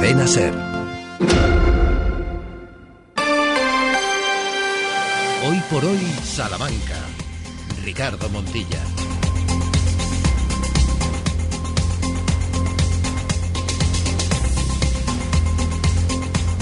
Cadena 0.00 0.28
Ser. 0.28 0.54
Hoy 5.44 5.60
por 5.68 5.84
hoy, 5.84 5.98
Salamanca. 6.22 6.94
Ricardo 7.84 8.28
Montilla. 8.28 8.78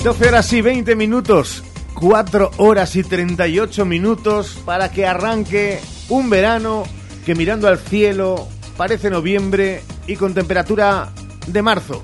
12 0.02 0.28
horas 0.28 0.52
y 0.54 0.62
20 0.62 0.96
minutos, 0.96 1.62
4 1.92 2.52
horas 2.56 2.96
y 2.96 3.02
38 3.02 3.84
minutos 3.84 4.58
para 4.64 4.90
que 4.90 5.06
arranque 5.06 5.78
un 6.08 6.30
verano 6.30 6.84
que 7.26 7.34
mirando 7.34 7.68
al 7.68 7.78
cielo 7.78 8.48
parece 8.78 9.10
noviembre 9.10 9.82
y 10.06 10.16
con 10.16 10.32
temperatura 10.32 11.12
de 11.46 11.60
marzo. 11.60 12.02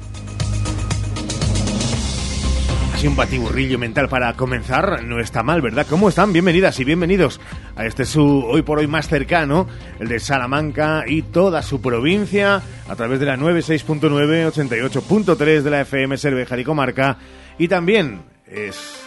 Un 3.05 3.17
batiburrillo 3.17 3.81
mental 3.81 4.09
para 4.09 4.33
comenzar 4.35 5.03
no 5.03 5.19
está 5.19 5.43
mal, 5.43 5.61
¿verdad? 5.61 5.87
¿Cómo 5.91 6.09
están? 6.09 6.33
Bienvenidas 6.33 6.79
y 6.79 6.85
bienvenidos 6.85 7.41
a 7.75 7.85
este 7.85 8.05
su 8.05 8.45
hoy 8.47 8.63
por 8.63 8.79
hoy 8.79 8.87
más 8.87 9.09
cercano, 9.09 9.67
el 9.99 10.07
de 10.07 10.21
Salamanca 10.21 11.03
y 11.07 11.23
toda 11.23 11.63
su 11.63 11.81
provincia, 11.81 12.63
a 12.89 12.97
través 12.97 13.19
de 13.19 13.27
la 13.27 13.37
96.9, 13.37 14.53
88.3 14.53 15.63
de 15.63 15.71
la 15.71 15.81
FM 15.81 16.17
Cervejar 16.17 16.61
y 16.61 16.65
Comarca 16.65 17.19
y 17.59 17.67
también 17.67 18.23
es 18.47 19.03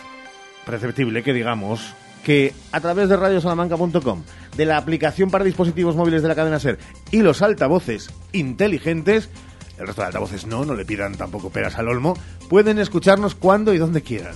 perceptible 0.66 1.24
que 1.24 1.32
digamos 1.32 1.94
que 2.26 2.54
a 2.74 2.82
través 2.82 3.08
de 3.08 3.16
radiosalamanca.com, 3.16 4.24
de 4.58 4.66
la 4.66 4.76
aplicación 4.78 5.32
para 5.32 5.46
dispositivos 5.46 5.96
móviles 5.96 6.22
de 6.22 6.28
la 6.28 6.36
cadena 6.36 6.60
SER 6.60 6.80
y 7.12 7.22
los 7.22 7.42
altavoces 7.42 8.10
inteligentes, 8.34 9.30
el 9.78 9.88
resto 9.88 10.02
de 10.02 10.08
altavoces 10.08 10.46
no, 10.46 10.66
no 10.66 10.74
le 10.74 10.86
pidan 10.86 11.16
tampoco 11.16 11.50
peras 11.50 11.78
al 11.78 11.88
olmo, 11.88 12.18
pueden 12.50 12.80
escucharnos 12.80 13.36
cuando 13.36 13.74
y 13.74 13.78
donde 13.78 14.02
quieran. 14.02 14.36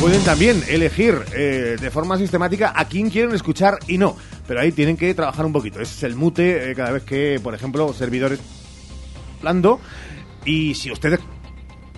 Pueden 0.00 0.22
también 0.22 0.62
elegir 0.68 1.16
eh, 1.34 1.76
de 1.80 1.90
forma 1.90 2.18
sistemática 2.18 2.74
a 2.76 2.86
quién 2.86 3.08
quieren 3.08 3.34
escuchar 3.34 3.78
y 3.88 3.96
no, 3.96 4.16
pero 4.46 4.60
ahí 4.60 4.70
tienen 4.70 4.96
que 4.96 5.14
trabajar 5.14 5.46
un 5.46 5.52
poquito. 5.52 5.80
Ese 5.80 5.94
es 5.94 6.02
el 6.02 6.14
mute 6.14 6.70
eh, 6.70 6.74
cada 6.74 6.90
vez 6.90 7.04
que, 7.04 7.40
por 7.42 7.54
ejemplo, 7.54 7.92
servidores 7.94 8.40
y 10.44 10.74
si 10.74 10.90
ustedes 10.90 11.20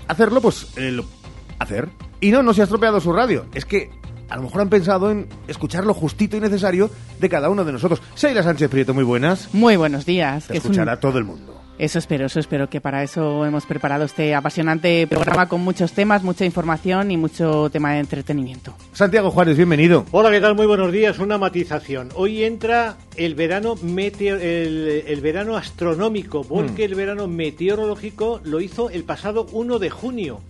hacerlo, 0.09 0.41
pues 0.41 0.69
eh, 0.77 0.91
lo 0.91 1.05
hacer. 1.59 1.89
Y 2.21 2.31
no, 2.31 2.43
no 2.43 2.53
se 2.55 2.63
ha 2.63 2.65
estropeado 2.65 3.01
su 3.01 3.13
radio. 3.13 3.47
Es 3.55 3.65
que 3.65 3.91
a 4.29 4.37
lo 4.37 4.43
mejor 4.43 4.61
han 4.61 4.69
pensado 4.69 5.11
en 5.11 5.27
escuchar 5.49 5.85
lo 5.85 5.95
justito 5.95 6.37
y 6.37 6.41
necesario 6.41 6.91
de 7.19 7.29
cada 7.29 7.51
uno 7.51 7.65
de 7.65 7.73
nosotros. 7.73 8.03
Seila 8.15 8.43
Sánchez 8.43 8.71
Prieto, 8.71 8.95
muy 8.95 9.05
buenas. 9.05 9.53
Muy 9.53 9.77
buenos 9.77 10.07
días. 10.07 10.47
Te 10.49 10.57
escuchará 10.57 11.01
todo 11.01 11.19
el 11.19 11.25
mundo. 11.25 11.57
Eso 11.79 11.99
espero, 11.99 12.25
eso 12.25 12.41
espero, 12.41 12.71
que 12.71 12.81
para 12.81 13.03
eso 13.03 13.45
hemos 13.45 13.67
preparado 13.67 14.05
este 14.05 14.35
apasionante 14.35 15.07
programa 15.07 15.47
con 15.47 15.61
muchos 15.61 15.93
temas, 15.93 16.23
mucha 16.23 16.47
información 16.47 17.11
y 17.11 17.19
mucho 17.19 17.69
tema 17.69 17.93
de 17.93 17.99
entretenimiento. 18.01 18.75
Santiago 18.95 19.31
Juárez, 19.31 19.59
bienvenido. 19.59 20.07
Hola, 20.11 20.31
¿qué 20.31 20.41
tal? 20.41 20.55
Muy 20.55 20.67
buenos 20.67 20.91
días. 20.91 21.19
Una 21.19 21.37
matización. 21.37 22.09
Hoy 22.15 22.45
entra 22.45 22.97
el 23.17 23.35
verano 23.35 23.75
el, 23.83 25.21
verano 25.23 25.57
astronómico, 25.57 26.45
porque 26.45 26.83
mm. 26.83 26.91
el 26.91 26.95
verano 26.95 27.29
meteorológico 27.29 28.41
lo 28.45 28.63
hizo 28.63 28.89
el 28.89 29.05
pasado 29.05 29.47
1 29.53 29.79
de 29.79 29.91
junio. 29.91 30.41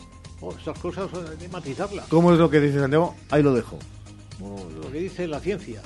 Oh, 0.41 0.53
estas 0.53 0.79
cosas 0.79 1.09
hay 1.15 1.37
que 1.37 1.49
matizarlas. 1.49 2.07
¿Cómo 2.09 2.33
es 2.33 2.39
lo 2.39 2.51
que 2.51 2.61
dice 2.61 2.79
Santiago? 2.79 3.15
Ahí 3.31 3.43
lo 3.43 3.55
dejo. 3.55 3.79
lo 4.41 4.93
que 4.93 4.99
dice 4.99 5.27
la 5.27 5.41
ciencia. 5.41 5.81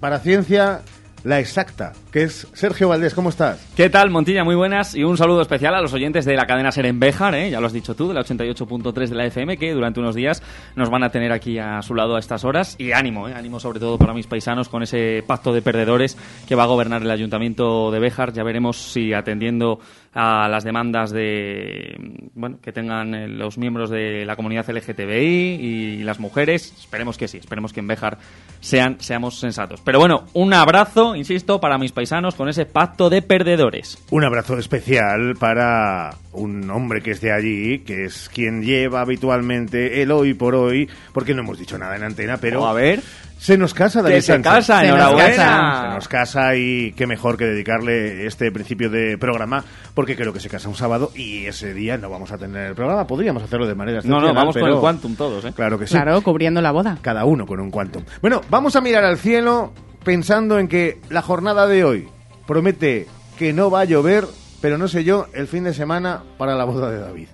Para 0.00 0.20
ciencia, 0.20 0.82
la 1.26 1.40
exacta, 1.40 1.92
que 2.12 2.22
es 2.22 2.46
Sergio 2.52 2.88
Valdés. 2.88 3.12
¿Cómo 3.12 3.30
estás? 3.30 3.66
¿Qué 3.74 3.90
tal, 3.90 4.10
Montilla? 4.10 4.44
Muy 4.44 4.54
buenas 4.54 4.94
y 4.94 5.02
un 5.02 5.16
saludo 5.16 5.42
especial 5.42 5.74
a 5.74 5.80
los 5.80 5.92
oyentes 5.92 6.24
de 6.24 6.36
la 6.36 6.46
cadena 6.46 6.70
Ser 6.70 6.86
en 6.86 7.00
Béjar, 7.00 7.34
¿eh? 7.34 7.50
ya 7.50 7.58
lo 7.60 7.66
has 7.66 7.72
dicho 7.72 7.96
tú, 7.96 8.06
de 8.06 8.14
la 8.14 8.20
88.3 8.20 9.08
de 9.08 9.14
la 9.16 9.26
FM, 9.26 9.56
que 9.56 9.72
durante 9.72 9.98
unos 9.98 10.14
días 10.14 10.40
nos 10.76 10.88
van 10.88 11.02
a 11.02 11.10
tener 11.10 11.32
aquí 11.32 11.58
a 11.58 11.82
su 11.82 11.96
lado 11.96 12.14
a 12.14 12.20
estas 12.20 12.44
horas. 12.44 12.76
Y 12.78 12.92
ánimo, 12.92 13.28
¿eh? 13.28 13.34
ánimo 13.34 13.58
sobre 13.58 13.80
todo 13.80 13.98
para 13.98 14.14
mis 14.14 14.28
paisanos 14.28 14.68
con 14.68 14.84
ese 14.84 15.24
pacto 15.26 15.52
de 15.52 15.62
perdedores 15.62 16.16
que 16.46 16.54
va 16.54 16.62
a 16.62 16.66
gobernar 16.66 17.02
el 17.02 17.10
ayuntamiento 17.10 17.90
de 17.90 17.98
Béjar. 17.98 18.32
Ya 18.32 18.44
veremos 18.44 18.76
si 18.76 19.12
atendiendo 19.12 19.80
a 20.18 20.48
las 20.48 20.64
demandas 20.64 21.10
de 21.10 21.94
bueno 22.34 22.58
que 22.62 22.72
tengan 22.72 23.14
eh, 23.14 23.28
los 23.28 23.58
miembros 23.58 23.90
de 23.90 24.24
la 24.24 24.34
comunidad 24.34 24.66
LGTBI 24.66 25.58
y 25.60 26.02
las 26.04 26.18
mujeres. 26.18 26.72
Esperemos 26.78 27.18
que 27.18 27.28
sí, 27.28 27.36
esperemos 27.36 27.74
que 27.74 27.80
en 27.80 27.86
Béjar 27.86 28.16
sean, 28.60 28.96
seamos 28.98 29.38
sensatos. 29.38 29.82
Pero 29.84 29.98
bueno, 29.98 30.24
un 30.32 30.54
abrazo, 30.54 31.14
insisto, 31.14 31.60
para 31.60 31.76
mis 31.76 31.92
paisanos 31.92 32.34
con 32.34 32.48
ese 32.48 32.64
pacto 32.64 33.10
de 33.10 33.20
perdedores. 33.20 34.02
Un 34.10 34.24
abrazo 34.24 34.58
especial 34.58 35.34
para 35.38 36.14
un 36.32 36.70
hombre 36.70 37.02
que 37.02 37.10
es 37.10 37.20
de 37.20 37.32
allí, 37.32 37.80
que 37.80 38.04
es 38.04 38.30
quien 38.30 38.62
lleva 38.62 39.02
habitualmente 39.02 40.00
el 40.00 40.10
hoy 40.12 40.32
por 40.32 40.54
hoy, 40.54 40.88
porque 41.12 41.34
no 41.34 41.42
hemos 41.42 41.58
dicho 41.58 41.76
nada 41.76 41.94
en 41.94 42.04
antena, 42.04 42.38
pero... 42.38 42.66
a 42.66 42.72
ver... 42.72 43.02
Se 43.38 43.56
nos 43.58 43.74
casa 43.74 44.02
David 44.02 44.20
se 44.20 44.40
casa, 44.40 44.84
enhorabuena. 44.84 45.82
Se 45.82 45.94
nos 45.94 46.08
casa 46.08 46.56
y 46.56 46.92
qué 46.92 47.06
mejor 47.06 47.36
que 47.36 47.44
dedicarle 47.44 48.26
este 48.26 48.50
principio 48.50 48.90
de 48.90 49.18
programa, 49.18 49.64
porque 49.94 50.16
creo 50.16 50.32
que 50.32 50.40
se 50.40 50.48
casa 50.48 50.68
un 50.68 50.74
sábado 50.74 51.12
y 51.14 51.46
ese 51.46 51.74
día 51.74 51.98
no 51.98 52.10
vamos 52.10 52.32
a 52.32 52.38
tener 52.38 52.68
el 52.68 52.74
programa. 52.74 53.06
Podríamos 53.06 53.42
hacerlo 53.42 53.66
de 53.66 53.74
manera 53.74 54.00
No, 54.04 54.20
no, 54.20 54.32
vamos 54.34 54.56
con 54.56 54.68
el 54.68 54.78
quantum 54.78 55.14
todos, 55.14 55.44
¿eh? 55.44 55.52
Claro 55.54 55.78
que 55.78 55.86
sí. 55.86 55.94
Claro, 55.94 56.20
cubriendo 56.22 56.60
la 56.60 56.72
boda. 56.72 56.98
Cada 57.02 57.24
uno 57.24 57.46
con 57.46 57.60
un 57.60 57.70
quantum. 57.70 58.04
Bueno, 58.20 58.40
vamos 58.50 58.74
a 58.76 58.80
mirar 58.80 59.04
al 59.04 59.18
cielo 59.18 59.72
pensando 60.02 60.58
en 60.58 60.68
que 60.68 61.00
la 61.10 61.22
jornada 61.22 61.66
de 61.66 61.84
hoy 61.84 62.08
promete 62.46 63.06
que 63.38 63.52
no 63.52 63.70
va 63.70 63.80
a 63.80 63.84
llover, 63.84 64.24
pero 64.60 64.78
no 64.78 64.88
sé 64.88 65.04
yo, 65.04 65.26
el 65.34 65.46
fin 65.46 65.64
de 65.64 65.74
semana 65.74 66.22
para 66.38 66.54
la 66.54 66.64
boda 66.64 66.90
de 66.90 66.98
David. 66.98 67.28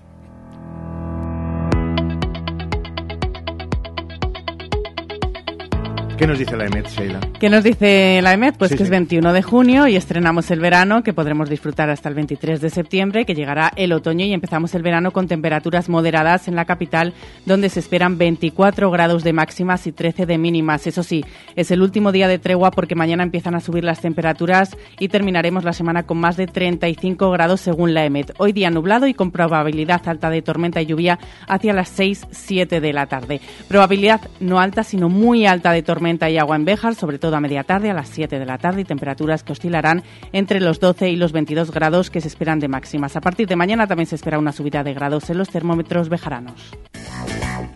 ¿Qué 6.23 6.27
nos 6.27 6.39
dice 6.39 6.55
la 6.55 6.65
EMET, 6.67 6.87
Sheila? 6.87 7.19
¿Qué 7.37 7.49
nos 7.49 7.63
dice 7.65 8.21
la 8.21 8.31
EMET? 8.31 8.55
Pues 8.57 8.73
que 8.73 8.83
es 8.83 8.89
21 8.89 9.33
de 9.33 9.41
junio 9.41 9.89
y 9.89 9.97
estrenamos 9.97 10.51
el 10.51 10.61
verano, 10.61 11.03
que 11.03 11.11
podremos 11.11 11.49
disfrutar 11.49 11.89
hasta 11.89 12.07
el 12.07 12.15
23 12.15 12.61
de 12.61 12.69
septiembre, 12.69 13.25
que 13.25 13.35
llegará 13.35 13.73
el 13.75 13.91
otoño 13.91 14.25
y 14.25 14.31
empezamos 14.31 14.73
el 14.73 14.83
verano 14.83 15.11
con 15.11 15.27
temperaturas 15.27 15.89
moderadas 15.89 16.47
en 16.47 16.55
la 16.55 16.63
capital, 16.63 17.13
donde 17.45 17.67
se 17.67 17.81
esperan 17.81 18.17
24 18.17 18.89
grados 18.89 19.25
de 19.25 19.33
máximas 19.33 19.85
y 19.85 19.91
13 19.91 20.25
de 20.25 20.37
mínimas. 20.37 20.87
Eso 20.87 21.03
sí, 21.03 21.25
es 21.57 21.71
el 21.71 21.81
último 21.81 22.13
día 22.13 22.29
de 22.29 22.39
tregua 22.39 22.71
porque 22.71 22.95
mañana 22.95 23.23
empiezan 23.23 23.55
a 23.55 23.59
subir 23.59 23.83
las 23.83 23.99
temperaturas 23.99 24.77
y 24.99 25.09
terminaremos 25.09 25.65
la 25.65 25.73
semana 25.73 26.03
con 26.03 26.19
más 26.19 26.37
de 26.37 26.47
35 26.47 27.31
grados 27.31 27.59
según 27.59 27.93
la 27.93 28.05
EMET. 28.05 28.31
Hoy 28.37 28.53
día 28.53 28.69
nublado 28.69 29.07
y 29.07 29.13
con 29.13 29.31
probabilidad 29.31 30.07
alta 30.07 30.29
de 30.29 30.41
tormenta 30.41 30.81
y 30.81 30.85
lluvia 30.85 31.19
hacia 31.49 31.73
las 31.73 31.99
6-7 31.99 32.79
de 32.79 32.93
la 32.93 33.07
tarde. 33.07 33.41
Probabilidad 33.67 34.21
no 34.39 34.61
alta, 34.61 34.85
sino 34.85 35.09
muy 35.09 35.45
alta 35.45 35.73
de 35.73 35.83
tormenta 35.83 36.12
y 36.29 36.37
agua 36.37 36.55
en 36.55 36.65
Béjar, 36.65 36.95
sobre 36.95 37.19
todo 37.19 37.35
a 37.35 37.39
media 37.39 37.63
tarde, 37.63 37.89
a 37.89 37.93
las 37.93 38.09
7 38.09 38.39
de 38.39 38.45
la 38.45 38.57
tarde, 38.57 38.81
y 38.81 38.85
temperaturas 38.85 39.43
que 39.43 39.51
oscilarán 39.51 40.03
entre 40.31 40.59
los 40.59 40.79
12 40.79 41.09
y 41.09 41.15
los 41.15 41.31
22 41.31 41.71
grados 41.71 42.09
que 42.09 42.21
se 42.21 42.27
esperan 42.27 42.59
de 42.59 42.67
máximas. 42.67 43.15
A 43.15 43.21
partir 43.21 43.47
de 43.47 43.55
mañana 43.55 43.87
también 43.87 44.07
se 44.07 44.15
espera 44.15 44.39
una 44.39 44.51
subida 44.51 44.83
de 44.83 44.93
grados 44.93 45.29
en 45.29 45.37
los 45.37 45.49
termómetros 45.49 46.09
bejaranos. 46.09 46.71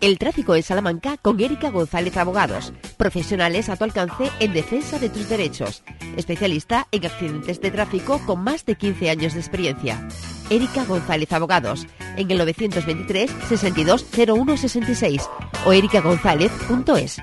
El 0.01 0.19
tráfico 0.19 0.55
en 0.55 0.63
Salamanca 0.63 1.17
con 1.17 1.39
Erika 1.39 1.71
González 1.71 2.17
Abogados, 2.17 2.73
profesionales 2.97 3.69
a 3.69 3.75
tu 3.75 3.83
alcance 3.83 4.29
en 4.39 4.53
defensa 4.53 4.99
de 4.99 5.09
tus 5.09 5.27
derechos, 5.27 5.83
especialista 6.15 6.87
en 6.91 7.05
accidentes 7.05 7.59
de 7.61 7.71
tráfico 7.71 8.21
con 8.25 8.43
más 8.43 8.65
de 8.65 8.75
15 8.75 9.09
años 9.09 9.33
de 9.33 9.39
experiencia. 9.39 10.07
Erika 10.49 10.85
González 10.85 11.31
Abogados, 11.33 11.87
en 12.15 12.29
el 12.31 12.37
923 12.37 13.31
62 13.47 14.05
01 14.27 14.57
66 14.57 15.29
o 15.65 15.73
erikagonzález.es. 15.73 17.21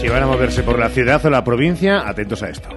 Si 0.00 0.08
van 0.08 0.22
a 0.22 0.26
moverse 0.26 0.62
por 0.62 0.78
la 0.78 0.90
ciudad 0.90 1.24
o 1.26 1.30
la 1.30 1.42
provincia, 1.42 2.08
atentos 2.08 2.44
a 2.44 2.50
esto. 2.50 2.68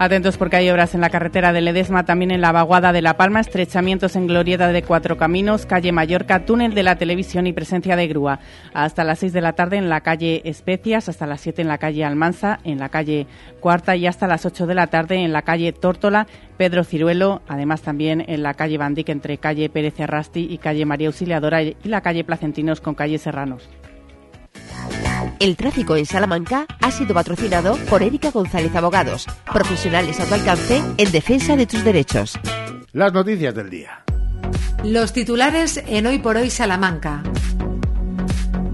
Atentos 0.00 0.36
porque 0.36 0.56
hay 0.56 0.68
obras 0.70 0.92
en 0.96 1.00
la 1.00 1.08
carretera 1.08 1.52
de 1.52 1.60
Ledesma, 1.60 2.04
también 2.04 2.32
en 2.32 2.40
la 2.40 2.50
vaguada 2.50 2.92
de 2.92 3.00
La 3.00 3.16
Palma, 3.16 3.38
estrechamientos 3.38 4.16
en 4.16 4.26
Glorieta 4.26 4.66
de 4.72 4.82
Cuatro 4.82 5.16
Caminos, 5.16 5.66
calle 5.66 5.92
Mallorca, 5.92 6.44
túnel 6.44 6.74
de 6.74 6.82
la 6.82 6.96
televisión 6.96 7.46
y 7.46 7.52
presencia 7.52 7.94
de 7.94 8.08
grúa. 8.08 8.40
Hasta 8.72 9.04
las 9.04 9.20
6 9.20 9.32
de 9.32 9.40
la 9.40 9.52
tarde 9.52 9.76
en 9.76 9.88
la 9.88 10.00
calle 10.00 10.42
Especias, 10.44 11.08
hasta 11.08 11.28
las 11.28 11.42
7 11.42 11.62
en 11.62 11.68
la 11.68 11.78
calle 11.78 12.04
Almanza, 12.04 12.58
en 12.64 12.80
la 12.80 12.88
calle 12.88 13.28
Cuarta 13.60 13.94
y 13.94 14.08
hasta 14.08 14.26
las 14.26 14.44
8 14.44 14.66
de 14.66 14.74
la 14.74 14.88
tarde 14.88 15.22
en 15.22 15.32
la 15.32 15.42
calle 15.42 15.72
Tórtola, 15.72 16.26
Pedro 16.56 16.82
Ciruelo, 16.82 17.42
además 17.46 17.82
también 17.82 18.24
en 18.26 18.42
la 18.42 18.54
calle 18.54 18.78
Bandic 18.78 19.08
entre 19.10 19.38
calle 19.38 19.68
Pérez 19.68 20.00
Arrasti 20.00 20.48
y 20.50 20.58
calle 20.58 20.84
María 20.86 21.06
Auxiliadora 21.06 21.62
y 21.62 21.76
la 21.84 22.00
calle 22.00 22.24
Placentinos 22.24 22.80
con 22.80 22.96
calle 22.96 23.18
Serranos. 23.18 23.70
El 25.40 25.56
tráfico 25.56 25.96
en 25.96 26.06
Salamanca 26.06 26.66
ha 26.80 26.90
sido 26.90 27.14
patrocinado 27.14 27.76
por 27.88 28.02
Erika 28.02 28.30
González 28.30 28.74
Abogados, 28.74 29.26
profesionales 29.52 30.20
a 30.20 30.26
tu 30.26 30.34
alcance 30.34 30.82
en 30.96 31.12
defensa 31.12 31.56
de 31.56 31.66
tus 31.66 31.84
derechos. 31.84 32.38
Las 32.92 33.12
noticias 33.12 33.54
del 33.54 33.70
día. 33.70 34.04
Los 34.84 35.12
titulares 35.12 35.82
en 35.86 36.06
Hoy 36.06 36.18
por 36.18 36.36
Hoy 36.36 36.50
Salamanca. 36.50 37.22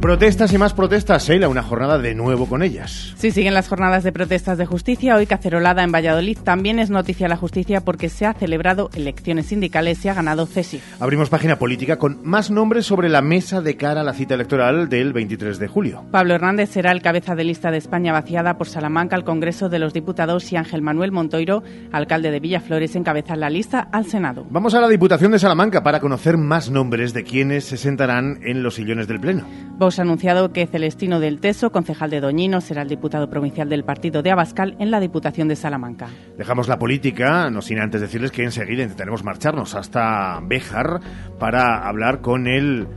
Protestas 0.01 0.51
y 0.55 0.57
más 0.57 0.73
protestas, 0.73 1.29
Sheila, 1.29 1.51
una 1.51 1.63
jornada 1.63 1.99
de 1.99 2.15
nuevo 2.15 2.47
con 2.47 2.63
ellas. 2.63 3.13
Sí, 3.19 3.31
siguen 3.33 3.53
las 3.53 3.69
jornadas 3.69 4.03
de 4.03 4.13
protestas 4.13 4.57
de 4.57 4.65
justicia. 4.65 5.15
Hoy 5.15 5.27
cacerolada 5.27 5.83
en 5.83 5.93
Valladolid 5.93 6.39
también 6.43 6.79
es 6.79 6.89
noticia 6.89 7.29
la 7.29 7.37
justicia 7.37 7.83
porque 7.83 8.09
se 8.09 8.25
ha 8.25 8.33
celebrado 8.33 8.89
elecciones 8.95 9.47
sindicales 9.47 10.03
y 10.03 10.09
ha 10.09 10.15
ganado 10.15 10.47
CESI. 10.47 10.81
Abrimos 11.01 11.29
página 11.29 11.59
política 11.59 11.99
con 11.99 12.21
más 12.25 12.51
nombres 12.51 12.87
sobre 12.87 13.11
la 13.11 13.21
mesa 13.21 13.61
de 13.61 13.77
cara 13.77 14.01
a 14.01 14.05
la 14.05 14.15
cita 14.15 14.37
electoral 14.37 14.89
del 14.89 15.13
23 15.13 15.59
de 15.59 15.69
julio. 15.69 16.03
Pablo 16.11 16.33
Hernández 16.33 16.71
será 16.71 16.93
el 16.93 17.03
cabeza 17.03 17.35
de 17.35 17.45
lista 17.45 17.71
de 17.71 17.77
España 17.77 18.15
vaciada 18.15 18.57
por 18.57 18.69
Salamanca 18.69 19.17
al 19.17 19.25
Congreso 19.25 19.69
de 19.69 19.81
los 19.81 19.93
Diputados 19.93 20.51
y 20.51 20.57
Ángel 20.57 20.81
Manuel 20.81 21.13
Montoiro, 21.13 21.63
alcalde 21.93 22.31
de 22.31 22.41
Villaflores, 22.41 22.97
encabeza 22.97 23.37
la 23.37 23.51
lista 23.51 23.81
al 23.93 24.07
Senado. 24.07 24.47
Vamos 24.49 24.73
a 24.73 24.81
la 24.81 24.89
Diputación 24.89 25.33
de 25.33 25.39
Salamanca 25.39 25.83
para 25.83 26.01
conocer 26.01 26.39
más 26.39 26.71
nombres 26.71 27.13
de 27.13 27.23
quienes 27.23 27.67
se 27.67 27.77
sentarán 27.77 28.39
en 28.43 28.63
los 28.63 28.77
sillones 28.77 29.07
del 29.07 29.21
Pleno. 29.21 29.45
Vox 29.81 29.99
ha 29.99 30.03
anunciado 30.03 30.53
que 30.53 30.67
Celestino 30.67 31.21
del 31.21 31.41
Teso, 31.41 31.73
concejal 31.73 32.11
de 32.11 32.21
Doñino, 32.21 32.61
será 32.61 32.83
el 32.83 32.89
diputado 32.89 33.31
provincial 33.31 33.71
del 33.71 33.83
partido 33.83 34.23
de 34.23 34.31
Abascal 34.31 34.77
en 34.79 34.91
la 34.91 35.01
Diputación 35.01 35.49
de 35.49 35.57
Salamanca. 35.57 36.09
Dejamos 36.37 36.69
la 36.69 36.79
política, 36.79 37.49
no 37.49 37.63
sin 37.63 37.79
antes 37.79 38.03
decirles 38.03 38.31
que 38.31 38.45
enseguida 38.45 38.83
intentaremos 38.83 39.25
marcharnos 39.25 39.75
hasta 39.75 40.39
Béjar 40.43 41.01
para 41.39 41.89
hablar 41.89 42.21
con 42.21 42.47
el 42.47 42.89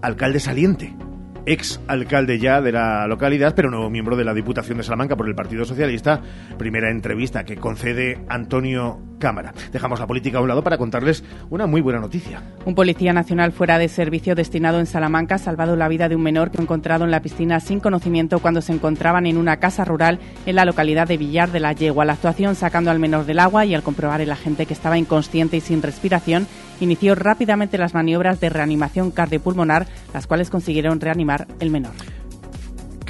alcalde 0.00 0.40
saliente 0.40 0.96
ex 1.46 1.80
alcalde 1.86 2.38
ya 2.38 2.60
de 2.60 2.72
la 2.72 3.06
localidad, 3.06 3.54
pero 3.54 3.70
nuevo 3.70 3.90
miembro 3.90 4.16
de 4.16 4.24
la 4.24 4.34
Diputación 4.34 4.78
de 4.78 4.84
Salamanca 4.84 5.16
por 5.16 5.28
el 5.28 5.34
Partido 5.34 5.64
Socialista. 5.64 6.20
Primera 6.58 6.90
entrevista 6.90 7.44
que 7.44 7.56
concede 7.56 8.18
Antonio 8.28 9.00
Cámara. 9.18 9.52
Dejamos 9.72 10.00
la 10.00 10.06
política 10.06 10.38
a 10.38 10.40
un 10.40 10.48
lado 10.48 10.64
para 10.64 10.78
contarles 10.78 11.22
una 11.50 11.66
muy 11.66 11.80
buena 11.80 12.00
noticia. 12.00 12.42
Un 12.64 12.74
policía 12.74 13.12
nacional 13.12 13.52
fuera 13.52 13.78
de 13.78 13.88
servicio 13.88 14.34
destinado 14.34 14.80
en 14.80 14.86
Salamanca 14.86 15.34
ha 15.34 15.38
salvado 15.38 15.76
la 15.76 15.88
vida 15.88 16.08
de 16.08 16.16
un 16.16 16.22
menor 16.22 16.50
que 16.50 16.58
ha 16.58 16.62
encontrado 16.62 17.04
en 17.04 17.10
la 17.10 17.20
piscina 17.20 17.60
sin 17.60 17.80
conocimiento 17.80 18.38
cuando 18.38 18.62
se 18.62 18.72
encontraban 18.72 19.26
en 19.26 19.36
una 19.36 19.58
casa 19.58 19.84
rural 19.84 20.18
en 20.46 20.56
la 20.56 20.64
localidad 20.64 21.06
de 21.06 21.18
Villar 21.18 21.52
de 21.52 21.60
la 21.60 21.72
Yegua. 21.72 22.04
La 22.04 22.14
actuación 22.14 22.54
sacando 22.54 22.90
al 22.90 22.98
menor 22.98 23.26
del 23.26 23.38
agua 23.38 23.66
y 23.66 23.74
al 23.74 23.82
comprobar 23.82 24.20
el 24.20 24.32
agente 24.32 24.66
que 24.66 24.74
estaba 24.74 24.98
inconsciente 24.98 25.56
y 25.56 25.60
sin 25.60 25.82
respiración, 25.82 26.46
inició 26.80 27.14
rápidamente 27.14 27.78
las 27.78 27.94
maniobras 27.94 28.40
de 28.40 28.48
reanimación 28.48 29.10
cardiopulmonar, 29.10 29.86
las 30.12 30.26
cuales 30.26 30.50
consiguieron 30.50 31.00
reanimar 31.00 31.46
el 31.60 31.70
menor 31.70 31.92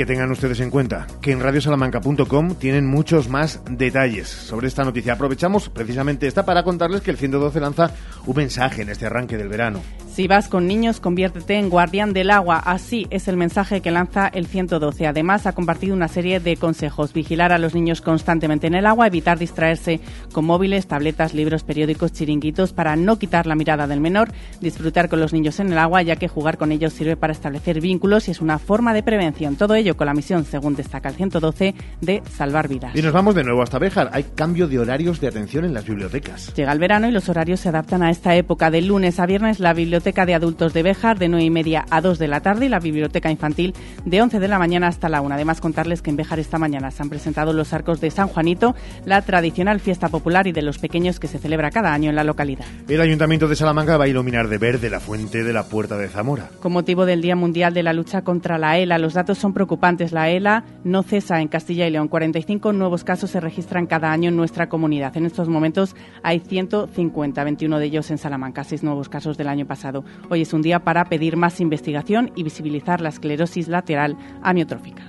que 0.01 0.07
tengan 0.07 0.31
ustedes 0.31 0.61
en 0.61 0.71
cuenta 0.71 1.07
que 1.21 1.31
en 1.31 1.41
radiosalamanca.com 1.41 2.55
tienen 2.55 2.87
muchos 2.87 3.29
más 3.29 3.61
detalles 3.69 4.29
sobre 4.29 4.67
esta 4.67 4.83
noticia. 4.83 5.13
Aprovechamos 5.13 5.69
precisamente 5.69 6.27
esta 6.27 6.47
para 6.47 6.63
contarles 6.63 7.03
que 7.03 7.11
el 7.11 7.19
112 7.19 7.61
lanza 7.61 7.91
un 8.25 8.35
mensaje 8.35 8.81
en 8.81 8.89
este 8.89 9.05
arranque 9.05 9.37
del 9.37 9.49
verano. 9.49 9.83
Si 10.12 10.27
vas 10.27 10.49
con 10.49 10.67
niños, 10.67 10.99
conviértete 10.99 11.55
en 11.55 11.71
guardián 11.71 12.12
del 12.12 12.33
agua. 12.33 12.59
Así 12.59 13.07
es 13.11 13.29
el 13.29 13.37
mensaje 13.37 13.81
que 13.81 13.93
lanza 13.93 14.27
el 14.27 14.49
112. 14.49 15.07
Además, 15.07 15.47
ha 15.47 15.53
compartido 15.53 15.95
una 15.95 16.09
serie 16.09 16.41
de 16.41 16.57
consejos. 16.57 17.12
Vigilar 17.12 17.53
a 17.53 17.59
los 17.59 17.77
niños 17.77 18.01
constantemente 18.01 18.67
en 18.67 18.75
el 18.75 18.87
agua, 18.87 19.07
evitar 19.07 19.39
distraerse 19.39 20.01
con 20.33 20.47
móviles, 20.47 20.89
tabletas, 20.89 21.33
libros, 21.33 21.62
periódicos, 21.62 22.12
chiringuitos 22.12 22.73
para 22.73 22.97
no 22.97 23.21
quitar 23.21 23.47
la 23.47 23.55
mirada 23.55 23.87
del 23.87 24.01
menor, 24.01 24.33
disfrutar 24.61 25.09
con 25.09 25.21
los 25.21 25.33
niños 25.33 25.61
en 25.61 25.71
el 25.71 25.79
agua, 25.79 26.03
ya 26.03 26.17
que 26.17 26.27
jugar 26.27 26.59
con 26.59 26.73
ellos 26.73 26.93
sirve 26.93 27.17
para 27.17 27.33
establecer 27.33 27.81
vínculos 27.81 28.27
y 28.27 28.33
es 28.33 28.41
una 28.41 28.59
forma 28.59 28.93
de 28.93 29.05
prevención. 29.05 29.55
Todo 29.55 29.77
ello 29.77 29.97
con 29.97 30.07
la 30.07 30.15
misión, 30.15 30.45
según 30.45 30.75
destaca 30.75 31.09
el 31.09 31.15
112, 31.15 31.75
de 32.01 32.23
salvar 32.37 32.67
vidas. 32.67 32.97
Y 32.97 33.03
nos 33.03 33.12
vamos 33.12 33.37
de 33.37 33.45
nuevo 33.45 33.62
hasta 33.62 33.79
Béjar. 33.79 34.11
Hay 34.12 34.25
cambio 34.35 34.67
de 34.67 34.81
horarios 34.81 35.21
de 35.21 35.29
atención 35.29 35.65
en 35.65 35.73
las 35.73 35.87
bibliotecas. 35.87 36.53
Llega 36.57 36.73
el 36.73 36.81
verano 36.81 37.07
y 37.07 37.12
los 37.12 37.29
horarios 37.29 37.61
se 37.61 37.69
adaptan 37.69 38.03
a 38.03 38.11
esta 38.11 38.35
época. 38.35 38.73
De 38.73 38.83
lunes 38.83 39.21
a 39.21 39.27
viernes, 39.27 39.61
la 39.61 39.73
biblioteca 39.73 40.00
de 40.02 40.35
adultos 40.35 40.73
de 40.73 40.82
Béjar 40.82 41.19
de 41.19 41.29
9 41.29 41.44
y 41.44 41.50
media 41.50 41.85
a 41.91 42.00
2 42.00 42.19
de 42.19 42.26
la 42.26 42.41
tarde 42.41 42.67
y 42.67 42.69
la 42.69 42.81
biblioteca 42.81 43.31
infantil 43.31 43.75
de 44.05 44.23
11 44.23 44.41
de 44.41 44.49
la 44.49 44.58
mañana 44.58 44.88
hasta 44.88 45.08
la 45.08 45.20
1. 45.20 45.35
Además, 45.35 45.61
contarles 45.61 46.00
que 46.02 46.11
en 46.11 46.17
Béjar 46.17 46.38
esta 46.38 46.58
mañana 46.58 46.91
se 46.91 47.02
han 47.02 47.11
presentado 47.11 47.52
los 47.52 47.73
arcos 47.73 48.00
de 48.00 48.11
San 48.11 48.29
Juanito, 48.29 48.75
la 49.05 49.23
tradicional 49.23 49.79
fiesta 49.79 50.08
popular 50.08 50.47
y 50.47 50.52
de 50.52 50.62
los 50.62 50.79
pequeños 50.79 51.20
que 51.20 51.29
se 51.29 51.38
celebra 51.38 51.70
cada 51.70 51.93
año 51.93 52.08
en 52.08 52.17
la 52.17 52.25
localidad. 52.25 52.64
El 52.88 53.00
Ayuntamiento 53.00 53.47
de 53.47 53.56
Salamanca 53.56 53.97
va 53.99 54.05
a 54.05 54.08
iluminar 54.08 54.49
de 54.49 54.58
verde 54.58 54.91
la 54.91 55.00
fuente 55.00 55.44
de 55.44 55.52
la 55.52 55.64
Puerta 55.64 55.97
de 55.97 56.08
Zamora. 56.08 56.49
Con 56.61 56.73
motivo 56.73 57.05
del 57.05 57.20
Día 57.20 57.37
Mundial 57.37 57.75
de 57.75 57.82
la 57.82 57.93
Lucha 57.93 58.23
contra 58.23 58.58
la 58.58 58.79
ELA, 58.79 58.99
los 58.99 59.14
datos 59.14 59.38
son 59.38 59.52
preocupantes. 59.52 60.12
La 60.12 60.31
ELA 60.31 60.64
no 60.85 61.02
cesa 61.02 61.41
en 61.41 61.49
Castilla 61.49 61.87
y 61.87 61.91
León. 61.91 62.08
45 62.08 62.73
nuevos 62.73 63.05
casos 63.05 63.31
se 63.31 63.41
registran 63.41 63.87
cada 63.87 64.12
año 64.12 64.31
en 64.31 64.37
nuestra 64.37 64.69
comunidad. 64.69 65.17
En 65.17 65.26
estos 65.26 65.49
momentos 65.49 65.94
hay 66.23 66.41
150, 66.41 67.44
21 67.44 67.79
de 67.79 67.85
ellos 67.85 68.11
en 68.11 68.19
Salamanca, 68.19 68.64
seis 68.64 68.82
nuevos 68.82 69.08
casos 69.08 69.37
del 69.37 69.49
año 69.49 69.67
pasado. 69.67 69.90
Hoy 70.29 70.43
es 70.43 70.53
un 70.53 70.63
día 70.63 70.81
para 70.81 71.05
pedir 71.05 71.37
más 71.37 71.61
investigación 71.61 72.33
y 72.35 72.43
visibilizar 72.43 73.01
la 73.01 73.09
esclerosis 73.09 73.69
lateral 73.69 74.17
amiotrófica. 74.43 75.03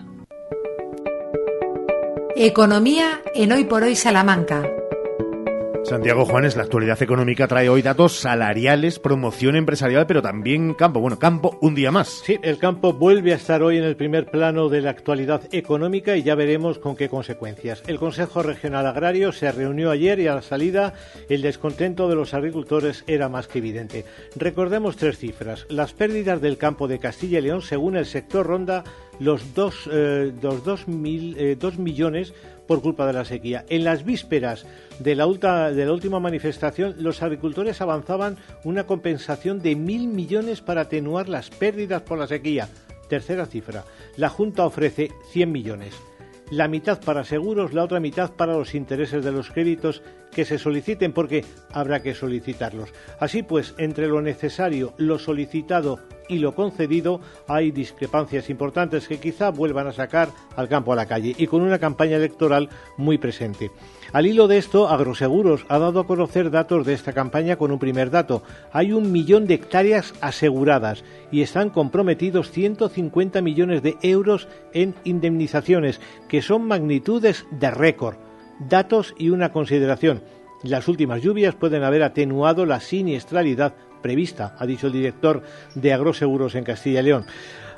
Economía 2.35 3.21
en 3.35 3.51
Hoy 3.51 3.65
por 3.65 3.83
Hoy 3.83 3.95
Salamanca. 3.95 4.80
Santiago 5.83 6.25
Juanes, 6.25 6.55
la 6.55 6.63
actualidad 6.63 7.01
económica 7.01 7.47
trae 7.47 7.67
hoy 7.67 7.81
datos 7.81 8.13
salariales, 8.13 8.99
promoción 8.99 9.55
empresarial, 9.55 10.05
pero 10.07 10.21
también 10.21 10.73
campo. 10.73 11.01
Bueno, 11.01 11.19
campo 11.19 11.57
un 11.59 11.75
día 11.75 11.91
más. 11.91 12.21
Sí, 12.23 12.39
el 12.43 12.59
campo 12.59 12.93
vuelve 12.93 13.33
a 13.33 13.35
estar 13.35 13.61
hoy 13.63 13.77
en 13.77 13.83
el 13.83 13.97
primer 13.97 14.27
plano 14.27 14.69
de 14.69 14.81
la 14.81 14.91
actualidad 14.91 15.41
económica 15.51 16.15
y 16.15 16.23
ya 16.23 16.35
veremos 16.35 16.77
con 16.77 16.95
qué 16.95 17.09
consecuencias. 17.09 17.83
El 17.87 17.99
Consejo 17.99 18.43
Regional 18.43 18.85
Agrario 18.85 19.31
se 19.31 19.51
reunió 19.51 19.91
ayer 19.91 20.19
y 20.19 20.27
a 20.27 20.35
la 20.35 20.41
salida 20.41 20.93
el 21.29 21.41
descontento 21.41 22.07
de 22.07 22.15
los 22.15 22.33
agricultores 22.33 23.03
era 23.07 23.27
más 23.27 23.47
que 23.47 23.57
evidente. 23.57 24.05
Recordemos 24.35 24.97
tres 24.97 25.17
cifras. 25.17 25.65
Las 25.67 25.93
pérdidas 25.93 26.41
del 26.41 26.57
campo 26.57 26.87
de 26.87 26.99
Castilla 26.99 27.39
y 27.39 27.41
León, 27.41 27.61
según 27.63 27.97
el 27.97 28.05
sector, 28.05 28.45
ronda 28.45 28.83
los 29.21 29.53
dos, 29.53 29.87
eh, 29.91 30.33
dos, 30.41 30.85
eh, 30.87 31.55
dos 31.59 31.77
millones 31.77 32.33
por 32.67 32.81
culpa 32.81 33.05
de 33.05 33.13
la 33.13 33.23
sequía. 33.23 33.65
En 33.69 33.83
las 33.83 34.03
vísperas 34.03 34.65
de 34.97 35.13
la, 35.13 35.27
de 35.71 35.85
la 35.85 35.93
última 35.93 36.19
manifestación, 36.19 36.95
los 36.97 37.21
agricultores 37.21 37.81
avanzaban 37.81 38.37
una 38.63 38.87
compensación 38.87 39.61
de 39.61 39.75
mil 39.75 40.07
millones 40.07 40.61
para 40.61 40.81
atenuar 40.81 41.29
las 41.29 41.51
pérdidas 41.51 42.01
por 42.01 42.17
la 42.17 42.25
sequía. 42.25 42.67
Tercera 43.09 43.45
cifra. 43.45 43.83
La 44.17 44.29
Junta 44.29 44.65
ofrece 44.65 45.11
100 45.31 45.51
millones 45.51 45.93
la 46.51 46.67
mitad 46.67 46.99
para 46.99 47.23
seguros, 47.23 47.73
la 47.73 47.83
otra 47.83 47.99
mitad 47.99 48.31
para 48.31 48.53
los 48.53 48.75
intereses 48.75 49.23
de 49.23 49.31
los 49.31 49.49
créditos 49.49 50.03
que 50.31 50.45
se 50.45 50.59
soliciten, 50.59 51.13
porque 51.13 51.45
habrá 51.71 52.01
que 52.03 52.13
solicitarlos. 52.13 52.93
Así 53.19 53.41
pues, 53.41 53.73
entre 53.77 54.07
lo 54.07 54.21
necesario, 54.21 54.93
lo 54.97 55.17
solicitado 55.17 55.99
y 56.27 56.39
lo 56.39 56.53
concedido, 56.53 57.21
hay 57.47 57.71
discrepancias 57.71 58.49
importantes 58.49 59.07
que 59.07 59.19
quizá 59.19 59.49
vuelvan 59.49 59.87
a 59.87 59.93
sacar 59.93 60.29
al 60.55 60.69
campo 60.69 60.93
a 60.93 60.97
la 60.97 61.05
calle 61.05 61.33
y 61.37 61.47
con 61.47 61.61
una 61.61 61.79
campaña 61.79 62.17
electoral 62.17 62.69
muy 62.97 63.17
presente. 63.17 63.71
Al 64.13 64.25
hilo 64.25 64.49
de 64.49 64.57
esto, 64.57 64.89
Agroseguros 64.89 65.65
ha 65.69 65.79
dado 65.79 66.01
a 66.01 66.05
conocer 66.05 66.51
datos 66.51 66.85
de 66.85 66.93
esta 66.93 67.13
campaña 67.13 67.55
con 67.55 67.71
un 67.71 67.79
primer 67.79 68.11
dato. 68.11 68.43
Hay 68.73 68.91
un 68.91 69.13
millón 69.13 69.47
de 69.47 69.53
hectáreas 69.53 70.13
aseguradas 70.19 71.05
y 71.31 71.41
están 71.41 71.69
comprometidos 71.69 72.51
150 72.51 73.41
millones 73.41 73.81
de 73.83 73.95
euros 74.01 74.49
en 74.73 74.95
indemnizaciones, 75.05 76.01
que 76.27 76.41
son 76.41 76.67
magnitudes 76.67 77.45
de 77.51 77.71
récord. 77.71 78.17
Datos 78.59 79.15
y 79.17 79.29
una 79.29 79.53
consideración. 79.53 80.21
Las 80.61 80.89
últimas 80.89 81.21
lluvias 81.21 81.55
pueden 81.55 81.83
haber 81.83 82.03
atenuado 82.03 82.65
la 82.65 82.81
siniestralidad 82.81 83.75
prevista, 84.01 84.55
ha 84.59 84.65
dicho 84.65 84.87
el 84.87 84.93
director 84.93 85.41
de 85.73 85.93
Agroseguros 85.93 86.55
en 86.55 86.65
Castilla 86.65 86.99
y 86.99 87.03
León. 87.03 87.25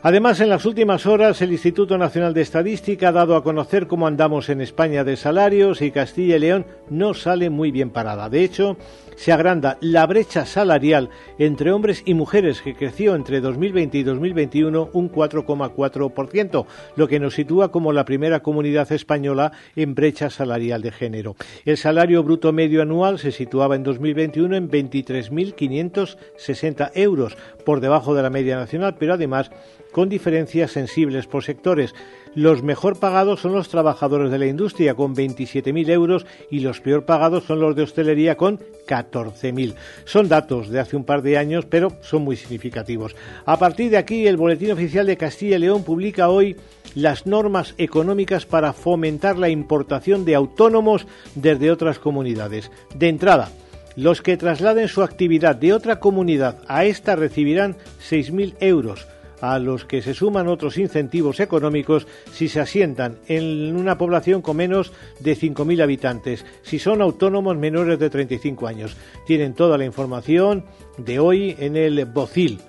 Además, 0.05 0.41
en 0.41 0.50
las 0.50 0.65
últimas 0.65 1.05
horas, 1.05 1.41
el 1.41 1.53
Instituto 1.53 1.98
Nacional 1.98 2.33
de 2.33 2.41
Estadística 2.41 3.07
ha 3.07 3.13
dado 3.13 3.38
a 3.38 3.43
conocer 3.43 3.88
cómo 3.88 4.05
andamos 4.05 4.50
en 4.50 4.60
España 4.60 5.05
de 5.05 5.15
salarios 5.15 5.81
y 5.81 5.91
Castilla 5.91 6.36
y 6.36 6.39
León 6.39 6.65
no 6.89 7.13
sale 7.13 7.50
muy 7.50 7.72
bien 7.72 7.89
parada. 7.89 8.29
De 8.29 8.43
hecho, 8.43 8.75
se 9.15 9.31
agranda 9.31 9.77
la 9.79 10.05
brecha 10.05 10.45
salarial 10.45 11.10
entre 11.38 11.72
hombres 11.72 12.03
y 12.05 12.15
mujeres, 12.15 12.62
que 12.62 12.75
creció 12.75 13.15
entre 13.15 13.39
2020 13.39 13.98
y 13.98 14.03
2021 14.03 14.89
un 14.91 15.10
4,4%, 15.10 16.65
lo 16.98 17.07
que 17.07 17.22
nos 17.22 17.36
sitúa 17.36 17.72
como 17.72 17.93
la 17.93 18.03
primera 18.03 18.41
comunidad 18.41 18.91
española 18.91 19.53
en 19.77 19.95
brecha 19.95 20.29
salarial 20.29 20.81
de 20.81 20.91
género. 20.91 21.38
El 21.63 21.77
salario 21.77 22.24
bruto 22.24 22.51
medio 22.51 22.81
anual 22.81 23.19
se 23.19 23.31
situaba 23.31 23.77
en 23.77 23.83
2021 23.83 24.57
en 24.57 24.69
23.560 24.69 26.91
euros, 26.95 27.38
por 27.65 27.79
debajo 27.79 28.13
de 28.15 28.24
la 28.24 28.29
media 28.29 28.55
nacional, 28.55 28.96
pero 29.00 29.13
además 29.13 29.51
con 29.91 30.10
diferencias 30.10 30.72
sensibles 30.72 31.27
por 31.27 31.43
sectores. 31.43 31.93
Los 32.36 32.63
mejor 32.63 33.00
pagados 33.00 33.41
son 33.41 33.53
los 33.53 33.70
trabajadores 33.70 34.32
de 34.32 34.39
la 34.39 34.48
industria, 34.48 34.96
con 34.96 35.15
27.000 35.15 35.89
euros, 35.91 36.25
y 36.50 36.62
los 36.62 36.82
peor 36.82 37.05
pagados 37.05 37.43
son 37.43 37.60
los 37.60 37.75
de 37.75 37.84
hostelería, 37.84 38.36
con 38.36 38.58
14.000. 38.88 39.75
Son 40.05 40.27
datos 40.27 40.70
de 40.70 40.79
hace 40.79 40.96
un 40.96 41.05
par 41.05 41.22
de 41.22 41.38
años, 41.38 41.65
pero 41.65 41.93
son 42.01 42.24
muy 42.24 42.36
significativos. 42.36 43.15
A 43.46 43.60
partir 43.60 43.91
de 43.91 43.98
aquí, 43.98 44.25
el 44.25 44.38
Boletín 44.38 44.72
Oficial 44.72 45.05
de 45.05 45.15
Castilla 45.15 45.58
y 45.58 45.60
León 45.60 45.84
publica 45.84 46.29
hoy 46.29 46.58
las 46.96 47.27
normas 47.27 47.75
económicas 47.77 48.48
para 48.48 48.74
fomentar 48.74 49.38
la 49.38 49.50
importación 49.50 50.25
de 50.25 50.36
autónomos 50.36 51.05
desde 51.36 51.72
otras 51.72 52.00
comunidades. 52.00 52.72
De 52.96 53.10
entrada, 53.10 53.51
los 53.96 54.22
que 54.22 54.38
trasladen 54.38 54.88
su 54.88 55.04
actividad 55.04 55.56
de 55.56 55.74
otra 55.74 56.00
comunidad 56.00 56.58
a 56.68 56.86
esta 56.86 57.16
recibirán 57.16 57.76
6.000 58.10 58.56
euros 58.60 59.08
a 59.44 59.60
los 59.60 59.84
que 59.84 60.02
se 60.02 60.14
suman 60.14 60.48
otros 60.48 60.78
incentivos 60.78 61.42
económicos 61.42 62.08
si 62.32 62.48
se 62.48 62.62
asientan 62.62 63.18
en 63.28 63.76
una 63.76 63.98
población 63.98 64.42
con 64.42 64.56
menos 64.56 64.94
de 65.20 65.36
5.000 65.36 65.84
habitantes, 65.84 66.46
si 66.62 66.80
son 66.80 67.02
autónomos 67.02 67.58
menores 67.58 68.00
de 68.00 68.10
35 68.10 68.68
años. 68.68 68.96
Tienen 69.28 69.54
toda 69.54 69.78
la 69.78 69.84
información 69.84 70.64
de 70.98 71.20
hoy 71.20 71.58
en 71.60 71.76
el 71.76 72.06
Bocil. 72.06 72.62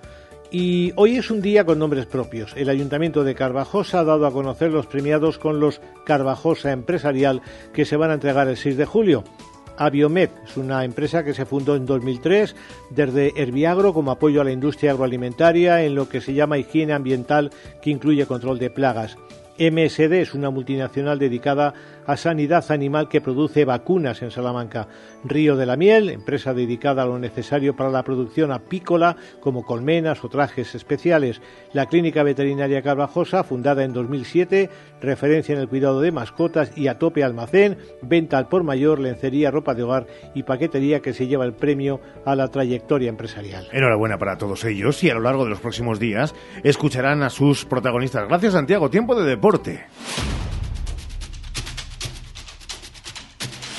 Y 0.50 0.92
hoy 0.96 1.16
es 1.16 1.30
un 1.30 1.40
día 1.40 1.64
con 1.64 1.78
nombres 1.78 2.06
propios. 2.06 2.52
El 2.56 2.68
Ayuntamiento 2.68 3.22
de 3.22 3.36
Carvajosa 3.36 4.00
ha 4.00 4.04
dado 4.04 4.26
a 4.26 4.32
conocer 4.32 4.72
los 4.72 4.86
premiados 4.86 5.38
con 5.38 5.60
los 5.60 5.80
Carvajosa 6.04 6.72
Empresarial 6.72 7.40
que 7.72 7.84
se 7.84 7.96
van 7.96 8.10
a 8.10 8.14
entregar 8.14 8.48
el 8.48 8.56
6 8.56 8.76
de 8.76 8.84
julio. 8.84 9.22
Aviomed 9.76 10.30
es 10.44 10.56
una 10.56 10.84
empresa 10.84 11.24
que 11.24 11.34
se 11.34 11.46
fundó 11.46 11.76
en 11.76 11.86
2003 11.86 12.54
desde 12.90 13.32
Herbiagro 13.40 13.92
como 13.92 14.10
apoyo 14.10 14.40
a 14.40 14.44
la 14.44 14.52
industria 14.52 14.92
agroalimentaria 14.92 15.82
en 15.84 15.94
lo 15.94 16.08
que 16.08 16.20
se 16.20 16.34
llama 16.34 16.58
higiene 16.58 16.92
ambiental 16.92 17.50
que 17.82 17.90
incluye 17.90 18.26
control 18.26 18.58
de 18.58 18.70
plagas. 18.70 19.16
MSD 19.58 20.14
es 20.14 20.34
una 20.34 20.50
multinacional 20.50 21.18
dedicada 21.18 21.74
sanidad 22.16 22.70
animal 22.70 23.08
que 23.08 23.20
produce 23.20 23.64
vacunas 23.64 24.22
en 24.22 24.30
Salamanca. 24.30 24.88
Río 25.24 25.56
de 25.56 25.66
la 25.66 25.76
Miel, 25.76 26.10
empresa 26.10 26.54
dedicada 26.54 27.02
a 27.02 27.06
lo 27.06 27.18
necesario 27.18 27.74
para 27.74 27.90
la 27.90 28.02
producción 28.02 28.52
apícola, 28.52 29.16
como 29.40 29.64
colmenas 29.64 30.22
o 30.24 30.28
trajes 30.28 30.74
especiales. 30.74 31.40
La 31.72 31.86
Clínica 31.86 32.22
Veterinaria 32.22 32.82
Carvajosa, 32.82 33.44
fundada 33.44 33.84
en 33.84 33.92
2007, 33.92 34.70
referencia 35.00 35.54
en 35.54 35.60
el 35.60 35.68
cuidado 35.68 36.00
de 36.00 36.12
mascotas 36.12 36.76
y 36.76 36.88
a 36.88 36.98
tope 36.98 37.24
almacén, 37.24 37.78
venta 38.02 38.38
al 38.38 38.48
por 38.48 38.62
mayor, 38.62 38.98
lencería, 38.98 39.50
ropa 39.50 39.74
de 39.74 39.82
hogar 39.82 40.06
y 40.34 40.42
paquetería 40.42 41.00
que 41.00 41.12
se 41.12 41.26
lleva 41.26 41.44
el 41.44 41.54
premio 41.54 42.00
a 42.24 42.36
la 42.36 42.48
trayectoria 42.48 43.08
empresarial. 43.08 43.68
Enhorabuena 43.72 44.18
para 44.18 44.38
todos 44.38 44.64
ellos 44.64 45.02
y 45.02 45.10
a 45.10 45.14
lo 45.14 45.20
largo 45.20 45.44
de 45.44 45.50
los 45.50 45.60
próximos 45.60 45.98
días 45.98 46.34
escucharán 46.62 47.22
a 47.22 47.30
sus 47.30 47.64
protagonistas. 47.64 48.28
Gracias 48.28 48.52
Santiago, 48.52 48.90
tiempo 48.90 49.14
de 49.14 49.24
deporte. 49.28 49.84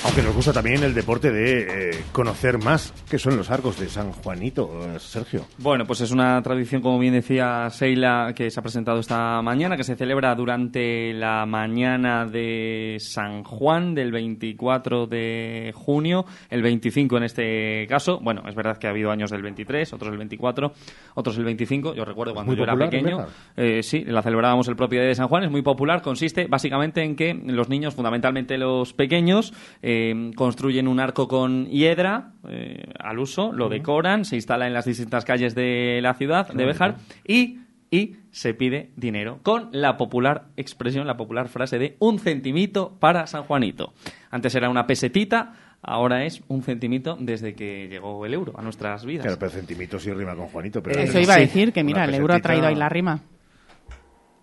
Aunque 0.05 0.21
nos 0.21 0.35
gusta 0.35 0.53
también 0.53 0.83
el 0.83 0.93
deporte 0.93 1.31
de 1.31 1.61
eh, 1.89 2.03
conocer 2.11 2.59
más 2.59 2.93
qué 3.09 3.17
son 3.17 3.37
los 3.37 3.49
arcos 3.49 3.79
de 3.79 3.89
San 3.89 4.11
Juanito, 4.11 4.69
eh, 4.83 4.99
Sergio. 4.99 5.47
Bueno, 5.57 5.85
pues 5.85 5.99
es 6.01 6.11
una 6.11 6.39
tradición, 6.43 6.83
como 6.83 6.99
bien 6.99 7.15
decía 7.15 7.67
Seila, 7.71 8.33
que 8.35 8.51
se 8.51 8.59
ha 8.59 8.63
presentado 8.63 8.99
esta 8.99 9.41
mañana, 9.41 9.75
que 9.75 9.83
se 9.83 9.95
celebra 9.95 10.35
durante 10.35 11.11
la 11.11 11.47
mañana 11.47 12.27
de 12.27 12.97
San 12.99 13.43
Juan 13.43 13.95
del 13.95 14.11
24 14.11 15.07
de 15.07 15.73
junio, 15.73 16.25
el 16.51 16.61
25 16.61 17.17
en 17.17 17.23
este 17.23 17.87
caso. 17.89 18.19
Bueno, 18.21 18.43
es 18.47 18.53
verdad 18.53 18.77
que 18.77 18.85
ha 18.85 18.91
habido 18.91 19.09
años 19.09 19.31
del 19.31 19.41
23, 19.41 19.91
otros 19.91 20.11
el 20.11 20.19
24, 20.19 20.71
otros 21.15 21.35
el 21.39 21.45
25. 21.45 21.95
Yo 21.95 22.05
recuerdo 22.05 22.35
cuando 22.35 22.53
yo 22.53 22.61
era 22.61 22.77
pequeño. 22.77 23.25
Eh, 23.57 23.81
sí, 23.81 24.03
la 24.05 24.21
celebrábamos 24.21 24.67
el 24.67 24.75
propio 24.75 24.99
día 24.99 25.09
de 25.09 25.15
San 25.15 25.29
Juan. 25.29 25.45
Es 25.45 25.51
muy 25.51 25.63
popular. 25.63 26.03
Consiste 26.03 26.45
básicamente 26.45 27.01
en 27.01 27.15
que 27.15 27.33
los 27.33 27.69
niños, 27.69 27.95
fundamentalmente 27.95 28.59
los 28.59 28.93
pequeños, 28.93 29.51
eh, 29.81 29.94
construyen 30.35 30.87
un 30.87 30.99
arco 30.99 31.27
con 31.27 31.67
hiedra 31.67 32.33
eh, 32.47 32.83
al 32.99 33.19
uso, 33.19 33.51
lo 33.51 33.69
decoran, 33.69 34.25
se 34.25 34.35
instala 34.35 34.67
en 34.67 34.73
las 34.73 34.85
distintas 34.85 35.25
calles 35.25 35.55
de 35.55 35.99
la 36.01 36.13
ciudad 36.13 36.47
de 36.47 36.65
Béjar 36.65 36.95
y, 37.27 37.59
y 37.91 38.15
se 38.31 38.53
pide 38.53 38.91
dinero 38.95 39.39
con 39.43 39.69
la 39.71 39.97
popular 39.97 40.45
expresión, 40.57 41.07
la 41.07 41.17
popular 41.17 41.47
frase 41.47 41.77
de 41.79 41.95
un 41.99 42.19
centimito 42.19 42.97
para 42.99 43.27
San 43.27 43.43
Juanito. 43.43 43.93
Antes 44.31 44.55
era 44.55 44.69
una 44.69 44.87
pesetita, 44.87 45.53
ahora 45.81 46.25
es 46.25 46.41
un 46.47 46.61
centimito 46.61 47.17
desde 47.19 47.53
que 47.53 47.87
llegó 47.87 48.25
el 48.25 48.33
euro 48.33 48.53
a 48.57 48.61
nuestras 48.61 49.05
vidas. 49.05 49.23
Claro, 49.23 49.39
pero 49.39 49.51
centimito 49.51 49.99
sí 49.99 50.11
rima 50.11 50.35
con 50.35 50.47
Juanito. 50.47 50.81
Pero 50.81 50.99
Eso 50.99 51.19
iba 51.19 51.35
a 51.35 51.39
decir, 51.39 51.71
que 51.71 51.83
mira, 51.83 52.05
el 52.05 52.15
euro 52.15 52.33
ha 52.33 52.39
traído 52.39 52.67
ahí 52.67 52.75
la 52.75 52.89
rima 52.89 53.21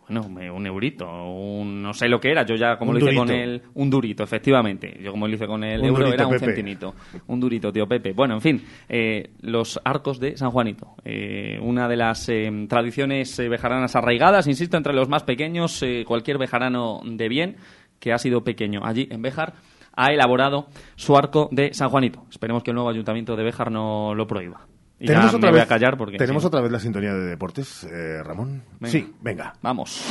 bueno, 0.09 0.55
un 0.55 0.67
eurito, 0.67 1.07
un, 1.07 1.83
no 1.83 1.93
sé 1.95 2.09
lo 2.09 2.21
que 2.21 2.31
era, 2.31 2.45
yo 2.45 2.55
ya 2.55 2.77
como 2.77 2.93
lo 2.93 2.99
hice 2.99 3.17
con 3.17 3.31
el, 3.31 3.63
un 3.75 3.89
durito, 3.89 4.23
efectivamente, 4.25 4.99
yo 5.01 5.11
como 5.11 5.27
lo 5.27 5.35
hice 5.35 5.47
con 5.47 5.63
el 5.65 5.85
euro 5.85 6.13
era 6.13 6.27
un 6.27 6.39
centimito, 6.39 6.95
un 7.29 7.41
durito, 7.41 7.73
tío 7.73 7.87
Pepe. 7.87 8.13
Bueno, 8.13 8.35
en 8.35 8.41
fin, 8.41 8.63
eh, 8.89 9.31
los 9.41 9.81
arcos 9.85 10.19
de 10.19 10.37
San 10.37 10.51
Juanito, 10.51 10.95
eh, 11.05 11.59
una 11.63 11.89
de 11.89 11.97
las 11.97 12.29
eh, 12.29 12.51
tradiciones 12.69 13.39
bejaranas 13.39 13.97
arraigadas, 13.97 14.47
insisto, 14.47 14.77
entre 14.77 14.93
los 14.93 15.09
más 15.09 15.23
pequeños, 15.23 15.85
cualquier 16.07 16.39
bejarano 16.39 17.01
de 17.05 17.29
bien 17.29 17.57
que 17.99 18.13
ha 18.13 18.19
sido 18.19 18.43
pequeño. 18.43 18.81
Allí 18.85 19.09
en 19.11 19.23
Bejar 19.23 19.55
ha 19.95 20.13
elaborado 20.13 20.67
su 20.97 21.17
arco 21.17 21.49
de 21.53 21.73
San 21.73 21.89
Juanito. 21.89 22.27
Esperemos 22.31 22.63
que 22.63 22.71
el 22.71 22.75
nuevo 22.75 22.91
ayuntamiento 22.91 23.37
de 23.37 23.45
Bejar 23.45 23.71
no 23.71 24.15
lo 24.15 24.27
prohíba. 24.27 24.67
¿Tenemos 25.07 25.35
otra 25.35 25.51
vez, 25.51 25.63
a 25.63 25.67
callar 25.67 25.97
porque... 25.97 26.19
¿Tenemos 26.19 26.45
otra 26.45 26.61
vez 26.61 26.73
la 26.73 26.81
sintonía 26.81 27.15
de 27.15 27.27
deportes, 27.27 27.85
eh, 27.85 28.23
Ramón? 28.23 28.63
Sí, 28.85 29.13
venga. 29.21 29.55
Vamos. 29.63 30.03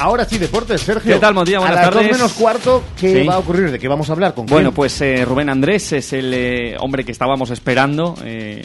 Ahora 0.00 0.24
sí, 0.24 0.38
deportes, 0.38 0.80
Sergio. 0.80 1.12
¿Qué 1.12 1.20
tal, 1.20 1.34
Buenas 1.34 1.62
a 1.62 1.74
las 1.74 1.94
Dos 1.94 2.02
menos 2.04 2.32
cuarto, 2.32 2.82
¿qué 2.98 3.22
va 3.24 3.34
a 3.34 3.38
ocurrir? 3.38 3.70
¿De 3.70 3.78
qué 3.78 3.86
vamos 3.86 4.08
a 4.08 4.14
hablar? 4.14 4.32
¿Con 4.32 4.46
bueno, 4.46 4.72
pues 4.72 4.98
eh, 5.02 5.26
Rubén 5.26 5.50
Andrés 5.50 5.92
es 5.92 6.14
el 6.14 6.32
eh, 6.32 6.76
hombre 6.80 7.04
que 7.04 7.12
estábamos 7.12 7.50
esperando, 7.50 8.14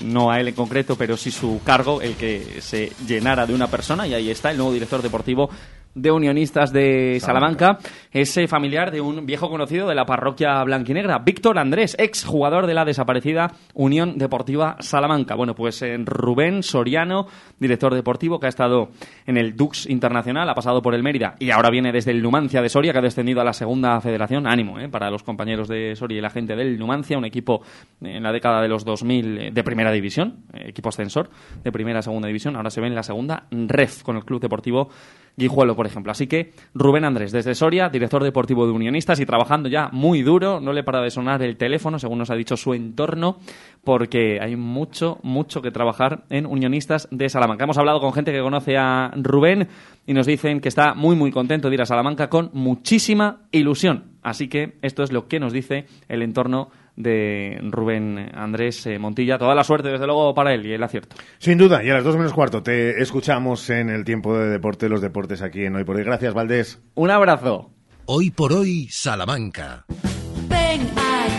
no 0.04 0.32
a 0.32 0.39
él 0.39 0.48
en 0.48 0.56
concreto, 0.56 0.96
pero 0.96 1.18
sí 1.18 1.32
su 1.32 1.60
cargo, 1.65 2.01
el 2.01 2.15
que 2.15 2.62
se 2.62 2.94
llenara 3.06 3.46
de 3.46 3.54
una 3.54 3.68
persona, 3.68 4.08
y 4.08 4.13
ahí 4.13 4.30
está, 4.30 4.51
el 4.51 4.58
nuevo 4.58 4.72
director 4.72 5.01
deportivo 5.01 5.50
de 5.96 6.12
Unionistas 6.12 6.74
de 6.74 7.18
Salamanca, 7.22 7.80
es 8.12 8.38
familiar 8.48 8.92
de 8.92 9.00
un 9.00 9.25
viejo 9.25 9.50
conocido 9.50 9.88
de 9.88 9.96
la 9.96 10.06
parroquia 10.06 10.62
blanquinegra, 10.63 11.20
Víctor 11.20 11.58
Andrés, 11.58 11.96
ex 11.98 12.25
jugador 12.25 12.68
de 12.68 12.74
la 12.74 12.84
desaparecida 12.84 13.54
Unión 13.74 14.18
Deportiva 14.18 14.75
Salamanca. 14.82 15.36
Bueno, 15.36 15.56
pues 15.56 15.82
eh, 15.82 15.98
Rubén 16.04 16.63
Soriano, 16.63 17.27
director 17.60 17.96
deportivo 17.96 18.39
que 18.39 18.48
ha 18.48 18.50
estado 18.50 18.89
en 19.25 19.38
el 19.38 19.56
Dux 19.56 19.86
Internacional, 19.89 20.50
ha 20.50 20.54
pasado 20.54 20.82
por 20.82 20.94
el 20.94 21.01
Mérida 21.01 21.25
y 21.39 21.50
ahora 21.50 21.70
viene 21.70 21.91
desde 21.91 22.12
el 22.12 22.22
Numancia 22.22 22.62
de 22.62 22.70
Soria, 22.70 22.91
que 22.91 23.00
ha 23.00 23.01
descendido 23.01 23.41
a 23.41 23.44
la 23.44 23.53
segunda 23.53 24.00
federación. 24.01 24.46
Ánimo 24.46 24.79
eh, 24.79 24.89
para 24.89 25.10
los 25.10 25.24
compañeros 25.24 25.67
de 25.67 25.96
Soria 25.96 26.20
y 26.20 26.22
la 26.22 26.29
gente 26.29 26.55
del 26.55 26.77
Numancia, 26.77 27.17
un 27.17 27.25
equipo 27.25 27.62
en 28.01 28.22
la 28.22 28.32
década 28.32 28.62
de 28.62 28.67
los 28.67 28.86
2000 28.86 29.38
eh, 29.38 29.51
de 29.51 29.63
primera 29.63 29.91
división, 29.91 30.44
equipo 30.53 30.89
ascensor 30.89 31.29
de 31.63 31.72
primera 31.72 32.00
a 32.00 32.01
segunda 32.01 32.27
división. 32.27 32.55
Ahora 32.55 32.70
se 32.70 32.82
ve 32.82 32.88
en 32.88 32.96
la 32.96 33.03
segunda 33.03 33.48
REF 33.51 34.03
con 34.03 34.17
el 34.17 34.25
Club 34.25 34.41
Deportivo 34.41 34.89
Guijuelo, 35.38 35.75
por 35.75 35.86
ejemplo. 35.86 36.12
Así 36.12 36.27
que 36.27 36.54
Rubén 36.74 37.06
Andrés, 37.06 37.32
desde 37.32 37.56
Soria, 37.56 37.89
director 37.89 38.24
deportivo 38.24 38.65
de 38.65 38.72
Unionistas 38.72 39.20
y 39.20 39.25
trabajando 39.25 39.70
ya 39.70 39.89
muy 39.92 40.22
duro, 40.22 40.60
no 40.60 40.72
le 40.74 40.84
para 40.84 41.01
de 41.01 41.12
sonar 41.12 41.42
el 41.42 41.58
teléfono, 41.58 42.00
según 42.00 42.20
nos 42.20 42.30
ha 42.30 42.36
dicho 42.36 42.56
su 42.58 42.74
entorno, 42.74 43.38
porque 43.84 44.39
hay 44.42 44.56
mucho, 44.56 45.20
mucho 45.24 45.62
que 45.62 45.72
trabajar 45.72 46.24
en 46.30 46.46
Unionistas 46.46 47.08
de 47.12 47.30
Salamanca. 47.30 47.65
Hemos 47.65 47.77
hablado 47.77 48.00
con 48.00 48.13
gente 48.13 48.32
que 48.32 48.42
conoce 48.42 48.77
a 48.77 49.12
Rubén 49.15 49.68
y 50.06 50.13
nos 50.13 50.25
dicen 50.25 50.62
que 50.62 50.70
está 50.70 50.94
muy, 50.94 51.15
muy 51.15 51.32
contento 51.32 51.70
de 51.70 51.75
ir 51.75 51.82
a 51.82 51.86
Salamanca 51.86 52.30
con 52.30 52.50
muchísima 52.54 53.42
ilusión. 53.51 54.15
Así 54.22 54.48
que 54.48 54.77
esto 54.82 55.04
es 55.04 55.12
lo 55.12 55.27
que 55.27 55.39
nos 55.39 55.54
dice 55.54 55.86
el 56.08 56.22
entorno 56.22 56.70
de 56.96 57.60
Rubén 57.70 58.32
Andrés 58.34 58.86
eh, 58.86 59.00
Montilla. 59.00 59.38
Toda 59.38 59.56
la 59.56 59.64
suerte, 59.64 59.90
desde 59.90 60.06
luego, 60.06 60.34
para 60.34 60.54
él 60.54 60.66
y 60.66 60.74
el 60.74 60.84
acierto. 60.84 61.16
Sin 61.38 61.58
duda, 61.58 61.84
y 61.84 61.90
a 61.90 61.94
las 61.94 62.04
dos 62.04 62.18
menos 62.18 62.34
cuarto 62.34 62.64
te 62.64 63.02
escuchamos 63.02 63.70
en 63.70 63.90
el 63.90 64.04
tiempo 64.04 64.38
de 64.38 64.50
deporte, 64.50 64.90
los 64.90 65.02
deportes 65.02 65.42
aquí 65.42 65.66
en 65.66 65.75
Hoy 65.75 65.84
por 65.84 65.96
Hoy. 65.96 66.04
Gracias, 66.04 66.34
Valdés. 66.34 66.82
Un 66.96 67.12
abrazo. 67.12 67.72
Hoy 68.06 68.32
por 68.32 68.54
Hoy, 68.54 68.88
Salamanca. 68.90 69.86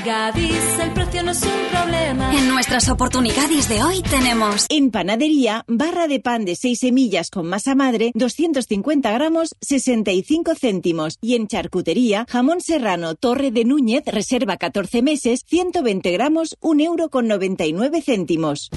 Gadis, 0.06 0.78
el 0.80 0.92
precio 0.92 1.24
no 1.24 1.32
es 1.32 1.42
un 1.42 1.68
problema. 1.72 2.32
En 2.32 2.48
nuestras 2.48 2.88
oportunidades 2.88 3.68
de 3.68 3.82
hoy 3.82 4.02
tenemos. 4.02 4.66
En 4.68 4.92
panadería, 4.92 5.64
barra 5.66 6.06
de 6.06 6.20
pan 6.20 6.44
de 6.44 6.54
6 6.54 6.78
semillas 6.78 7.28
con 7.28 7.48
masa 7.48 7.74
madre, 7.74 8.12
250 8.14 9.10
gramos, 9.10 9.56
65 9.62 10.54
céntimos. 10.54 11.18
Y 11.20 11.34
en 11.34 11.48
charcutería, 11.48 12.24
jamón 12.28 12.60
serrano, 12.60 13.16
torre 13.16 13.50
de 13.50 13.64
Núñez, 13.64 14.04
reserva 14.06 14.56
14 14.58 15.02
meses, 15.02 15.40
120 15.44 16.12
gramos, 16.12 16.56
1 16.60 16.84
euro 16.84 17.10
con 17.10 17.26
99 17.26 18.00
céntimos. 18.00 18.70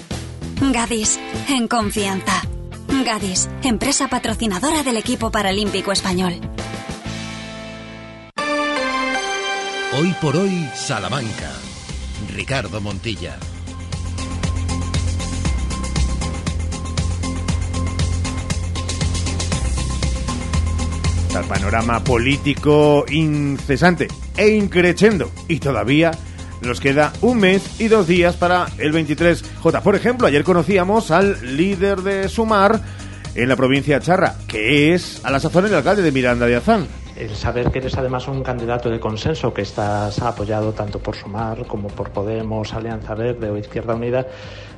Gadis, 0.74 1.20
en 1.48 1.68
confianza. 1.68 2.42
Gadis, 3.06 3.48
empresa 3.62 4.08
patrocinadora 4.08 4.82
del 4.82 4.98
equipo 4.98 5.30
paralímpico 5.30 5.92
español. 5.92 6.42
Hoy 10.00 10.16
por 10.22 10.38
hoy, 10.38 10.66
Salamanca. 10.76 11.52
Ricardo 12.34 12.80
Montilla. 12.80 13.36
El 21.38 21.46
panorama 21.50 22.02
político 22.02 23.04
incesante 23.10 24.08
e 24.38 24.48
increchendo. 24.48 25.34
Y 25.50 25.60
todavía 25.60 26.12
nos 26.62 26.80
queda 26.80 27.12
un 27.20 27.40
mes 27.40 27.82
y 27.82 27.90
dos 27.90 28.08
días 28.08 28.38
para 28.38 28.68
el 28.78 28.94
23J. 28.94 29.82
Por 29.82 29.98
ejemplo, 29.98 30.28
ayer 30.28 30.46
conocíamos 30.46 31.12
al 31.12 31.58
líder 31.58 32.04
de 32.04 32.30
Sumar 32.30 32.82
en 33.36 33.50
la 33.50 33.58
provincia 33.58 34.00
de 34.00 34.06
Charra, 34.06 34.36
que 34.48 34.94
es 34.94 35.20
a 35.26 35.30
la 35.30 35.42
sazón 35.42 35.66
el 35.66 35.76
alcalde 35.76 36.04
de 36.04 36.14
Miranda 36.14 36.46
de 36.46 36.56
Azán 36.56 36.88
el 37.20 37.36
saber 37.36 37.70
que 37.70 37.80
eres 37.80 37.98
además 37.98 38.28
un 38.28 38.42
candidato 38.42 38.90
de 38.90 39.00
consenso, 39.00 39.54
que 39.54 39.62
estás 39.62 40.20
apoyado 40.22 40.72
tanto 40.72 41.00
por 41.00 41.16
Sumar 41.16 41.66
como 41.68 41.90
por 41.90 42.12
Podemos, 42.12 42.74
Alianza 42.74 43.14
Verde 43.14 43.50
o 43.50 43.58
Izquierda 43.58 43.94
Unida, 43.94 44.26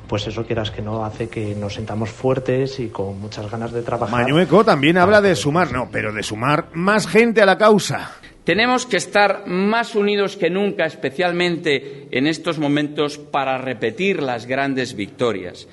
pues 0.08 0.28
eso 0.28 0.46
quieras 0.46 0.72
que 0.72 0.82
no 0.82 1.06
hace 1.06 1.30
que 1.30 1.56
nos 1.56 1.76
sentamos 1.76 2.10
fuertes 2.10 2.80
y 2.80 2.90
con 2.90 3.20
muchas 3.22 3.50
ganas 3.50 3.72
de 3.72 3.84
trabajar. 3.84 4.24
Mañueco 4.24 4.66
también 4.66 4.98
habla 4.98 5.22
de 5.22 5.36
sumar, 5.36 5.72
no, 5.72 5.90
pero 5.92 6.12
de 6.12 6.24
sumar 6.24 6.70
más 6.74 7.08
gente 7.08 7.42
a 7.42 7.46
la 7.46 7.58
causa. 7.58 8.12
Tenemos 8.44 8.88
que 8.88 8.98
estar 8.98 9.44
más 9.46 9.94
unidos 9.94 10.36
que 10.36 10.50
nunca, 10.50 10.86
especialmente 10.86 12.08
en 12.10 12.26
estos 12.26 12.58
momentos, 12.58 13.20
para 13.20 13.60
repetir 13.60 14.24
las 14.24 14.48
grandes 14.48 14.96
victorias. 14.96 15.68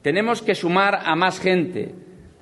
Tenemos 0.00 0.40
que 0.40 0.54
sumar 0.54 1.00
a 1.04 1.14
más 1.16 1.38
gente, 1.38 1.94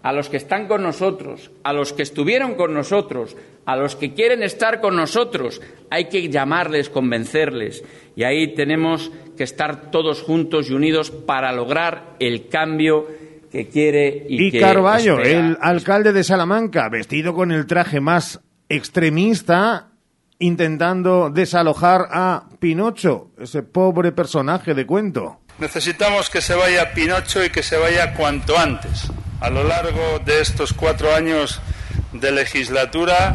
a 0.03 0.13
los 0.13 0.29
que 0.29 0.37
están 0.37 0.67
con 0.67 0.83
nosotros, 0.83 1.51
a 1.63 1.73
los 1.73 1.93
que 1.93 2.03
estuvieron 2.03 2.55
con 2.55 2.75
nosotros, 2.75 3.37
a 3.65 3.77
los 3.77 3.95
que 3.95 4.15
quieren 4.15 4.43
estar 4.43 4.81
con 4.81 4.97
nosotros. 4.97 5.61
Hay 5.91 6.07
que 6.09 6.29
llamarles, 6.29 6.91
convencerles. 6.91 7.85
Y 8.17 8.25
ahí 8.25 8.55
tenemos 8.55 9.13
que 9.37 9.45
estar 9.45 9.91
todos 9.91 10.23
juntos 10.23 10.69
y 10.71 10.75
unidos 10.75 11.11
para 11.11 11.53
lograr 11.53 12.17
el 12.19 12.49
cambio 12.49 13.07
que 13.51 13.69
quiere 13.69 14.27
y, 14.29 14.47
y 14.47 14.51
que 14.51 14.61
Carballo, 14.61 15.19
espera. 15.19 15.39
el 15.39 15.59
alcalde 15.61 16.13
de 16.13 16.25
Salamanca, 16.25 16.89
vestido 16.89 17.35
con 17.35 17.53
el 17.53 17.67
traje 17.67 18.01
más 18.01 18.41
extremista, 18.69 19.91
intentando 20.39 21.31
desalojar 21.31 22.09
a 22.11 22.49
Pinocho, 22.59 23.31
ese 23.39 23.63
pobre 23.63 24.13
personaje 24.13 24.75
de 24.75 24.87
cuento. 24.87 25.41
Necesitamos 25.59 26.31
que 26.31 26.41
se 26.41 26.55
vaya 26.55 26.93
Pinocho 26.95 27.45
y 27.45 27.51
que 27.51 27.63
se 27.63 27.77
vaya 27.77 28.15
cuanto 28.15 28.59
antes. 28.59 29.13
A 29.43 29.51
lo 29.51 29.65
largo 29.65 30.21
de 30.25 30.41
estos 30.41 30.73
cuatro 30.73 31.13
años 31.13 31.61
de 32.13 32.31
legislatura, 32.31 33.35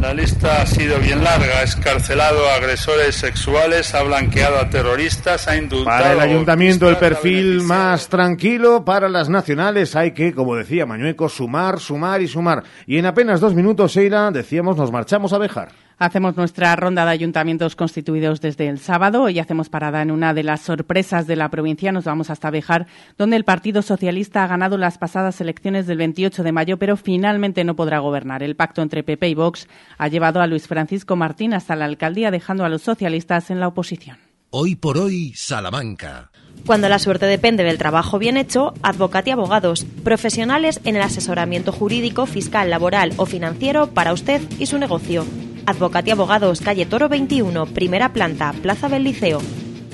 la 0.00 0.14
lista 0.14 0.62
ha 0.62 0.66
sido 0.66 1.00
bien 1.00 1.24
larga. 1.24 1.58
Ha 1.58 1.62
escarcelado 1.64 2.48
a 2.48 2.54
agresores 2.54 3.16
sexuales, 3.16 3.92
ha 3.96 4.04
blanqueado 4.04 4.60
a 4.60 4.70
terroristas, 4.70 5.48
ha 5.48 5.56
indultado. 5.56 5.98
Para 5.98 6.12
el 6.12 6.20
ayuntamiento 6.20 6.88
el 6.88 6.96
perfil 6.96 7.62
más 7.62 8.08
tranquilo, 8.08 8.84
para 8.84 9.08
las 9.08 9.28
nacionales 9.28 9.96
hay 9.96 10.12
que, 10.12 10.32
como 10.32 10.54
decía 10.54 10.86
Mañueco, 10.86 11.28
sumar, 11.28 11.80
sumar 11.80 12.22
y 12.22 12.28
sumar. 12.28 12.62
Y 12.86 12.98
en 12.98 13.06
apenas 13.06 13.40
dos 13.40 13.52
minutos, 13.52 13.96
Eira, 13.96 14.30
decíamos, 14.30 14.76
nos 14.76 14.92
marchamos 14.92 15.32
a 15.32 15.38
Bejar. 15.38 15.85
Hacemos 15.98 16.36
nuestra 16.36 16.76
ronda 16.76 17.06
de 17.06 17.10
ayuntamientos 17.10 17.74
constituidos 17.74 18.42
desde 18.42 18.68
el 18.68 18.78
sábado 18.78 19.30
y 19.30 19.38
hacemos 19.38 19.70
parada 19.70 20.02
en 20.02 20.10
una 20.10 20.34
de 20.34 20.42
las 20.42 20.60
sorpresas 20.60 21.26
de 21.26 21.36
la 21.36 21.48
provincia. 21.48 21.90
Nos 21.90 22.04
vamos 22.04 22.28
hasta 22.28 22.50
Bejar, 22.50 22.86
donde 23.16 23.36
el 23.36 23.44
Partido 23.44 23.80
Socialista 23.80 24.44
ha 24.44 24.46
ganado 24.46 24.76
las 24.76 24.98
pasadas 24.98 25.40
elecciones 25.40 25.86
del 25.86 25.96
28 25.96 26.42
de 26.42 26.52
mayo, 26.52 26.78
pero 26.78 26.98
finalmente 26.98 27.64
no 27.64 27.76
podrá 27.76 28.00
gobernar. 28.00 28.42
El 28.42 28.56
pacto 28.56 28.82
entre 28.82 29.04
PP 29.04 29.30
y 29.30 29.34
Vox 29.34 29.68
ha 29.96 30.08
llevado 30.08 30.42
a 30.42 30.46
Luis 30.46 30.66
Francisco 30.66 31.16
Martín 31.16 31.54
hasta 31.54 31.76
la 31.76 31.86
alcaldía, 31.86 32.30
dejando 32.30 32.66
a 32.66 32.68
los 32.68 32.82
socialistas 32.82 33.50
en 33.50 33.60
la 33.60 33.68
oposición. 33.68 34.18
Hoy 34.50 34.74
por 34.74 34.98
hoy, 34.98 35.32
Salamanca. 35.34 36.30
Cuando 36.66 36.90
la 36.90 36.98
suerte 36.98 37.24
depende 37.24 37.64
del 37.64 37.78
trabajo 37.78 38.18
bien 38.18 38.36
hecho, 38.36 38.74
Advocati 38.82 39.30
Abogados, 39.30 39.86
profesionales 40.04 40.80
en 40.84 40.96
el 40.96 41.02
asesoramiento 41.02 41.72
jurídico, 41.72 42.26
fiscal, 42.26 42.68
laboral 42.68 43.14
o 43.16 43.24
financiero 43.24 43.88
para 43.88 44.12
usted 44.12 44.42
y 44.58 44.66
su 44.66 44.78
negocio. 44.78 45.24
Advocati 45.66 46.10
Abogados, 46.12 46.60
calle 46.60 46.86
Toro 46.86 47.08
21, 47.08 47.66
primera 47.66 48.12
planta, 48.12 48.52
Plaza 48.62 48.88
del 48.88 49.04
Liceo. 49.04 49.40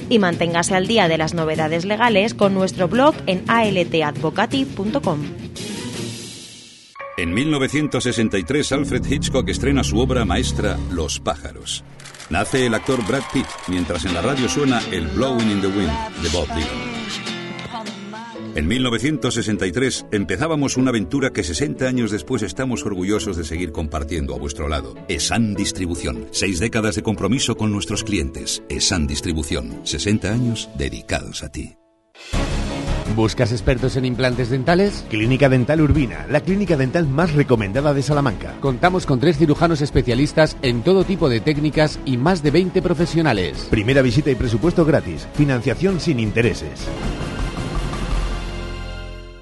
Y 0.09 0.19
manténgase 0.19 0.75
al 0.75 0.87
día 0.87 1.09
de 1.09 1.19
las 1.19 1.35
novedades 1.35 1.85
legales 1.85 2.35
con 2.35 2.55
nuestro 2.55 2.89
blog 2.89 3.15
en 3.27 3.45
altadvocati.com. 3.49 5.21
En 7.17 7.35
1963, 7.35 8.73
Alfred 8.73 9.05
Hitchcock 9.05 9.49
estrena 9.49 9.85
su 9.85 9.99
obra 9.99 10.25
maestra 10.25 10.79
Los 10.91 11.21
pájaros. 11.21 11.85
Nace 12.31 12.67
el 12.67 12.75
actor 12.75 13.07
Brad 13.07 13.23
Pitt, 13.33 13.47
mientras 13.69 14.05
en 14.05 14.15
la 14.15 14.23
radio 14.23 14.49
suena 14.49 14.81
el 14.91 15.07
Blowing 15.09 15.51
in 15.51 15.61
the 15.61 15.67
Wind 15.69 15.93
de 16.23 16.29
Bob 16.31 16.49
Dylan. 16.49 16.92
En 18.55 18.69
1963 18.69 20.07
empezábamos 20.13 20.77
una 20.77 20.91
aventura 20.91 21.31
que 21.31 21.43
60 21.43 21.87
años 21.87 22.11
después 22.11 22.43
estamos 22.43 22.85
orgullosos 22.85 23.39
de 23.39 23.45
seguir 23.45 23.73
compartiendo 23.73 24.35
a 24.35 24.39
vuestro 24.39 24.69
lado. 24.69 24.95
ESAN 25.09 25.55
Distribución. 25.55 26.27
Seis 26.33 26.61
décadas 26.61 26.97
de 26.97 27.03
compromiso 27.03 27.57
con 27.57 27.73
nuestros 27.73 28.05
clientes. 28.05 28.63
ESAN 28.69 29.07
Distribución. 29.07 29.81
60 29.85 30.31
años 30.31 30.69
dedicados 30.77 31.43
a 31.43 31.49
ti. 31.51 31.77
¿Buscas 33.17 33.53
expertos 33.53 33.97
en 33.97 34.05
implantes 34.05 34.51
dentales? 34.51 35.05
Clínica 35.09 35.49
Dental 35.49 35.81
Urbina, 35.81 36.27
la 36.31 36.41
clínica 36.41 36.77
dental 36.77 37.07
más 37.07 37.33
recomendada 37.33 37.93
de 37.95 38.03
Salamanca. 38.03 38.55
Contamos 38.61 39.07
con 39.07 39.19
tres 39.19 39.39
cirujanos 39.39 39.81
especialistas 39.81 40.57
en 40.63 40.83
todo 40.83 41.05
tipo 41.05 41.29
de 41.29 41.41
técnicas 41.41 41.99
y 42.05 42.19
más 42.19 42.43
de 42.43 42.51
20 42.51 42.81
profesionales. 42.83 43.67
Primera 43.71 44.03
visita 44.03 44.31
y 44.31 44.35
presupuesto 44.35 44.85
gratis. 44.85 45.27
Financiación 45.35 46.01
sin 46.01 46.21
intereses. 46.21 46.87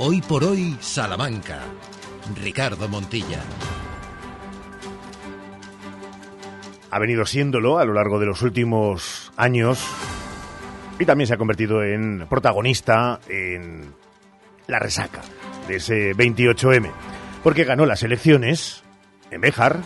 Hoy 0.00 0.22
por 0.22 0.44
hoy, 0.44 0.76
Salamanca. 0.80 1.58
Ricardo 2.40 2.88
Montilla. 2.88 3.40
Ha 6.88 6.98
venido 7.00 7.26
siéndolo 7.26 7.80
a 7.80 7.84
lo 7.84 7.94
largo 7.94 8.20
de 8.20 8.26
los 8.26 8.42
últimos 8.42 9.32
años 9.36 9.84
y 11.00 11.04
también 11.04 11.26
se 11.26 11.34
ha 11.34 11.36
convertido 11.36 11.82
en 11.82 12.28
protagonista 12.28 13.18
en 13.28 13.92
la 14.68 14.78
resaca 14.78 15.20
de 15.66 15.76
ese 15.76 16.14
28M, 16.14 16.92
porque 17.42 17.64
ganó 17.64 17.84
las 17.84 18.04
elecciones 18.04 18.84
en 19.32 19.40
Béjar, 19.40 19.80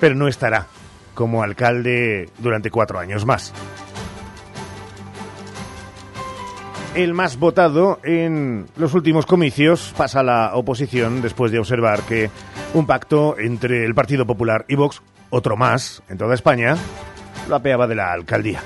pero 0.00 0.14
no 0.14 0.28
estará 0.28 0.66
como 1.12 1.42
alcalde 1.42 2.30
durante 2.38 2.70
cuatro 2.70 2.98
años 2.98 3.26
más. 3.26 3.52
El 6.94 7.14
más 7.14 7.38
votado 7.38 7.98
en 8.04 8.66
los 8.76 8.94
últimos 8.94 9.26
comicios 9.26 9.94
pasa 9.96 10.20
a 10.20 10.22
la 10.22 10.50
oposición 10.54 11.22
después 11.22 11.50
de 11.50 11.58
observar 11.58 12.00
que 12.02 12.30
un 12.74 12.86
pacto 12.86 13.38
entre 13.38 13.84
el 13.84 13.94
Partido 13.94 14.26
Popular 14.26 14.64
y 14.68 14.74
Vox, 14.74 15.02
otro 15.30 15.56
más 15.56 16.02
en 16.08 16.18
toda 16.18 16.34
España, 16.34 16.76
lo 17.48 17.56
apeaba 17.56 17.86
de 17.86 17.94
la 17.94 18.12
alcaldía. 18.12 18.60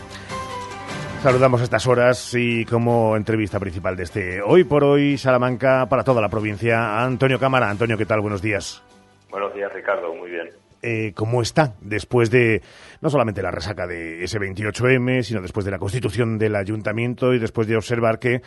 Saludamos 1.23 1.61
a 1.61 1.65
estas 1.65 1.87
horas 1.87 2.35
y 2.35 2.65
como 2.65 3.17
entrevista 3.17 3.59
principal 3.59 3.97
de 3.97 4.03
este 4.03 4.43
Hoy 4.43 4.65
por 4.65 4.85
Hoy 4.85 5.19
Salamanca 5.19 5.87
para 5.89 6.05
toda 6.05 6.21
la 6.21 6.29
provincia, 6.29 7.03
Antonio 7.03 7.39
Cámara. 7.39 7.71
Antonio, 7.71 7.97
¿qué 7.97 8.07
tal? 8.07 8.21
Buenos 8.21 8.43
días. 8.43 8.83
Buenos 9.31 9.55
días, 9.55 9.73
Ricardo. 9.73 10.15
Muy 10.15 10.31
bien. 10.31 10.66
Eh, 10.89 11.15
cómo 11.17 11.43
está 11.43 11.75
después 11.81 12.31
de 12.31 12.63
no 13.01 13.11
solamente 13.11 13.43
la 13.43 13.51
resaca 13.51 13.89
de 13.89 14.23
ese 14.23 14.39
28M, 14.39 15.25
sino 15.25 15.43
después 15.43 15.67
de 15.67 15.73
la 15.73 15.81
constitución 15.81 16.39
del 16.39 16.55
ayuntamiento 16.55 17.35
y 17.35 17.41
después 17.41 17.67
de 17.67 17.75
observar 17.75 18.21
que, 18.21 18.41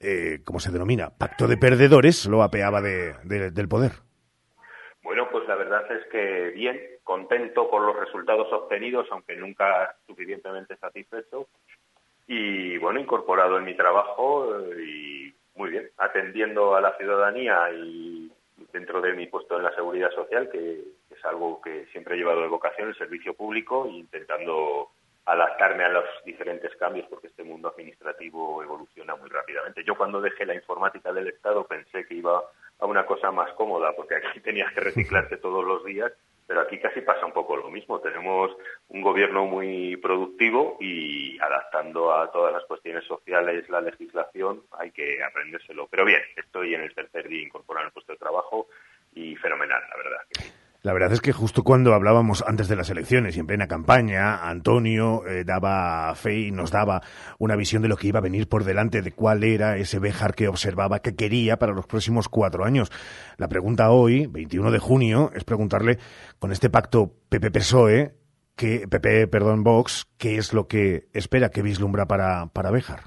eh, 0.00 0.40
como 0.44 0.60
se 0.60 0.70
denomina, 0.70 1.08
pacto 1.08 1.48
de 1.48 1.56
perdedores, 1.56 2.26
lo 2.26 2.42
apeaba 2.42 2.82
de, 2.82 3.14
de, 3.24 3.50
del 3.50 3.66
poder. 3.66 3.92
Bueno, 5.02 5.26
pues 5.32 5.48
la 5.48 5.54
verdad 5.54 5.90
es 5.90 6.06
que 6.12 6.50
bien, 6.50 6.78
contento 7.02 7.70
por 7.70 7.80
los 7.80 7.98
resultados 7.98 8.52
obtenidos, 8.52 9.06
aunque 9.10 9.34
nunca 9.34 9.96
suficientemente 10.06 10.76
satisfecho. 10.76 11.48
Y 12.26 12.76
bueno, 12.76 13.00
incorporado 13.00 13.56
en 13.56 13.64
mi 13.64 13.74
trabajo 13.74 14.54
eh, 14.54 14.84
y 14.84 15.34
muy 15.58 15.70
bien, 15.70 15.88
atendiendo 15.96 16.74
a 16.74 16.82
la 16.82 16.94
ciudadanía 16.98 17.70
y 17.72 18.30
dentro 18.70 19.00
de 19.00 19.14
mi 19.14 19.28
puesto 19.28 19.56
en 19.56 19.62
la 19.62 19.74
seguridad 19.74 20.10
social, 20.10 20.50
que 20.50 20.95
es 21.16 21.24
algo 21.24 21.60
que 21.60 21.86
siempre 21.92 22.14
he 22.14 22.18
llevado 22.18 22.42
de 22.42 22.48
vocación, 22.48 22.88
el 22.88 22.96
servicio 22.96 23.34
público, 23.34 23.86
e 23.86 23.92
intentando 23.92 24.90
adaptarme 25.26 25.84
a 25.84 25.88
los 25.88 26.04
diferentes 26.24 26.74
cambios 26.76 27.06
porque 27.08 27.26
este 27.26 27.42
mundo 27.42 27.68
administrativo 27.68 28.62
evoluciona 28.62 29.16
muy 29.16 29.28
rápidamente. 29.28 29.82
Yo 29.84 29.96
cuando 29.96 30.20
dejé 30.20 30.46
la 30.46 30.54
informática 30.54 31.12
del 31.12 31.26
Estado 31.26 31.66
pensé 31.66 32.06
que 32.06 32.14
iba 32.14 32.42
a 32.78 32.86
una 32.86 33.04
cosa 33.04 33.32
más 33.32 33.52
cómoda 33.54 33.92
porque 33.96 34.16
aquí 34.16 34.40
tenías 34.40 34.72
que 34.72 34.80
reciclarte 34.80 35.38
todos 35.38 35.64
los 35.64 35.84
días, 35.84 36.12
pero 36.46 36.60
aquí 36.60 36.78
casi 36.78 37.00
pasa 37.00 37.26
un 37.26 37.32
poco 37.32 37.56
lo 37.56 37.70
mismo. 37.70 37.98
Tenemos 37.98 38.56
un 38.88 39.02
gobierno 39.02 39.46
muy 39.46 39.96
productivo 39.96 40.76
y 40.80 41.36
adaptando 41.40 42.14
a 42.14 42.30
todas 42.30 42.52
las 42.52 42.64
cuestiones 42.64 43.04
sociales 43.04 43.68
la 43.68 43.80
legislación 43.80 44.62
hay 44.78 44.92
que 44.92 45.24
aprendérselo. 45.24 45.88
Pero 45.88 46.04
bien, 46.04 46.22
estoy 46.36 46.74
en 46.74 46.82
el 46.82 46.94
tercer 46.94 47.26
día 47.26 47.42
incorporado 47.42 47.86
al 47.86 47.92
puesto 47.92 48.12
de 48.12 48.18
trabajo 48.18 48.68
y 49.12 49.34
fenomenal, 49.36 49.82
la 49.90 49.96
verdad. 49.96 50.20
La 50.86 50.92
verdad 50.92 51.10
es 51.10 51.20
que 51.20 51.32
justo 51.32 51.64
cuando 51.64 51.94
hablábamos 51.94 52.44
antes 52.46 52.68
de 52.68 52.76
las 52.76 52.90
elecciones 52.90 53.36
y 53.36 53.40
en 53.40 53.48
plena 53.48 53.66
campaña, 53.66 54.48
Antonio 54.48 55.26
eh, 55.26 55.42
daba 55.42 56.14
fe 56.14 56.38
y 56.42 56.50
nos 56.52 56.70
daba 56.70 57.00
una 57.40 57.56
visión 57.56 57.82
de 57.82 57.88
lo 57.88 57.96
que 57.96 58.06
iba 58.06 58.20
a 58.20 58.22
venir 58.22 58.48
por 58.48 58.62
delante, 58.62 59.02
de 59.02 59.10
cuál 59.10 59.42
era 59.42 59.78
ese 59.78 59.98
Béjar 59.98 60.36
que 60.36 60.46
observaba, 60.46 61.00
que 61.00 61.16
quería 61.16 61.56
para 61.56 61.72
los 61.72 61.88
próximos 61.88 62.28
cuatro 62.28 62.64
años. 62.64 62.92
La 63.36 63.48
pregunta 63.48 63.90
hoy, 63.90 64.28
21 64.28 64.70
de 64.70 64.78
junio, 64.78 65.32
es 65.34 65.42
preguntarle 65.42 65.98
con 66.38 66.52
este 66.52 66.70
pacto 66.70 67.10
PP-PSOE, 67.30 68.14
que, 68.54 68.86
PP, 68.88 69.26
perdón, 69.26 69.64
Vox, 69.64 70.06
¿qué 70.18 70.36
es 70.36 70.54
lo 70.54 70.68
que 70.68 71.08
espera, 71.12 71.48
que 71.48 71.62
vislumbra 71.62 72.06
para, 72.06 72.46
para 72.52 72.70
Béjar? 72.70 73.00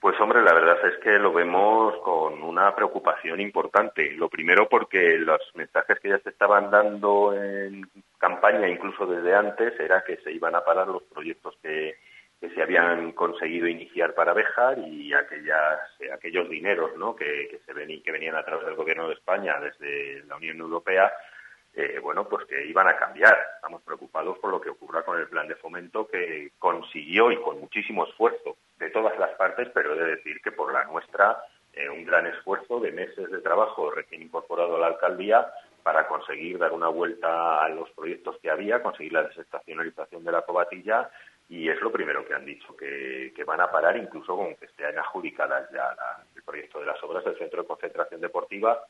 Pues 0.00 0.18
hombre, 0.20 0.42
es 0.84 0.98
que 0.98 1.18
lo 1.18 1.32
vemos 1.32 1.96
con 2.02 2.42
una 2.42 2.74
preocupación 2.74 3.40
importante. 3.40 4.12
Lo 4.12 4.28
primero 4.28 4.68
porque 4.68 5.18
los 5.18 5.40
mensajes 5.54 5.98
que 6.00 6.10
ya 6.10 6.18
se 6.18 6.30
estaban 6.30 6.70
dando 6.70 7.34
en 7.34 7.88
campaña, 8.18 8.68
incluso 8.68 9.06
desde 9.06 9.34
antes, 9.34 9.78
era 9.78 10.02
que 10.04 10.16
se 10.18 10.32
iban 10.32 10.54
a 10.54 10.64
parar 10.64 10.88
los 10.88 11.02
proyectos 11.04 11.56
que, 11.62 11.96
se 12.40 12.62
habían 12.62 13.12
conseguido 13.12 13.66
iniciar 13.66 14.14
para 14.14 14.32
Bejar 14.32 14.78
y 14.78 15.12
aquellas, 15.12 15.80
aquellos 16.12 16.48
dineros 16.48 16.96
¿no? 16.96 17.16
que, 17.16 17.60
se 17.66 17.72
ven, 17.72 18.00
que 18.00 18.12
venían 18.12 18.36
a 18.36 18.44
través 18.44 18.64
del 18.64 18.76
Gobierno 18.76 19.08
de 19.08 19.14
España 19.14 19.58
desde 19.58 20.24
la 20.24 20.36
Unión 20.36 20.58
Europea 20.58 21.12
eh, 21.74 21.98
bueno, 22.02 22.28
pues 22.28 22.46
que 22.46 22.66
iban 22.66 22.88
a 22.88 22.96
cambiar. 22.96 23.36
Estamos 23.56 23.82
preocupados 23.82 24.38
por 24.38 24.50
lo 24.50 24.60
que 24.60 24.70
ocurra 24.70 25.04
con 25.04 25.18
el 25.18 25.28
plan 25.28 25.48
de 25.48 25.56
fomento 25.56 26.06
que 26.06 26.52
consiguió 26.58 27.30
y 27.30 27.40
con 27.40 27.60
muchísimo 27.60 28.06
esfuerzo 28.06 28.56
de 28.78 28.90
todas 28.90 29.18
las 29.18 29.30
partes, 29.36 29.68
pero 29.74 29.94
he 29.94 29.98
de 29.98 30.16
decir 30.16 30.40
que 30.42 30.52
por 30.52 30.72
la 30.72 30.84
nuestra 30.84 31.38
eh, 31.72 31.88
un 31.88 32.04
gran 32.04 32.26
esfuerzo 32.26 32.80
de 32.80 32.90
meses 32.92 33.30
de 33.30 33.40
trabajo 33.40 33.90
recién 33.90 34.22
incorporado 34.22 34.76
a 34.76 34.80
la 34.80 34.86
alcaldía 34.88 35.46
para 35.82 36.08
conseguir 36.08 36.58
dar 36.58 36.72
una 36.72 36.88
vuelta 36.88 37.62
a 37.62 37.68
los 37.68 37.90
proyectos 37.90 38.36
que 38.42 38.50
había, 38.50 38.82
conseguir 38.82 39.12
la 39.12 39.22
desestacionalización 39.22 40.24
de 40.24 40.32
la 40.32 40.42
cobatilla 40.42 41.10
y 41.48 41.68
es 41.68 41.80
lo 41.80 41.90
primero 41.90 42.26
que 42.26 42.34
han 42.34 42.44
dicho, 42.44 42.76
que, 42.76 43.32
van 43.46 43.60
a 43.60 43.70
parar 43.70 43.96
incluso 43.96 44.36
con 44.36 44.54
que 44.56 44.66
estén 44.66 44.98
adjudicadas 44.98 45.70
ya 45.72 45.96
el 46.34 46.42
proyecto 46.42 46.80
de 46.80 46.86
las 46.86 47.02
obras 47.02 47.24
del 47.24 47.38
Centro 47.38 47.62
de 47.62 47.68
Concentración 47.68 48.20
Deportiva 48.20 48.84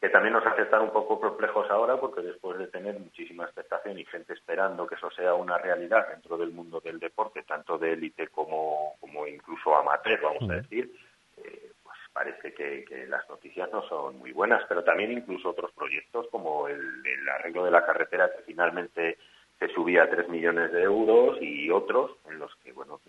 que 0.00 0.08
también 0.08 0.32
nos 0.32 0.46
hace 0.46 0.62
estar 0.62 0.80
un 0.80 0.90
poco 0.90 1.20
perplejos 1.20 1.70
ahora 1.70 1.98
porque 1.98 2.22
después 2.22 2.58
de 2.58 2.68
tener 2.68 2.98
muchísima 2.98 3.44
expectación 3.44 3.98
y 3.98 4.06
gente 4.06 4.32
esperando 4.32 4.86
que 4.86 4.94
eso 4.94 5.10
sea 5.10 5.34
una 5.34 5.58
realidad 5.58 6.08
dentro 6.08 6.38
del 6.38 6.52
mundo 6.52 6.80
del 6.80 6.98
deporte, 6.98 7.42
tanto 7.42 7.76
de 7.76 7.92
élite 7.92 8.28
como, 8.28 8.94
como 8.98 9.26
incluso 9.26 9.76
amateur, 9.76 10.18
vamos 10.22 10.48
a 10.50 10.54
decir, 10.54 10.90
eh, 11.36 11.72
pues 11.82 11.98
parece 12.14 12.54
que, 12.54 13.06
las 13.08 13.28
noticias 13.28 13.70
no 13.70 13.82
son 13.88 14.18
muy 14.18 14.32
buenas, 14.32 14.62
pero 14.68 14.82
también 14.82 15.12
incluso 15.12 15.50
otros 15.50 15.70
proyectos 15.72 16.28
como 16.30 16.66
el, 16.68 16.80
el 17.04 17.28
arreglo 17.28 17.64
de 17.64 17.70
la 17.70 17.84
carretera 17.84 18.30
que 18.30 18.42
finalmente 18.44 19.18
se 19.58 19.68
subía 19.68 20.04
a 20.04 20.10
3 20.10 20.28
millones 20.30 20.72
de 20.72 20.82
euros 20.82 21.36
y 21.42 21.70
otros 21.70 22.12
en 22.30 22.38
los 22.38 22.54
que, 22.56 22.72
bueno, 22.72 23.00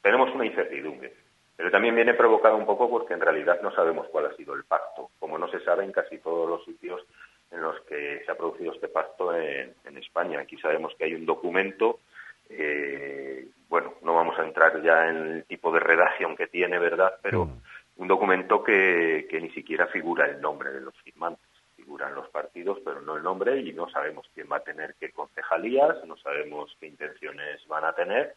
tenemos 0.00 0.34
una 0.34 0.46
incertidumbre. 0.46 1.12
Pero 1.58 1.72
también 1.72 1.96
viene 1.96 2.14
provocado 2.14 2.56
un 2.56 2.64
poco 2.64 2.88
porque 2.88 3.14
en 3.14 3.20
realidad 3.20 3.60
no 3.60 3.72
sabemos 3.72 4.06
cuál 4.12 4.26
ha 4.26 4.36
sido 4.36 4.54
el 4.54 4.62
pacto, 4.62 5.10
como 5.18 5.36
no 5.38 5.48
se 5.48 5.58
sabe 5.64 5.82
en 5.82 5.90
casi 5.90 6.18
todos 6.18 6.48
los 6.48 6.64
sitios 6.64 7.04
en 7.50 7.60
los 7.60 7.80
que 7.80 8.22
se 8.24 8.30
ha 8.30 8.36
producido 8.36 8.72
este 8.72 8.86
pacto 8.86 9.34
en, 9.34 9.74
España. 9.96 10.38
Aquí 10.38 10.56
sabemos 10.58 10.94
que 10.96 11.06
hay 11.06 11.14
un 11.14 11.26
documento, 11.26 11.98
eh, 12.48 13.48
bueno, 13.68 13.94
no 14.02 14.14
vamos 14.14 14.38
a 14.38 14.44
entrar 14.44 14.80
ya 14.82 15.08
en 15.08 15.16
el 15.16 15.44
tipo 15.46 15.72
de 15.72 15.80
redacción 15.80 16.36
que 16.36 16.46
tiene, 16.46 16.78
¿verdad? 16.78 17.14
Pero 17.20 17.46
mm. 17.46 17.60
un 17.96 18.06
documento 18.06 18.62
que, 18.62 19.26
que 19.28 19.40
ni 19.40 19.50
siquiera 19.50 19.88
figura 19.88 20.26
el 20.26 20.40
nombre 20.40 20.70
de 20.70 20.80
los 20.80 20.94
firmantes. 21.02 21.44
Figuran 21.74 22.14
los 22.14 22.28
partidos, 22.28 22.78
pero 22.84 23.00
no 23.02 23.16
el 23.16 23.24
nombre, 23.24 23.58
y 23.60 23.72
no 23.72 23.90
sabemos 23.90 24.30
quién 24.32 24.46
va 24.50 24.58
a 24.58 24.64
tener 24.64 24.94
qué 25.00 25.10
concejalías, 25.10 26.04
no 26.06 26.16
sabemos 26.18 26.76
qué 26.78 26.86
intenciones 26.86 27.66
van 27.66 27.84
a 27.84 27.94
tener 27.94 28.36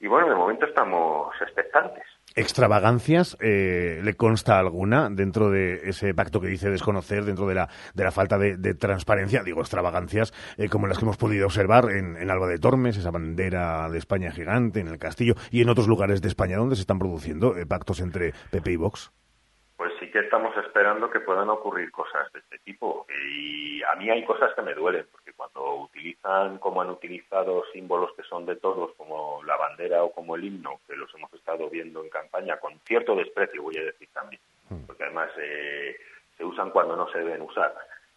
y 0.00 0.08
bueno, 0.08 0.28
de 0.30 0.34
momento 0.34 0.66
estamos 0.66 1.30
expectantes. 1.42 2.04
¿Extravagancias 2.34 3.36
eh, 3.40 4.00
le 4.02 4.14
consta 4.14 4.58
alguna 4.58 5.10
dentro 5.10 5.50
de 5.50 5.88
ese 5.88 6.14
pacto 6.14 6.40
que 6.40 6.46
dice 6.46 6.70
desconocer, 6.70 7.24
dentro 7.24 7.46
de 7.46 7.54
la, 7.54 7.68
de 7.92 8.04
la 8.04 8.10
falta 8.10 8.38
de, 8.38 8.74
transparencia? 8.74 9.42
Digo, 9.42 9.60
extravagancias 9.60 10.32
eh, 10.56 10.68
como 10.68 10.86
las 10.86 10.98
que 10.98 11.04
hemos 11.04 11.18
podido 11.18 11.46
observar 11.46 11.90
en, 11.90 12.30
Alba 12.30 12.46
de 12.46 12.58
Tormes, 12.58 12.96
esa 12.96 13.10
bandera 13.10 13.90
de 13.90 13.98
España 13.98 14.30
gigante, 14.30 14.80
en 14.80 14.88
el 14.88 14.98
Castillo 14.98 15.34
y 15.50 15.60
en 15.60 15.68
otros 15.68 15.86
lugares 15.86 16.22
de 16.22 16.28
España 16.28 16.56
donde 16.56 16.76
se 16.76 16.82
están 16.82 16.98
produciendo 16.98 17.56
eh, 17.56 17.66
pactos 17.66 18.00
entre 18.00 18.32
PP 18.50 18.72
y 18.72 18.76
Vox. 18.76 19.12
Sí 20.10 20.12
que 20.12 20.20
estamos 20.20 20.56
esperando 20.56 21.08
que 21.08 21.20
puedan 21.20 21.50
ocurrir 21.50 21.92
cosas 21.92 22.32
de 22.32 22.40
este 22.40 22.58
tipo. 22.60 23.06
Y 23.32 23.80
a 23.84 23.94
mí 23.94 24.10
hay 24.10 24.24
cosas 24.24 24.52
que 24.54 24.62
me 24.62 24.74
duelen, 24.74 25.06
cuando 25.36 25.82
utilizan, 25.82 26.58
como 26.58 26.80
han 26.80 26.90
utilizado 26.90 27.64
símbolos 27.72 28.12
que 28.16 28.22
son 28.24 28.44
de 28.44 28.56
todos, 28.56 28.92
como 28.96 29.42
la 29.44 29.56
bandera 29.56 30.02
o 30.02 30.12
como 30.12 30.36
el 30.36 30.44
himno, 30.44 30.80
que 30.88 30.96
los 30.96 31.14
hemos 31.14 31.32
estado 31.34 31.68
viendo 31.70 32.02
en 32.02 32.10
campaña, 32.10 32.58
con 32.58 32.78
cierto 32.80 33.14
desprecio, 33.14 33.62
voy 33.62 33.76
a 33.76 33.84
decir 33.84 34.08
también, 34.12 34.40
mm. 34.68 34.86
porque 34.86 35.04
además 35.04 35.30
eh, 35.38 35.96
se 36.36 36.44
usan 36.44 36.70
cuando 36.70 36.96
no 36.96 37.08
se 37.10 37.18
deben 37.18 37.42
usar, 37.42 37.74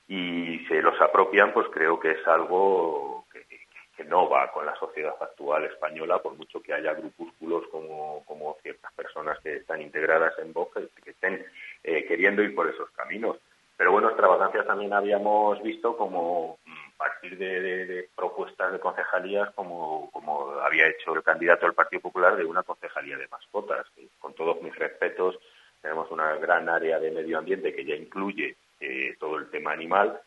y 0.07 0.65
se 0.67 0.81
los 0.81 0.99
apropian, 0.99 1.53
pues 1.53 1.67
creo 1.71 1.99
que 1.99 2.11
es 2.11 2.27
algo 2.27 3.25
que, 3.31 3.45
no 4.05 4.29
va 4.29 4.51
con 4.51 4.65
la 4.65 4.75
sociedad 4.75 5.15
actual 5.19 5.65
española, 5.65 6.19
por 6.19 6.35
mucho 6.35 6.61
que 6.61 6.73
haya 6.73 6.93
grupúsculos 6.93 7.67
como, 7.67 8.23
como 8.25 8.57
ciertas 8.61 8.91
personas 8.93 9.39
que 9.39 9.57
están 9.57 9.81
integradas 9.81 10.33
en 10.39 10.53
Vox, 10.53 10.79
que 11.03 11.11
estén 11.11 11.45
eh, 11.83 12.05
queriendo 12.05 12.41
ir 12.41 12.55
por 12.55 12.69
esos 12.69 12.89
caminos. 12.91 13.37
Pero 13.75 13.91
bueno, 13.91 14.09
extravagancias 14.09 14.67
también 14.67 14.93
habíamos 14.93 15.61
visto 15.63 15.97
como 15.97 16.59
partir 17.03 17.37
de, 17.37 18.09
propuestas 18.15 18.71
de 18.71 18.79
concejalías 18.79 19.51
como, 19.55 20.09
había 20.63 20.87
hecho 20.87 21.13
el 21.13 21.23
candidato 21.23 21.65
del 21.65 21.75
Partido 21.75 22.01
Popular 22.01 22.35
de 22.35 22.45
una 22.45 22.63
concejalía 22.63 23.17
de 23.17 23.27
mascotas. 23.27 23.85
con 24.19 24.33
todos 24.33 24.61
mis 24.61 24.75
respetos, 24.75 25.37
tenemos 25.81 26.09
una 26.11 26.35
gran 26.35 26.69
área 26.69 26.99
de 26.99 27.11
medio 27.11 27.37
ambiente 27.37 27.73
que 27.73 27.83
ya 27.83 27.95
incluye 27.95 28.55
eh, 28.79 29.15
todo 29.19 29.37
el 29.37 29.49
tema 29.49 29.73
animal 29.73 30.19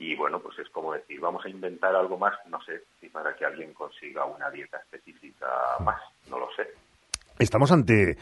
y 0.00 0.16
bueno, 0.16 0.40
pues 0.40 0.58
es 0.58 0.68
como 0.70 0.94
decir, 0.94 1.20
vamos 1.20 1.44
a 1.44 1.50
inventar 1.50 1.94
algo 1.94 2.16
más, 2.16 2.32
no 2.48 2.58
sé, 2.62 2.84
si 2.98 3.08
para 3.10 3.36
que 3.36 3.44
alguien 3.44 3.74
consiga 3.74 4.24
una 4.24 4.50
dieta 4.50 4.78
específica 4.78 5.46
más, 5.80 6.00
no 6.30 6.38
lo 6.38 6.48
sé. 6.56 6.68
Estamos 7.38 7.70
ante 7.70 8.16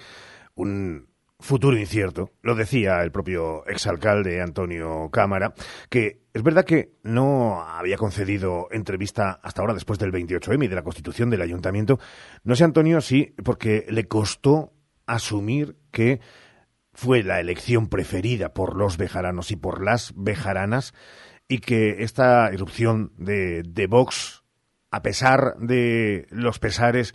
un 0.57 1.07
futuro 1.39 1.77
incierto. 1.77 2.33
Lo 2.43 2.57
decía 2.57 3.01
el 3.05 3.13
propio 3.13 3.65
exalcalde 3.67 4.43
Antonio 4.43 5.09
Cámara, 5.13 5.55
que 5.89 6.23
es 6.35 6.43
verdad 6.43 6.65
que 6.65 6.95
no 7.05 7.63
había 7.63 7.97
concedido 7.97 8.67
entrevista 8.73 9.39
hasta 9.41 9.63
ahora 9.63 9.75
después 9.75 10.01
del 10.01 10.11
28M 10.11 10.65
y 10.65 10.69
de 10.69 10.75
la 10.75 10.83
constitución 10.83 11.31
del 11.31 11.43
ayuntamiento. 11.43 12.01
No 12.43 12.57
sé, 12.57 12.65
Antonio, 12.65 13.01
sí, 13.01 13.37
porque 13.45 13.87
le 13.89 14.09
costó 14.09 14.73
asumir 15.07 15.77
que 15.93 16.21
fue 16.93 17.23
la 17.23 17.39
elección 17.39 17.89
preferida 17.89 18.53
por 18.53 18.75
los 18.75 18.97
bejaranos 18.97 19.53
y 19.53 19.57
por 19.57 19.81
las 19.81 20.13
bejaranas 20.17 20.93
y 21.49 21.59
que 21.59 22.03
esta 22.03 22.51
irrupción 22.53 23.13
de, 23.17 23.63
de 23.63 23.87
Vox, 23.87 24.45
a 24.91 25.03
pesar 25.03 25.57
de 25.59 26.27
los 26.31 26.59
pesares, 26.59 27.15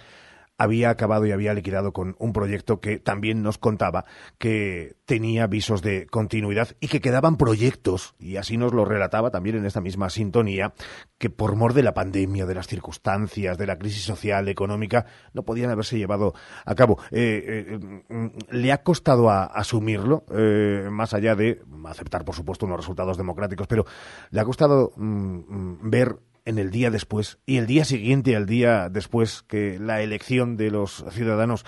había 0.58 0.90
acabado 0.90 1.26
y 1.26 1.32
había 1.32 1.54
liquidado 1.54 1.94
con 1.94 2.16
un 2.20 2.34
proyecto 2.34 2.80
que 2.80 3.00
también 3.00 3.42
nos 3.42 3.58
contaba 3.58 4.06
que 4.38 4.96
tenía 5.06 5.48
visos 5.48 5.82
de 5.82 6.08
continuidad 6.08 6.70
y 6.80 6.88
que 6.88 7.02
quedaban 7.02 7.38
proyectos, 7.38 8.16
y 8.20 8.38
así 8.38 8.58
nos 8.58 8.74
lo 8.74 8.86
relataba 8.86 9.32
también 9.32 9.58
en 9.58 9.66
esta 9.66 9.82
misma 9.82 10.10
sintonía, 10.10 10.74
que 11.18 11.30
por 11.30 11.56
mor 11.56 11.74
de 11.74 11.84
la 11.84 11.94
pandemia, 11.94 12.46
de 12.46 12.56
las 12.56 12.68
circunstancias, 12.68 13.58
de 13.58 13.68
la 13.68 13.78
crisis 13.78 14.04
social, 14.04 14.48
económica, 14.48 15.06
no 15.34 15.44
podían 15.44 15.72
haberse 15.72 15.98
llevado 15.98 16.34
a 16.66 16.76
cabo. 16.76 17.00
Eh, 17.12 17.68
eh, 17.70 18.32
le 18.50 18.72
ha 18.72 18.84
costado 18.84 19.30
asumirlo, 19.30 20.26
eh, 20.32 20.88
más 20.92 21.14
allá 21.14 21.36
de 21.36 21.62
aceptar, 21.86 22.24
por 22.26 22.36
supuesto, 22.36 22.66
unos 22.66 22.78
resultados 22.78 23.18
democráticos, 23.18 23.68
pero 23.68 23.86
le 24.32 24.40
ha 24.40 24.46
costado 24.46 24.94
mm, 24.96 25.04
mm, 25.04 25.90
ver 25.90 26.18
en 26.46 26.58
el 26.58 26.72
día 26.72 26.90
después 26.90 27.42
y 27.46 27.58
el 27.58 27.68
día 27.68 27.86
siguiente 27.86 28.36
al 28.36 28.46
día 28.46 28.90
después 28.90 29.44
que 29.44 29.78
la 29.80 30.02
elección 30.02 30.58
de 30.58 30.72
los 30.72 31.06
ciudadanos 31.12 31.66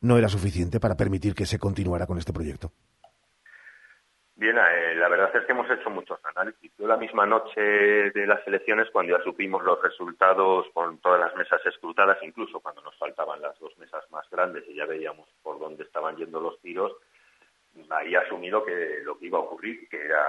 no 0.00 0.18
era 0.18 0.28
suficiente 0.28 0.80
para 0.80 0.96
permitir 0.96 1.34
que 1.34 1.46
se 1.46 1.58
continuara 1.58 2.06
con 2.06 2.18
este 2.18 2.32
proyecto? 2.32 2.72
Bien, 4.36 4.56
eh, 4.58 4.94
la 4.96 5.08
verdad 5.08 5.30
es 5.34 5.46
que 5.46 5.52
hemos 5.52 5.70
hecho 5.70 5.88
muchos 5.90 6.18
análisis. 6.24 6.72
Yo 6.76 6.88
la 6.88 6.96
misma 6.96 7.24
noche 7.24 7.60
de 7.60 8.26
las 8.26 8.44
elecciones, 8.48 8.90
cuando 8.90 9.16
ya 9.16 9.22
supimos 9.22 9.62
los 9.62 9.80
resultados 9.80 10.66
con 10.74 10.98
todas 10.98 11.20
las 11.20 11.36
mesas 11.36 11.64
escrutadas, 11.64 12.18
incluso 12.22 12.58
cuando 12.58 12.82
nos 12.82 12.96
faltaban 12.98 13.40
las 13.40 13.56
dos 13.60 13.78
mesas 13.78 14.04
más 14.10 14.28
grandes 14.30 14.64
y 14.68 14.74
ya 14.74 14.86
veíamos 14.86 15.28
por 15.42 15.60
dónde 15.60 15.84
estaban 15.84 16.16
yendo 16.16 16.40
los 16.40 16.60
tiros, 16.60 16.92
ahí 17.90 18.14
asumido 18.16 18.64
que 18.64 19.00
lo 19.04 19.16
que 19.16 19.26
iba 19.26 19.38
a 19.38 19.42
ocurrir, 19.42 19.88
que 19.88 20.04
era 20.04 20.24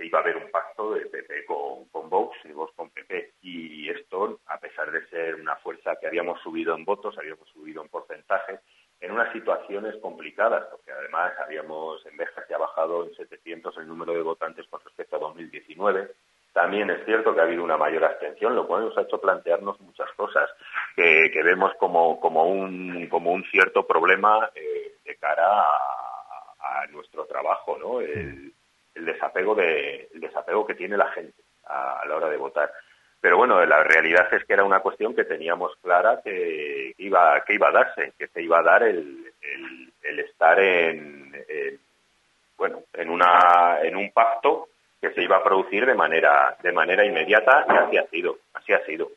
que 0.00 0.06
iba 0.06 0.18
a 0.18 0.22
haber 0.22 0.38
un 0.38 0.50
pacto 0.50 0.94
de 0.94 1.04
PP 1.04 1.44
con, 1.44 2.08
Vox 2.08 2.38
y 2.44 2.52
Vox 2.52 2.72
con 2.74 2.88
PP. 2.88 3.34
Y 3.42 3.90
esto, 3.90 4.40
a 4.46 4.58
pesar 4.58 4.90
de 4.90 5.06
ser 5.08 5.34
una 5.34 5.56
fuerza 5.56 5.94
que 6.00 6.06
habíamos 6.06 6.40
subido 6.40 6.74
en 6.74 6.86
votos, 6.86 7.16
habíamos 7.18 7.46
subido 7.50 7.82
en 7.82 7.88
porcentaje, 7.90 8.60
en 8.98 9.12
unas 9.12 9.30
situaciones 9.32 9.94
complicadas, 10.00 10.64
porque 10.70 10.90
además 10.90 11.32
habíamos, 11.44 12.04
en 12.06 12.16
Beja 12.16 12.46
se 12.46 12.54
ha 12.54 12.58
bajado 12.58 13.04
en 13.04 13.14
700 13.14 13.76
el 13.76 13.86
número 13.86 14.14
de 14.14 14.22
votantes 14.22 14.66
con 14.68 14.80
respecto 14.82 15.16
a 15.16 15.20
2019. 15.20 16.10
También 16.54 16.88
es 16.90 17.04
cierto 17.04 17.34
que 17.34 17.40
ha 17.40 17.44
habido 17.44 17.62
una 17.62 17.76
mayor 17.76 18.04
abstención, 18.04 18.56
lo 18.56 18.66
cual 18.66 18.86
nos 18.86 18.96
ha 18.96 19.02
hecho 19.02 19.20
plantearnos 19.20 19.78
muchas 19.80 20.10
cosas 20.16 20.48
que, 20.96 21.30
vemos 21.44 21.72
como, 21.78 22.18
como, 22.20 22.46
un, 22.46 23.06
como 23.08 23.32
un 23.32 23.44
cierto 23.44 23.86
problema 23.86 24.50
eh, 24.54 24.94
de 25.04 25.16
cara 25.16 25.62
a, 25.62 26.86
nuestro 26.90 27.26
trabajo, 27.26 27.78
¿no? 27.78 28.00
El, 28.00 28.52
desapego 28.94 29.54
de, 29.54 30.08
el 30.14 30.20
desapego 30.20 30.66
que 30.66 30.74
tiene 30.74 30.96
la 30.96 31.10
gente 31.12 31.42
a 31.66 32.02
la 32.06 32.16
hora 32.16 32.28
de 32.28 32.36
votar. 32.36 32.72
Pero 33.20 33.36
bueno, 33.36 33.64
la 33.66 33.82
realidad 33.84 34.32
es 34.32 34.44
que 34.44 34.54
era 34.54 34.64
una 34.64 34.80
cuestión 34.80 35.14
que 35.14 35.24
teníamos 35.24 35.76
clara 35.82 36.20
que 36.24 36.94
iba, 36.98 37.42
que 37.44 37.54
iba 37.54 37.68
a 37.68 37.72
darse, 37.72 38.12
que 38.18 38.28
se 38.28 38.42
iba 38.42 38.60
a 38.60 38.62
dar 38.62 38.82
el, 38.82 39.30
el, 40.02 40.18
estar 40.20 40.58
en, 40.58 41.34
bueno, 42.56 42.82
en, 42.94 43.10
una, 43.10 43.78
en 43.82 43.96
un 43.96 44.10
pacto 44.10 44.68
que 45.00 45.12
se 45.12 45.22
iba 45.22 45.36
a 45.36 45.44
producir 45.44 45.84
de 45.84 45.94
manera, 45.94 46.56
de 46.62 46.72
manera 46.72 47.04
inmediata 47.04 47.66
y 47.68 47.76
así 47.76 47.96
ha 47.98 48.06
sido, 48.08 48.38
así 48.54 48.72
ha 48.72 48.84
sido. 48.86 49.10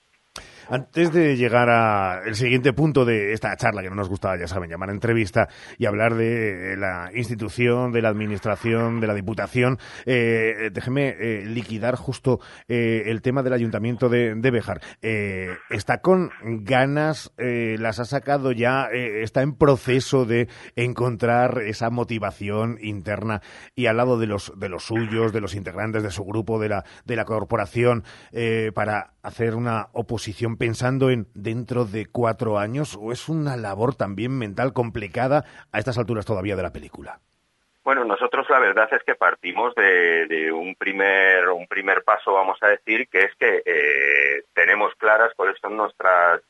Antes 0.69 1.11
de 1.11 1.35
llegar 1.35 1.69
al 1.69 2.35
siguiente 2.35 2.73
punto 2.73 3.05
de 3.05 3.33
esta 3.33 3.55
charla, 3.57 3.81
que 3.81 3.89
no 3.89 3.95
nos 3.95 4.09
gustaba, 4.09 4.37
ya 4.37 4.47
saben, 4.47 4.69
llamar 4.69 4.89
entrevista 4.89 5.49
y 5.77 5.85
hablar 5.85 6.15
de 6.15 6.75
la 6.77 7.09
institución, 7.13 7.91
de 7.91 8.01
la 8.01 8.09
administración, 8.09 8.99
de 8.99 9.07
la 9.07 9.13
diputación, 9.13 9.77
eh, 10.05 10.69
déjeme 10.71 11.09
eh, 11.09 11.45
liquidar 11.45 11.95
justo 11.95 12.39
eh, 12.67 13.03
el 13.07 13.21
tema 13.21 13.43
del 13.43 13.53
ayuntamiento 13.53 14.09
de, 14.09 14.35
de 14.35 14.51
Bejar. 14.51 14.81
Eh, 15.01 15.49
¿Está 15.69 15.99
con 15.99 16.31
ganas? 16.41 17.31
¿Las 17.37 17.99
ha 17.99 18.05
sacado 18.05 18.51
ya? 18.51 18.87
¿Está 18.91 19.41
en 19.41 19.55
proceso 19.55 20.25
de 20.25 20.47
encontrar 20.75 21.61
esa 21.65 21.89
motivación 21.89 22.77
interna 22.81 23.41
y 23.75 23.87
al 23.87 23.97
lado 23.97 24.17
de 24.17 24.27
los, 24.27 24.53
de 24.57 24.69
los 24.69 24.85
suyos, 24.85 25.33
de 25.33 25.41
los 25.41 25.55
integrantes 25.55 26.03
de 26.03 26.11
su 26.11 26.23
grupo, 26.23 26.59
de 26.59 26.69
la, 26.69 26.85
de 27.05 27.15
la 27.15 27.25
corporación, 27.25 28.03
para 28.73 29.13
hacer 29.21 29.55
una 29.55 29.87
oposición 29.93 30.52
pensando 30.57 31.09
en 31.09 31.27
dentro 31.33 31.85
de 31.85 32.05
cuatro 32.05 32.57
años 32.57 32.97
o 32.99 33.11
es 33.11 33.29
una 33.29 33.57
labor 33.57 33.95
también 33.95 34.37
mental 34.37 34.73
complicada 34.73 35.45
a 35.71 35.79
estas 35.79 35.97
alturas 35.97 36.25
todavía 36.25 36.55
de 36.55 36.63
la 36.63 36.73
película? 36.73 37.19
Bueno, 37.83 38.05
nosotros 38.05 38.49
la 38.49 38.59
verdad 38.59 38.87
es 38.91 39.03
que 39.03 39.15
partimos 39.15 39.75
de, 39.75 40.51
un 40.53 40.75
primer 40.75 41.49
un 41.49 41.67
primer 41.67 42.03
paso, 42.03 42.33
vamos 42.33 42.57
a 42.61 42.67
decir, 42.67 43.09
que 43.09 43.23
es 43.23 43.35
que 43.35 43.61
eh, 43.65 44.43
tenemos 44.53 44.95
claras 44.95 45.33
cuáles 45.35 45.59
son 45.59 45.75
nuestras 45.75 46.41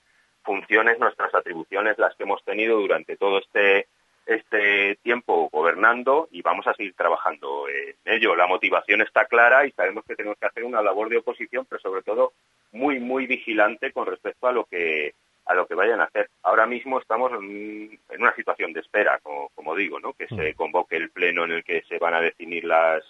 funciones, 0.44 1.00
nuestras 1.00 1.34
atribuciones, 1.34 1.98
las 1.98 2.16
que 2.16 2.24
hemos 2.24 2.44
tenido 2.44 2.78
durante 2.78 3.18
todo 3.18 3.40
este 3.40 3.88
este 4.26 4.96
tiempo 5.04 5.50
gobernando 5.52 6.30
y 6.32 6.42
vamos 6.42 6.66
a 6.68 6.74
seguir 6.74 6.94
trabajando 6.96 7.68
en 7.68 7.96
ello. 8.14 8.36
La 8.36 8.48
motivación 8.48 9.02
está 9.02 9.26
clara 9.26 9.66
y 9.66 9.72
sabemos 9.72 10.06
que 10.06 10.16
tenemos 10.16 10.38
que 10.38 10.46
hacer 10.46 10.64
una 10.64 10.82
labor 10.82 11.10
de 11.10 11.18
oposición, 11.18 11.66
pero 11.68 11.82
sobre 11.82 12.04
todo 12.04 12.34
muy, 12.74 13.00
muy 13.00 13.28
vigilante 13.28 13.92
con 13.92 14.06
respecto 14.06 14.48
a 14.48 14.52
lo 14.52 14.66
que 14.66 15.14
a 15.46 15.56
lo 15.56 15.68
que 15.68 15.76
vayan 15.76 16.00
a 16.00 16.06
hacer. 16.06 16.30
Ahora 16.44 16.66
mismo 16.66 17.00
estamos 17.00 17.32
en, 17.34 18.00
una 18.18 18.34
situación 18.36 18.72
de 18.72 18.80
espera, 18.80 19.20
como, 19.22 19.76
digo, 19.76 20.00
¿no? 20.00 20.14
que 20.14 20.28
se 20.28 20.54
mm. 20.54 20.56
convoque 20.56 20.96
el 20.96 21.10
pleno 21.10 21.44
en 21.44 21.52
el 21.52 21.64
que 21.64 21.82
se 21.90 21.98
van 22.00 22.14
a 22.14 22.22
definir 22.22 22.64
las 22.64 23.04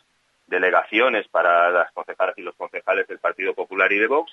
delegaciones 0.48 1.28
para 1.28 1.70
las 1.70 1.92
concejalas 1.92 2.38
y 2.38 2.42
los 2.42 2.56
concejales 2.56 3.08
del 3.08 3.20
Partido 3.20 3.54
Popular 3.54 3.92
y 3.92 4.00
de 4.00 4.08
Vox 4.08 4.32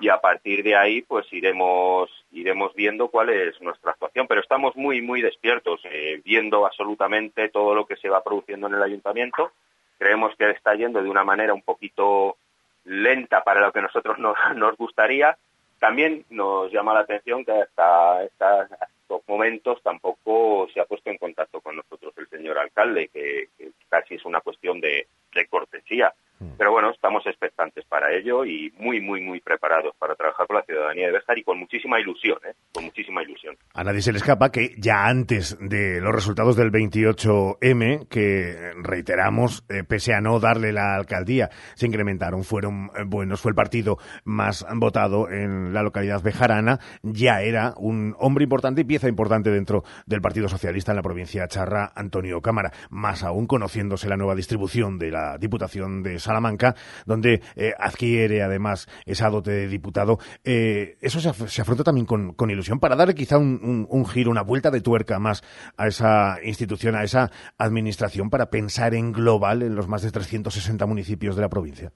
y 0.00 0.08
a 0.08 0.18
partir 0.18 0.62
de 0.62 0.74
ahí 0.74 1.02
pues 1.02 1.30
iremos 1.32 2.10
iremos 2.32 2.74
viendo 2.74 3.08
cuál 3.08 3.28
es 3.28 3.60
nuestra 3.60 3.92
actuación 3.92 4.26
pero 4.26 4.40
estamos 4.40 4.74
muy 4.74 5.02
muy 5.02 5.20
despiertos 5.20 5.80
eh, 5.84 6.20
viendo 6.24 6.66
absolutamente 6.66 7.48
todo 7.50 7.74
lo 7.74 7.86
que 7.86 7.96
se 7.96 8.08
va 8.08 8.24
produciendo 8.24 8.66
en 8.66 8.74
el 8.74 8.82
ayuntamiento 8.82 9.52
creemos 9.98 10.34
que 10.36 10.50
está 10.50 10.74
yendo 10.74 11.02
de 11.02 11.10
una 11.10 11.24
manera 11.24 11.54
un 11.54 11.62
poquito 11.62 12.36
lenta 12.84 13.44
para 13.44 13.60
lo 13.60 13.72
que 13.72 13.82
nosotros 13.82 14.18
nos, 14.18 14.36
nos 14.56 14.76
gustaría 14.76 15.36
también 15.82 16.24
nos 16.30 16.70
llama 16.70 16.94
la 16.94 17.00
atención 17.00 17.44
que 17.44 17.50
hasta, 17.50 18.22
estos 18.22 19.20
momentos 19.26 19.82
tampoco 19.82 20.68
se 20.72 20.80
ha 20.80 20.84
puesto 20.84 21.10
en 21.10 21.18
contacto 21.18 21.60
con 21.60 21.74
nosotros 21.74 22.14
el 22.18 22.28
señor 22.28 22.56
alcalde 22.56 23.08
que, 23.08 23.48
casi 23.88 24.14
es 24.14 24.24
una 24.24 24.40
cuestión 24.40 24.80
de 24.80 25.08
cortesía. 25.50 26.14
Pero 26.58 26.72
bueno, 26.72 26.90
estamos 26.90 27.26
expectantes 27.26 27.84
para 27.86 28.12
ello 28.12 28.44
y 28.44 28.72
muy, 28.78 29.00
muy, 29.00 29.20
muy 29.20 29.40
preparados 29.40 29.94
para 29.98 30.14
trabajar 30.14 30.46
con 30.46 30.56
la 30.56 30.62
ciudadanía 30.62 31.06
de 31.06 31.12
Bestar 31.12 31.38
y 31.38 31.44
con 31.44 31.58
muchísima 31.58 32.00
ilusión, 32.00 32.38
¿eh? 32.48 32.54
Con 32.72 32.84
muchísima 32.84 33.22
ilusión. 33.22 33.56
A 33.74 33.84
nadie 33.84 34.00
se 34.02 34.12
le 34.12 34.18
escapa 34.18 34.50
que 34.50 34.74
ya 34.78 35.06
antes 35.06 35.56
de 35.60 36.00
los 36.00 36.14
resultados 36.14 36.56
del 36.56 36.70
28M, 36.70 38.08
que 38.08 38.72
reiteramos, 38.82 39.64
eh, 39.68 39.84
pese 39.84 40.14
a 40.14 40.20
no 40.20 40.40
darle 40.40 40.72
la 40.72 40.94
alcaldía, 40.94 41.50
se 41.74 41.86
incrementaron, 41.86 42.44
fueron 42.44 42.90
eh, 42.96 43.04
buenos, 43.06 43.40
fue 43.40 43.50
el 43.50 43.56
partido 43.56 43.98
más 44.24 44.66
votado 44.74 45.30
en 45.30 45.72
la 45.72 45.82
localidad 45.82 46.22
bejarana, 46.22 46.78
ya 47.02 47.42
era 47.42 47.74
un 47.76 48.14
hombre 48.18 48.44
importante 48.44 48.82
y 48.82 48.84
pieza 48.84 49.08
importante 49.08 49.50
dentro 49.50 49.82
del 50.06 50.20
Partido 50.20 50.48
Socialista 50.48 50.92
en 50.92 50.96
la 50.96 51.02
provincia 51.02 51.46
Charra, 51.48 51.92
Antonio 51.94 52.40
Cámara, 52.40 52.72
más 52.90 53.22
aún 53.22 53.46
conociéndose 53.46 54.08
la 54.08 54.16
nueva 54.16 54.34
distribución 54.34 54.98
de 54.98 55.10
la 55.10 55.38
Diputación 55.38 56.02
de 56.02 56.18
San 56.18 56.31
Salamanca, 56.32 56.74
donde 57.04 57.42
eh, 57.56 57.72
adquiere 57.78 58.42
además 58.42 58.88
esa 59.04 59.28
dote 59.28 59.50
de 59.50 59.68
diputado. 59.68 60.18
Eh, 60.44 60.96
eso 61.00 61.20
se, 61.20 61.62
afronta 61.62 61.84
también 61.84 62.06
con, 62.06 62.50
ilusión 62.50 62.80
para 62.80 62.96
darle 62.96 63.14
quizá 63.14 63.38
un, 63.38 64.06
giro, 64.06 64.30
una 64.30 64.42
vuelta 64.42 64.70
de 64.70 64.80
tuerca 64.80 65.18
más 65.18 65.42
a 65.76 65.86
esa 65.86 66.38
institución, 66.42 66.96
a 66.96 67.04
esa 67.04 67.30
administración, 67.58 68.30
para 68.30 68.46
pensar 68.46 68.94
en 68.94 69.12
global 69.12 69.62
en 69.62 69.74
los 69.74 69.88
más 69.88 70.02
de 70.02 70.10
360 70.10 70.86
municipios 70.86 71.36
de 71.36 71.42
la 71.42 71.48
provincia 71.48 71.92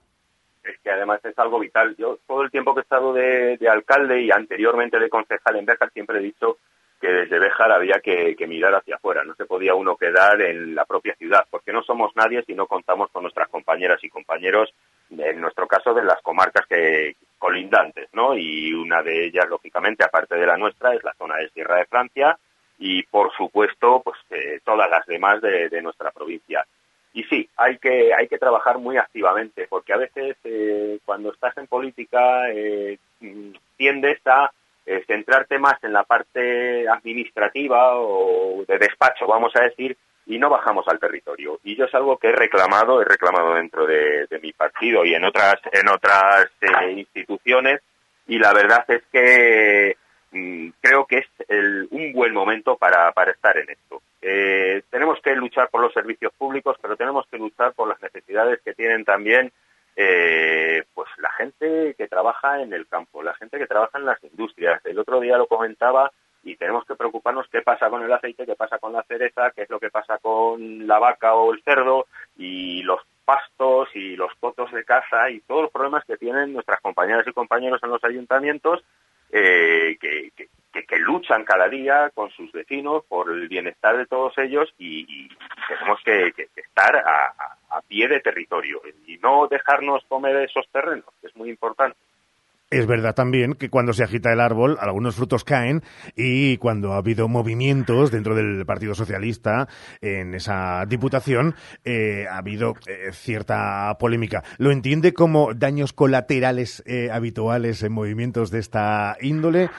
es 0.64 0.81
que 0.83 0.90
además 0.90 1.25
es 1.25 1.38
algo 1.38 1.61
vital. 1.61 1.94
Yo 1.96 2.18
todo 2.27 2.42
el 2.42 2.51
tiempo 2.51 2.75
que 2.75 2.81
he 2.81 2.83
estado 2.83 3.12
de, 3.12 3.57
alcalde 3.70 4.22
y 4.22 4.33
anteriormente 4.33 4.99
de 4.99 5.09
concejal 5.09 5.55
en 5.57 5.64
Béjar 5.64 5.92
siempre 5.92 6.18
he 6.18 6.22
dicho 6.22 6.59
que 7.07 7.12
desde 7.12 7.38
Béjar 7.38 7.71
había 7.71 8.01
que, 8.01 8.35
mirar 8.49 8.75
hacia 8.75 8.97
afuera, 8.97 9.23
no 9.23 9.35
se 9.37 9.45
podía 9.45 9.75
uno 9.75 9.97
quedar 9.97 10.40
en 10.42 10.75
la 10.75 10.85
propia 10.85 11.14
ciudad, 11.14 11.47
porque 11.49 11.73
no 11.73 11.83
somos 11.85 12.11
nadie 12.16 12.42
si 12.42 12.55
no 12.55 12.66
contamos 12.66 13.11
con 13.12 13.23
nuestras 13.23 13.49
compañeras 13.49 14.03
y 14.03 14.09
compañeros, 14.09 14.75
en 15.16 15.40
nuestro 15.40 15.69
caso 15.69 15.95
de 15.95 16.03
las 16.03 16.21
comarcas 16.23 16.66
que 16.66 17.14
colindantes, 17.38 18.09
¿no? 18.12 18.37
Y 18.37 18.73
una 18.73 19.03
de 19.03 19.27
ellas, 19.27 19.47
lógicamente, 19.49 20.05
aparte 20.05 20.35
de 20.35 20.47
la 20.47 20.57
nuestra, 20.57 20.95
es 20.95 21.05
la 21.05 21.14
zona 21.14 21.37
de 21.37 21.49
Sierra 21.51 21.77
de 21.77 21.87
Francia 21.87 22.37
y, 22.79 23.05
por 23.05 23.33
supuesto, 23.37 24.03
pues 24.03 24.19
eh, 24.31 24.59
todas 24.64 24.90
las 24.90 25.07
demás 25.07 25.40
de, 25.40 25.81
nuestra 25.83 26.11
provincia. 26.11 26.66
Y 27.12 27.23
sí, 27.25 27.49
hay 27.57 27.79
que, 27.79 28.12
hay 28.14 28.27
que 28.27 28.38
trabajar 28.38 28.79
muy 28.79 28.97
activamente, 28.97 29.69
porque 29.69 29.92
a 29.92 29.99
veces 29.99 30.37
eh, 30.42 30.99
cuando 31.05 31.33
estás 31.33 31.57
en 31.57 31.69
política 31.69 32.51
eh, 32.51 32.99
tiendes 33.77 34.19
a 34.27 34.51
eh, 34.87 35.05
centrarte 35.07 35.59
más 35.59 35.83
en 35.83 35.92
la 35.92 36.05
parte 36.05 36.88
administrativa 36.88 37.96
o 37.96 38.64
de 38.66 38.79
despacho, 38.79 39.27
vamos 39.27 39.53
a 39.57 39.64
decir, 39.64 39.96
y 40.27 40.38
no 40.38 40.49
bajamos 40.49 40.87
al 40.88 40.99
territorio. 40.99 41.59
Y 41.64 41.77
yo 41.77 41.85
es 41.85 41.94
algo 41.94 42.16
que 42.18 42.29
he 42.29 42.33
reclamado, 42.33 43.03
he 43.03 43.05
reclamado 43.05 43.55
dentro 43.55 43.87
de, 43.87 44.27
mi 44.42 44.53
partido 44.53 45.05
y 45.05 45.14
en 45.14 45.25
otras, 45.25 45.57
en 45.72 45.88
otras 45.88 46.51
eh, 46.61 46.92
instituciones, 46.92 47.81
y 48.29 48.38
la 48.38 48.53
verdad 48.53 48.85
es 48.88 49.03
que 49.12 49.96
mm, 50.33 50.68
creo 50.81 51.07
que 51.07 51.18
es 51.18 51.90
un 51.90 52.12
buen 52.12 52.33
momento 52.33 52.77
para, 52.77 53.12
para 53.12 53.33
estar 53.33 53.57
en 53.57 53.70
esto. 53.70 54.03
Eh, 54.22 54.83
tenemos 54.90 55.20
que 55.20 55.37
luchar 55.37 55.68
por 55.68 55.81
los 55.81 55.92
servicios 55.92 56.33
públicos, 56.37 56.77
pero 56.83 56.96
tenemos 56.96 57.27
que 57.31 57.38
luchar 57.38 57.72
por 57.75 57.88
las 57.88 58.03
necesidades 58.03 58.61
que 58.64 58.75
tienen 58.75 59.05
también 59.05 59.53
eh, 59.96 60.85
pues 60.94 61.09
la 61.18 61.30
gente 61.32 61.94
que 61.96 62.06
trabaja 62.06 62.61
en 62.61 62.72
el 62.72 62.87
campo, 62.87 63.22
la 63.22 63.35
gente 63.35 63.59
que 63.59 63.66
trabaja 63.66 63.98
en 63.98 64.04
las 64.04 64.22
industrias. 64.22 64.85
El 64.85 64.98
otro 64.98 65.20
día 65.20 65.38
lo 65.38 65.46
comentaba 65.46 66.12
y 66.42 66.56
tenemos 66.56 66.85
que 66.85 66.94
preocuparnos 66.94 67.48
qué 67.50 67.62
pasa 67.62 67.90
con 67.90 68.02
el 68.02 68.12
aceite, 68.12 68.46
qué 68.46 68.54
pasa 68.54 68.78
con 68.78 68.92
la 68.92 69.02
cereza, 69.04 69.50
qué 69.50 69.62
es 69.62 69.70
lo 69.70 69.80
que 69.80 69.90
pasa 69.90 70.18
con 70.18 70.87
la 70.87 70.98
vaca 70.98 71.35
o 71.35 71.52
el 71.52 71.62
cerdo 71.62 72.06
y 72.37 72.82
los 72.82 73.00
pastos 73.24 73.88
y 73.94 74.16
los 74.16 74.32
cotos 74.38 74.70
de 74.70 74.85
casa 74.85 75.30
y 75.30 75.40
todos 75.40 75.62
los 75.62 75.72
problemas 75.72 76.04
que 76.04 76.16
tienen 76.16 76.52
nuestras 76.52 76.80
compañeras 76.80 77.26
y 77.26 77.32
compañeros 77.32 77.80
en 77.82 77.90
los 77.90 78.04
ayuntamientos 78.04 78.85
eh, 79.32 79.98
que, 80.00 80.30
luchan 80.98 81.44
cada 81.44 81.68
día 81.68 82.11
con 82.14 82.30
sus 82.30 82.50
vecinos 82.52 83.04
por 83.06 83.30
el 83.30 83.48
bienestar 83.48 83.96
de 83.96 84.06
todos 84.06 84.37
ellos 84.38 84.72
y, 84.78 85.28
tenemos 85.68 86.00
que, 86.04 86.32
estar 86.56 86.96
a, 86.96 87.32
pie 87.83 88.09
de 88.09 88.21
territorio 88.21 88.81
y 89.07 89.19
no 89.19 89.47
dejarnos 89.49 90.05
comer 90.09 90.37
esos 90.37 90.67
terrenos, 90.71 91.07
que 91.21 91.29
es 91.29 91.37
muy 91.37 91.51
importante. 91.51 91.97
Es 92.69 92.89
verdad 92.89 93.15
también 93.15 93.55
que 93.55 93.71
cuando 93.71 93.93
se 93.93 94.03
agita 94.03 94.33
el 94.33 94.41
árbol, 94.41 94.77
algunos 94.81 95.15
frutos 95.15 95.45
caen 95.45 95.83
y 96.17 96.57
cuando 96.57 96.95
ha 96.95 96.97
habido 96.97 97.29
movimientos 97.29 98.11
dentro 98.11 98.35
del 98.35 98.67
Partido 98.67 98.93
Socialista 98.97 99.69
en 100.01 100.35
esa 100.35 100.85
diputación, 100.87 101.55
eh, 101.85 102.27
ha 102.29 102.39
habido 102.39 102.75
eh, 102.89 103.12
cierta 103.12 103.97
polémica. 104.01 104.43
¿Lo 104.59 104.73
entiende 104.73 105.15
como 105.15 105.55
daños 105.55 105.93
colaterales 105.93 106.83
eh, 106.87 107.09
habituales 107.12 107.85
en 107.85 107.93
movimientos 107.93 108.51
de 108.51 108.59
esta 108.59 109.17
índole? 109.21 109.71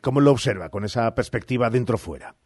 ¿Cómo 0.00 0.20
lo 0.20 0.30
observa 0.30 0.68
con 0.68 0.84
esa 0.84 1.12
perspectiva 1.16 1.68
dentro-fuera? 1.68 2.36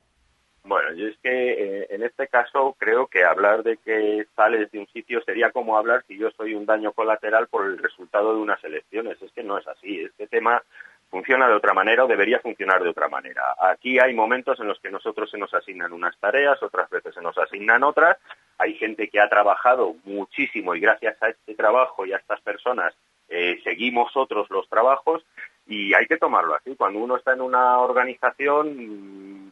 Bueno, 0.68 0.92
yo 0.92 1.06
es 1.06 1.16
que 1.22 1.30
eh, 1.30 1.86
en 1.88 2.02
este 2.02 2.28
caso 2.28 2.76
creo 2.78 3.06
que 3.06 3.24
hablar 3.24 3.62
de 3.62 3.78
que 3.78 4.26
sales 4.36 4.70
de 4.70 4.80
un 4.80 4.86
sitio 4.88 5.22
sería 5.22 5.50
como 5.50 5.78
hablar 5.78 6.04
si 6.06 6.18
yo 6.18 6.30
soy 6.32 6.52
un 6.52 6.66
daño 6.66 6.92
colateral 6.92 7.48
por 7.48 7.64
el 7.64 7.78
resultado 7.78 8.34
de 8.34 8.40
unas 8.42 8.62
elecciones. 8.62 9.16
Es 9.22 9.32
que 9.32 9.42
no 9.42 9.56
es 9.56 9.66
así. 9.66 9.98
Este 10.02 10.26
tema 10.26 10.62
funciona 11.08 11.48
de 11.48 11.54
otra 11.54 11.72
manera 11.72 12.04
o 12.04 12.06
debería 12.06 12.40
funcionar 12.40 12.82
de 12.82 12.90
otra 12.90 13.08
manera. 13.08 13.42
Aquí 13.58 13.98
hay 13.98 14.12
momentos 14.12 14.60
en 14.60 14.68
los 14.68 14.78
que 14.80 14.90
nosotros 14.90 15.30
se 15.30 15.38
nos 15.38 15.54
asignan 15.54 15.94
unas 15.94 16.18
tareas, 16.18 16.62
otras 16.62 16.90
veces 16.90 17.14
se 17.14 17.22
nos 17.22 17.38
asignan 17.38 17.82
otras. 17.82 18.18
Hay 18.58 18.74
gente 18.74 19.08
que 19.08 19.20
ha 19.20 19.28
trabajado 19.30 19.94
muchísimo 20.04 20.74
y 20.74 20.80
gracias 20.80 21.16
a 21.22 21.30
este 21.30 21.54
trabajo 21.54 22.04
y 22.04 22.12
a 22.12 22.18
estas 22.18 22.42
personas 22.42 22.94
eh, 23.30 23.58
seguimos 23.64 24.14
otros 24.18 24.50
los 24.50 24.68
trabajos 24.68 25.24
y 25.66 25.94
hay 25.94 26.04
que 26.04 26.18
tomarlo 26.18 26.56
así. 26.56 26.76
Cuando 26.76 26.98
uno 26.98 27.16
está 27.16 27.32
en 27.32 27.40
una 27.40 27.78
organización 27.78 29.48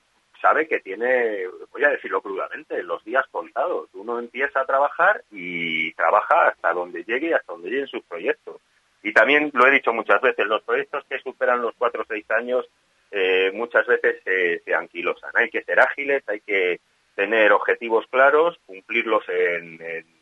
sabe 0.47 0.69
que 0.69 0.79
tiene, 0.79 1.45
voy 1.73 1.85
a 1.85 1.91
decirlo 1.91 2.23
crudamente, 2.23 2.81
los 2.85 3.05
días 3.05 3.27
contados. 3.33 3.89
Uno 3.95 4.21
empieza 4.21 4.61
a 4.61 4.65
trabajar 4.65 5.25
y 5.33 5.93
trabaja 5.95 6.49
hasta 6.49 6.73
donde 6.73 7.03
llegue 7.03 7.31
y 7.31 7.33
hasta 7.33 7.53
donde 7.53 7.69
lleguen 7.69 7.89
sus 7.89 8.05
proyectos. 8.05 8.61
Y 9.03 9.13
también 9.13 9.51
lo 9.55 9.67
he 9.67 9.73
dicho 9.73 9.93
muchas 9.93 10.21
veces, 10.21 10.47
los 10.47 10.63
proyectos 10.63 11.05
que 11.09 11.19
superan 11.19 11.63
los 11.63 11.75
cuatro 11.77 12.03
o 12.03 12.07
seis 12.09 12.25
años 12.31 12.65
eh, 13.11 13.51
muchas 13.55 13.87
veces 13.89 14.23
se, 14.25 14.75
anquilosan. 14.75 15.31
Hay 15.35 15.51
que 15.51 15.65
ser 15.65 15.81
ágiles, 15.81 16.23
hay 16.29 16.41
que 16.41 16.79
tener 17.17 17.51
objetivos 17.53 18.07
claros, 18.09 18.57
cumplirlos 18.67 19.25
en, 19.29 19.81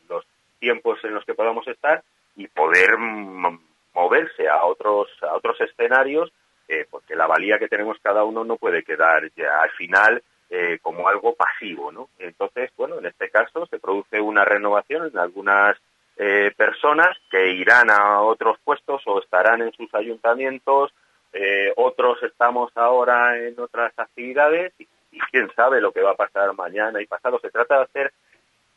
los 0.09 0.25
tiempos 0.59 1.03
en 1.03 1.13
los 1.13 1.23
que 1.25 1.35
podamos 1.35 1.67
estar 1.67 2.03
y 2.35 2.47
poder 2.47 2.97
moverse 2.97 4.47
a 4.49 4.65
otros 4.65 5.07
a 5.21 5.35
otros 5.35 5.61
escenarios 5.61 6.31
eh, 6.67 6.85
porque 6.89 7.15
la 7.15 7.27
valía 7.27 7.59
que 7.59 7.67
tenemos 7.67 7.97
cada 8.01 8.23
uno 8.23 8.43
no 8.43 8.57
puede 8.57 8.83
quedar 8.83 9.29
ya 9.35 9.61
al 9.61 9.71
final 9.71 10.23
eh, 10.49 10.79
como 10.81 11.07
algo 11.07 11.35
pasivo, 11.35 11.91
¿no? 11.91 12.09
Entonces, 12.19 12.71
bueno, 12.77 12.99
en 12.99 13.05
este 13.07 13.29
caso 13.29 13.65
se 13.67 13.79
produce 13.79 14.19
una 14.19 14.45
renovación 14.45 15.07
en 15.07 15.17
algunas 15.17 15.77
eh, 16.17 16.51
personas 16.55 17.17
que 17.29 17.51
irán 17.51 17.89
a 17.89 18.21
otros 18.21 18.57
puestos 18.63 19.01
o 19.05 19.19
estarán 19.19 19.61
en 19.61 19.71
sus 19.73 19.93
ayuntamientos, 19.93 20.93
otros 21.75 22.23
estamos 22.23 22.71
ahora 22.75 23.37
en 23.37 23.59
otras 23.59 23.91
actividades 23.97 24.71
y, 24.79 24.87
y 25.11 25.19
quién 25.31 25.51
sabe 25.53 25.81
lo 25.81 25.91
que 25.91 26.01
va 26.01 26.11
a 26.11 26.15
pasar 26.15 26.53
mañana 26.53 27.01
y 27.01 27.07
pasado. 27.07 27.39
Se 27.39 27.49
trata 27.49 27.75
de 27.75 27.83
hacer 27.83 28.13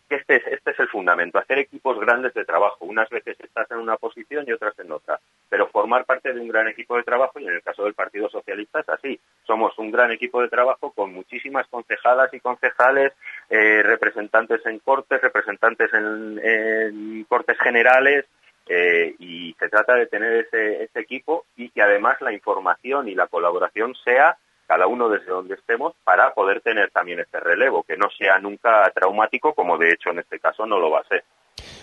este 0.08 0.36
es, 0.36 0.46
este 0.46 0.70
es 0.70 0.78
el 0.80 0.88
fundamento, 0.88 1.38
hacer 1.38 1.58
equipos 1.58 1.98
grandes 2.00 2.32
de 2.34 2.44
trabajo. 2.44 2.84
Unas 2.84 3.08
veces 3.10 3.38
estás 3.40 3.70
en 3.70 3.78
una 3.78 3.96
posición 3.96 4.44
y 4.46 4.52
otras 4.52 4.78
en 4.78 4.90
otra, 4.92 5.20
pero 5.48 5.68
formar 5.68 6.04
parte 6.04 6.32
de 6.32 6.40
un 6.40 6.48
gran 6.48 6.68
equipo 6.68 6.96
de 6.96 7.02
trabajo, 7.02 7.40
y 7.40 7.46
en 7.46 7.54
el 7.54 7.62
caso 7.62 7.84
del 7.84 7.94
Partido 7.94 8.28
Socialista 8.28 8.80
es 8.80 8.88
así. 8.88 9.20
Somos 9.46 9.78
un 9.78 9.90
gran 9.90 10.10
equipo 10.12 10.40
de 10.42 10.48
trabajo 10.48 10.92
con 10.92 11.12
muchísimas 11.12 11.66
concejalas 11.68 12.32
y 12.34 12.40
concejales, 12.40 13.12
eh, 13.50 13.82
representantes 13.82 14.64
en 14.66 14.78
cortes, 14.78 15.20
representantes 15.20 15.90
en, 15.92 17.24
cortes 17.28 17.58
generales, 17.58 18.26
eh, 18.68 19.14
y 19.18 19.54
se 19.58 19.68
trata 19.68 19.94
de 19.94 20.06
tener 20.06 20.44
ese, 20.44 20.84
ese 20.84 21.00
equipo 21.00 21.46
y 21.56 21.70
que 21.70 21.80
además 21.80 22.20
la 22.20 22.34
información 22.34 23.08
y 23.08 23.14
la 23.14 23.26
colaboración 23.26 23.94
sea 24.04 24.36
cada 24.68 24.86
uno 24.86 25.08
desde 25.08 25.30
donde 25.30 25.54
estemos, 25.54 25.94
para 26.04 26.34
poder 26.34 26.60
tener 26.60 26.90
también 26.90 27.20
este 27.20 27.40
relevo, 27.40 27.84
que 27.84 27.96
no 27.96 28.10
sea 28.10 28.38
nunca 28.38 28.90
traumático, 28.94 29.54
como 29.54 29.78
de 29.78 29.88
hecho 29.88 30.10
en 30.10 30.18
este 30.18 30.38
caso 30.38 30.66
no 30.66 30.78
lo 30.78 30.90
va 30.90 31.00
a 31.00 31.08
ser. 31.08 31.24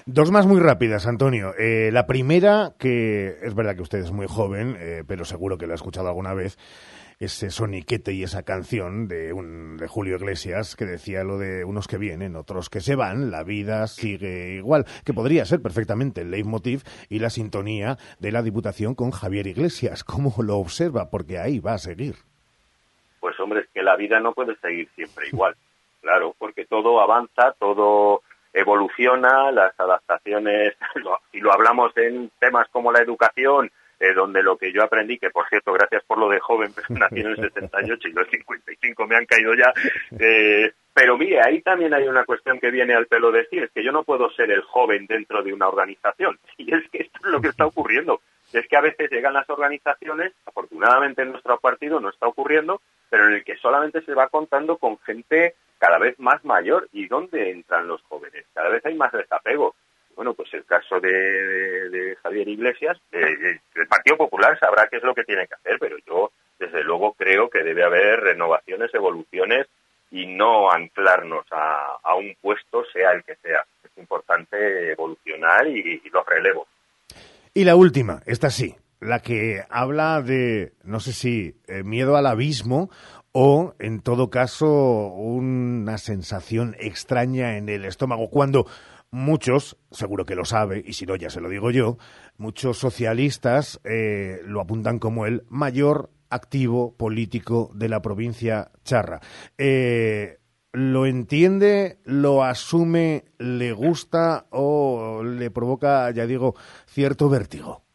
Dos 0.08 0.32
más 0.32 0.46
muy 0.46 0.60
rápidas, 0.60 1.08
Antonio. 1.08 1.54
Eh, 1.58 1.90
la 1.92 2.06
primera, 2.06 2.74
que 2.78 3.38
es 3.42 3.56
verdad 3.56 3.76
que 3.76 3.82
usted 3.82 4.00
es 4.00 4.12
muy 4.12 4.28
joven, 4.28 4.78
eh, 4.80 5.04
pero 5.08 5.26
seguro 5.26 5.58
que 5.58 5.66
lo 5.66 5.74
ha 5.74 5.76
escuchado 5.76 6.08
alguna 6.08 6.34
vez, 6.34 6.58
ese 7.20 7.50
soniquete 7.50 8.14
y 8.14 8.24
esa 8.24 8.44
canción 8.44 9.08
de, 9.08 9.34
un, 9.34 9.78
de 9.78 9.88
Julio 9.88 10.18
Iglesias 10.18 10.76
que 10.76 10.86
decía 10.86 11.24
lo 11.24 11.38
de 11.38 11.64
unos 11.64 11.88
que 11.88 11.98
vienen, 11.98 12.36
otros 12.36 12.70
que 12.70 12.82
se 12.82 12.96
van, 12.96 13.32
la 13.32 13.44
vida 13.44 13.88
sigue 13.88 14.56
igual, 14.56 14.86
que 15.06 15.14
podría 15.14 15.46
ser 15.46 15.62
perfectamente 15.62 16.22
el 16.22 16.32
leitmotiv 16.32 16.84
y 17.10 17.20
la 17.20 17.30
sintonía 17.30 17.98
de 18.20 18.32
la 18.32 18.44
Diputación 18.44 18.94
con 18.94 19.12
Javier 19.12 19.48
Iglesias. 19.48 20.04
¿Cómo 20.04 20.34
lo 20.44 20.58
observa? 20.58 21.10
Porque 21.10 21.40
ahí 21.40 21.60
va 21.60 21.74
a 21.74 21.80
seguir 21.80 22.16
pues 23.26 23.40
hombre, 23.40 23.62
es 23.62 23.70
que 23.74 23.82
la 23.82 23.96
vida 23.96 24.20
no 24.20 24.34
puede 24.34 24.56
seguir 24.58 24.88
siempre 24.94 25.28
igual, 25.30 25.56
claro, 26.02 26.36
porque 26.38 26.66
todo 26.66 27.02
avanza, 27.02 27.56
todo 27.58 28.22
evoluciona, 28.56 29.52
las 29.52 29.78
adaptaciones, 29.78 30.76
si 31.32 31.40
lo 31.40 31.54
hablamos 31.54 31.96
en 31.98 32.32
temas 32.40 32.68
como 32.70 32.92
la 32.92 33.02
educación, 33.02 33.70
eh, 34.00 34.14
donde 34.14 34.42
lo 34.42 34.58
que 34.58 34.72
yo 34.72 34.84
aprendí, 34.84 35.18
que 35.18 35.30
por 35.30 35.48
cierto, 35.50 35.74
gracias 35.74 36.04
por 36.06 36.18
lo 36.18 36.30
de 36.30 36.40
joven, 36.40 36.72
nací 36.90 37.20
en 37.20 37.28
el 37.28 37.36
78 37.36 38.08
y 38.08 38.12
los 38.14 38.28
55 38.30 39.08
me 39.08 39.16
han 39.18 39.26
caído 39.26 39.54
ya, 39.54 39.74
eh, 40.20 40.72
pero 40.94 41.18
mire, 41.18 41.42
ahí 41.42 41.62
también 41.62 41.94
hay 41.94 42.08
una 42.08 42.24
cuestión 42.24 42.60
que 42.60 42.72
viene 42.72 42.94
al 42.94 43.08
pelo 43.08 43.32
decir, 43.32 43.64
es 43.64 43.72
que 43.72 43.84
yo 43.84 43.92
no 43.92 44.04
puedo 44.04 44.30
ser 44.32 44.50
el 44.52 44.62
joven 44.62 45.06
dentro 45.06 45.44
de 45.44 45.54
una 45.54 45.68
organización, 45.68 46.40
y 46.58 46.74
es 46.74 46.90
que 46.90 47.04
esto 47.04 47.20
es 47.26 47.32
lo 47.32 47.42
que 47.42 47.50
está 47.50 47.66
ocurriendo, 47.66 48.22
es 48.54 48.66
que 48.68 48.78
a 48.78 48.82
veces 48.82 49.12
llegan 49.12 49.34
las 49.34 49.50
organizaciones, 49.50 50.32
afortunadamente 50.46 51.24
en 51.24 51.32
nuestro 51.32 51.60
partido 51.60 52.00
no 52.00 52.10
está 52.10 52.28
ocurriendo, 52.28 52.82
pero 53.10 53.28
en 53.28 53.34
el 53.34 53.44
que 53.44 53.58
solamente 53.58 54.02
se 54.02 54.14
va 54.14 54.30
contando 54.30 54.78
con 54.78 54.98
gente 55.00 55.56
cada 55.80 55.98
vez 55.98 56.20
más 56.20 56.44
mayor. 56.46 56.88
¿Y 56.92 57.08
dónde 57.08 57.52
entran 57.52 57.88
los 57.88 58.02
jóvenes? 58.04 58.46
Cada 58.54 58.70
vez 58.70 58.86
hay 58.86 58.96
más 58.96 59.12
desapego. 59.12 59.76
Bueno, 60.16 60.34
pues 60.34 60.54
el 60.54 60.66
caso 60.66 61.00
de, 61.00 62.18
Javier 62.24 62.48
Iglesias, 62.48 62.98
el 63.12 63.88
Partido 63.90 64.18
Popular 64.18 64.58
sabrá 64.60 64.88
qué 64.88 64.98
es 64.98 65.04
lo 65.04 65.14
que 65.14 65.26
tiene 65.26 65.46
que 65.46 65.56
hacer, 65.56 65.78
pero 65.78 65.98
yo 66.08 66.32
desde 66.58 66.84
luego 66.84 67.14
creo 67.14 67.50
que 67.50 67.64
debe 67.64 67.84
haber 67.84 68.22
renovaciones, 68.22 68.94
evoluciones 68.94 69.68
y 70.12 70.26
no 70.26 70.72
anclarnos 70.72 71.46
a, 71.52 72.16
un 72.16 72.34
puesto, 72.42 72.86
sea 72.94 73.12
el 73.12 73.24
que 73.26 73.36
sea. 73.36 73.66
Es 73.84 73.92
importante 73.98 74.94
evolucionar 74.94 75.68
y 75.68 76.02
los 76.14 76.26
relevos. 76.26 76.68
Y 77.54 77.66
la 77.66 77.76
última, 77.76 78.22
esta 78.26 78.50
sí, 78.50 78.76
la 79.00 79.22
que 79.22 79.64
habla 79.70 80.22
de, 80.22 80.74
no 80.84 81.00
sé 81.00 81.14
si, 81.14 81.56
eh, 81.68 81.84
miedo 81.84 82.18
al 82.18 82.26
abismo 82.26 82.90
o, 83.38 83.74
en 83.80 84.00
todo 84.00 84.30
caso, 84.30 84.66
una 85.08 85.98
sensación 85.98 86.74
extraña 86.80 87.58
en 87.58 87.68
el 87.68 87.84
estómago, 87.84 88.30
cuando 88.30 88.66
muchos, 89.12 89.76
seguro 89.92 90.24
que 90.26 90.36
lo 90.36 90.46
sabe, 90.46 90.82
y 90.86 90.94
si 90.94 91.06
no 91.06 91.18
ya 91.18 91.30
se 91.30 91.42
lo 91.42 91.50
digo 91.50 91.70
yo, 91.70 91.98
muchos 92.38 92.78
socialistas 92.78 93.82
eh, 93.84 94.40
lo 94.46 94.62
apuntan 94.62 95.00
como 95.00 95.26
el 95.26 95.44
mayor 95.50 96.12
activo 96.30 96.96
político 96.96 97.72
de 97.74 97.90
la 97.90 98.02
provincia 98.02 98.72
charra. 98.86 99.20
Eh, 99.58 100.38
¿Lo 100.72 101.06
entiende, 101.06 101.98
lo 102.06 102.42
asume, 102.42 103.26
le 103.38 103.74
gusta 103.74 104.46
o 104.50 105.24
le 105.26 105.52
provoca, 105.52 106.10
ya 106.12 106.26
digo, 106.26 106.56
cierto 106.86 107.28
vértigo? 107.28 107.86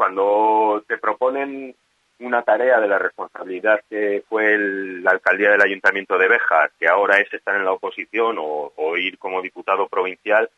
cuando 0.00 0.82
te 0.88 0.96
proponen 0.96 1.76
una 2.20 2.42
tarea 2.42 2.80
de 2.80 2.88
la 2.88 2.98
responsabilidad 2.98 3.80
que 3.88 4.22
fue 4.28 4.56
la 4.58 5.10
alcaldía 5.12 5.50
del 5.50 5.62
Ayuntamiento 5.62 6.18
de 6.18 6.28
Béjar, 6.28 6.70
que 6.78 6.86
ahora 6.86 7.18
es 7.18 7.32
estar 7.32 7.56
en 7.56 7.64
la 7.64 7.72
oposición 7.72 8.36
o, 8.38 8.96
ir 8.96 9.18
como 9.18 9.40
diputado 9.40 9.88
provincial, 9.88 10.48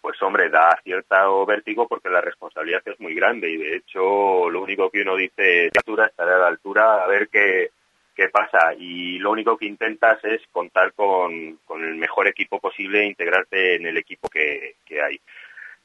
pues 0.00 0.20
hombre, 0.22 0.48
da 0.48 0.78
cierto 0.84 1.44
vértigo 1.44 1.88
porque 1.88 2.08
la 2.08 2.20
responsabilidad 2.20 2.82
es 2.86 3.00
muy 3.00 3.14
grande 3.14 3.50
y 3.50 3.56
de 3.56 3.76
hecho 3.76 4.48
lo 4.48 4.62
único 4.62 4.90
que 4.90 5.02
uno 5.02 5.16
dice 5.16 5.66
es 5.66 5.72
altura, 5.76 6.06
estaré 6.06 6.32
a 6.34 6.38
la 6.38 6.46
altura 6.46 7.02
a 7.02 7.08
ver 7.08 7.28
qué, 7.28 7.70
qué 8.14 8.28
pasa 8.28 8.74
y 8.78 9.18
lo 9.18 9.32
único 9.32 9.56
que 9.56 9.66
intentas 9.66 10.24
es 10.24 10.40
contar 10.52 10.92
con, 10.92 11.58
el 11.68 11.94
mejor 11.96 12.28
equipo 12.28 12.60
posible 12.60 13.00
e 13.00 13.06
integrarte 13.06 13.74
en 13.74 13.86
el 13.86 13.96
equipo 13.96 14.28
que 14.28 14.76
hay. 15.02 15.20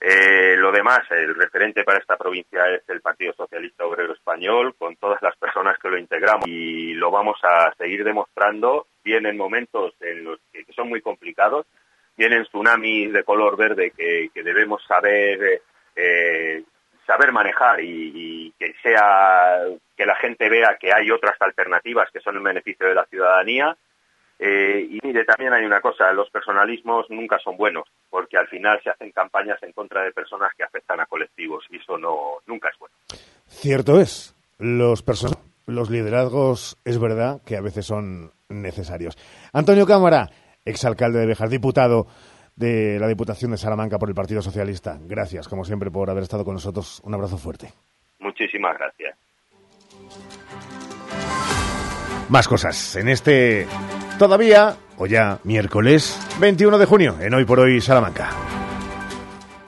Eh, 0.06 0.58
lo 0.58 0.74
demás, 0.74 1.00
el 1.12 1.34
referente 1.34 1.86
para 1.86 2.00
esta 2.00 2.18
provincia 2.18 2.68
es 2.76 2.82
el 2.90 3.00
Partido 3.00 3.32
Socialista 3.38 3.86
Obrero 3.86 4.12
Español, 4.12 4.76
con 4.78 4.98
todas 4.98 5.22
las 5.22 5.34
personas 5.38 5.80
que 5.80 5.88
lo 5.88 5.98
integramos 5.98 6.46
y 6.46 6.94
lo 6.94 7.10
vamos 7.10 7.40
a 7.42 7.74
seguir 7.78 8.04
demostrando. 8.04 8.88
Vienen 9.02 9.38
momentos 9.38 9.94
en 10.02 10.26
los 10.26 10.42
que, 10.52 10.66
son 10.76 10.90
muy 10.90 11.00
complicados, 11.00 11.66
vienen 12.18 12.44
tsunamis 12.44 13.14
de 13.14 13.24
color 13.24 13.56
verde 13.56 13.94
que, 13.96 14.30
debemos 14.44 14.84
saber 14.86 15.62
eh, 15.96 16.64
saber 17.08 17.32
manejar 17.32 17.80
y, 17.82 18.54
que 18.60 18.76
sea 18.84 19.62
que 19.96 20.06
la 20.06 20.16
gente 20.18 20.50
vea 20.50 20.76
que 20.78 20.92
hay 20.94 21.12
otras 21.12 21.42
alternativas 21.42 22.12
que 22.12 22.20
son 22.20 22.36
en 22.36 22.44
beneficio 22.44 22.88
de 22.88 22.96
la 22.96 23.06
ciudadanía 23.06 23.78
Eh, 24.46 24.90
y 24.90 25.00
mire, 25.02 25.24
también 25.24 25.54
hay 25.54 25.64
una 25.64 25.80
cosa, 25.80 26.12
los 26.12 26.30
personalismos 26.30 27.10
nunca 27.10 27.40
son 27.40 27.56
buenos, 27.56 27.88
porque 28.10 28.38
al 28.38 28.50
final 28.50 28.78
se 28.84 28.90
hacen 28.90 29.10
campañas 29.12 29.58
en 29.64 29.72
contra 29.72 30.04
de 30.04 30.12
personas 30.12 30.52
que 30.58 30.66
afectan 30.66 31.00
a 31.00 31.06
colectivos 31.06 31.64
y 31.70 31.78
eso 31.78 31.98
no 31.98 32.40
nunca 32.46 32.68
es 32.68 32.78
bueno. 32.78 32.94
Cierto 33.48 34.02
es, 34.02 34.36
los 34.60 35.02
los 35.66 35.90
liderazgos 35.90 36.78
es 36.84 37.00
verdad 37.00 37.40
que 37.46 37.56
a 37.56 37.62
veces 37.62 37.86
son 37.86 38.34
necesarios. 38.50 39.18
Antonio 39.54 39.86
Cámara, 39.86 40.28
exalcalde 40.66 41.20
de 41.20 41.28
Bejar, 41.28 41.48
diputado 41.48 42.08
de 42.58 43.00
la 43.00 43.08
Diputación 43.08 43.52
de 43.52 43.58
Salamanca 43.58 43.98
por 43.98 44.10
el 44.10 44.16
Partido 44.16 44.42
Socialista. 44.42 44.98
Gracias, 45.04 45.48
como 45.48 45.64
siempre, 45.64 45.90
por 45.90 46.10
haber 46.10 46.24
estado 46.24 46.44
con 46.44 46.56
nosotros. 46.56 47.02
Un 47.06 47.14
abrazo 47.14 47.38
fuerte. 47.38 47.70
Muchísimas 48.20 48.78
gracias. 48.78 49.18
Más 52.28 52.48
cosas 52.50 52.98
en 52.98 53.08
este 53.08 53.68
todavía, 54.18 54.78
o 54.98 55.06
ya 55.06 55.40
miércoles 55.44 56.18
21 56.40 56.78
de 56.78 56.86
junio, 56.86 57.18
en 57.20 57.34
Hoy 57.34 57.46
por 57.46 57.60
Hoy 57.60 57.82
Salamanca. 57.82 58.32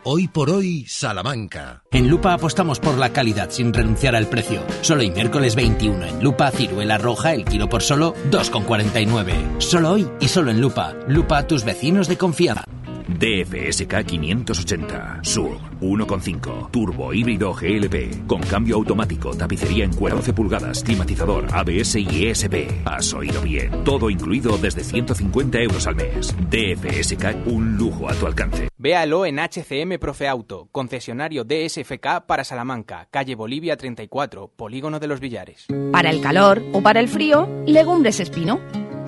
Hoy 0.08 0.28
por 0.28 0.52
hoy, 0.52 0.86
Salamanca. 0.88 1.82
En 1.90 2.08
Lupa 2.08 2.34
apostamos 2.34 2.80
por 2.80 2.96
la 2.96 3.10
calidad 3.10 3.50
sin 3.50 3.74
renunciar 3.74 4.16
al 4.16 4.28
precio. 4.28 4.62
Solo 4.82 5.02
hoy 5.02 5.10
miércoles 5.10 5.56
21 5.56 6.06
en 6.06 6.24
Lupa, 6.24 6.52
ciruela 6.52 7.00
roja, 7.00 7.34
el 7.34 7.44
kilo 7.44 7.68
por 7.68 7.82
solo 7.82 8.14
2,49. 8.30 9.60
Solo 9.60 9.94
hoy 9.94 10.08
y 10.20 10.28
solo 10.28 10.52
en 10.52 10.62
Lupa. 10.62 10.94
Lupa, 11.08 11.48
tus 11.48 11.66
vecinos 11.66 12.08
de 12.08 12.20
confianza. 12.20 12.66
DFSK 13.08 14.06
580 14.06 15.20
Sur 15.22 15.58
1.5 15.82 16.72
Turbo 16.72 17.14
híbrido 17.14 17.54
GLP 17.54 18.26
con 18.28 18.42
cambio 18.42 18.76
automático, 18.76 19.36
tapicería 19.36 19.86
en 19.86 19.94
cuero 19.94 20.16
12 20.16 20.34
pulgadas, 20.34 20.84
climatizador, 20.84 21.48
ABS 21.54 21.96
y 21.98 22.28
ESP. 22.28 22.86
Has 22.86 23.14
oído 23.14 23.42
bien. 23.42 23.84
Todo 23.84 24.10
incluido 24.10 24.58
desde 24.58 24.84
150 24.84 25.60
euros 25.60 25.86
al 25.88 25.96
mes. 25.96 26.36
DFSK, 26.50 27.48
un 27.48 27.78
lujo 27.78 28.10
a 28.10 28.14
tu 28.14 28.26
alcance. 28.26 28.70
Véalo 28.78 29.26
en 29.26 29.40
HCM 29.40 30.00
Profe 30.00 30.28
Auto, 30.28 30.70
concesionario 30.72 31.44
DSFK 31.44 32.26
para 32.26 32.44
Salamanca, 32.44 33.08
calle 33.12 33.36
Bolivia 33.36 33.78
34, 33.78 34.52
Polígono 34.56 35.00
de 35.00 35.08
los 35.08 35.20
Villares. 35.20 35.66
Para 35.92 36.10
el 36.10 36.22
calor 36.22 36.64
o 36.74 36.82
para 36.82 37.00
el 37.00 37.08
frío, 37.08 37.50
legumbres 37.66 38.20
espino 38.20 38.60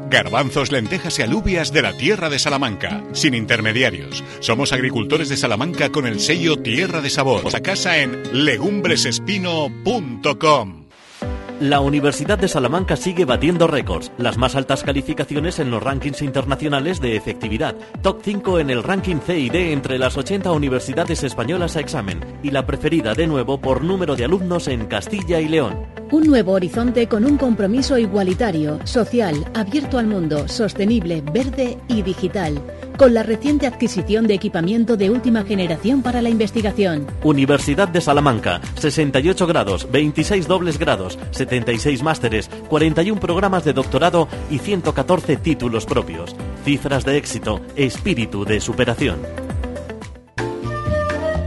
Garbanzos, 0.10 0.72
lentejas 0.72 1.20
y 1.20 1.22
alubias 1.22 1.74
de 1.74 1.82
la 1.82 1.92
tierra 1.94 2.30
de 2.30 2.40
Salamanca, 2.40 3.04
sin 3.14 3.34
intermediarios. 3.34 4.24
Somos 4.40 4.72
agricultores 4.74 5.30
de 5.30 5.38
Salamanca 5.38 5.90
con 5.90 6.06
el 6.08 6.20
sello 6.20 6.58
Tierra 6.58 7.02
de 7.02 7.10
Sabor. 7.10 7.56
A 7.56 7.60
casa 7.60 8.00
en 8.00 8.46
legumbresespino.com. 8.46 10.87
La 11.60 11.80
Universidad 11.80 12.38
de 12.38 12.48
Salamanca 12.48 12.96
sigue 12.96 13.26
batiendo 13.26 13.66
récords, 13.66 14.12
las 14.20 14.38
más 14.38 14.56
altas 14.56 14.84
calificaciones 14.84 15.58
en 15.58 15.72
los 15.72 15.82
rankings 15.82 16.22
internacionales 16.22 17.02
de 17.02 17.16
efectividad, 17.16 17.76
top 18.04 18.20
5 18.22 18.60
en 18.60 18.70
el 18.70 18.84
ranking 18.84 19.16
CID 19.26 19.56
entre 19.56 19.98
las 19.98 20.18
80 20.18 20.52
universidades 20.52 21.24
españolas 21.24 21.76
a 21.76 21.80
examen. 21.80 22.20
Y 22.44 22.52
la 22.52 22.68
preferida 22.68 23.16
de 23.16 23.26
nuevo 23.26 23.60
por 23.60 23.84
número 23.84 24.16
de 24.16 24.26
alumnos 24.26 24.68
en 24.68 24.86
Castilla 24.86 25.40
y 25.40 25.48
León. 25.48 25.88
Un 26.12 26.28
nuevo 26.28 26.52
horizonte 26.52 27.08
con 27.08 27.26
un 27.26 27.38
compromiso 27.38 27.98
igualitario, 27.98 28.80
social, 28.86 29.44
abierto 29.56 29.98
al 29.98 30.06
mundo, 30.06 30.48
sostenible, 30.48 31.22
verde 31.22 31.80
y 31.88 32.04
digital 32.04 32.62
con 32.98 33.14
la 33.14 33.24
reciente 33.24 33.68
adquisición 33.68 34.28
de 34.28 34.34
equipamiento 34.34 34.98
de 34.98 35.10
última 35.10 35.44
generación 35.44 36.02
para 36.02 36.22
la 36.22 36.30
investigación. 36.30 37.08
Universidad 37.24 37.88
de 37.88 38.02
Salamanca, 38.02 38.60
68 38.76 39.48
grados, 39.48 39.88
26 39.92 40.48
dobles 40.48 40.78
grados, 40.80 41.18
76 41.32 42.04
másteres, 42.04 42.50
41 42.70 43.22
programas 43.22 43.64
de 43.64 43.74
doctorado 43.74 44.28
y 44.50 44.60
114 44.60 45.38
títulos 45.38 45.86
propios. 45.86 46.36
Cifras 46.66 47.06
de 47.06 47.18
éxito, 47.18 47.62
espíritu 47.76 48.44
de 48.44 48.60
superación. 48.60 49.47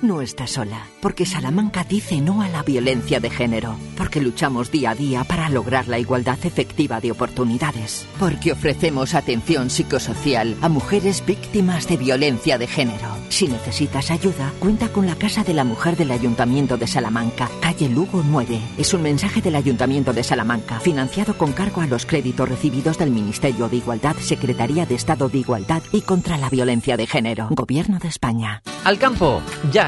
No 0.00 0.20
estás 0.22 0.50
sola, 0.50 0.86
porque 1.00 1.26
Salamanca 1.26 1.82
dice 1.82 2.20
no 2.20 2.40
a 2.40 2.48
la 2.48 2.62
violencia 2.62 3.18
de 3.18 3.30
género, 3.30 3.74
porque 3.96 4.20
luchamos 4.20 4.70
día 4.70 4.90
a 4.90 4.94
día 4.94 5.24
para 5.24 5.50
lograr 5.50 5.88
la 5.88 5.98
igualdad 5.98 6.38
efectiva 6.44 7.00
de 7.00 7.10
oportunidades, 7.10 8.06
porque 8.20 8.52
ofrecemos 8.52 9.16
atención 9.16 9.70
psicosocial 9.70 10.56
a 10.62 10.68
mujeres 10.68 11.26
víctimas 11.26 11.88
de 11.88 11.96
violencia 11.96 12.58
de 12.58 12.68
género. 12.68 13.08
Si 13.28 13.48
necesitas 13.48 14.12
ayuda, 14.12 14.52
cuenta 14.60 14.88
con 14.88 15.04
la 15.04 15.16
Casa 15.16 15.42
de 15.42 15.52
la 15.52 15.64
Mujer 15.64 15.96
del 15.96 16.12
Ayuntamiento 16.12 16.76
de 16.76 16.86
Salamanca, 16.86 17.50
calle 17.60 17.88
Lugo 17.88 18.22
9. 18.24 18.60
Es 18.78 18.94
un 18.94 19.02
mensaje 19.02 19.42
del 19.42 19.56
Ayuntamiento 19.56 20.12
de 20.12 20.22
Salamanca, 20.22 20.78
financiado 20.78 21.36
con 21.36 21.52
cargo 21.52 21.80
a 21.80 21.88
los 21.88 22.06
créditos 22.06 22.48
recibidos 22.48 22.98
del 22.98 23.10
Ministerio 23.10 23.68
de 23.68 23.78
Igualdad, 23.78 24.14
Secretaría 24.20 24.86
de 24.86 24.94
Estado 24.94 25.28
de 25.28 25.38
Igualdad 25.38 25.82
y 25.90 26.02
contra 26.02 26.38
la 26.38 26.50
Violencia 26.50 26.96
de 26.96 27.08
Género, 27.08 27.48
Gobierno 27.50 27.98
de 27.98 28.06
España. 28.06 28.62
Al 28.84 28.96
campo, 28.98 29.42
ya 29.72 29.87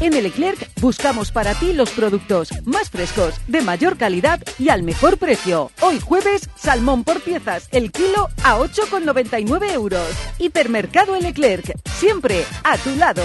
En 0.00 0.14
el 0.14 0.22
Leclerc 0.22 0.70
buscamos 0.80 1.32
para 1.32 1.54
ti 1.54 1.72
los 1.72 1.90
productos 1.90 2.50
más 2.64 2.88
frescos, 2.88 3.34
de 3.48 3.62
mayor 3.62 3.96
calidad 3.96 4.40
y 4.56 4.68
al 4.68 4.84
mejor 4.84 5.18
precio. 5.18 5.72
Hoy 5.80 5.98
jueves, 5.98 6.48
salmón 6.54 7.02
por 7.02 7.20
piezas, 7.20 7.68
el 7.72 7.90
kilo 7.90 8.28
a 8.44 8.58
8,99 8.58 9.72
euros. 9.72 10.08
Hipermercado 10.38 11.16
El 11.16 11.24
Leclerc, 11.24 11.76
siempre 11.96 12.44
a 12.62 12.78
tu 12.78 12.94
lado. 12.94 13.24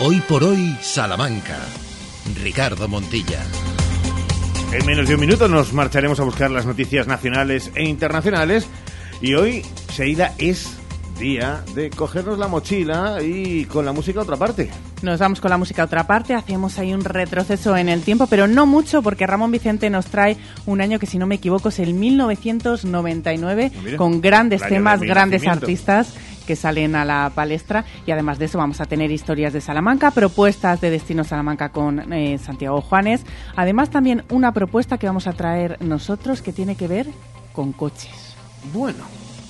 Hoy 0.00 0.20
por 0.22 0.42
hoy, 0.42 0.76
Salamanca. 0.80 1.58
Ricardo 2.42 2.88
Montilla. 2.88 3.44
En 4.72 4.86
menos 4.86 5.06
de 5.06 5.14
un 5.14 5.20
minuto 5.20 5.46
nos 5.46 5.72
marcharemos 5.72 6.18
a 6.18 6.24
buscar 6.24 6.50
las 6.50 6.66
noticias 6.66 7.06
nacionales 7.06 7.70
e 7.76 7.84
internacionales. 7.84 8.66
Y 9.20 9.34
hoy, 9.34 9.62
Seida, 9.92 10.34
es 10.38 10.79
día 11.20 11.62
de 11.74 11.90
cogernos 11.90 12.38
la 12.38 12.48
mochila 12.48 13.18
y 13.22 13.66
con 13.66 13.84
la 13.84 13.92
música 13.92 14.20
a 14.20 14.22
otra 14.22 14.36
parte. 14.36 14.70
Nos 15.02 15.20
vamos 15.20 15.40
con 15.40 15.50
la 15.50 15.58
música 15.58 15.82
a 15.82 15.84
otra 15.84 16.06
parte, 16.06 16.34
hacemos 16.34 16.78
ahí 16.78 16.94
un 16.94 17.04
retroceso 17.04 17.76
en 17.76 17.90
el 17.90 18.02
tiempo, 18.02 18.26
pero 18.26 18.48
no 18.48 18.64
mucho 18.64 19.02
porque 19.02 19.26
Ramón 19.26 19.52
Vicente 19.52 19.90
nos 19.90 20.06
trae 20.06 20.38
un 20.64 20.80
año 20.80 20.98
que 20.98 21.06
si 21.06 21.18
no 21.18 21.26
me 21.26 21.34
equivoco 21.34 21.68
es 21.68 21.78
el 21.78 21.92
1999 21.92 23.72
ah, 23.72 23.96
con 23.96 24.20
grandes 24.22 24.62
temas, 24.62 25.00
grandes 25.00 25.46
artistas 25.46 26.14
que 26.46 26.56
salen 26.56 26.96
a 26.96 27.04
la 27.04 27.30
palestra 27.34 27.84
y 28.06 28.10
además 28.10 28.38
de 28.38 28.46
eso 28.46 28.56
vamos 28.56 28.80
a 28.80 28.86
tener 28.86 29.10
historias 29.10 29.52
de 29.52 29.60
Salamanca, 29.60 30.10
propuestas 30.10 30.80
de 30.80 30.90
Destino 30.90 31.22
Salamanca 31.22 31.68
con 31.68 32.12
eh, 32.12 32.38
Santiago 32.38 32.80
Juanes, 32.80 33.26
además 33.56 33.90
también 33.90 34.24
una 34.30 34.52
propuesta 34.52 34.96
que 34.96 35.06
vamos 35.06 35.26
a 35.26 35.34
traer 35.34 35.76
nosotros 35.84 36.40
que 36.40 36.54
tiene 36.54 36.76
que 36.76 36.88
ver 36.88 37.08
con 37.52 37.72
coches. 37.72 38.34
Bueno, 38.72 39.04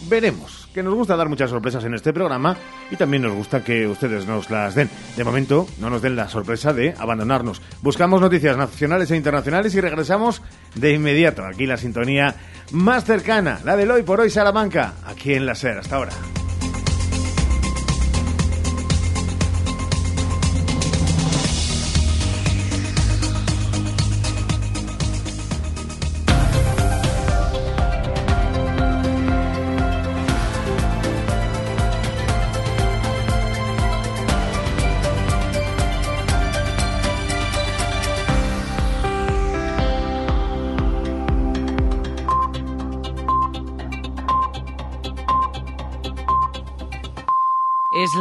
veremos 0.09 0.60
que 0.73 0.83
nos 0.83 0.95
gusta 0.95 1.17
dar 1.17 1.29
muchas 1.29 1.51
sorpresas 1.51 1.85
en 1.85 1.95
este 1.95 2.13
programa 2.13 2.57
y 2.91 2.97
también 2.97 3.23
nos 3.23 3.35
gusta 3.35 3.65
que 3.65 3.87
ustedes 3.87 4.27
nos 4.27 4.51
las 4.51 4.75
den. 4.75 4.91
De 5.17 5.25
momento, 5.25 5.67
no 5.79 5.91
nos 5.91 6.03
den 6.03 6.17
la 6.17 6.29
sorpresa 6.29 6.73
de 6.73 6.95
abandonarnos. 6.99 7.61
Buscamos 7.83 8.21
noticias 8.21 8.57
nacionales 8.57 9.11
e 9.11 9.17
internacionales 9.17 9.75
y 9.75 9.81
regresamos 9.81 10.43
de 10.75 10.93
inmediato. 10.93 11.45
Aquí 11.45 11.67
la 11.67 11.77
sintonía 11.77 12.35
más 12.73 13.05
cercana, 13.05 13.61
la 13.65 13.77
del 13.77 13.91
hoy 13.91 14.03
por 14.03 14.21
hoy 14.21 14.31
Salamanca, 14.31 14.95
aquí 15.07 15.35
en 15.35 15.47
la 15.47 15.55
SER. 15.55 15.79
Hasta 15.79 15.97
ahora. 15.97 16.13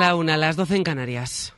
La 0.10 0.16
una, 0.16 0.38
las 0.38 0.56
doce 0.56 0.76
en 0.76 0.84
Canarias. 0.84 1.54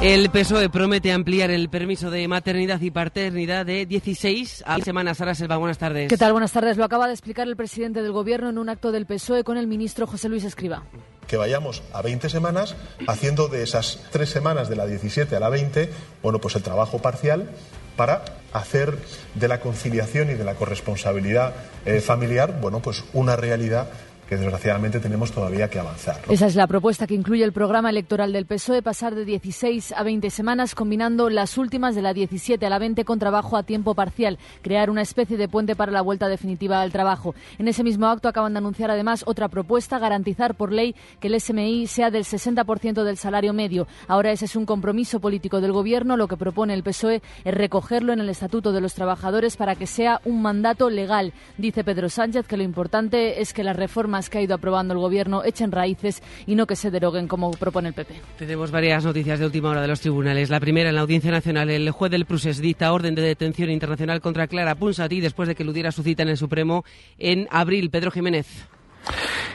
El 0.00 0.28
PSOE 0.30 0.68
promete 0.70 1.12
ampliar 1.12 1.52
el 1.52 1.68
permiso 1.68 2.10
de 2.10 2.26
maternidad 2.26 2.80
y 2.80 2.90
paternidad 2.90 3.64
de 3.64 3.86
16 3.86 4.64
a 4.66 4.80
semanas. 4.80 5.18
Sara 5.18 5.36
Selva, 5.36 5.56
buenas 5.58 5.78
tardes. 5.78 6.08
¿Qué 6.08 6.16
tal? 6.16 6.32
Buenas 6.32 6.50
tardes. 6.50 6.76
Lo 6.76 6.84
acaba 6.84 7.06
de 7.06 7.12
explicar 7.12 7.46
el 7.46 7.54
presidente 7.54 8.02
del 8.02 8.10
Gobierno 8.10 8.50
en 8.50 8.58
un 8.58 8.68
acto 8.68 8.90
del 8.90 9.06
PSOE 9.06 9.44
con 9.44 9.56
el 9.56 9.68
ministro 9.68 10.08
José 10.08 10.28
Luis 10.28 10.42
Escriba. 10.42 10.82
Que 11.28 11.36
vayamos 11.36 11.84
a 11.92 12.02
20 12.02 12.28
semanas, 12.28 12.74
haciendo 13.06 13.46
de 13.46 13.62
esas 13.62 14.00
tres 14.10 14.28
semanas, 14.28 14.68
de 14.68 14.74
la 14.74 14.86
17 14.86 15.36
a 15.36 15.38
la 15.38 15.48
20, 15.48 15.90
bueno, 16.24 16.40
pues 16.40 16.56
el 16.56 16.64
trabajo 16.64 16.98
parcial 16.98 17.50
para 17.96 18.24
hacer 18.52 18.98
de 19.36 19.46
la 19.46 19.60
conciliación 19.60 20.30
y 20.30 20.34
de 20.34 20.42
la 20.42 20.56
corresponsabilidad 20.56 21.54
eh, 21.86 22.00
familiar, 22.00 22.58
bueno, 22.60 22.80
pues 22.80 23.04
una 23.12 23.36
realidad 23.36 23.88
que 24.32 24.38
desgraciadamente 24.38 24.98
tenemos 24.98 25.30
todavía 25.30 25.68
que 25.68 25.78
avanzar. 25.78 26.16
Esa 26.30 26.46
es 26.46 26.56
la 26.56 26.66
propuesta 26.66 27.06
que 27.06 27.12
incluye 27.12 27.44
el 27.44 27.52
programa 27.52 27.90
electoral 27.90 28.32
del 28.32 28.46
PSOE, 28.46 28.80
pasar 28.80 29.14
de 29.14 29.26
16 29.26 29.92
a 29.92 30.02
20 30.02 30.30
semanas, 30.30 30.74
combinando 30.74 31.28
las 31.28 31.58
últimas 31.58 31.94
de 31.94 32.00
la 32.00 32.14
17 32.14 32.64
a 32.64 32.70
la 32.70 32.78
20 32.78 33.04
con 33.04 33.18
trabajo 33.18 33.58
a 33.58 33.62
tiempo 33.62 33.94
parcial, 33.94 34.38
crear 34.62 34.88
una 34.88 35.02
especie 35.02 35.36
de 35.36 35.48
puente 35.48 35.76
para 35.76 35.92
la 35.92 36.00
vuelta 36.00 36.28
definitiva 36.28 36.80
al 36.80 36.92
trabajo. 36.92 37.34
En 37.58 37.68
ese 37.68 37.84
mismo 37.84 38.06
acto 38.06 38.26
acaban 38.26 38.54
de 38.54 38.60
anunciar 38.60 38.90
además 38.90 39.22
otra 39.26 39.48
propuesta, 39.48 39.98
garantizar 39.98 40.54
por 40.54 40.72
ley 40.72 40.94
que 41.20 41.28
el 41.28 41.38
SMI 41.38 41.86
sea 41.86 42.10
del 42.10 42.24
60% 42.24 43.04
del 43.04 43.18
salario 43.18 43.52
medio. 43.52 43.86
Ahora 44.08 44.32
ese 44.32 44.46
es 44.46 44.56
un 44.56 44.64
compromiso 44.64 45.20
político 45.20 45.60
del 45.60 45.72
Gobierno. 45.72 46.16
Lo 46.16 46.26
que 46.26 46.38
propone 46.38 46.72
el 46.72 46.82
PSOE 46.82 47.20
es 47.44 47.54
recogerlo 47.54 48.14
en 48.14 48.20
el 48.20 48.30
Estatuto 48.30 48.72
de 48.72 48.80
los 48.80 48.94
Trabajadores 48.94 49.58
para 49.58 49.74
que 49.74 49.86
sea 49.86 50.22
un 50.24 50.40
mandato 50.40 50.88
legal. 50.88 51.34
Dice 51.58 51.84
Pedro 51.84 52.08
Sánchez 52.08 52.46
que 52.46 52.56
lo 52.56 52.62
importante 52.62 53.42
es 53.42 53.52
que 53.52 53.62
las 53.62 53.76
reformas 53.76 54.21
que 54.28 54.38
ha 54.38 54.42
ido 54.42 54.54
aprobando 54.54 54.94
el 54.94 55.00
Gobierno 55.00 55.44
echen 55.44 55.72
raíces 55.72 56.22
y 56.46 56.54
no 56.54 56.66
que 56.66 56.76
se 56.76 56.90
deroguen 56.90 57.28
como 57.28 57.50
propone 57.52 57.88
el 57.88 57.94
PP. 57.94 58.14
Tenemos 58.38 58.70
varias 58.70 59.04
noticias 59.04 59.38
de 59.38 59.46
última 59.46 59.70
hora 59.70 59.82
de 59.82 59.88
los 59.88 60.00
tribunales. 60.00 60.50
La 60.50 60.60
primera, 60.60 60.88
en 60.88 60.94
la 60.94 61.02
Audiencia 61.02 61.30
Nacional, 61.30 61.70
el 61.70 61.90
juez 61.90 62.10
del 62.10 62.26
Prusés 62.26 62.60
dicta 62.60 62.92
orden 62.92 63.14
de 63.14 63.22
detención 63.22 63.70
internacional 63.70 64.20
contra 64.20 64.46
Clara 64.46 64.74
Punsati 64.74 65.20
después 65.20 65.48
de 65.48 65.54
que 65.54 65.62
eludiera 65.62 65.92
su 65.92 66.02
cita 66.02 66.22
en 66.22 66.28
el 66.28 66.36
Supremo 66.36 66.84
en 67.18 67.48
abril. 67.50 67.90
Pedro 67.90 68.10
Jiménez. 68.10 68.46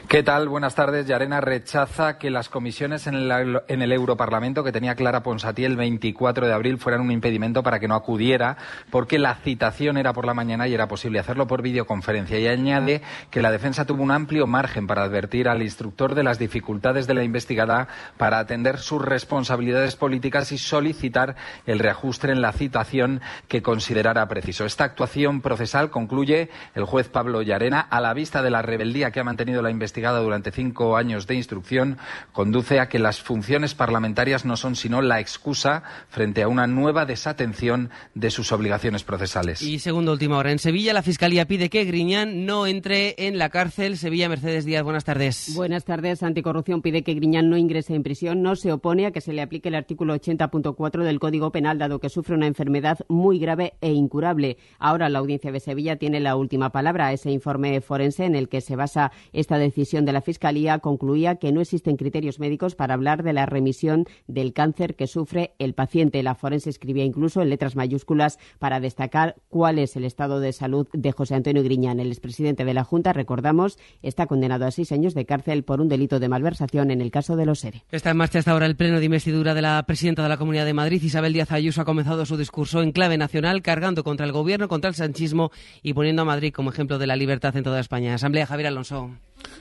¿Qué 0.08 0.22
tal? 0.22 0.48
Buenas 0.48 0.74
tardes. 0.74 1.06
Yarena 1.06 1.42
rechaza 1.42 2.16
que 2.16 2.30
las 2.30 2.48
comisiones 2.48 3.06
en 3.06 3.14
el, 3.14 3.60
en 3.68 3.82
el, 3.82 3.92
Europarlamento 3.92 4.64
que 4.64 4.72
tenía 4.72 4.94
Clara 4.94 5.22
Ponsatí 5.22 5.66
el 5.66 5.76
24 5.76 6.46
de 6.46 6.52
abril 6.54 6.78
fueran 6.78 7.02
un 7.02 7.10
impedimento 7.10 7.62
para 7.62 7.78
que 7.78 7.88
no 7.88 7.94
acudiera, 7.94 8.56
porque 8.90 9.18
la 9.18 9.34
citación 9.34 9.98
era 9.98 10.14
por 10.14 10.24
la 10.24 10.32
mañana 10.32 10.66
y 10.66 10.72
era 10.72 10.88
posible 10.88 11.18
hacerlo 11.18 11.46
por 11.46 11.60
videoconferencia. 11.60 12.38
Y 12.38 12.48
añade 12.48 13.02
que 13.30 13.42
la 13.42 13.50
defensa 13.50 13.84
tuvo 13.84 14.02
un 14.02 14.10
amplio 14.10 14.46
margen 14.46 14.86
para 14.86 15.02
advertir 15.02 15.46
al 15.46 15.62
instructor 15.62 16.14
de 16.14 16.22
las 16.22 16.38
dificultades 16.38 17.06
de 17.06 17.12
la 17.12 17.22
investigada 17.22 17.88
para 18.16 18.38
atender 18.38 18.78
sus 18.78 19.04
responsabilidades 19.04 19.94
políticas 19.96 20.52
y 20.52 20.58
solicitar 20.58 21.36
el 21.66 21.80
reajuste 21.80 22.30
en 22.30 22.40
la 22.40 22.52
citación 22.52 23.20
que 23.46 23.60
considerara 23.60 24.26
preciso. 24.26 24.64
Esta 24.64 24.84
actuación 24.84 25.42
procesal 25.42 25.90
concluye 25.90 26.48
el 26.74 26.84
juez 26.84 27.10
Pablo 27.10 27.42
Yarena 27.42 27.80
a 27.80 28.00
la 28.00 28.14
vista 28.14 28.42
de 28.42 28.50
la 28.50 28.62
rebeldía 28.62 29.10
que 29.10 29.20
ha 29.20 29.24
mantenido 29.24 29.37
la 29.38 29.70
investigación 29.70 29.88
investigada 29.88 30.20
durante 30.20 30.50
cinco 30.50 30.98
años 30.98 31.26
de 31.26 31.34
instrucción 31.34 31.96
conduce 32.32 32.78
a 32.78 32.90
que 32.90 32.98
las 32.98 33.22
funciones 33.22 33.74
parlamentarias 33.74 34.44
no 34.44 34.54
son 34.56 34.76
sino 34.76 35.00
la 35.00 35.18
excusa 35.18 35.82
frente 36.10 36.42
a 36.42 36.48
una 36.48 36.66
nueva 36.66 37.06
desatención 37.06 37.88
de 38.14 38.30
sus 38.30 38.52
obligaciones 38.52 39.02
procesales. 39.02 39.62
Y 39.62 39.78
segundo 39.78 40.12
última 40.12 40.36
hora, 40.36 40.52
en 40.52 40.58
Sevilla 40.58 40.92
la 40.92 41.02
Fiscalía 41.02 41.46
pide 41.46 41.70
que 41.70 41.84
Griñán 41.84 42.44
no 42.44 42.66
entre 42.66 43.14
en 43.16 43.38
la 43.38 43.48
cárcel. 43.48 43.96
Sevilla, 43.96 44.28
Mercedes 44.28 44.66
Díaz, 44.66 44.82
buenas 44.82 45.04
tardes. 45.04 45.54
Buenas 45.56 45.86
tardes. 45.86 46.22
Anticorrupción 46.22 46.82
pide 46.82 47.02
que 47.02 47.14
Griñán 47.14 47.48
no 47.48 47.56
ingrese 47.56 47.94
en 47.94 48.02
prisión. 48.02 48.42
No 48.42 48.56
se 48.56 48.72
opone 48.72 49.06
a 49.06 49.10
que 49.10 49.22
se 49.22 49.32
le 49.32 49.40
aplique 49.40 49.70
el 49.70 49.74
artículo 49.74 50.14
80.4 50.14 51.02
del 51.02 51.18
Código 51.18 51.50
Penal, 51.50 51.78
dado 51.78 51.98
que 51.98 52.10
sufre 52.10 52.34
una 52.34 52.46
enfermedad 52.46 52.98
muy 53.08 53.38
grave 53.38 53.72
e 53.80 53.92
incurable. 53.92 54.58
Ahora 54.78 55.08
la 55.08 55.20
Audiencia 55.20 55.50
de 55.50 55.60
Sevilla 55.60 55.96
tiene 55.96 56.20
la 56.20 56.36
última 56.36 56.72
palabra. 56.72 57.10
Ese 57.12 57.30
informe 57.30 57.80
forense 57.80 58.26
en 58.26 58.34
el 58.34 58.50
que 58.50 58.60
se 58.60 58.76
basa 58.76 59.12
esta 59.32 59.58
decisión 59.58 60.04
de 60.04 60.12
la 60.12 60.20
Fiscalía 60.20 60.78
concluía 60.78 61.36
que 61.36 61.52
no 61.52 61.60
existen 61.60 61.96
criterios 61.96 62.38
médicos 62.38 62.74
para 62.74 62.94
hablar 62.94 63.22
de 63.22 63.32
la 63.32 63.46
remisión 63.46 64.04
del 64.26 64.52
cáncer 64.52 64.94
que 64.94 65.06
sufre 65.06 65.54
el 65.58 65.74
paciente. 65.74 66.22
La 66.22 66.34
forense 66.34 66.70
escribía 66.70 67.04
incluso 67.04 67.42
en 67.42 67.50
letras 67.50 67.76
mayúsculas 67.76 68.38
para 68.58 68.80
destacar 68.80 69.36
cuál 69.48 69.78
es 69.78 69.96
el 69.96 70.04
estado 70.04 70.40
de 70.40 70.52
salud 70.52 70.88
de 70.92 71.12
José 71.12 71.34
Antonio 71.34 71.62
Griñán. 71.62 72.00
El 72.00 72.08
expresidente 72.08 72.64
de 72.64 72.74
la 72.74 72.84
Junta, 72.84 73.12
recordamos, 73.12 73.78
está 74.02 74.26
condenado 74.26 74.66
a 74.66 74.70
seis 74.70 74.92
años 74.92 75.14
de 75.14 75.26
cárcel 75.26 75.64
por 75.64 75.80
un 75.80 75.88
delito 75.88 76.20
de 76.20 76.28
malversación 76.28 76.90
en 76.90 77.00
el 77.00 77.10
caso 77.10 77.36
de 77.36 77.46
los 77.46 77.60
SERE. 77.60 77.84
Está 77.90 78.10
en 78.10 78.16
marcha 78.16 78.38
hasta 78.38 78.52
ahora 78.52 78.66
el 78.66 78.76
pleno 78.76 78.98
de 78.98 79.04
investidura 79.06 79.54
de 79.54 79.62
la 79.62 79.82
presidenta 79.86 80.22
de 80.22 80.28
la 80.28 80.36
Comunidad 80.36 80.64
de 80.64 80.74
Madrid, 80.74 81.02
Isabel 81.02 81.32
Díaz 81.32 81.52
Ayuso, 81.52 81.80
ha 81.80 81.84
comenzado 81.84 82.26
su 82.26 82.36
discurso 82.36 82.82
en 82.82 82.92
clave 82.92 83.18
nacional, 83.18 83.62
cargando 83.62 84.04
contra 84.04 84.26
el 84.26 84.32
gobierno, 84.32 84.68
contra 84.68 84.88
el 84.88 84.94
sanchismo 84.94 85.50
y 85.82 85.94
poniendo 85.94 86.22
a 86.22 86.24
Madrid 86.24 86.52
como 86.52 86.70
ejemplo 86.70 86.98
de 86.98 87.06
la 87.06 87.16
libertad 87.16 87.56
en 87.56 87.64
toda 87.64 87.80
España. 87.80 88.14
Asamblea 88.14 88.46
Javier 88.46 88.68
Alonso. 88.68 89.17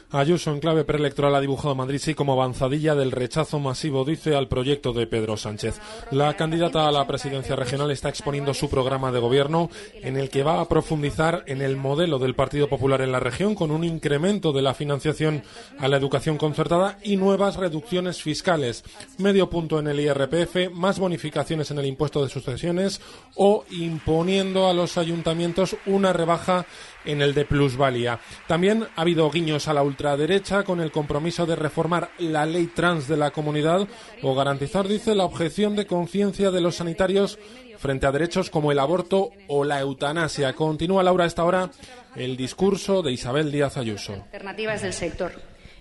Ayuso 0.09 0.51
en 0.51 0.61
clave 0.61 0.85
preelectoral 0.85 1.35
ha 1.35 1.41
dibujado 1.41 1.75
Madrid 1.75 1.99
sí 2.01 2.13
como 2.13 2.31
avanzadilla 2.31 2.95
del 2.95 3.11
rechazo 3.11 3.59
masivo, 3.59 4.05
dice, 4.05 4.35
al 4.35 4.47
proyecto 4.47 4.93
de 4.93 5.05
Pedro 5.05 5.35
Sánchez. 5.35 5.81
La 6.11 6.33
candidata 6.35 6.87
a 6.87 6.93
la 6.93 7.05
presidencia 7.05 7.57
regional 7.57 7.91
está 7.91 8.07
exponiendo 8.07 8.53
su 8.53 8.69
programa 8.69 9.11
de 9.11 9.19
gobierno 9.19 9.69
en 9.95 10.15
el 10.15 10.29
que 10.29 10.43
va 10.43 10.61
a 10.61 10.69
profundizar 10.69 11.43
en 11.47 11.61
el 11.61 11.75
modelo 11.75 12.19
del 12.19 12.35
Partido 12.35 12.69
Popular 12.69 13.01
en 13.01 13.11
la 13.11 13.19
región 13.19 13.53
con 13.53 13.69
un 13.69 13.83
incremento 13.83 14.53
de 14.53 14.61
la 14.61 14.73
financiación 14.73 15.43
a 15.77 15.89
la 15.89 15.97
educación 15.97 16.37
concertada 16.37 16.99
y 17.03 17.17
nuevas 17.17 17.57
reducciones 17.57 18.21
fiscales. 18.21 18.85
Medio 19.17 19.49
punto 19.49 19.77
en 19.77 19.87
el 19.87 19.99
IRPF, 19.99 20.71
más 20.71 20.99
bonificaciones 20.99 21.69
en 21.71 21.79
el 21.79 21.85
impuesto 21.85 22.23
de 22.23 22.29
sucesiones 22.29 23.01
o 23.35 23.65
imponiendo 23.71 24.69
a 24.69 24.73
los 24.73 24.97
ayuntamientos 24.97 25.75
una 25.85 26.13
rebaja 26.13 26.65
en 27.05 27.21
el 27.21 27.33
de 27.33 27.45
plusvalía. 27.45 28.19
También 28.47 28.87
ha 28.95 29.01
habido 29.01 29.29
guiños 29.29 29.67
a 29.67 29.73
la 29.73 29.83
ultraderecha 29.83 30.63
con 30.63 30.81
el 30.81 30.91
compromiso 30.91 31.45
de 31.45 31.55
reformar 31.55 32.09
la 32.19 32.45
ley 32.45 32.67
trans 32.67 33.07
de 33.07 33.17
la 33.17 33.31
comunidad 33.31 33.87
o 34.21 34.35
garantizar, 34.35 34.87
dice, 34.87 35.15
la 35.15 35.25
objeción 35.25 35.75
de 35.75 35.85
conciencia 35.85 36.51
de 36.51 36.61
los 36.61 36.75
sanitarios 36.75 37.39
frente 37.77 38.05
a 38.05 38.11
derechos 38.11 38.49
como 38.49 38.71
el 38.71 38.79
aborto 38.79 39.29
o 39.47 39.63
la 39.63 39.79
eutanasia. 39.79 40.53
Continúa 40.53 41.03
Laura 41.03 41.25
a 41.25 41.27
esta 41.27 41.43
hora 41.43 41.69
el 42.15 42.35
discurso 42.35 43.01
de 43.01 43.11
Isabel 43.11 43.51
Díaz 43.51 43.77
Ayuso. 43.77 44.13
Alternativas 44.13 44.81
del 44.81 44.93
sector. 44.93 45.31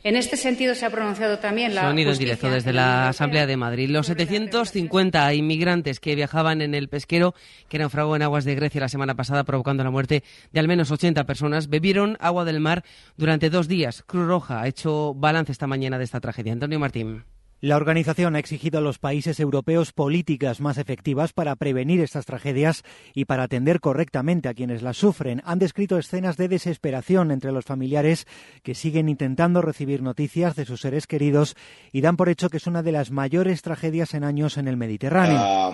En 0.07 0.15
este 0.15 0.37
sentido 0.37 0.77
se 0.77 0.87
ha 0.87 0.91
pronunciado 0.91 1.41
también 1.41 1.75
la. 1.75 1.81
Sonido 1.81 2.13
en 2.13 2.19
directo 2.19 2.49
desde 2.49 2.73
la 2.73 3.09
Asamblea 3.09 3.45
de 3.45 3.57
Madrid. 3.57 3.91
Los 3.91 4.07
750 4.07 5.35
inmigrantes 5.35 5.99
que 5.99 6.15
viajaban 6.15 6.63
en 6.63 6.77
el 6.77 6.89
pesquero 6.89 7.35
que 7.69 7.81
naufragó 7.81 8.15
en 8.15 8.23
aguas 8.23 8.45
de 8.45 8.55
Grecia 8.55 8.81
la 8.81 8.89
semana 8.89 9.17
pasada, 9.17 9.43
provocando 9.43 9.83
la 9.83 9.91
muerte 9.91 10.23
de 10.53 10.61
al 10.61 10.69
menos 10.69 10.93
80 10.93 11.25
personas, 11.25 11.69
bebieron 11.69 12.17
agua 12.21 12.45
del 12.45 12.61
mar 12.61 12.85
durante 13.17 13.51
dos 13.51 13.67
días. 13.67 14.05
Cruz 14.07 14.29
Roja 14.29 14.61
ha 14.61 14.69
hecho 14.69 15.13
balance 15.13 15.51
esta 15.51 15.67
mañana 15.67 15.99
de 15.99 16.05
esta 16.05 16.21
tragedia. 16.21 16.53
Antonio 16.53 16.79
Martín. 16.79 17.25
La 17.63 17.77
organización 17.77 18.37
ha 18.37 18.39
exigido 18.39 18.79
a 18.79 18.83
los 18.83 18.99
países 18.99 19.41
europeos 19.41 19.93
políticas 19.93 20.61
más 20.61 20.77
efectivas 20.77 21.33
para 21.33 21.57
prevenir 21.57 22.01
estas 22.01 22.27
tragedias 22.27 22.83
y 23.15 23.25
para 23.25 23.45
atender 23.45 23.81
correctamente 23.81 24.51
a 24.51 24.55
quienes 24.55 24.83
las 24.83 24.99
sufren. 24.99 25.41
Han 25.47 25.59
descrito 25.59 25.97
escenas 25.97 26.37
de 26.37 26.49
desesperación 26.49 27.31
entre 27.31 27.53
los 27.53 27.65
familiares 27.65 28.27
que 28.63 28.75
siguen 28.75 29.09
intentando 29.09 29.63
recibir 29.63 30.03
noticias 30.03 30.55
de 30.55 30.67
sus 30.67 30.83
seres 30.83 31.07
queridos 31.07 31.57
y 31.93 32.03
dan 32.03 32.19
por 32.19 32.29
hecho 32.29 32.51
que 32.51 32.59
es 32.59 32.67
una 32.67 32.83
de 32.83 32.93
las 32.93 33.11
mayores 33.11 33.63
tragedias 33.63 34.13
en 34.13 34.25
años 34.25 34.59
en 34.59 34.69
el 34.69 34.77
Mediterráneo. 34.77 35.73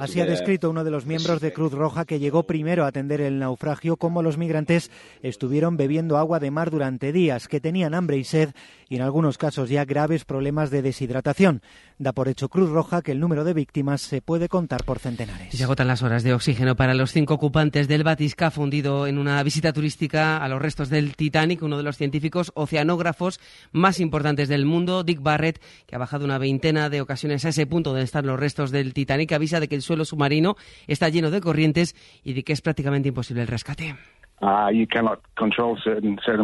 Así 0.00 0.20
ha 0.20 0.26
descrito 0.26 0.68
uno 0.68 0.84
de 0.84 0.90
los 0.90 1.06
miembros 1.06 1.40
de 1.40 1.52
Cruz 1.52 1.72
Roja 1.72 2.04
que 2.04 2.18
llegó 2.18 2.42
primero 2.42 2.84
a 2.84 2.88
atender 2.88 3.22
el 3.22 3.38
naufragio 3.38 3.96
cómo 3.96 4.22
los 4.22 4.36
migrantes 4.36 4.90
estuvieron 5.22 5.78
bebiendo 5.78 6.18
agua 6.18 6.40
de 6.40 6.50
mar 6.50 6.70
durante 6.70 7.10
días, 7.10 7.48
que 7.48 7.60
tenían 7.60 7.94
hambre 7.94 8.18
y 8.18 8.24
sed 8.24 8.50
y 8.90 8.96
en 8.96 9.02
algunos 9.02 9.38
casos 9.38 9.70
ya 9.70 9.84
graves 9.84 10.24
problemas 10.24 10.70
de 10.70 10.82
deshidratación. 10.82 11.62
Da 11.98 12.12
por 12.12 12.28
hecho 12.28 12.48
Cruz 12.48 12.70
Roja 12.70 13.02
que 13.02 13.12
el 13.12 13.20
número 13.20 13.44
de 13.44 13.54
víctimas 13.54 14.02
se 14.02 14.20
puede 14.20 14.48
contar 14.48 14.84
por 14.84 14.98
centenares. 14.98 15.54
se 15.56 15.64
agotan 15.64 15.88
las 15.88 16.02
horas 16.02 16.22
de 16.22 16.34
oxígeno 16.34 16.76
para 16.76 16.94
los 16.94 17.12
cinco 17.12 17.34
ocupantes 17.34 17.88
del 17.88 18.04
Batisca 18.04 18.50
fundido 18.50 19.06
en 19.06 19.18
una 19.18 19.42
visita 19.42 19.72
turística 19.72 20.36
a 20.36 20.48
los 20.48 20.60
restos 20.60 20.90
del 20.90 21.16
Titanic, 21.16 21.62
uno 21.62 21.76
de 21.76 21.82
los 21.82 21.96
científicos 21.96 22.52
oceanógrafos 22.54 23.40
más 23.72 24.00
importantes 24.00 24.48
del 24.48 24.64
mundo, 24.64 25.02
Dick 25.02 25.22
Barrett, 25.22 25.60
que 25.86 25.96
ha 25.96 25.98
bajado 25.98 26.24
una 26.24 26.38
veintena 26.58 26.90
de 26.90 27.00
ocasiones 27.00 27.44
a 27.44 27.50
ese 27.50 27.66
punto 27.66 27.90
donde 27.90 28.04
están 28.04 28.26
los 28.26 28.38
restos 28.38 28.72
del 28.72 28.92
Titanic, 28.92 29.30
avisa 29.32 29.60
de 29.60 29.68
que 29.68 29.76
el 29.76 29.82
suelo 29.82 30.04
submarino 30.04 30.56
está 30.88 31.08
lleno 31.08 31.30
de 31.30 31.40
corrientes 31.40 31.94
y 32.24 32.32
de 32.32 32.42
que 32.42 32.52
es 32.52 32.60
prácticamente 32.60 33.08
imposible 33.08 33.42
el 33.42 33.48
rescate. 33.48 33.94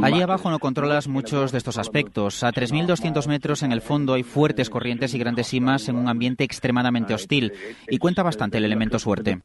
Allí 0.02 0.22
abajo 0.22 0.50
no 0.50 0.58
controlas 0.60 1.08
muchos 1.08 1.52
de 1.52 1.58
estos 1.58 1.78
aspectos. 1.78 2.44
A 2.44 2.52
3.200 2.52 3.28
metros 3.28 3.62
en 3.64 3.72
el 3.72 3.80
fondo 3.80 4.14
hay 4.14 4.22
fuertes 4.22 4.70
corrientes 4.70 5.14
y 5.14 5.18
grandes 5.18 5.48
cimas 5.48 5.88
en 5.88 5.96
un 5.96 6.08
ambiente 6.08 6.44
extremadamente 6.44 7.14
hostil 7.14 7.52
y 7.88 7.98
cuenta 7.98 8.22
bastante 8.22 8.58
el 8.58 8.64
elemento 8.64 8.98
suerte. 9.00 9.40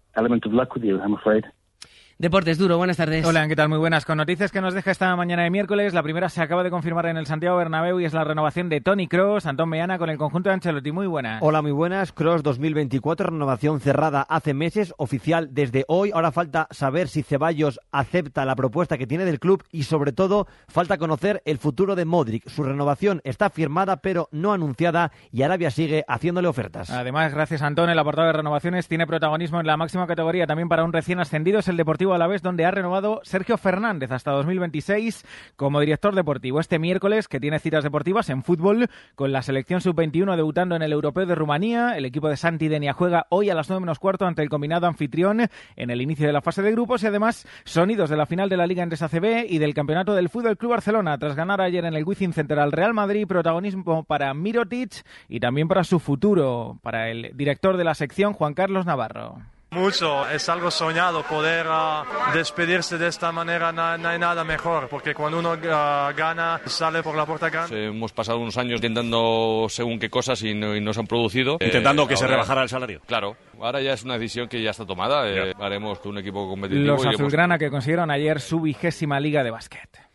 Deportes 2.21 2.57
Duro, 2.57 2.75
buenas 2.75 2.97
tardes. 2.97 3.25
Hola, 3.25 3.47
¿qué 3.47 3.55
tal? 3.55 3.69
Muy 3.69 3.77
buenas. 3.77 4.03
Con 4.03 4.17
noticias 4.17 4.51
que 4.51 4.59
nos 4.59 4.73
deja 4.73 4.91
esta 4.91 5.15
mañana 5.15 5.43
de 5.43 5.49
miércoles. 5.49 5.93
La 5.93 6.03
primera 6.03 6.27
se 6.27 6.41
acaba 6.41 6.63
de 6.63 6.69
confirmar 6.69 7.05
en 7.05 7.15
el 7.15 7.25
Santiago 7.25 7.55
Bernabéu 7.55 8.01
y 8.01 8.03
es 8.03 8.11
la 8.11 8.25
renovación 8.25 8.67
de 8.67 8.81
Tony 8.81 9.07
Cross, 9.07 9.45
Antón 9.45 9.69
Meana 9.69 9.97
con 9.97 10.09
el 10.09 10.17
conjunto 10.17 10.49
de 10.49 10.55
Ancelotti. 10.55 10.91
Muy 10.91 11.07
buenas. 11.07 11.41
Hola, 11.41 11.61
muy 11.61 11.71
buenas. 11.71 12.11
Cross 12.11 12.43
2024, 12.43 13.29
renovación 13.29 13.79
cerrada 13.79 14.23
hace 14.23 14.53
meses, 14.53 14.93
oficial 14.97 15.53
desde 15.53 15.85
hoy. 15.87 16.11
Ahora 16.13 16.33
falta 16.33 16.67
saber 16.71 17.07
si 17.07 17.23
Ceballos 17.23 17.79
acepta 17.89 18.43
la 18.43 18.57
propuesta 18.57 18.97
que 18.97 19.07
tiene 19.07 19.23
del 19.23 19.39
club 19.39 19.63
y 19.71 19.83
sobre 19.83 20.11
todo 20.11 20.45
falta 20.67 20.97
conocer 20.97 21.41
el 21.45 21.57
futuro 21.57 21.95
de 21.95 22.03
Modric. 22.03 22.49
Su 22.49 22.63
renovación 22.63 23.21
está 23.23 23.49
firmada 23.49 24.01
pero 24.01 24.27
no 24.33 24.51
anunciada 24.51 25.13
y 25.31 25.43
Arabia 25.43 25.71
sigue 25.71 26.03
haciéndole 26.05 26.49
ofertas. 26.49 26.89
Además, 26.89 27.33
gracias 27.33 27.61
Antón, 27.61 27.89
el 27.89 27.97
apartado 27.97 28.27
de 28.27 28.33
renovaciones 28.33 28.89
tiene 28.89 29.07
protagonismo 29.07 29.61
en 29.61 29.67
la 29.67 29.77
máxima 29.77 30.05
categoría 30.05 30.45
también 30.47 30.67
para 30.67 30.83
un 30.83 30.91
recién 30.91 31.21
ascendido, 31.21 31.59
es 31.59 31.69
el 31.69 31.77
Deportivo 31.77 32.08
a 32.13 32.17
la 32.17 32.27
vez 32.27 32.41
donde 32.41 32.65
ha 32.65 32.71
renovado 32.71 33.21
Sergio 33.23 33.57
Fernández 33.57 34.11
hasta 34.11 34.31
2026 34.31 35.25
como 35.55 35.79
director 35.79 36.15
deportivo. 36.15 36.59
Este 36.59 36.79
miércoles, 36.79 37.27
que 37.27 37.39
tiene 37.39 37.59
citas 37.59 37.83
deportivas 37.83 38.29
en 38.29 38.43
fútbol, 38.43 38.89
con 39.15 39.31
la 39.31 39.41
selección 39.41 39.81
sub-21 39.81 40.35
debutando 40.35 40.75
en 40.75 40.81
el 40.81 40.91
Europeo 40.91 41.25
de 41.25 41.35
Rumanía, 41.35 41.97
el 41.97 42.05
equipo 42.05 42.29
de 42.29 42.37
Santi 42.37 42.67
Denia 42.67 42.93
juega 42.93 43.27
hoy 43.29 43.49
a 43.49 43.55
las 43.55 43.69
9 43.69 43.81
menos 43.81 43.99
cuarto 43.99 44.25
ante 44.25 44.41
el 44.41 44.49
combinado 44.49 44.87
anfitrión 44.87 45.47
en 45.75 45.89
el 45.89 46.01
inicio 46.01 46.27
de 46.27 46.33
la 46.33 46.41
fase 46.41 46.61
de 46.61 46.71
grupos 46.71 47.03
y 47.03 47.07
además 47.07 47.47
sonidos 47.63 48.09
de 48.09 48.17
la 48.17 48.25
final 48.25 48.49
de 48.49 48.57
la 48.57 48.67
Liga 48.67 48.83
Endesa 48.83 49.09
CB 49.09 49.45
y 49.49 49.57
del 49.57 49.73
campeonato 49.73 50.13
del 50.13 50.29
Fútbol 50.29 50.57
Club 50.57 50.71
Barcelona 50.71 51.17
tras 51.17 51.35
ganar 51.35 51.61
ayer 51.61 51.85
en 51.85 51.93
el 51.93 52.03
Wizzing 52.03 52.33
Center 52.33 52.59
al 52.59 52.71
Real 52.71 52.93
Madrid, 52.93 53.27
protagonismo 53.27 54.03
para 54.03 54.33
Mirotic 54.33 55.03
y 55.27 55.39
también 55.39 55.67
para 55.67 55.83
su 55.83 55.99
futuro, 55.99 56.79
para 56.81 57.09
el 57.09 57.31
director 57.35 57.77
de 57.77 57.83
la 57.83 57.95
sección 57.95 58.33
Juan 58.33 58.53
Carlos 58.53 58.85
Navarro. 58.85 59.39
Mucho, 59.71 60.27
es 60.29 60.49
algo 60.49 60.71
soñado 60.71 61.21
poder 61.23 61.67
uh, 61.67 62.33
despedirse 62.33 62.97
de 62.97 63.07
esta 63.07 63.31
manera, 63.31 63.71
no, 63.71 63.83
hay 64.07 64.17
nada 64.17 64.43
mejor, 64.43 64.87
porque 64.89 65.13
cuando 65.13 65.37
uno 65.39 65.51
uh, 65.53 66.15
gana, 66.15 66.59
sale 66.65 67.03
por 67.03 67.15
la 67.15 67.25
puerta 67.25 67.49
grande. 67.51 67.85
Hemos 67.85 68.11
pasado 68.11 68.39
unos 68.39 68.57
años 68.57 68.77
intentando 68.77 69.67
según 69.69 69.99
qué 69.99 70.09
cosas 70.09 70.41
y 70.41 70.55
no, 70.55 70.75
y 70.75 70.81
no 70.81 70.91
se 70.91 71.01
han 71.01 71.07
producido. 71.07 71.57
Intentando 71.59 72.07
que 72.07 72.17
se 72.17 72.23
ahora- 72.23 72.37
rebajara 72.37 72.63
el 72.63 72.69
salario. 72.69 73.01
Claro, 73.05 73.37
ahora 73.61 73.79
ya 73.79 73.93
es 73.93 74.03
una 74.03 74.15
decisión 74.17 74.47
que 74.47 74.61
ya 74.63 74.71
está 74.71 74.87
tomada, 74.87 75.29
eh, 75.29 75.53
haremos 75.59 75.99
con 75.99 76.13
un 76.13 76.17
equipo 76.17 76.49
competitivo. 76.49 76.87
Los 76.87 77.03
y 77.03 77.07
hemos- 77.07 77.15
azulgrana 77.19 77.59
que 77.59 77.69
consiguieron 77.69 78.09
ayer 78.09 78.39
su 78.41 78.61
vigésima 78.61 79.19
liga 79.19 79.43
de 79.43 79.51
básquet. 79.51 80.08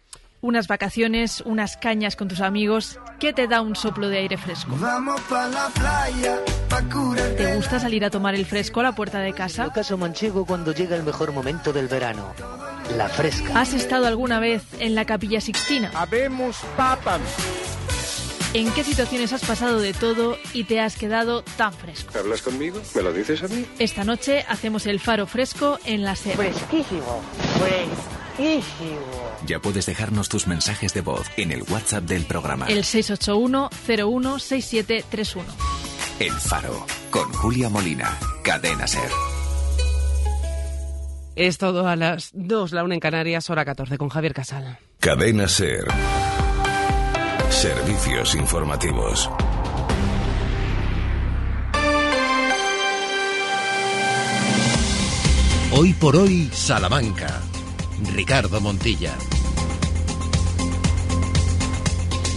Unas 0.45 0.68
vacaciones, 0.68 1.42
unas 1.47 1.78
cañas 1.78 2.16
con 2.16 2.28
tus 2.28 2.42
amigos, 2.42 2.99
¿qué 3.18 3.32
te 3.32 3.49
da 3.49 3.62
un 3.62 3.74
soplo 3.74 4.11
de 4.11 4.18
aire 4.18 4.36
fresco? 4.36 4.76
Vamos 4.78 5.18
pa' 5.22 5.49
la 5.49 5.68
playa, 5.68 6.38
pa'. 6.68 6.82
¿Te 7.34 7.57
gusta 7.57 7.80
salir 7.80 8.05
a 8.05 8.11
tomar 8.11 8.34
el 8.34 8.45
fresco 8.45 8.80
a 8.80 8.82
la 8.82 8.92
puerta 8.92 9.20
de 9.20 9.32
casa? 9.32 9.72
caso 9.72 9.97
manchego 9.97 10.45
cuando 10.45 10.74
llega 10.74 10.97
el 10.97 11.03
mejor 11.03 11.32
momento 11.32 11.72
del 11.72 11.88
verano. 11.88 12.34
La 12.95 13.09
fresca. 13.09 13.59
¿Has 13.59 13.72
estado 13.72 14.07
alguna 14.07 14.38
vez 14.38 14.62
en 14.80 14.95
la 14.95 15.07
capilla 15.07 15.40
Sixtina? 15.40 15.90
Habemos 15.95 16.59
papas. 16.76 17.22
¿En 18.53 18.70
qué 18.72 18.84
situaciones 18.84 19.32
has 19.32 19.47
pasado 19.47 19.80
de 19.80 19.95
todo 19.95 20.36
y 20.53 20.64
te 20.64 20.78
has 20.78 20.99
quedado 20.99 21.42
tan 21.57 21.72
fresco? 21.72 22.18
¿Hablas 22.18 22.42
conmigo? 22.42 22.82
¿Me 22.95 23.01
lo 23.01 23.14
dices 23.14 23.42
a 23.42 23.49
mí? 23.49 23.64
Esta 23.78 24.05
noche 24.05 24.45
hacemos 24.47 24.86
el 24.86 25.01
faro 25.01 25.26
fresco 25.26 25.78
en 25.86 26.05
la 26.05 26.14
SER. 26.14 26.36
Fresquísimo. 26.36 27.22
Fresquísimo. 27.59 29.00
Ya 29.46 29.61
puedes 29.61 29.86
dejarnos 29.86 30.28
tus 30.28 30.46
mensajes 30.46 30.94
de 30.94 31.00
voz 31.00 31.26
en 31.36 31.50
el 31.50 31.62
WhatsApp 31.62 32.05
del 32.05 32.24
programa. 32.24 32.66
El 32.66 32.84
681 32.84 33.70
016731. 33.86 35.48
El 36.20 36.32
Faro, 36.32 36.86
con 37.11 37.32
Julia 37.32 37.68
Molina, 37.68 38.18
Cadena 38.42 38.86
Ser. 38.86 39.11
Es 41.36 41.59
todo 41.59 41.88
a 41.88 41.96
las 41.96 42.30
2, 42.32 42.72
la 42.72 42.84
una 42.84 42.94
en 42.94 43.00
Canarias, 43.00 43.50
hora 43.50 43.64
14, 43.64 43.98
con 43.98 44.09
Javier 44.09 44.34
Casal. 44.34 44.78
Cadena 45.00 45.48
Ser. 45.48 45.84
Servicios 47.50 48.34
informativos. 48.36 49.28
Hoy 55.77 55.93
por 55.93 56.14
hoy, 56.14 56.49
Salamanca. 56.53 57.41
Ricardo 58.14 58.61
Montilla. 58.61 59.12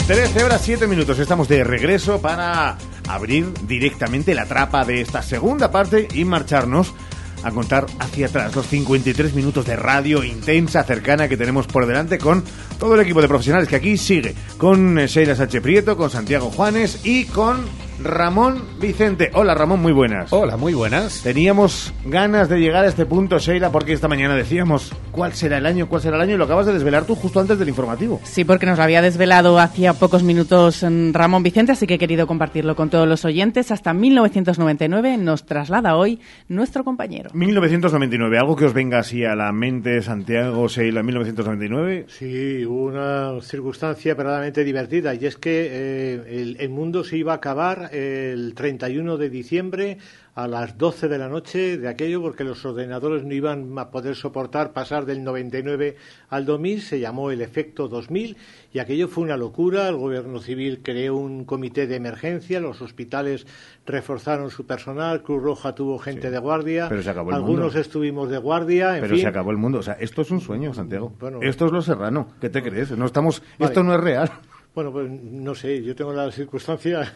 13 0.08 0.44
horas 0.44 0.62
7 0.64 0.88
minutos. 0.88 1.20
Estamos 1.20 1.48
de 1.48 1.64
regreso 1.64 2.20
para 2.20 2.80
abrir 3.08 3.54
directamente 3.68 4.34
la 4.34 4.48
trapa 4.48 4.84
de 4.86 5.02
esta 5.02 5.22
segunda 5.22 5.70
parte 5.70 6.08
y 6.16 6.26
marcharnos 6.26 6.96
a 7.44 7.52
contar 7.52 7.86
hacia 8.00 8.26
atrás 8.26 8.56
los 8.56 8.66
53 8.66 9.36
minutos 9.36 9.68
de 9.68 9.76
radio 9.76 10.24
intensa, 10.24 10.84
cercana 10.84 11.28
que 11.28 11.38
tenemos 11.38 11.68
por 11.68 11.86
delante 11.86 12.18
con 12.18 12.44
todo 12.80 12.96
el 12.96 13.02
equipo 13.02 13.22
de 13.22 13.28
profesionales 13.28 13.70
que 13.70 13.76
aquí 13.76 13.98
sigue. 13.98 14.34
Con 14.58 14.96
Sheila 14.96 15.36
Sánchez 15.36 15.62
Prieto, 15.62 15.96
con 15.96 16.10
Santiago 16.10 16.50
Juanes 16.50 17.02
y 17.04 17.26
con 17.26 17.87
Ramón 18.00 18.64
Vicente. 18.80 19.32
Hola 19.34 19.56
Ramón, 19.56 19.82
muy 19.82 19.92
buenas. 19.92 20.32
Hola, 20.32 20.56
muy 20.56 20.76
buenas. 20.76 21.24
Teníamos 21.24 21.94
ganas 22.06 22.48
de 22.48 22.60
llegar 22.60 22.86
a 22.86 22.88
este 22.88 23.08
punto, 23.08 23.40
Sheila, 23.40 23.72
porque 23.72 23.94
esta 23.94 24.08
mañana 24.08 24.36
decíamos 24.36 24.94
cuál 25.12 25.34
será 25.34 25.58
el 25.58 25.66
año, 25.66 25.90
cuál 25.90 26.02
será 26.02 26.18
el 26.18 26.22
año 26.22 26.36
y 26.36 26.38
lo 26.38 26.44
acabas 26.44 26.68
de 26.68 26.74
desvelar 26.74 27.06
tú 27.06 27.16
justo 27.16 27.40
antes 27.40 27.58
del 27.58 27.70
informativo. 27.70 28.22
Sí, 28.24 28.46
porque 28.46 28.68
nos 28.68 28.78
lo 28.78 28.84
había 28.84 29.02
desvelado 29.02 29.58
hacía 29.60 29.94
pocos 29.94 30.22
minutos 30.22 30.84
mm, 30.84 31.12
Ramón 31.12 31.42
Vicente, 31.42 31.72
así 31.72 31.88
que 31.88 31.96
he 31.96 31.98
querido 31.98 32.28
compartirlo 32.28 32.76
con 32.76 32.92
todos 32.92 33.08
los 33.08 33.26
oyentes. 33.26 33.72
Hasta 33.72 33.94
1999 33.94 35.18
nos 35.18 35.46
traslada 35.46 35.96
hoy 35.96 36.20
nuestro 36.50 36.84
compañero. 36.84 37.32
1999, 37.34 38.38
algo 38.38 38.56
que 38.56 38.66
os 38.66 38.74
venga 38.74 39.00
así 39.00 39.26
a 39.26 39.36
la 39.36 39.52
mente, 39.52 40.04
Santiago, 40.04 40.68
Sheila, 40.68 41.02
1999. 41.02 42.06
Sí, 42.10 42.64
una 42.64 43.42
circunstancia 43.42 44.14
verdaderamente 44.14 44.64
divertida 44.64 45.16
y 45.16 45.26
es 45.26 45.36
que 45.36 45.68
eh, 45.72 46.42
el, 46.42 46.58
el 46.60 46.70
mundo 46.70 47.04
se 47.04 47.18
iba 47.18 47.32
a 47.34 47.38
acabar 47.38 47.87
el 47.92 48.54
31 48.56 49.18
de 49.18 49.30
diciembre 49.30 49.98
a 50.36 50.48
las 50.48 50.78
12 50.78 51.08
de 51.08 51.18
la 51.18 51.30
noche 51.30 51.80
de 51.80 51.88
aquello 51.88 52.22
porque 52.22 52.44
los 52.44 52.64
ordenadores 52.64 53.24
no 53.24 53.34
iban 53.34 53.74
a 53.80 53.90
poder 53.90 54.16
soportar 54.16 54.72
pasar 54.72 55.06
del 55.06 55.24
99 55.24 55.96
al 56.30 56.46
2000, 56.46 56.82
se 56.82 57.00
llamó 57.00 57.32
el 57.32 57.42
efecto 57.42 57.88
2000 57.88 58.38
y 58.72 58.78
aquello 58.78 59.08
fue 59.08 59.24
una 59.24 59.36
locura, 59.36 59.88
el 59.90 59.96
gobierno 59.96 60.40
civil 60.40 60.82
creó 60.84 61.16
un 61.16 61.44
comité 61.44 61.88
de 61.88 61.96
emergencia, 61.96 62.60
los 62.60 62.82
hospitales 62.84 63.48
reforzaron 63.88 64.52
su 64.52 64.68
personal, 64.68 65.24
Cruz 65.24 65.42
Roja 65.42 65.74
tuvo 65.74 65.98
gente 65.98 66.30
de 66.30 66.38
guardia, 66.38 66.88
pero 66.88 67.02
se 67.02 67.10
acabó 67.10 67.32
el 67.32 67.36
algunos 67.38 67.66
mundo. 67.66 67.80
estuvimos 67.80 68.30
de 68.30 68.38
guardia, 68.38 68.96
en 68.96 69.02
Pero 69.02 69.16
fin. 69.16 69.24
se 69.24 69.28
acabó 69.30 69.50
el 69.50 69.58
mundo. 69.58 69.80
O 69.80 69.84
sea, 69.84 69.94
esto 69.94 70.22
es 70.22 70.30
un 70.30 70.40
sueño, 70.42 70.72
Santiago. 70.74 71.14
Bueno. 71.20 71.40
esto 71.42 71.66
es 71.66 71.72
lo 71.72 71.82
serrano. 71.82 72.28
¿Qué 72.40 72.50
te 72.52 72.62
crees? 72.62 72.92
No 72.92 73.06
estamos, 73.08 73.42
Vale. 73.58 73.72
Esto 73.72 73.82
no 73.84 73.96
es 73.96 74.02
real. 74.02 74.30
Bueno, 74.76 74.92
pues 74.92 75.10
no 75.10 75.56
sé, 75.56 75.82
yo 75.84 75.96
tengo 75.96 76.14
la 76.14 76.32
circunstancia. 76.32 77.12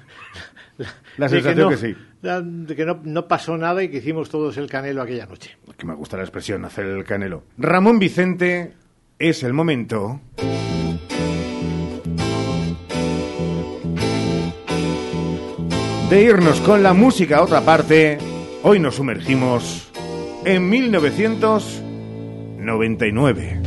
La 1.18 1.28
de 1.28 1.36
sensación 1.42 1.66
no, 1.66 1.70
que 1.70 1.78
sí. 1.78 1.96
la- 2.22 2.42
de 2.42 2.76
que 2.76 2.86
no, 2.86 3.00
no 3.04 3.28
pasó 3.28 3.58
nada 3.58 3.84
y 3.84 3.90
que 3.90 3.98
hicimos 3.98 4.30
todos 4.30 4.56
el 4.58 4.70
canelo 4.70 5.02
aquella 5.02 5.26
noche. 5.26 5.58
Que 5.78 5.86
me 5.86 5.96
gusta 5.96 6.18
la 6.18 6.24
expresión, 6.24 6.64
hacer 6.66 6.86
el 6.86 7.04
canelo. 7.04 7.44
Ramón 7.58 8.00
Vicente, 8.00 8.74
es 9.20 9.44
el 9.44 9.54
momento. 9.54 10.22
De 16.10 16.24
irnos 16.24 16.60
con 16.62 16.82
la 16.84 16.94
música 16.94 17.38
a 17.38 17.44
otra 17.44 17.62
parte, 17.62 18.18
hoy 18.64 18.80
nos 18.80 18.96
sumergimos 18.96 19.90
en 20.44 20.68
1999. 20.70 23.62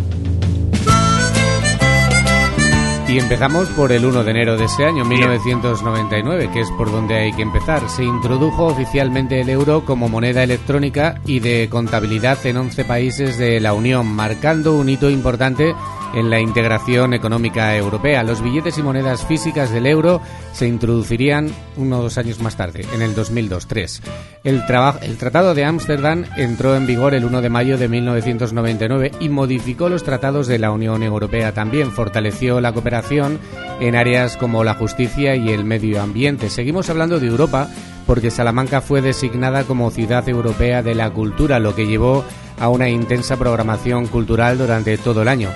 Y 3.14 3.18
empezamos 3.20 3.68
por 3.68 3.92
el 3.92 4.04
1 4.04 4.24
de 4.24 4.30
enero 4.32 4.56
de 4.56 4.64
ese 4.64 4.84
año, 4.84 5.04
1999, 5.04 6.50
que 6.52 6.62
es 6.62 6.70
por 6.72 6.90
donde 6.90 7.14
hay 7.14 7.32
que 7.32 7.42
empezar. 7.42 7.88
Se 7.88 8.02
introdujo 8.02 8.64
oficialmente 8.66 9.40
el 9.40 9.50
euro 9.50 9.84
como 9.84 10.08
moneda 10.08 10.42
electrónica 10.42 11.20
y 11.24 11.38
de 11.38 11.68
contabilidad 11.70 12.44
en 12.44 12.56
11 12.56 12.84
países 12.84 13.38
de 13.38 13.60
la 13.60 13.72
Unión, 13.72 14.08
marcando 14.08 14.74
un 14.74 14.88
hito 14.88 15.10
importante 15.10 15.76
en 16.14 16.30
la 16.30 16.40
integración 16.40 17.14
económica 17.14 17.76
europea. 17.76 18.22
Los 18.22 18.42
billetes 18.42 18.78
y 18.78 18.82
monedas 18.82 19.24
físicas 19.26 19.70
del 19.70 19.86
euro 19.86 20.20
se 20.52 20.66
introducirían 20.66 21.50
uno 21.76 21.98
o 21.98 22.02
dos 22.02 22.18
años 22.18 22.40
más 22.40 22.56
tarde, 22.56 22.86
en 22.94 23.02
el 23.02 23.14
2002-3. 23.14 24.00
El, 24.44 24.62
el 25.02 25.16
Tratado 25.16 25.54
de 25.54 25.64
Ámsterdam 25.64 26.24
entró 26.36 26.76
en 26.76 26.86
vigor 26.86 27.14
el 27.14 27.24
1 27.24 27.42
de 27.42 27.48
mayo 27.48 27.78
de 27.78 27.88
1999 27.88 29.12
y 29.20 29.28
modificó 29.28 29.88
los 29.88 30.04
tratados 30.04 30.46
de 30.46 30.58
la 30.58 30.70
Unión 30.70 31.02
Europea. 31.02 31.52
También 31.52 31.90
fortaleció 31.90 32.60
la 32.60 32.72
cooperación 32.72 33.38
en 33.80 33.96
áreas 33.96 34.36
como 34.36 34.64
la 34.64 34.74
justicia 34.74 35.36
y 35.36 35.50
el 35.50 35.64
medio 35.64 36.00
ambiente. 36.00 36.50
Seguimos 36.50 36.90
hablando 36.90 37.18
de 37.18 37.26
Europa 37.26 37.68
porque 38.06 38.30
Salamanca 38.30 38.80
fue 38.80 39.00
designada 39.00 39.64
como 39.64 39.90
ciudad 39.90 40.28
europea 40.28 40.82
de 40.82 40.94
la 40.94 41.10
cultura, 41.10 41.58
lo 41.58 41.74
que 41.74 41.86
llevó 41.86 42.24
a 42.60 42.68
una 42.68 42.88
intensa 42.88 43.36
programación 43.36 44.06
cultural 44.06 44.58
durante 44.58 44.96
todo 44.98 45.22
el 45.22 45.28
año. 45.28 45.50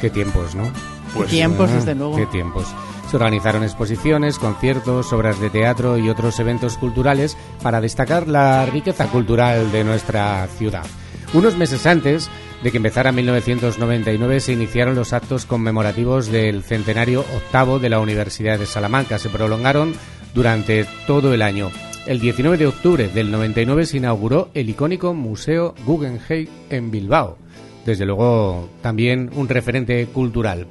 Qué 0.00 0.10
tiempos, 0.10 0.54
¿no? 0.54 0.70
Qué 1.16 1.24
tiempos, 1.24 1.72
desde 1.72 1.94
luego. 1.94 2.16
Qué 2.16 2.26
tiempos. 2.26 2.66
Se 3.10 3.16
organizaron 3.16 3.62
exposiciones, 3.62 4.38
conciertos, 4.38 5.12
obras 5.12 5.40
de 5.40 5.50
teatro 5.50 5.98
y 5.98 6.08
otros 6.10 6.38
eventos 6.40 6.76
culturales 6.76 7.36
para 7.62 7.80
destacar 7.80 8.28
la 8.28 8.66
riqueza 8.66 9.06
cultural 9.06 9.72
de 9.72 9.84
nuestra 9.84 10.46
ciudad. 10.58 10.84
Unos 11.32 11.56
meses 11.56 11.86
antes, 11.86 12.30
de 12.62 12.70
que 12.70 12.78
empezara 12.78 13.12
1999 13.12 14.40
se 14.40 14.52
iniciaron 14.52 14.94
los 14.94 15.12
actos 15.12 15.46
conmemorativos 15.46 16.28
del 16.28 16.62
centenario 16.62 17.20
octavo 17.20 17.78
de 17.78 17.88
la 17.88 18.00
Universidad 18.00 18.58
de 18.58 18.66
Salamanca. 18.66 19.18
Se 19.18 19.28
prolongaron 19.28 19.94
durante 20.34 20.86
todo 21.06 21.32
el 21.32 21.42
año. 21.42 21.70
El 22.06 22.20
19 22.20 22.56
de 22.56 22.66
octubre 22.66 23.08
del 23.08 23.30
99 23.30 23.86
se 23.86 23.98
inauguró 23.98 24.50
el 24.54 24.70
icónico 24.70 25.14
Museo 25.14 25.74
Guggenheim 25.84 26.48
en 26.70 26.90
Bilbao. 26.90 27.36
Desde 27.84 28.04
luego, 28.04 28.68
también 28.82 29.30
un 29.34 29.48
referente 29.48 30.06
cultural. 30.06 30.66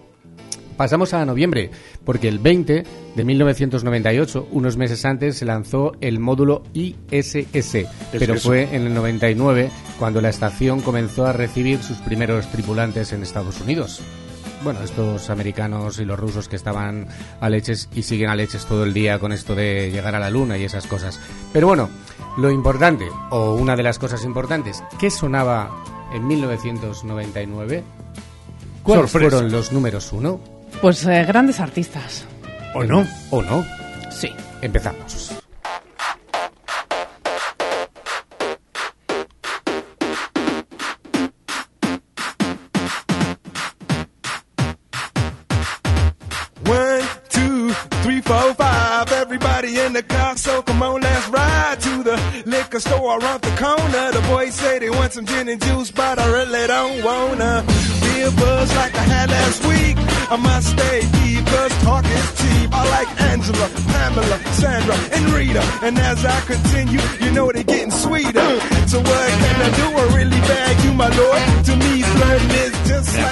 Pasamos 0.78 1.16
a 1.16 1.26
noviembre, 1.26 1.72
porque 2.06 2.28
el 2.28 2.38
20 2.38 2.84
de 3.16 3.24
1998, 3.26 4.48
unos 4.52 4.78
meses 4.78 5.04
antes, 5.06 5.38
se 5.38 5.46
lanzó 5.46 5.94
el 6.02 6.20
módulo 6.20 6.62
ISS, 6.74 7.88
pero 8.12 8.36
eso? 8.36 8.50
fue 8.50 8.76
en 8.76 8.86
el 8.86 8.94
99 8.94 9.72
cuando 9.98 10.22
la 10.22 10.30
estación 10.30 10.82
comenzó 10.82 11.26
a 11.26 11.34
recibir 11.34 11.82
sus 11.82 11.98
primeros 11.98 12.48
tripulantes 12.52 13.12
en 13.12 13.24
Estados 13.24 13.60
Unidos. 13.60 14.04
Bueno, 14.68 14.84
estos 14.84 15.30
americanos 15.30 15.98
y 15.98 16.04
los 16.04 16.20
rusos 16.20 16.50
que 16.50 16.58
estaban 16.58 17.08
a 17.40 17.50
leches 17.50 17.88
y 17.96 18.04
siguen 18.04 18.30
a 18.30 18.36
leches 18.36 18.66
todo 18.66 18.84
el 18.84 18.94
día 18.94 19.18
con 19.18 19.32
esto 19.32 19.56
de 19.56 19.92
llegar 19.94 20.14
a 20.14 20.20
la 20.20 20.30
luna 20.30 20.58
y 20.58 20.66
esas 20.66 20.86
cosas. 20.88 21.22
Pero 21.54 21.68
bueno, 21.68 21.90
lo 22.36 22.52
importante, 22.52 23.08
o 23.30 23.54
una 23.54 23.78
de 23.78 23.84
las 23.84 23.98
cosas 23.98 24.26
importantes, 24.26 24.84
¿qué 25.00 25.10
sonaba 25.10 25.72
en 26.14 26.28
1999? 26.28 27.82
¿Cuáles 28.84 29.10
Sorpresa. 29.10 29.38
fueron 29.38 29.54
los 29.54 29.72
números 29.72 30.12
uno? 30.12 30.42
Pues 30.82 31.06
eh, 31.06 31.24
grandes 31.24 31.62
artistas. 31.62 32.26
¿O 32.76 32.84
no? 32.84 33.08
¿O 33.32 33.42
no? 33.42 33.64
Sí. 34.12 34.36
Empezamos. 34.62 35.37
In 49.88 49.94
the 49.94 50.04
car, 50.04 50.36
so 50.36 50.62
come 50.62 50.84
on, 50.84 51.00
let's 51.00 51.30
ride 51.30 51.80
to 51.80 52.04
the 52.04 52.18
liquor 52.46 52.80
store 52.80 53.20
around 53.20 53.42
the 53.42 53.54
corner. 53.56 54.12
The 54.12 54.22
boys 54.28 54.54
say 54.54 54.80
they 54.80 54.90
want 54.90 55.14
some 55.14 55.26
gin 55.26 55.48
and 55.48 55.62
juice, 55.62 55.92
but 55.92 56.20
I 56.20 56.28
really 56.30 56.68
don't 56.68 57.04
wanna 57.04 57.64
be 58.02 58.22
a 58.22 58.32
buzz 58.32 58.76
like 58.76 58.94
I 58.96 59.06
had 59.16 59.30
last 59.30 59.66
week. 59.66 59.96
I 60.30 60.36
must 60.36 60.68
stay 60.76 61.00
deep, 61.20 61.46
cause 61.46 61.74
talk 61.84 62.06
is 62.06 62.28
cheap. 62.40 62.70
I 62.74 62.84
like 62.98 63.22
Angela, 63.32 63.68
Pamela, 63.94 64.38
Sandra, 64.60 64.96
and 65.16 65.24
Rita. 65.34 65.64
And 65.84 65.98
as 65.98 66.26
I 66.26 66.40
continue, 66.42 67.00
you 67.22 67.32
know 67.32 67.50
they're 67.54 67.64
getting 67.64 67.92
sweeter. 67.92 68.77
So 68.88 69.00
what 69.00 69.06
can 69.06 69.62
I 69.62 69.70
do? 69.78 69.98
I 69.98 70.16
really 70.16 70.40
bag 70.42 70.86
you, 70.86 70.94
my 70.94 71.08
lord. 71.10 71.66
To 71.66 71.76
me, 71.76 71.98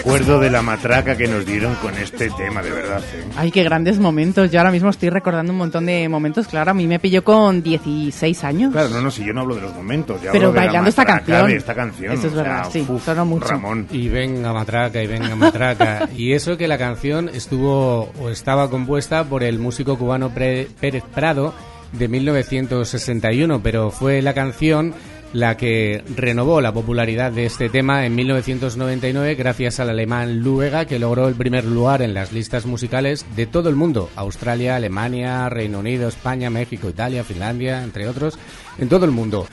acuerdo 0.06 0.39
de 0.39 0.49
la 0.51 0.62
matraca 0.62 1.18
que 1.18 1.28
nos 1.28 1.45
dieron 1.45 1.74
con 1.76 1.95
este 1.95 2.30
tema, 2.30 2.62
de 2.62 2.70
verdad. 2.70 2.99
¿eh? 2.99 3.24
Ay, 3.38 3.51
qué 3.51 3.64
grandes 3.64 3.97
momentos. 3.97 4.51
Yo 4.51 4.60
ahora 4.60 4.72
mismo 4.72 4.89
estoy 4.89 5.10
recordando 5.10 5.51
un 5.51 5.58
montón 5.58 5.86
de 5.88 6.08
momentos. 6.10 6.47
Claro, 6.47 6.72
a 6.72 6.74
mí 6.74 6.86
me 6.88 6.99
pilló 6.99 7.24
con 7.24 7.64
16 7.64 8.43
años. 8.43 8.72
Claro, 8.72 8.89
no, 8.89 9.01
no, 9.01 9.10
si 9.10 9.26
yo 9.26 9.34
no 9.34 9.41
hablo 9.41 9.56
de 9.56 9.62
los 9.62 9.74
momentos. 9.74 10.22
yo 10.22 10.32
Pero 10.32 10.47
hablo 10.47 10.51
de 10.51 10.60
la 10.60 10.66
bailando 10.66 10.89
esta 10.89 11.06
canción. 11.06 11.47
de 11.47 11.56
esta 11.56 11.74
canción. 11.74 12.14
Eso 12.14 12.28
es 12.28 12.34
o 12.34 12.36
sea, 12.36 12.43
verdad, 12.43 12.70
sí, 12.72 12.86
uf, 12.88 13.03
sonó 13.03 13.26
mucho. 13.26 13.47
Ramón. 13.47 13.88
Y 13.91 14.10
venga 14.10 14.53
matraca, 14.53 15.01
y 15.01 15.08
venga 15.08 15.36
matraca. 15.36 16.08
y 16.16 16.34
eso 16.34 16.56
que 16.58 16.68
la 16.68 16.78
canción 16.78 17.30
estuvo 17.34 18.12
o 18.22 18.30
estaba 18.30 18.70
compuesta 18.70 19.24
por 19.24 19.43
el 19.43 19.58
músico 19.58 19.97
cubano 19.97 20.30
Pérez 20.30 21.03
Prado 21.14 21.53
de 21.93 22.08
1961, 22.08 23.62
pero 23.64 23.89
fue 23.89 24.22
la 24.22 24.34
canción 24.34 24.93
la 25.36 25.57
que 25.57 26.01
renovó 26.15 26.61
la 26.61 26.73
popularidad 26.73 27.29
de 27.29 27.45
este 27.45 27.67
tema 27.67 28.05
en 28.05 28.15
1999 28.15 29.36
gracias 29.36 29.81
al 29.81 29.89
alemán 29.89 30.39
Luega 30.39 30.86
que 30.86 30.97
logró 30.97 31.27
el 31.27 31.36
primer 31.36 31.65
lugar 31.65 32.01
en 32.01 32.13
las 32.13 32.31
listas 32.31 32.65
musicales 32.65 33.25
de 33.36 33.45
todo 33.45 33.67
el 33.67 33.75
mundo, 33.75 34.09
Australia, 34.15 34.77
Alemania, 34.77 35.49
Reino 35.49 35.79
Unido, 35.79 36.07
España, 36.07 36.49
México, 36.49 36.88
Italia, 36.88 37.25
Finlandia, 37.25 37.83
entre 37.83 38.07
otros, 38.07 38.39
en 38.77 38.88
todo 38.88 39.03
el 39.03 39.11
mundo. 39.11 39.45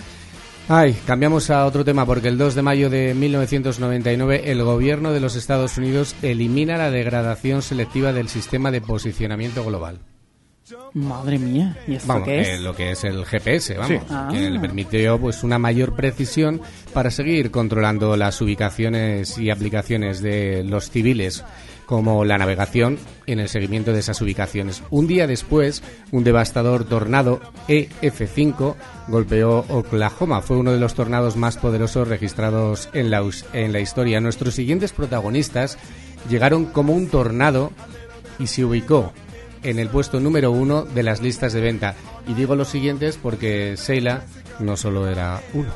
Ay, 0.68 0.96
cambiamos 1.04 1.50
a 1.50 1.66
otro 1.66 1.84
tema 1.84 2.06
porque 2.06 2.28
el 2.28 2.38
2 2.38 2.54
de 2.54 2.62
mayo 2.62 2.88
de 2.88 3.12
1999 3.14 4.52
el 4.52 4.62
gobierno 4.62 5.12
de 5.12 5.18
los 5.18 5.34
Estados 5.34 5.78
Unidos 5.78 6.14
elimina 6.22 6.78
la 6.78 6.92
degradación 6.92 7.60
selectiva 7.60 8.12
del 8.12 8.28
sistema 8.28 8.70
de 8.70 8.82
posicionamiento 8.82 9.64
global. 9.64 9.98
Madre 10.94 11.38
mía, 11.38 11.76
¿y 11.88 11.94
esto 11.96 12.08
Vamos, 12.08 12.28
qué 12.28 12.40
es? 12.40 12.48
eh, 12.48 12.58
lo 12.60 12.74
que 12.74 12.92
es 12.92 13.04
el 13.04 13.24
GPS, 13.24 13.74
vamos, 13.74 13.88
Sí. 13.88 14.06
Ah. 14.10 14.28
que 14.30 14.50
le 14.50 14.60
permitió 14.60 15.18
pues 15.18 15.42
una 15.42 15.58
mayor 15.58 15.94
precisión 15.94 16.60
para 16.92 17.10
seguir 17.10 17.50
controlando 17.50 18.16
las 18.16 18.40
ubicaciones 18.40 19.38
y 19.38 19.50
aplicaciones 19.50 20.22
de 20.22 20.62
los 20.64 20.90
civiles 20.90 21.44
como 21.86 22.24
la 22.24 22.38
navegación 22.38 22.98
en 23.26 23.40
el 23.40 23.48
seguimiento 23.48 23.92
de 23.92 23.98
esas 24.00 24.20
ubicaciones. 24.22 24.82
Un 24.90 25.06
día 25.08 25.26
después, 25.26 25.82
un 26.10 26.24
devastador 26.24 26.84
tornado 26.84 27.40
EF5 27.68 28.76
golpeó 29.08 29.64
Oklahoma. 29.68 30.40
Fue 30.42 30.56
uno 30.56 30.72
de 30.72 30.78
los 30.78 30.94
tornados 30.94 31.36
más 31.36 31.56
poderosos 31.58 32.08
registrados 32.08 32.88
en 32.94 33.10
la, 33.10 33.22
en 33.52 33.72
la 33.72 33.80
historia. 33.80 34.20
Nuestros 34.20 34.54
siguientes 34.54 34.92
protagonistas 34.92 35.76
llegaron 36.30 36.66
como 36.66 36.94
un 36.94 37.08
tornado 37.08 37.72
y 38.38 38.46
se 38.46 38.64
ubicó 38.64 39.12
en 39.62 39.78
el 39.78 39.88
puesto 39.88 40.20
número 40.20 40.50
uno 40.50 40.82
de 40.82 41.02
las 41.02 41.20
listas 41.20 41.52
de 41.52 41.60
venta. 41.60 41.94
Y 42.26 42.34
digo 42.34 42.56
los 42.56 42.68
siguientes 42.68 43.18
porque 43.20 43.76
Seila 43.76 44.24
no 44.58 44.76
solo 44.76 45.08
era 45.08 45.40
uno. 45.54 45.72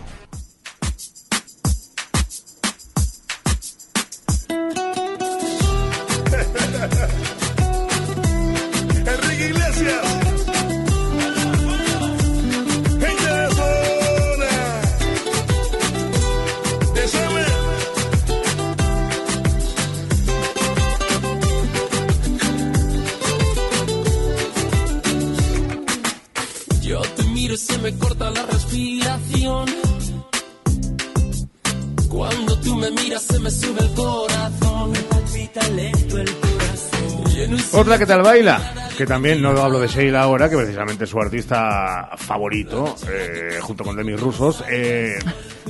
Tal 38.07 38.23
baila, 38.23 38.61
que 38.97 39.05
también 39.05 39.43
no 39.43 39.51
hablo 39.61 39.81
de 39.81 39.89
Sheila 39.89 40.23
ahora, 40.23 40.49
que 40.49 40.57
precisamente 40.57 41.05
es 41.05 41.11
su 41.11 41.19
artista 41.19 42.09
favorito, 42.17 42.95
eh, 43.11 43.59
junto 43.61 43.83
con 43.83 43.97
Demi 43.97 44.15
Rusos. 44.15 44.63
eh, 44.71 45.19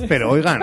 pero 0.07 0.29
oigan, 0.29 0.61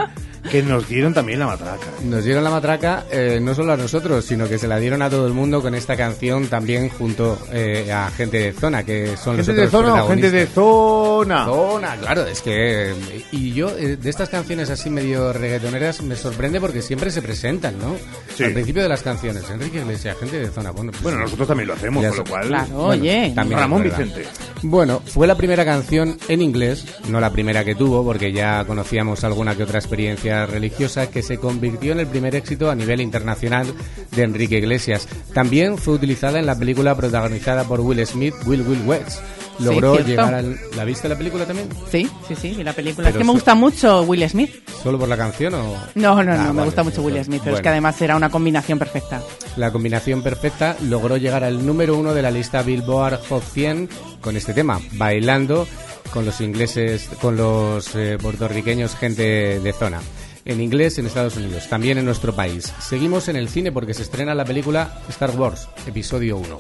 que 0.51 0.63
nos 0.63 0.89
dieron 0.89 1.15
también 1.15 1.39
la 1.39 1.47
matraca. 1.47 1.87
Nos 2.05 2.25
dieron 2.25 2.45
la 2.45 2.51
matraca 2.51 3.05
eh, 3.11 3.39
no 3.43 3.55
solo 3.55 3.73
a 3.73 3.77
nosotros, 3.77 4.25
sino 4.25 4.49
que 4.49 4.59
se 4.59 4.69
la 4.69 4.79
dieron 4.79 5.03
a 5.03 5.11
todo 5.11 5.27
el 5.27 5.33
mundo 5.33 5.63
con 5.63 5.75
esta 5.75 5.97
canción 5.97 6.47
también 6.49 6.89
junto 6.91 7.39
eh, 7.53 7.91
a 7.93 8.11
gente 8.11 8.39
de 8.39 8.53
zona, 8.53 8.85
que 8.85 9.17
son 9.17 9.37
los 9.37 9.47
¿Gente 9.47 9.61
de 9.63 9.67
otros 9.69 9.83
zona 9.87 10.07
gente 10.07 10.31
de 10.31 10.47
zona? 10.47 11.45
Zona, 11.47 11.97
claro, 11.97 12.27
es 12.27 12.41
que... 12.43 12.91
eh, 12.91 12.95
Y 13.33 13.53
yo, 13.53 13.71
eh, 13.77 13.97
de 13.97 14.11
estas 14.11 14.29
canciones 14.29 14.71
así 14.71 14.91
medio 14.91 15.33
reggaetoneras, 15.33 16.03
me 16.03 16.15
sorprende 16.17 16.61
porque 16.61 16.83
siempre 16.83 17.11
se 17.11 17.23
presentan, 17.23 17.79
¿no? 17.79 17.97
Sí. 18.37 18.45
Al 18.45 18.53
principio 18.53 18.83
de 18.83 18.89
las 18.89 19.03
canciones, 19.03 19.45
Enrique 19.51 19.79
Iglesias, 19.79 20.17
gente 20.19 20.39
de 20.39 20.49
zona. 20.51 20.71
Bueno, 20.73 20.91
pues, 20.93 21.03
Bueno, 21.03 21.19
nosotros 21.21 21.49
también 21.49 21.69
lo 21.69 21.75
hacemos, 21.75 22.05
con 22.07 22.17
lo 22.19 22.25
cual... 22.25 22.49
Claro, 22.49 22.67
Bueno, 22.75 23.03
oye. 23.03 23.33
también 23.35 23.61
Ramón. 23.61 23.83
Vicente. 23.83 24.25
Bueno, 24.63 25.01
fue 25.05 25.27
la 25.27 25.37
primera 25.37 25.65
canción 25.65 26.17
en 26.29 26.43
inglés, 26.43 26.85
no 27.09 27.21
la 27.21 27.31
primera 27.31 27.65
que 27.65 27.75
tuvo, 27.75 28.05
porque 28.05 28.33
ya 28.33 28.65
conocíamos 28.67 29.25
alguna 29.25 29.55
que 29.57 29.63
otra 29.63 29.79
experiencia 29.79 30.34
religiosa, 30.47 31.09
que 31.11 31.23
se 31.23 31.39
convirtió 31.39 31.93
en 31.93 32.01
el 32.01 32.07
primer 32.07 32.35
éxito 32.35 32.71
a 32.71 32.75
nivel 32.75 33.01
internacional 33.01 33.67
de 34.13 34.23
Enrique 34.23 34.59
Iglesias. 34.59 35.09
También 35.33 35.79
fue 35.79 35.95
utilizada 35.95 36.39
en 36.39 36.47
la 36.47 36.59
película 36.59 36.95
protagonizada 36.97 37.65
por 37.65 37.81
Will 37.81 38.05
Smith, 38.07 38.35
Will 38.47 38.63
Will 38.63 38.83
West. 38.87 39.21
Logró 39.61 39.93
cierto. 39.95 40.11
llegar 40.11 40.35
al... 40.35 40.59
¿La 40.77 40.85
viste 40.85 41.09
la 41.09 41.17
película 41.17 41.47
también? 41.47 41.69
Sí, 41.89 42.11
sí, 42.27 42.35
sí, 42.35 42.49
y 42.59 42.65
la 42.65 42.73
película. 42.73 43.07
Pero 43.07 43.11
es 43.11 43.19
que 43.19 43.25
me 43.25 43.31
gusta 43.33 43.55
mucho 43.55 44.03
Will 44.03 44.29
Smith. 44.29 44.51
¿Solo 44.83 44.99
por 44.99 45.09
la 45.09 45.17
canción 45.17 45.55
o...? 45.55 45.77
No, 45.95 46.17
no, 46.17 46.25
no, 46.25 46.33
Ah, 46.33 46.37
me 46.49 46.53
vale, 46.55 46.65
gusta 46.65 46.83
mucho 46.83 47.03
Will 47.03 47.23
Smith, 47.25 47.41
pero 47.45 47.55
es 47.57 47.61
bueno. 47.61 47.63
que 47.63 47.69
además 47.69 48.03
era 48.03 48.17
una 48.17 48.31
combinación 48.31 48.81
perfecta. 48.81 49.23
La 49.57 49.71
combinación 49.71 50.23
perfecta 50.25 50.77
logró 50.83 51.17
llegar 51.19 51.45
al 51.45 51.65
número 51.65 51.97
uno 51.97 52.13
de 52.15 52.23
la 52.23 52.33
lista 52.33 52.63
Billboard 52.63 53.21
Hot 53.29 53.45
100 53.45 53.89
con 54.21 54.37
este 54.37 54.55
tema, 54.55 54.81
bailando 54.95 55.69
con 56.13 56.25
los 56.25 56.41
ingleses, 56.41 57.09
con 57.21 57.37
los 57.37 57.95
eh, 57.95 58.19
puertorriqueños, 58.21 58.97
gente 58.97 59.61
de 59.61 59.73
zona. 59.73 60.01
En 60.45 60.61
inglés 60.61 60.99
en 60.99 61.07
Estados 61.07 61.37
Unidos, 61.37 61.69
también 61.71 61.97
en 61.97 62.05
nuestro 62.05 62.35
país. 62.35 62.73
Seguimos 62.81 63.29
en 63.29 63.37
el 63.37 63.49
cine 63.49 63.73
porque 63.73 63.95
se 63.95 64.03
estrena 64.03 64.35
la 64.35 64.45
película 64.45 64.99
Star 65.09 65.31
Wars, 65.31 65.69
episodio 65.87 66.37
1. 66.37 66.59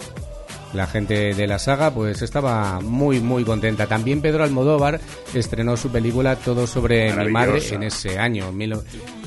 La 0.72 0.87
gente 0.89 1.35
de 1.35 1.47
la 1.47 1.61
saga 1.61 1.93
pues 1.93 2.20
estaba 2.22 2.80
muy 2.80 3.20
muy 3.20 3.45
contenta. 3.45 3.87
También 3.87 4.20
Pedro 4.22 4.43
Almodóvar 4.43 5.01
estrenó 5.32 5.76
su 5.76 5.91
película 5.91 6.35
Todo 6.35 6.66
sobre 6.66 7.12
mi 7.14 7.30
madre 7.30 7.62
en 7.70 7.85
ese 7.85 8.18
año. 8.18 8.53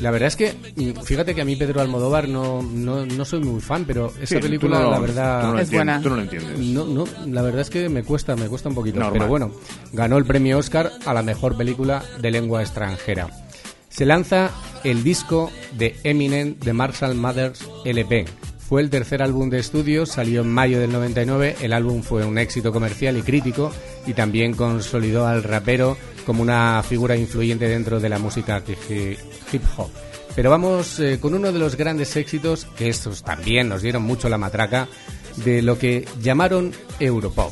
La 0.02 0.12
verdad 0.12 0.28
es 0.28 0.36
que 0.36 0.54
mm, 0.76 1.04
fíjate 1.04 1.34
que 1.36 1.42
a 1.42 1.46
mí 1.46 1.56
Pedro 1.56 1.80
Almodóvar 1.80 2.28
no, 2.28 2.62
no, 2.62 3.06
no 3.06 3.24
soy 3.26 3.40
muy 3.40 3.62
fan, 3.62 3.86
pero 3.86 4.12
esa 4.20 4.36
Sí, 4.36 4.42
película 4.42 4.80
no- 4.80 4.92
la 4.92 5.00
verdad 5.00 5.42
tú 5.42 5.48
no 5.48 5.54
lo 5.54 5.60
Es 5.60 5.64
entiendes, 5.72 5.78
buena. 5.86 6.02
tú 6.02 6.10
no 6.10 6.16
lo 6.18 6.22
entiendes. 6.24 6.60
No, 6.60 6.86
no, 6.86 7.06
la 7.28 7.42
verdad 7.44 7.62
es 7.62 7.70
que 7.70 7.88
me 7.88 8.04
cuesta, 8.04 8.36
me 8.36 8.48
cuesta 8.48 8.68
un 8.68 8.76
poquito, 8.76 8.96
Normal. 9.00 9.14
pero 9.14 9.28
bueno, 9.30 9.52
ganó 9.94 10.18
el 10.18 10.26
premio 10.26 10.58
Oscar 10.58 10.92
a 11.06 11.14
la 11.14 11.22
mejor 11.22 11.56
película 11.56 12.04
de 12.20 12.32
lengua 12.32 12.62
extranjera. 12.62 13.30
Se 13.98 14.06
lanza 14.06 14.52
el 14.84 15.04
disco 15.04 15.50
de 15.76 15.96
Eminem 16.04 16.60
de 16.60 16.72
Marshall 16.72 17.16
Mathers 17.16 17.68
LP. 17.84 18.26
Fue 18.60 18.80
el 18.84 18.92
tercer 18.92 19.24
álbum 19.24 19.50
de 19.50 19.58
estudio, 19.58 20.06
salió 20.06 20.42
en 20.42 20.50
mayo 20.52 20.80
del 20.80 20.92
99. 20.92 21.56
El 21.62 21.74
álbum 21.74 22.04
fue 22.04 22.24
un 22.24 22.38
éxito 22.38 22.72
comercial 22.72 23.18
y 23.18 23.24
crítico 23.24 23.72
y 24.06 24.14
también 24.14 24.54
consolidó 24.54 25.26
al 25.26 25.42
rapero 25.42 25.98
como 26.28 26.44
una 26.44 26.84
figura 26.88 27.16
influyente 27.16 27.68
dentro 27.68 28.00
de 28.00 28.10
la 28.10 28.20
música 28.20 28.62
hi- 28.68 29.18
hip 29.52 29.64
hop. 29.78 29.90
Pero 30.36 30.52
vamos 30.52 31.00
eh, 31.00 31.18
con 31.20 31.34
uno 31.34 31.52
de 31.52 31.58
los 31.58 31.76
grandes 31.76 32.16
éxitos, 32.18 32.66
que 32.78 32.90
estos 32.90 33.24
también 33.24 33.68
nos 33.68 33.82
dieron 33.82 34.04
mucho 34.04 34.30
la 34.30 34.38
matraca, 34.38 34.88
de 35.38 35.64
lo 35.64 35.80
que 35.80 36.08
llamaron 36.22 36.72
Europop. 37.00 37.52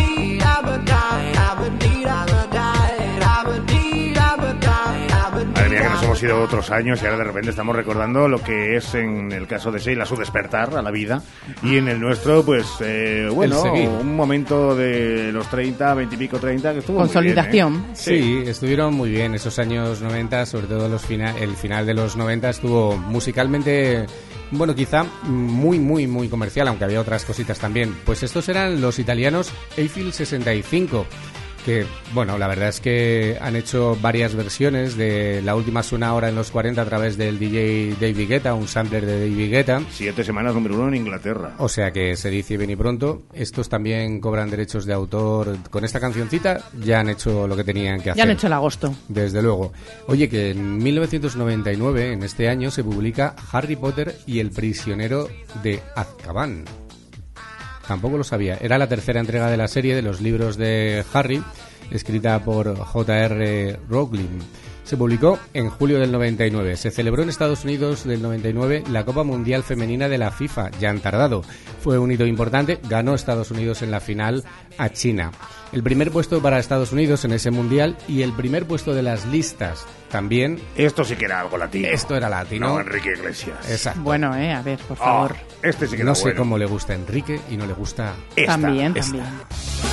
Madre 6.21 6.41
mía, 6.41 6.41
que 6.41 6.41
nos 6.41 6.41
hemos 6.41 6.41
ido 6.41 6.41
otros 6.43 6.71
años 6.71 7.01
y 7.01 7.05
ahora 7.05 7.17
de 7.17 7.23
repente 7.23 7.49
estamos 7.49 7.75
recordando 7.75 8.27
lo 8.27 8.41
que 8.43 8.75
es 8.75 8.93
en 8.95 9.31
el 9.31 9.47
caso 9.47 9.71
de 9.71 9.79
Sheila 9.79 10.05
su 10.05 10.15
despertar 10.15 10.75
a 10.75 10.81
la 10.81 10.91
vida. 10.91 11.21
Y 11.63 11.77
en 11.77 11.87
el 11.87 11.99
nuestro, 11.99 12.43
pues, 12.43 12.65
eh, 12.81 13.27
bueno, 13.31 13.61
un 13.87 14.15
momento 14.15 14.75
de 14.75 15.31
los 15.31 15.49
30, 15.49 15.93
20 15.93 16.15
y 16.15 16.17
pico, 16.17 16.37
30 16.39 16.73
que 16.73 16.79
estuvo 16.79 16.97
muy 17.09 17.13
bien, 17.33 17.35
¿eh? 17.39 17.49
Sí, 17.93 18.43
estuvieron 18.45 18.93
muy 18.93 19.09
bien 19.09 19.33
esos 19.35 19.57
años 19.59 20.01
90, 20.01 20.45
sobre 20.45 20.67
todo 20.67 20.87
los 20.89 21.01
fina- 21.05 21.37
el 21.37 21.55
final 21.55 21.85
de 21.85 21.93
los 21.93 22.15
90 22.15 22.49
estuvo 22.49 22.97
musicalmente, 22.97 24.05
bueno, 24.51 24.75
quizá 24.75 25.05
muy, 25.23 25.79
muy, 25.79 26.07
muy 26.07 26.27
comercial, 26.29 26.67
aunque 26.67 26.83
había 26.85 27.01
otras 27.01 27.25
cositas 27.25 27.59
también. 27.59 27.95
Pues 28.05 28.23
estos 28.23 28.47
eran 28.49 28.81
los 28.81 28.99
italianos 28.99 29.51
Eiffel 29.77 30.11
65, 30.13 31.05
que, 31.61 31.85
bueno, 32.13 32.37
la 32.37 32.47
verdad 32.47 32.69
es 32.69 32.79
que 32.79 33.37
han 33.41 33.55
hecho 33.55 33.97
varias 34.01 34.35
versiones 34.35 34.97
de 34.97 35.41
La 35.43 35.55
Última 35.55 35.83
Suena 35.83 36.09
Ahora 36.09 36.29
en 36.29 36.35
los 36.35 36.51
40 36.51 36.81
a 36.81 36.85
través 36.85 37.17
del 37.17 37.39
DJ 37.39 37.95
David 37.99 38.27
Guetta, 38.27 38.53
un 38.53 38.67
sampler 38.67 39.05
de 39.05 39.19
David 39.19 39.51
Guetta. 39.51 39.81
Siete 39.91 40.23
semanas 40.23 40.53
número 40.53 40.75
uno 40.75 40.87
en 40.89 40.95
Inglaterra. 40.95 41.53
O 41.57 41.69
sea 41.69 41.91
que 41.91 42.15
se 42.15 42.29
dice 42.29 42.57
bien 42.57 42.71
y 42.71 42.75
pronto. 42.75 43.23
Estos 43.33 43.69
también 43.69 44.19
cobran 44.19 44.49
derechos 44.49 44.85
de 44.85 44.93
autor. 44.93 45.57
Con 45.69 45.85
esta 45.85 45.99
cancioncita 45.99 46.63
ya 46.83 46.99
han 46.99 47.09
hecho 47.09 47.47
lo 47.47 47.55
que 47.55 47.63
tenían 47.63 48.01
que 48.01 48.11
hacer. 48.11 48.17
Ya 48.17 48.23
han 48.23 48.31
hecho 48.31 48.47
el 48.47 48.53
agosto. 48.53 48.93
Desde 49.07 49.41
luego. 49.41 49.73
Oye, 50.07 50.29
que 50.29 50.51
en 50.51 50.77
1999, 50.77 52.13
en 52.13 52.23
este 52.23 52.49
año, 52.49 52.71
se 52.71 52.83
publica 52.83 53.35
Harry 53.51 53.75
Potter 53.75 54.15
y 54.25 54.39
el 54.39 54.51
prisionero 54.51 55.29
de 55.63 55.81
Azkaban. 55.95 56.65
Tampoco 57.87 58.17
lo 58.17 58.23
sabía. 58.23 58.57
Era 58.61 58.77
la 58.77 58.87
tercera 58.87 59.19
entrega 59.19 59.49
de 59.49 59.57
la 59.57 59.67
serie 59.67 59.95
de 59.95 60.01
los 60.01 60.21
libros 60.21 60.57
de 60.57 61.03
Harry, 61.13 61.43
escrita 61.91 62.39
por 62.43 62.77
J.R. 62.77 63.79
Rowling. 63.89 64.39
Se 64.91 64.97
publicó 64.97 65.39
en 65.53 65.69
julio 65.69 65.99
del 66.01 66.11
99. 66.11 66.75
Se 66.75 66.91
celebró 66.91 67.23
en 67.23 67.29
Estados 67.29 67.63
Unidos 67.63 68.03
del 68.03 68.21
99 68.21 68.83
la 68.91 69.05
Copa 69.05 69.23
Mundial 69.23 69.63
Femenina 69.63 70.09
de 70.09 70.17
la 70.17 70.31
FIFA. 70.31 70.69
Ya 70.81 70.89
han 70.89 70.99
tardado. 70.99 71.43
Fue 71.81 71.97
un 71.97 72.11
hito 72.11 72.25
importante. 72.25 72.77
Ganó 72.89 73.15
Estados 73.15 73.51
Unidos 73.51 73.83
en 73.83 73.89
la 73.91 74.01
final 74.01 74.43
a 74.77 74.89
China. 74.89 75.31
El 75.71 75.81
primer 75.81 76.11
puesto 76.11 76.41
para 76.41 76.59
Estados 76.59 76.91
Unidos 76.91 77.23
en 77.23 77.31
ese 77.31 77.51
mundial 77.51 77.95
y 78.09 78.21
el 78.21 78.33
primer 78.33 78.65
puesto 78.67 78.93
de 78.93 79.01
las 79.01 79.25
listas 79.27 79.85
también. 80.09 80.59
Esto 80.75 81.05
sí 81.05 81.15
que 81.15 81.23
era 81.23 81.39
algo 81.39 81.57
latino. 81.57 81.87
Esto 81.87 82.17
era 82.17 82.27
latino. 82.27 82.67
No, 82.73 82.81
Enrique 82.81 83.13
Iglesias. 83.17 83.71
Exacto. 83.71 84.01
Bueno, 84.01 84.35
eh, 84.35 84.51
a 84.51 84.61
ver, 84.61 84.77
por 84.79 84.97
favor. 84.97 85.37
este 85.63 85.87
sí 85.87 85.95
que 85.95 86.03
no 86.03 86.09
era 86.11 86.15
sé 86.15 86.23
bueno. 86.23 86.39
cómo 86.39 86.57
le 86.57 86.65
gusta 86.65 86.91
a 86.91 86.97
Enrique 86.97 87.39
y 87.49 87.55
no 87.55 87.65
le 87.65 87.71
gusta 87.71 88.13
Esta, 88.35 88.57
también, 88.59 88.87
esta. 88.97 89.11
también. 89.19 89.90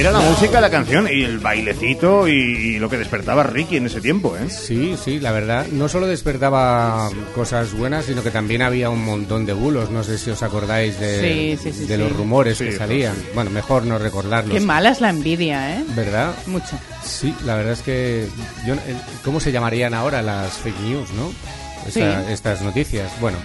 Era 0.00 0.12
la 0.12 0.20
música, 0.20 0.60
la 0.62 0.70
canción 0.70 1.06
y 1.12 1.22
el 1.24 1.38
bailecito 1.38 2.26
y, 2.26 2.32
y 2.32 2.78
lo 2.78 2.88
que 2.88 2.96
despertaba 2.96 3.42
Ricky 3.42 3.76
en 3.76 3.84
ese 3.86 4.00
tiempo, 4.00 4.34
¿eh? 4.36 4.48
Sí, 4.48 4.96
sí, 5.02 5.20
la 5.20 5.30
verdad. 5.30 5.66
No 5.72 5.88
solo 5.90 6.06
despertaba 6.06 7.10
cosas 7.34 7.74
buenas, 7.74 8.06
sino 8.06 8.22
que 8.22 8.30
también 8.30 8.62
había 8.62 8.88
un 8.88 9.04
montón 9.04 9.44
de 9.44 9.52
bulos. 9.52 9.90
No 9.90 10.02
sé 10.02 10.16
si 10.16 10.30
os 10.30 10.42
acordáis 10.42 10.98
de, 10.98 11.58
Sí, 11.58 11.62
sí, 11.62 11.78
sí, 11.78 11.84
de 11.86 11.96
sí. 11.96 12.02
los 12.02 12.12
rumores 12.16 12.56
Sí, 12.56 12.64
que 12.64 12.70
pues 12.70 12.78
salían. 12.78 13.14
Bueno, 13.34 13.50
mejor 13.50 13.84
no 13.84 13.98
recordarlos. 13.98 14.54
Qué 14.54 14.60
mala 14.60 14.90
es 14.90 15.02
la 15.02 15.10
envidia, 15.10 15.76
¿eh? 15.78 15.84
¿Verdad? 15.94 16.34
Mucho. 16.46 16.78
Sí, 17.04 17.34
la 17.44 17.56
verdad 17.56 17.74
es 17.74 17.82
que... 17.82 18.26
Yo, 18.66 18.76
no- 18.76 18.82
el- 18.88 18.96
¿Cómo 19.22 19.38
se 19.38 19.52
llamarían 19.52 19.92
ahora 19.92 20.22
las 20.22 20.54
fake 20.54 20.80
news, 20.80 21.10
no? 21.12 21.30
Esta- 21.86 22.24
Sí. 22.26 22.32
Estas 22.32 22.62
noticias. 22.62 23.10
Bueno, 23.20 23.36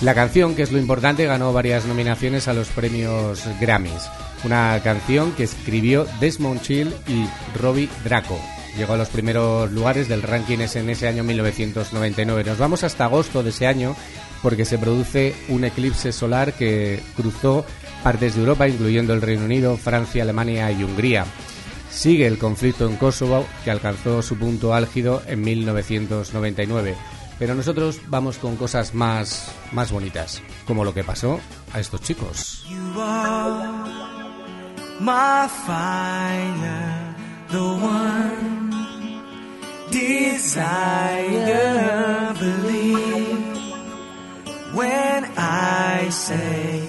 la 0.00 0.14
canción, 0.14 0.56
que 0.56 0.62
es 0.62 0.72
lo 0.72 0.78
importante, 0.78 1.26
ganó 1.26 1.52
varias 1.52 1.84
nominaciones 1.84 2.48
a 2.48 2.54
los 2.54 2.68
premios 2.68 3.44
Grammys. 3.60 4.02
Una 4.44 4.80
canción 4.82 5.32
que 5.32 5.44
escribió 5.44 6.06
Desmond 6.20 6.62
Chill 6.62 6.92
y 7.06 7.26
Robbie 7.58 7.88
Draco. 8.04 8.38
Llegó 8.76 8.94
a 8.94 8.96
los 8.96 9.08
primeros 9.08 9.70
lugares 9.70 10.08
del 10.08 10.22
ranking 10.22 10.58
en 10.58 10.90
ese 10.90 11.06
año 11.06 11.22
1999. 11.24 12.44
Nos 12.44 12.58
vamos 12.58 12.84
hasta 12.84 13.04
agosto 13.04 13.42
de 13.42 13.50
ese 13.50 13.66
año 13.66 13.94
porque 14.42 14.64
se 14.64 14.78
produce 14.78 15.34
un 15.48 15.64
eclipse 15.64 16.12
solar 16.12 16.54
que 16.54 17.00
cruzó 17.16 17.64
partes 18.02 18.34
de 18.34 18.40
Europa, 18.40 18.68
incluyendo 18.68 19.14
el 19.14 19.22
Reino 19.22 19.44
Unido, 19.44 19.76
Francia, 19.76 20.22
Alemania 20.22 20.72
y 20.72 20.82
Hungría. 20.82 21.24
Sigue 21.90 22.26
el 22.26 22.38
conflicto 22.38 22.88
en 22.88 22.96
Kosovo, 22.96 23.46
que 23.64 23.70
alcanzó 23.70 24.22
su 24.22 24.36
punto 24.36 24.74
álgido 24.74 25.22
en 25.26 25.42
1999. 25.42 26.96
Pero 27.38 27.54
nosotros 27.54 28.00
vamos 28.08 28.38
con 28.38 28.56
cosas 28.56 28.94
más, 28.94 29.52
más 29.72 29.92
bonitas, 29.92 30.42
como 30.66 30.84
lo 30.84 30.94
que 30.94 31.04
pasó 31.04 31.40
a 31.72 31.80
estos 31.80 32.00
chicos. 32.00 32.64
My 35.02 35.48
fire, 35.48 37.14
the 37.48 37.60
one 37.60 38.62
desire. 39.90 41.12
Believe 42.38 43.56
when 44.74 45.24
I 45.36 46.08
say 46.10 46.88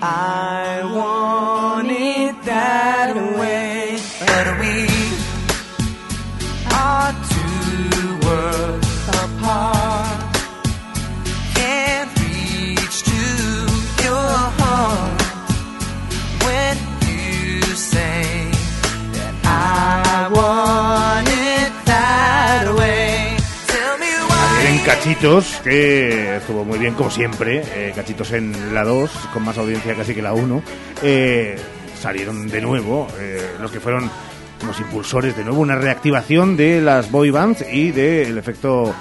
I 0.00 0.82
want 0.94 1.75
Cachitos, 25.06 25.60
que 25.62 26.38
estuvo 26.38 26.64
muy 26.64 26.80
bien 26.80 26.94
como 26.94 27.12
siempre, 27.12 27.62
eh, 27.76 27.92
Cachitos 27.94 28.32
en 28.32 28.74
la 28.74 28.82
2, 28.82 29.08
con 29.32 29.44
más 29.44 29.56
audiencia 29.56 29.94
casi 29.94 30.16
que 30.16 30.20
la 30.20 30.32
1, 30.32 30.62
eh, 31.00 31.56
salieron 31.96 32.48
de 32.48 32.60
nuevo 32.60 33.06
eh, 33.20 33.52
los 33.60 33.70
que 33.70 33.78
fueron 33.78 34.10
los 34.66 34.80
impulsores 34.80 35.36
de 35.36 35.44
nuevo, 35.44 35.60
una 35.60 35.76
reactivación 35.76 36.56
de 36.56 36.80
las 36.80 37.08
boy 37.12 37.30
bands 37.30 37.64
y 37.72 37.92
del 37.92 38.36
efecto 38.36 38.92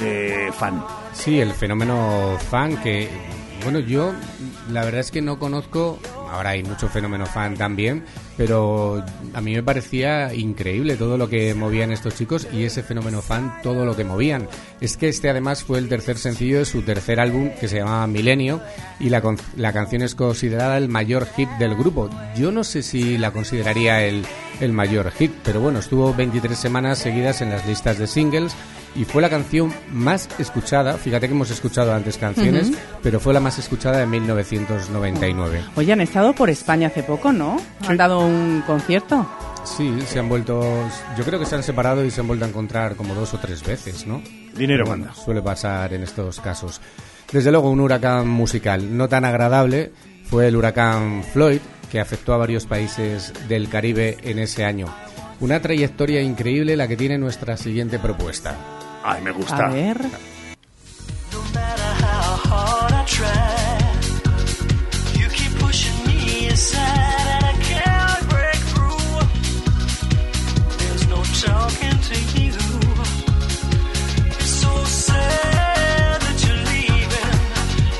eh, 0.00 0.48
fan. 0.56 0.84
Sí, 1.12 1.40
el 1.40 1.52
fenómeno 1.52 2.38
fan 2.38 2.76
que, 2.76 3.08
bueno, 3.64 3.80
yo 3.80 4.14
la 4.70 4.84
verdad 4.84 5.00
es 5.00 5.10
que 5.10 5.22
no 5.22 5.40
conozco, 5.40 5.98
ahora 6.30 6.50
hay 6.50 6.62
mucho 6.62 6.88
fenómeno 6.88 7.26
fan 7.26 7.56
también, 7.56 8.04
pero 8.36 9.04
a 9.34 9.40
mí 9.40 9.54
me 9.54 9.62
parecía 9.62 10.32
increíble 10.34 10.96
todo 10.96 11.18
lo 11.18 11.28
que 11.28 11.54
movían 11.54 11.92
estos 11.92 12.14
chicos 12.14 12.46
y 12.52 12.64
ese 12.64 12.82
fenómeno 12.82 13.22
fan, 13.22 13.54
todo 13.62 13.84
lo 13.84 13.96
que 13.96 14.04
movían. 14.04 14.48
Es 14.80 14.96
que 14.96 15.08
este 15.08 15.30
además 15.30 15.64
fue 15.64 15.78
el 15.78 15.88
tercer 15.88 16.18
sencillo 16.18 16.58
de 16.58 16.64
su 16.64 16.82
tercer 16.82 17.20
álbum 17.20 17.50
que 17.60 17.68
se 17.68 17.78
llamaba 17.78 18.06
Milenio 18.06 18.60
y 19.00 19.10
la, 19.10 19.22
la 19.56 19.72
canción 19.72 20.02
es 20.02 20.14
considerada 20.14 20.78
el 20.78 20.88
mayor 20.88 21.26
hit 21.36 21.48
del 21.58 21.74
grupo. 21.74 22.10
Yo 22.36 22.50
no 22.50 22.64
sé 22.64 22.82
si 22.82 23.18
la 23.18 23.30
consideraría 23.30 24.04
el, 24.04 24.24
el 24.60 24.72
mayor 24.72 25.10
hit, 25.12 25.32
pero 25.44 25.60
bueno, 25.60 25.78
estuvo 25.78 26.14
23 26.14 26.58
semanas 26.58 26.98
seguidas 26.98 27.40
en 27.40 27.50
las 27.50 27.66
listas 27.66 27.98
de 27.98 28.06
singles 28.06 28.54
y 28.94 29.04
fue 29.04 29.22
la 29.22 29.30
canción 29.30 29.72
más 29.92 30.28
escuchada, 30.38 30.94
fíjate 30.94 31.28
que 31.28 31.34
hemos 31.34 31.50
escuchado 31.50 31.94
antes 31.94 32.18
canciones, 32.18 32.72
pero 33.02 33.20
fue 33.20 33.32
la 33.34 33.40
más 33.40 33.58
escuchada 33.58 34.02
en 34.02 34.10
1999. 34.10 35.62
Oye, 35.76 35.92
han 35.92 36.00
estado 36.00 36.32
por 36.34 36.50
España 36.50 36.88
hace 36.88 37.02
poco, 37.02 37.32
¿no? 37.32 37.58
Han 37.86 37.96
dado 37.96 38.20
un 38.20 38.62
concierto. 38.66 39.26
Sí, 39.64 39.92
se 40.06 40.18
han 40.18 40.28
vuelto. 40.28 40.62
Yo 41.16 41.24
creo 41.24 41.38
que 41.38 41.46
se 41.46 41.54
han 41.54 41.62
separado 41.62 42.04
y 42.04 42.10
se 42.10 42.20
han 42.20 42.26
vuelto 42.26 42.44
a 42.44 42.48
encontrar 42.48 42.96
como 42.96 43.14
dos 43.14 43.34
o 43.34 43.38
tres 43.38 43.62
veces, 43.62 44.06
¿no? 44.06 44.22
Dinero 44.56 44.84
Pero 44.84 44.96
manda. 44.96 45.14
Suele 45.14 45.42
pasar 45.42 45.92
en 45.92 46.02
estos 46.02 46.40
casos. 46.40 46.80
Desde 47.30 47.50
luego, 47.50 47.70
un 47.70 47.80
huracán 47.80 48.28
musical 48.28 48.96
no 48.96 49.08
tan 49.08 49.24
agradable 49.24 49.92
fue 50.24 50.48
el 50.48 50.56
huracán 50.56 51.22
Floyd, 51.22 51.60
que 51.90 52.00
afectó 52.00 52.32
a 52.34 52.38
varios 52.38 52.66
países 52.66 53.32
del 53.48 53.68
Caribe 53.68 54.16
en 54.22 54.38
ese 54.38 54.64
año. 54.64 54.86
Una 55.40 55.60
trayectoria 55.60 56.20
increíble 56.20 56.76
la 56.76 56.88
que 56.88 56.96
tiene 56.96 57.18
nuestra 57.18 57.56
siguiente 57.56 57.98
propuesta. 57.98 58.77
Ay, 59.10 59.22
me 59.22 59.30
A 59.30 59.68
ver. 59.70 59.96
hard 62.50 62.92
I 62.92 63.04
try. 63.06 63.78
You 65.18 65.28
keep 65.30 65.52
pushing 65.58 65.98
me 66.06 66.48
aside, 66.48 67.26
and 67.36 67.44
I 67.46 67.54
can't 67.70 68.28
break 68.28 68.60
through. 68.72 69.18
There's 70.80 71.04
no 71.08 71.20
talking 71.40 71.98
to 72.08 72.16
you. 72.36 72.52
It's 74.28 74.50
so 74.64 74.72
sad 74.84 76.20
that 76.20 76.38
you're 76.44 76.62
leaving. 76.72 77.38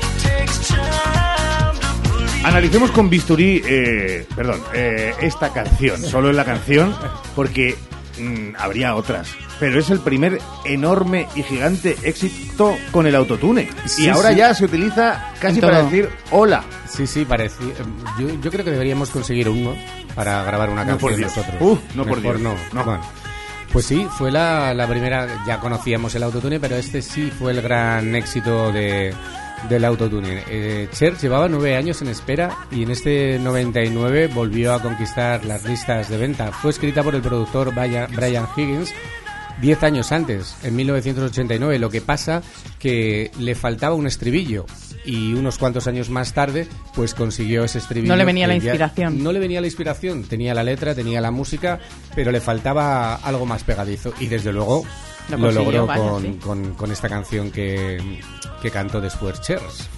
It 0.05 0.15
takes 0.21 0.57
time 0.67 1.75
to 1.81 1.89
believe. 2.03 2.45
Analicemos 2.45 2.91
con 2.91 3.09
bisturí, 3.09 3.63
eh, 3.65 4.27
perdón, 4.35 4.61
eh, 4.75 5.15
esta 5.21 5.51
canción, 5.51 5.99
solo 6.03 6.29
en 6.29 6.35
la 6.35 6.45
canción, 6.45 6.95
porque 7.35 7.75
mm, 8.19 8.55
habría 8.59 8.93
otras. 8.93 9.48
Pero 9.59 9.79
es 9.79 9.89
el 9.89 9.99
primer 9.99 10.39
enorme 10.63 11.27
y 11.35 11.43
gigante 11.43 11.97
éxito 12.03 12.77
con 12.91 13.05
el 13.07 13.15
autotune. 13.15 13.67
Sí, 13.85 14.05
y 14.05 14.09
ahora 14.09 14.29
sí. 14.29 14.35
ya 14.37 14.53
se 14.53 14.65
utiliza 14.65 15.31
casi 15.41 15.59
para 15.59 15.83
decir 15.83 16.09
hola. 16.31 16.63
Sí, 16.89 17.05
sí, 17.05 17.25
parecía. 17.25 17.73
Yo, 18.17 18.29
yo 18.41 18.51
creo 18.51 18.63
que 18.63 18.71
deberíamos 18.71 19.09
conseguir 19.09 19.49
uno 19.49 19.75
para 20.15 20.43
grabar 20.43 20.69
una 20.69 20.85
No, 20.85 20.97
por 20.97 21.11
canción 21.11 21.17
Dios. 21.29 21.37
nosotros. 21.37 21.61
Uf, 21.61 21.95
no, 21.95 22.05
por 22.05 22.17
Mejor 22.21 22.39
Dios. 22.39 22.57
No. 22.73 22.79
No. 22.79 22.85
Bueno, 22.85 23.01
pues 23.73 23.85
sí, 23.85 24.07
fue 24.17 24.31
la, 24.31 24.73
la 24.73 24.87
primera. 24.87 25.27
Ya 25.45 25.59
conocíamos 25.59 26.15
el 26.15 26.23
autotune, 26.23 26.59
pero 26.59 26.75
este 26.77 27.01
sí 27.01 27.29
fue 27.29 27.51
el 27.51 27.61
gran 27.61 28.15
éxito 28.15 28.71
de, 28.71 29.13
del 29.67 29.83
autotune. 29.85 30.43
Eh, 30.49 30.87
Cher 30.93 31.17
llevaba 31.17 31.47
nueve 31.49 31.75
años 31.75 32.01
en 32.01 32.07
espera 32.07 32.49
y 32.71 32.83
en 32.83 32.91
este 32.91 33.37
99 33.39 34.27
volvió 34.33 34.73
a 34.73 34.81
conquistar 34.81 35.43
las 35.45 35.65
listas 35.65 36.07
de 36.09 36.17
venta. 36.17 36.51
Fue 36.53 36.71
escrita 36.71 37.03
por 37.03 37.13
el 37.13 37.21
productor 37.21 37.73
Brian 37.73 38.47
Higgins. 38.55 38.93
Diez 39.61 39.83
años 39.83 40.11
antes, 40.13 40.55
en 40.63 40.75
1989, 40.77 41.79
lo 41.79 41.89
que 41.89 41.99
pasa 42.01 42.41
que 42.79 43.29
le 43.39 43.55
faltaba 43.55 43.93
un 43.95 44.07
estribillo 44.07 44.65
y 45.05 45.33
unos 45.33 45.57
cuantos 45.57 45.85
años 45.87 46.09
más 46.09 46.33
tarde, 46.33 46.65
pues 46.95 47.13
consiguió 47.13 47.65
ese 47.65 47.79
estribillo. 47.79 48.07
No 48.13 48.15
le 48.17 48.23
venía 48.25 48.47
la 48.47 48.53
ya- 48.55 48.63
inspiración. 48.63 49.21
no 49.21 49.33
le 49.33 49.39
venía 49.39 49.59
la 49.59 49.67
inspiración, 49.67 50.23
tenía 50.23 50.53
la 50.53 50.63
letra, 50.63 50.95
tenía 50.95 51.19
la 51.19 51.31
música, 51.31 51.79
pero 52.15 52.31
le 52.31 52.39
faltaba 52.39 53.15
algo 53.15 53.45
más 53.45 53.63
pegadizo 53.65 54.13
y 54.19 54.27
desde 54.27 54.53
luego 54.53 54.85
Lo 55.29 55.51
logró 55.51 55.85
vaya, 55.85 56.01
con, 56.01 56.21
sí. 56.23 56.39
con- 56.41 56.73
con 56.75 56.91
esta 56.91 57.09
canción 57.09 57.51
que, 57.51 57.97
que 58.61 58.71
cantó 58.71 59.01
después 59.01 59.41
Chers. 59.41 59.89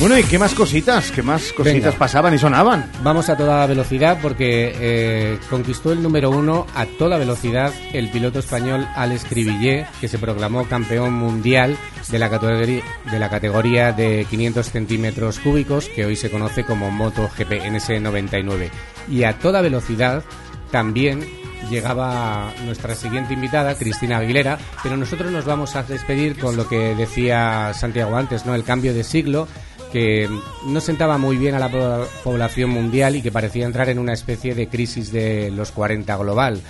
Bueno, 0.00 0.18
¿y 0.18 0.22
qué 0.22 0.38
más 0.38 0.54
cositas? 0.54 1.10
¿Qué 1.10 1.22
más 1.22 1.52
cositas 1.52 1.74
Venga. 1.74 1.98
pasaban 1.98 2.32
y 2.32 2.38
sonaban? 2.38 2.90
Vamos 3.02 3.28
a 3.28 3.36
toda 3.36 3.66
velocidad 3.66 4.18
porque 4.22 4.72
eh, 4.74 5.38
conquistó 5.50 5.92
el 5.92 6.02
número 6.02 6.30
uno 6.30 6.66
a 6.74 6.86
toda 6.86 7.18
velocidad 7.18 7.70
el 7.92 8.08
piloto 8.08 8.38
español 8.38 8.88
Alex 8.96 9.26
Cribillé, 9.26 9.84
que 10.00 10.08
se 10.08 10.18
proclamó 10.18 10.64
campeón 10.64 11.12
mundial 11.12 11.76
de 12.08 12.18
la 12.18 12.30
categoría 12.30 12.82
de, 13.10 13.18
la 13.18 13.28
categoría 13.28 13.92
de 13.92 14.26
500 14.30 14.70
centímetros 14.70 15.38
cúbicos, 15.38 15.90
que 15.90 16.06
hoy 16.06 16.16
se 16.16 16.30
conoce 16.30 16.64
como 16.64 16.90
MotoGP 16.90 17.52
en 17.52 17.76
ese 17.76 18.00
99. 18.00 18.70
Y 19.10 19.24
a 19.24 19.38
toda 19.38 19.60
velocidad 19.60 20.24
también 20.70 21.26
llegaba 21.68 22.54
nuestra 22.64 22.94
siguiente 22.94 23.34
invitada, 23.34 23.74
Cristina 23.74 24.16
Aguilera, 24.16 24.58
pero 24.82 24.96
nosotros 24.96 25.30
nos 25.30 25.44
vamos 25.44 25.76
a 25.76 25.82
despedir 25.82 26.38
con 26.38 26.56
lo 26.56 26.66
que 26.66 26.94
decía 26.94 27.72
Santiago 27.74 28.16
antes, 28.16 28.46
¿no? 28.46 28.54
El 28.54 28.64
cambio 28.64 28.94
de 28.94 29.04
siglo 29.04 29.46
que 29.92 30.28
no 30.66 30.80
sentaba 30.80 31.18
muy 31.18 31.36
bien 31.36 31.54
a 31.54 31.58
la 31.58 31.68
po- 31.70 32.06
población 32.24 32.70
mundial 32.70 33.16
y 33.16 33.22
que 33.22 33.32
parecía 33.32 33.66
entrar 33.66 33.88
en 33.88 33.98
una 33.98 34.12
especie 34.12 34.54
de 34.54 34.68
crisis 34.68 35.12
de 35.12 35.50
los 35.50 35.72
40 35.72 36.16
global. 36.16 36.60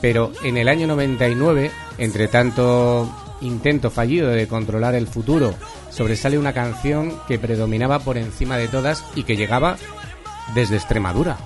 Pero 0.00 0.32
en 0.44 0.56
el 0.56 0.68
año 0.68 0.86
99, 0.86 1.70
entre 1.98 2.28
tanto 2.28 3.10
intento 3.40 3.90
fallido 3.90 4.28
de 4.30 4.46
controlar 4.48 4.94
el 4.94 5.06
futuro, 5.08 5.54
sobresale 5.90 6.38
una 6.38 6.52
canción 6.52 7.14
que 7.26 7.38
predominaba 7.38 7.98
por 8.00 8.16
encima 8.18 8.56
de 8.56 8.68
todas 8.68 9.04
y 9.16 9.24
que 9.24 9.36
llegaba 9.36 9.76
desde 10.54 10.76
Extremadura. 10.76 11.36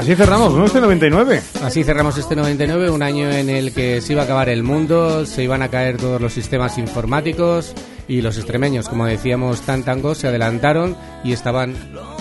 Así 0.00 0.16
cerramos, 0.16 0.54
¿no? 0.54 0.64
Este 0.64 0.80
99. 0.80 1.42
Así 1.62 1.84
cerramos 1.84 2.16
este 2.16 2.34
99, 2.34 2.88
un 2.88 3.02
año 3.02 3.30
en 3.30 3.50
el 3.50 3.74
que 3.74 4.00
se 4.00 4.14
iba 4.14 4.22
a 4.22 4.24
acabar 4.24 4.48
el 4.48 4.62
mundo, 4.62 5.26
se 5.26 5.42
iban 5.44 5.60
a 5.60 5.68
caer 5.68 5.98
todos 5.98 6.18
los 6.22 6.32
sistemas 6.32 6.78
informáticos 6.78 7.74
y 8.08 8.22
los 8.22 8.38
extremeños, 8.38 8.88
como 8.88 9.04
decíamos, 9.04 9.60
tan 9.60 9.82
tangos, 9.82 10.16
se 10.16 10.28
adelantaron 10.28 10.96
y 11.22 11.34
estaban 11.34 11.74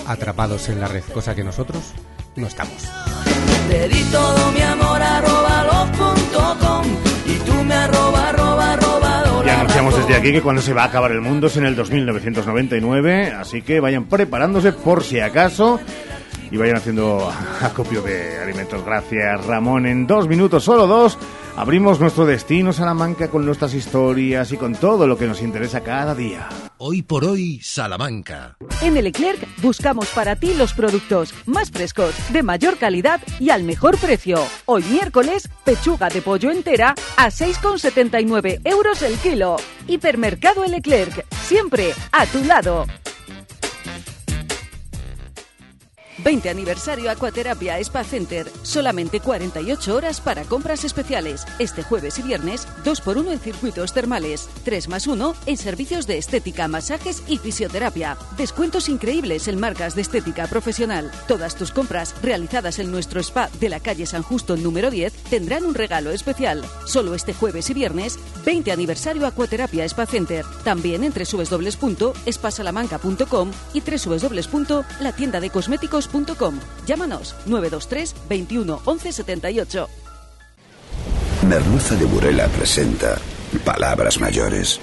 atrapados 0.07 0.67
en 0.67 0.81
la 0.81 0.89
red, 0.89 1.03
cosa 1.13 1.35
que 1.35 1.45
nosotros 1.45 1.93
no 2.35 2.47
estamos. 2.47 2.83
Te 3.69 3.87
di 3.87 4.03
todo 4.11 4.51
mi 4.51 4.61
amor 4.61 5.01
arroba 5.01 5.87
y 7.25 7.49
tú 7.49 7.63
me 7.63 7.73
arroba 7.75 8.27
arroba 8.27 8.73
arroba 8.73 9.45
Ya 9.45 9.57
anunciamos 9.61 9.95
desde 9.95 10.15
aquí 10.15 10.33
que 10.33 10.41
cuando 10.41 10.61
se 10.61 10.73
va 10.73 10.83
a 10.83 10.87
acabar 10.87 11.13
el 11.13 11.21
mundo 11.21 11.47
es 11.47 11.55
en 11.55 11.65
el 11.65 11.77
2999, 11.77 13.31
así 13.39 13.61
que 13.61 13.79
vayan 13.79 14.03
preparándose 14.03 14.73
por 14.73 15.01
si 15.01 15.21
acaso 15.21 15.79
y 16.51 16.57
vayan 16.57 16.77
haciendo 16.77 17.31
acopio 17.61 18.01
de 18.01 18.39
alimentos. 18.39 18.83
Gracias, 18.83 19.45
Ramón. 19.45 19.85
En 19.85 20.07
dos 20.07 20.27
minutos, 20.27 20.63
solo 20.63 20.87
dos, 20.87 21.17
Abrimos 21.59 21.99
nuestro 21.99 22.25
destino 22.25 22.71
Salamanca 22.71 23.27
con 23.27 23.45
nuestras 23.45 23.73
historias 23.73 24.53
y 24.53 24.57
con 24.57 24.75
todo 24.75 25.07
lo 25.07 25.17
que 25.17 25.27
nos 25.27 25.41
interesa 25.41 25.81
cada 25.81 26.15
día. 26.15 26.47
Hoy 26.77 27.01
por 27.01 27.25
hoy, 27.25 27.59
Salamanca. 27.61 28.55
En 28.81 28.95
el 28.95 29.03
Leclerc 29.03 29.45
buscamos 29.61 30.07
para 30.11 30.37
ti 30.37 30.53
los 30.53 30.73
productos 30.73 31.33
más 31.45 31.69
frescos, 31.69 32.15
de 32.31 32.43
mayor 32.43 32.77
calidad 32.77 33.19
y 33.41 33.49
al 33.49 33.63
mejor 33.63 33.97
precio. 33.97 34.41
Hoy 34.67 34.83
miércoles, 34.83 35.49
pechuga 35.65 36.07
de 36.07 36.21
pollo 36.21 36.49
entera 36.49 36.95
a 37.17 37.27
6,79 37.27 38.61
euros 38.63 39.01
el 39.01 39.17
kilo. 39.17 39.57
Hipermercado 39.85 40.63
El 40.63 40.71
Leclerc, 40.71 41.25
siempre 41.43 41.93
a 42.13 42.25
tu 42.25 42.41
lado. 42.45 42.85
20 46.23 46.49
aniversario 46.49 47.11
Acuaterapia 47.11 47.79
Spa 47.79 48.03
Center. 48.03 48.51
Solamente 48.63 49.21
48 49.21 49.95
horas 49.95 50.19
para 50.21 50.43
compras 50.43 50.83
especiales. 50.83 51.45
Este 51.59 51.83
jueves 51.83 52.17
y 52.19 52.23
viernes, 52.23 52.67
2 52.83 53.01
por 53.01 53.17
1 53.17 53.31
en 53.31 53.39
circuitos 53.39 53.93
termales. 53.93 54.49
3 54.65 54.89
más 54.89 55.07
1 55.07 55.33
en 55.45 55.57
servicios 55.57 56.05
de 56.07 56.17
estética, 56.17 56.67
masajes 56.67 57.23
y 57.27 57.37
fisioterapia. 57.37 58.17
Descuentos 58.37 58.89
increíbles 58.89 59.47
en 59.47 59.59
marcas 59.59 59.95
de 59.95 60.01
estética 60.01 60.47
profesional. 60.47 61.11
Todas 61.27 61.55
tus 61.55 61.71
compras 61.71 62.15
realizadas 62.21 62.79
en 62.79 62.91
nuestro 62.91 63.21
spa 63.21 63.49
de 63.59 63.69
la 63.69 63.79
calle 63.79 64.05
San 64.05 64.23
Justo 64.23 64.57
número 64.57 64.91
10 64.91 65.13
tendrán 65.29 65.65
un 65.65 65.73
regalo 65.73 66.11
especial. 66.11 66.65
Solo 66.85 67.15
este 67.15 67.33
jueves 67.33 67.69
y 67.69 67.73
viernes, 67.73 68.19
20 68.45 68.71
aniversario 68.71 69.25
Acuaterapia 69.25 69.85
Spa 69.85 70.05
Center. 70.05 70.45
También 70.63 71.03
en 71.03 71.13
www.espasalamanca.com 71.13 73.51
y 73.73 73.81
www.latiendadecosméticos.com 73.81 76.08
Llámanos 76.85 77.35
923 77.45 78.15
21 78.27 78.81
11 78.85 79.11
78. 79.11 79.89
Merluza 81.47 81.95
de 81.95 82.05
Burela 82.05 82.47
presenta 82.47 83.17
palabras 83.63 84.19
mayores. 84.19 84.79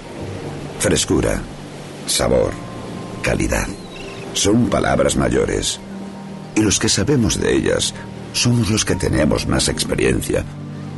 Frescura, 0.79 1.41
sabor, 2.05 2.51
calidad. 3.21 3.67
Son 4.33 4.69
palabras 4.69 5.15
mayores. 5.15 5.79
Y 6.55 6.61
los 6.61 6.79
que 6.79 6.89
sabemos 6.89 7.39
de 7.39 7.55
ellas 7.55 7.93
somos 8.33 8.69
los 8.69 8.85
que 8.85 8.95
tenemos 8.95 9.47
más 9.47 9.67
experiencia, 9.67 10.43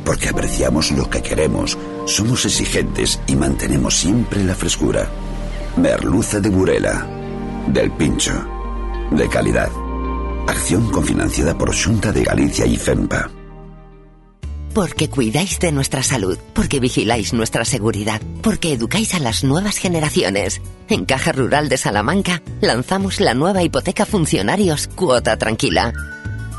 porque 0.04 0.28
apreciamos 0.28 0.90
lo 0.92 1.08
que 1.08 1.22
queremos, 1.22 1.78
somos 2.06 2.44
exigentes 2.44 3.20
y 3.26 3.36
mantenemos 3.36 3.96
siempre 3.96 4.44
la 4.44 4.54
frescura. 4.54 5.08
Merluza 5.76 6.40
de 6.40 6.50
Burela, 6.50 7.06
del 7.68 7.90
pincho, 7.92 8.32
de 9.10 9.28
calidad. 9.28 9.70
Acción 10.46 10.90
cofinanciada 10.90 11.56
por 11.56 11.74
Junta 11.74 12.12
de 12.12 12.24
Galicia 12.24 12.66
y 12.66 12.76
FEMPA. 12.76 13.30
Porque 14.74 15.10
cuidáis 15.10 15.58
de 15.58 15.72
nuestra 15.72 16.02
salud, 16.02 16.38
porque 16.54 16.78
vigiláis 16.78 17.32
nuestra 17.32 17.64
seguridad, 17.64 18.20
porque 18.42 18.72
educáis 18.72 19.14
a 19.14 19.18
las 19.18 19.42
nuevas 19.42 19.78
generaciones. 19.78 20.60
En 20.88 21.04
Caja 21.04 21.32
Rural 21.32 21.68
de 21.68 21.76
Salamanca 21.76 22.42
lanzamos 22.60 23.20
la 23.20 23.34
nueva 23.34 23.62
hipoteca 23.62 24.06
funcionarios 24.06 24.88
Cuota 24.88 25.36
Tranquila. 25.36 25.92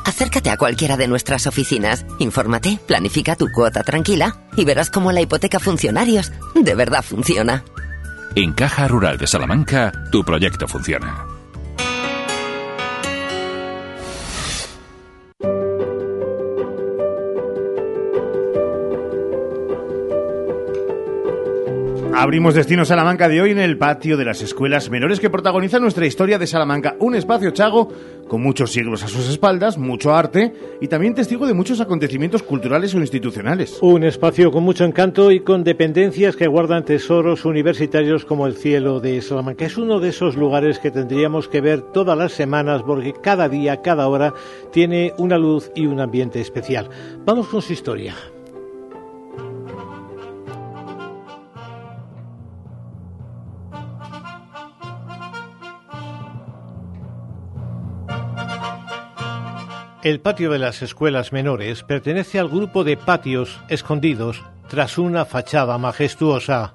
Acércate 0.05 0.49
a 0.49 0.57
cualquiera 0.57 0.97
de 0.97 1.07
nuestras 1.07 1.47
oficinas, 1.47 2.05
infórmate, 2.19 2.79
planifica 2.86 3.36
tu 3.36 3.51
cuota 3.51 3.84
tranquila 3.84 4.41
y 4.57 4.65
verás 4.65 4.89
cómo 4.89 5.11
la 5.11 5.21
hipoteca 5.21 5.59
funcionarios 5.59 6.32
de 6.55 6.75
verdad 6.75 7.03
funciona. 7.03 7.63
En 8.36 8.53
Caja 8.53 8.88
Rural 8.88 9.17
de 9.17 9.27
Salamanca, 9.27 9.91
tu 10.11 10.23
proyecto 10.23 10.67
funciona. 10.67 11.30
Abrimos 22.22 22.53
Destino 22.53 22.86
Salamanca 22.86 23.28
de 23.28 23.41
hoy 23.41 23.49
en 23.49 23.57
el 23.57 23.80
patio 23.80 24.15
de 24.15 24.26
las 24.26 24.43
escuelas 24.43 24.91
menores 24.91 25.19
que 25.19 25.32
protagoniza 25.32 25.80
nuestra 25.80 26.05
historia 26.05 26.38
de 26.38 26.45
Salamanca, 26.45 26.95
un 26.99 27.15
espacio 27.15 27.49
chago 27.49 27.91
con 28.28 28.43
muchos 28.43 28.72
siglos 28.72 29.01
a 29.01 29.07
sus 29.07 29.28
espaldas, 29.28 29.80
mucho 29.80 30.13
arte 30.13 30.53
y 30.80 30.88
también 30.88 31.15
testigo 31.15 31.47
de 31.47 31.55
muchos 31.55 31.82
acontecimientos 31.82 32.43
culturales 32.43 32.93
o 32.93 32.99
institucionales. 32.99 33.80
Un 33.82 34.03
espacio 34.03 34.51
con 34.51 34.63
mucho 34.63 34.86
encanto 34.86 35.32
y 35.32 35.39
con 35.39 35.63
dependencias 35.63 36.36
que 36.36 36.45
guardan 36.45 36.86
tesoros 36.86 37.43
universitarios 37.43 38.24
como 38.24 38.45
el 38.45 38.55
cielo 38.55 38.99
de 38.99 39.19
Salamanca. 39.24 39.65
Es 39.65 39.80
uno 39.80 39.99
de 39.99 40.09
esos 40.09 40.36
lugares 40.36 40.78
que 40.78 40.91
tendríamos 40.91 41.47
que 41.47 41.59
ver 41.59 41.82
todas 41.82 42.15
las 42.15 42.34
semanas 42.34 42.84
porque 42.84 43.13
cada 43.13 43.49
día, 43.49 43.82
cada 43.82 44.07
hora 44.07 44.36
tiene 44.72 45.15
una 45.17 45.39
luz 45.39 45.72
y 45.74 45.88
un 45.88 45.99
ambiente 45.99 46.39
especial. 46.39 46.88
Vamos 47.26 47.47
con 47.47 47.63
su 47.63 47.74
historia. 47.74 48.13
El 60.03 60.19
patio 60.19 60.49
de 60.49 60.57
las 60.57 60.81
escuelas 60.81 61.31
menores 61.31 61.83
pertenece 61.83 62.39
al 62.39 62.49
grupo 62.49 62.83
de 62.83 62.97
patios 62.97 63.61
escondidos 63.67 64.41
tras 64.67 64.97
una 64.97 65.25
fachada 65.25 65.77
majestuosa. 65.77 66.73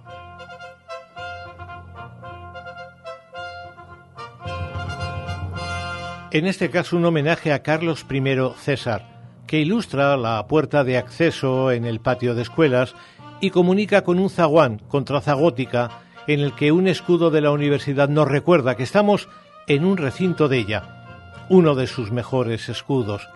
En 6.30 6.46
este 6.46 6.70
caso 6.70 6.96
un 6.96 7.04
homenaje 7.04 7.52
a 7.52 7.64
Carlos 7.64 8.06
I 8.08 8.22
César, 8.60 9.02
que 9.48 9.58
ilustra 9.58 10.16
la 10.16 10.46
puerta 10.46 10.84
de 10.84 10.96
acceso 10.96 11.72
en 11.72 11.84
el 11.84 11.98
patio 11.98 12.36
de 12.36 12.42
escuelas 12.42 12.94
y 13.40 13.50
comunica 13.50 14.04
con 14.04 14.20
un 14.20 14.30
zaguán 14.30 14.78
con 14.86 15.04
traza 15.04 15.34
en 16.28 16.40
el 16.40 16.54
que 16.54 16.70
un 16.70 16.86
escudo 16.86 17.30
de 17.32 17.40
la 17.40 17.50
universidad 17.50 18.08
nos 18.08 18.28
recuerda 18.28 18.76
que 18.76 18.84
estamos 18.84 19.28
en 19.66 19.84
un 19.84 19.96
recinto 19.96 20.46
de 20.46 20.58
ella 20.58 20.95
uno 21.49 21.74
de 21.74 21.86
sus 21.86 22.11
mejores 22.11 22.68
escudos. 22.68 23.28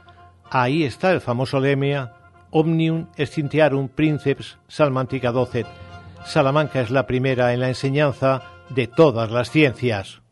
Ahí 0.50 0.84
está 0.84 1.12
el 1.12 1.20
famoso 1.20 1.60
lemia 1.60 2.12
Omnium 2.50 3.06
Extintiarum 3.16 3.88
Princeps 3.88 4.58
Salmantica 4.66 5.30
Docet. 5.30 5.66
Salamanca 6.24 6.80
es 6.80 6.90
la 6.90 7.06
primera 7.06 7.54
en 7.54 7.60
la 7.60 7.68
enseñanza 7.68 8.42
de 8.68 8.88
todas 8.88 9.30
las 9.30 9.50
ciencias. 9.50 10.22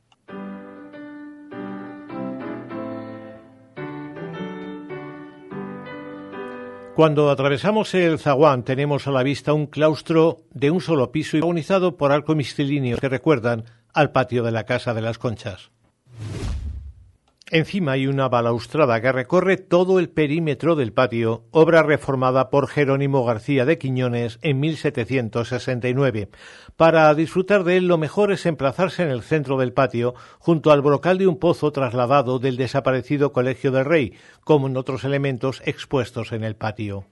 Cuando 6.97 7.31
atravesamos 7.31 7.95
el 7.95 8.19
zaguán 8.19 8.65
tenemos 8.65 9.07
a 9.07 9.13
la 9.13 9.23
vista 9.23 9.53
un 9.53 9.67
claustro 9.67 10.39
de 10.51 10.73
un 10.73 10.81
solo 10.81 11.13
piso 11.13 11.37
y 11.37 11.41
organizado 11.41 11.97
por 11.97 12.11
arco 12.11 12.35
mistilíneos 12.35 12.99
que 12.99 13.09
recuerdan 13.09 13.67
al 13.95 14.11
patio 14.11 14.43
de 14.43 14.51
la 14.51 14.65
Casa 14.65 14.95
de 14.95 15.03
las 15.03 15.17
Conchas. 15.17 15.71
Encima 17.51 17.93
hay 17.93 18.07
una 18.07 18.29
balaustrada 18.29 19.01
que 19.01 19.11
recorre 19.11 19.57
todo 19.57 19.99
el 19.99 20.11
perímetro 20.11 20.77
del 20.77 20.93
patio, 20.93 21.45
obra 21.51 21.83
reformada 21.83 22.51
por 22.51 22.69
Jerónimo 22.69 23.25
García 23.25 23.65
de 23.65 23.79
Quiñones 23.79 24.39
en 24.43 24.61
1769. 24.61 26.29
Para 26.77 27.15
disfrutar 27.15 27.65
de 27.65 27.79
él 27.79 27.89
lo 27.89 27.97
mejor 27.97 28.33
es 28.33 28.45
emplazarse 28.45 29.03
en 29.03 29.09
el 29.09 29.23
centro 29.23 29.57
del 29.57 29.73
patio, 29.73 30.15
junto 30.39 30.73
al 30.73 30.83
brocal 30.83 31.17
de 31.17 31.27
un 31.27 31.39
pozo 31.39 31.73
trasladado 31.73 32.39
del 32.39 32.59
desaparecido 32.59 33.33
Colegio 33.33 33.73
del 33.73 33.87
Rey, 33.87 34.13
como 34.45 34.67
en 34.67 34.77
otros 34.77 35.05
elementos 35.05 35.63
expuestos 35.65 36.33
en 36.33 36.45
el 36.45 36.55
patio. 36.55 37.07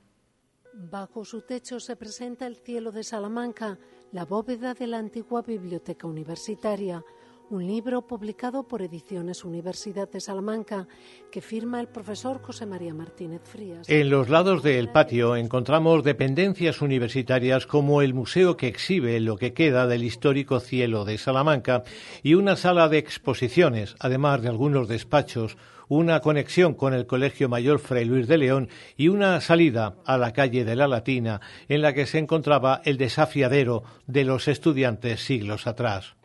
Bajo 0.75 1.25
su 1.25 1.41
techo 1.41 1.81
se 1.81 1.97
presenta 1.97 2.47
el 2.47 2.57
cielo 2.57 2.93
de 2.93 3.05
Salamanca, 3.05 3.79
la 4.13 4.27
bóveda 4.27 4.75
de 4.75 4.87
la 4.87 4.99
antigua 4.99 5.41
biblioteca 5.41 6.07
universitaria 6.07 7.03
un 7.51 7.67
libro 7.67 8.07
publicado 8.07 8.65
por 8.65 8.83
Ediciones 8.83 9.45
Universidad 9.45 10.11
de 10.11 10.21
Salamanca 10.21 10.89
que 11.31 11.41
firma 11.41 11.81
el 11.81 11.89
profesor 11.89 12.43
José 12.43 12.67
María 12.67 12.93
Martínez 12.93 13.43
Frías. 13.45 13.89
En 13.89 14.11
los 14.11 14.29
lados 14.29 14.63
del 14.63 14.91
patio 14.91 15.37
encontramos 15.37 16.03
dependencias 16.03 16.83
universitarias 16.83 17.67
como 17.67 18.03
el 18.03 18.15
museo 18.15 18.57
que 18.57 18.69
exhibe 18.69 19.21
lo 19.21 19.37
que 19.37 19.53
queda 19.53 19.87
del 19.87 20.03
histórico 20.03 20.61
cielo 20.61 21.05
de 21.05 21.19
Salamanca 21.19 21.85
y 22.23 22.35
una 22.35 22.57
sala 22.57 22.89
de 22.89 22.99
exposiciones, 22.99 23.95
además 24.01 24.43
de 24.43 24.49
algunos 24.49 24.89
despachos, 24.89 25.57
una 25.89 26.21
conexión 26.21 26.75
con 26.75 26.95
el 26.95 27.07
Colegio 27.07 27.49
Mayor 27.49 27.79
Fray 27.79 28.05
Luis 28.05 28.27
de 28.27 28.39
León 28.39 28.69
y 28.97 29.09
una 29.09 29.41
salida 29.41 29.97
a 30.05 30.19
la 30.19 30.33
calle 30.33 30.65
de 30.65 30.75
la 30.75 30.89
Latina 30.89 31.41
en 31.69 31.83
la 31.83 31.93
que 31.93 32.07
se 32.07 32.19
encontraba 32.19 32.83
el 32.85 32.97
desafiadero 32.97 33.85
de 34.09 34.25
los 34.25 34.49
estudiantes 34.49 35.21
siglos 35.25 35.69
atrás. 35.69 36.17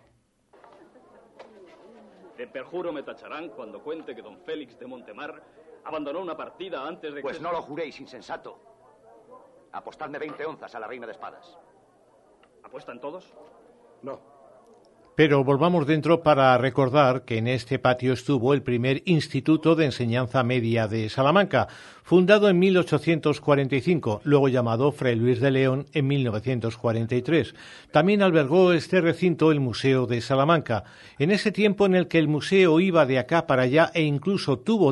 De 2.41 2.47
perjuro 2.47 2.91
me 2.91 3.03
tacharán 3.03 3.49
cuando 3.49 3.83
cuente 3.83 4.15
que 4.15 4.23
don 4.23 4.39
Félix 4.39 4.79
de 4.79 4.87
Montemar 4.87 5.43
abandonó 5.83 6.21
una 6.21 6.35
partida 6.35 6.87
antes 6.87 7.13
de 7.13 7.21
pues 7.21 7.37
que... 7.37 7.39
Pues 7.39 7.41
no 7.43 7.51
lo 7.51 7.61
juréis, 7.61 7.99
insensato. 7.99 8.57
Apostadme 9.71 10.17
20 10.17 10.43
onzas 10.47 10.73
a 10.73 10.79
la 10.79 10.87
reina 10.87 11.05
de 11.05 11.11
espadas. 11.11 11.59
¿Apuestan 12.63 12.99
todos? 12.99 13.31
No. 14.01 14.19
Pero 15.21 15.43
volvamos 15.43 15.85
dentro 15.85 16.23
para 16.23 16.57
recordar 16.57 17.25
que 17.25 17.37
en 17.37 17.47
este 17.47 17.77
patio 17.77 18.13
estuvo 18.13 18.55
el 18.55 18.63
primer 18.63 19.03
Instituto 19.05 19.75
de 19.75 19.85
Enseñanza 19.85 20.41
Media 20.41 20.87
de 20.87 21.09
Salamanca, 21.09 21.67
fundado 22.01 22.49
en 22.49 22.57
1845, 22.57 24.21
luego 24.23 24.49
llamado 24.49 24.91
Fray 24.91 25.15
Luis 25.15 25.39
de 25.39 25.51
León 25.51 25.85
en 25.93 26.07
1943. 26.07 27.53
También 27.91 28.23
albergó 28.23 28.73
este 28.73 28.99
recinto 28.99 29.51
el 29.51 29.59
Museo 29.59 30.07
de 30.07 30.21
Salamanca, 30.21 30.85
en 31.19 31.29
ese 31.29 31.51
tiempo 31.51 31.85
en 31.85 31.93
el 31.93 32.07
que 32.07 32.17
el 32.17 32.27
museo 32.27 32.79
iba 32.79 33.05
de 33.05 33.19
acá 33.19 33.45
para 33.45 33.61
allá 33.61 33.91
e 33.93 34.01
incluso 34.01 34.57
tuvo 34.57 34.91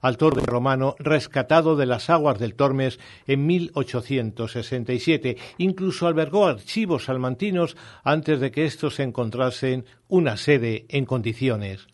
al 0.00 0.16
torme 0.16 0.42
romano 0.42 0.96
rescatado 0.98 1.76
de 1.76 1.86
las 1.86 2.10
aguas 2.10 2.40
del 2.40 2.54
Tormes 2.54 2.98
en 3.28 3.46
1867. 3.46 5.36
Incluso 5.58 6.08
albergó 6.08 6.46
archivos 6.46 7.04
salmantinos 7.04 7.76
antes 8.02 8.40
de 8.40 8.50
que 8.50 8.64
estos 8.64 8.96
se 8.96 9.04
encontrasen 9.04 9.67
una 10.08 10.36
sede 10.36 10.86
en 10.88 11.04
condiciones. 11.04 11.86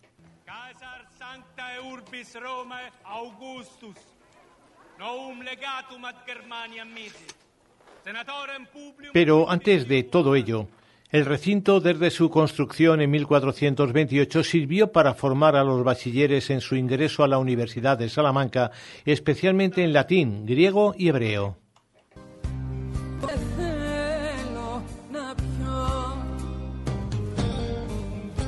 Pero 9.13 9.49
antes 9.49 9.87
de 9.87 10.03
todo 10.03 10.35
ello, 10.35 10.67
el 11.11 11.25
recinto 11.25 11.79
desde 11.79 12.11
su 12.11 12.29
construcción 12.29 13.01
en 13.01 13.11
1428 13.11 14.43
sirvió 14.43 14.91
para 14.91 15.13
formar 15.13 15.55
a 15.55 15.63
los 15.63 15.83
bachilleres 15.83 16.49
en 16.49 16.61
su 16.61 16.75
ingreso 16.75 17.23
a 17.23 17.27
la 17.27 17.37
Universidad 17.37 17.97
de 17.97 18.09
Salamanca, 18.09 18.71
especialmente 19.05 19.83
en 19.83 19.93
latín, 19.93 20.45
griego 20.45 20.93
y 20.97 21.09
hebreo. 21.09 21.57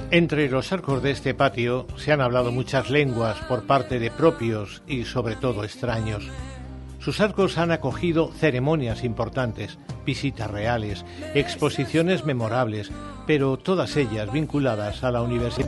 Entre 0.09 0.49
los 0.49 0.71
arcos 0.71 1.03
de 1.03 1.11
este 1.11 1.33
patio 1.33 1.85
se 1.97 2.13
han 2.13 2.21
hablado 2.21 2.53
muchas 2.53 2.89
lenguas 2.89 3.37
por 3.49 3.63
parte 3.63 3.99
de 3.99 4.09
propios 4.09 4.81
y 4.87 5.03
sobre 5.03 5.35
todo 5.35 5.65
extraños. 5.65 6.29
Sus 6.99 7.19
arcos 7.19 7.57
han 7.57 7.71
acogido 7.71 8.31
ceremonias 8.31 9.03
importantes, 9.03 9.77
visitas 10.05 10.49
reales, 10.49 11.05
exposiciones 11.33 12.23
memorables, 12.23 12.89
pero 13.25 13.57
todas 13.57 13.97
ellas 13.97 14.31
vinculadas 14.31 15.03
a 15.03 15.11
la 15.11 15.21
universidad. 15.21 15.67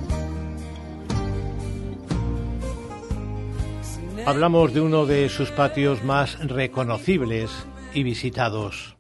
Hablamos 4.25 4.73
de 4.73 4.79
uno 4.79 5.05
de 5.05 5.27
sus 5.27 5.51
patios 5.51 6.03
más 6.05 6.39
reconocibles 6.47 7.51
y 7.93 8.03
visitados. 8.03 8.98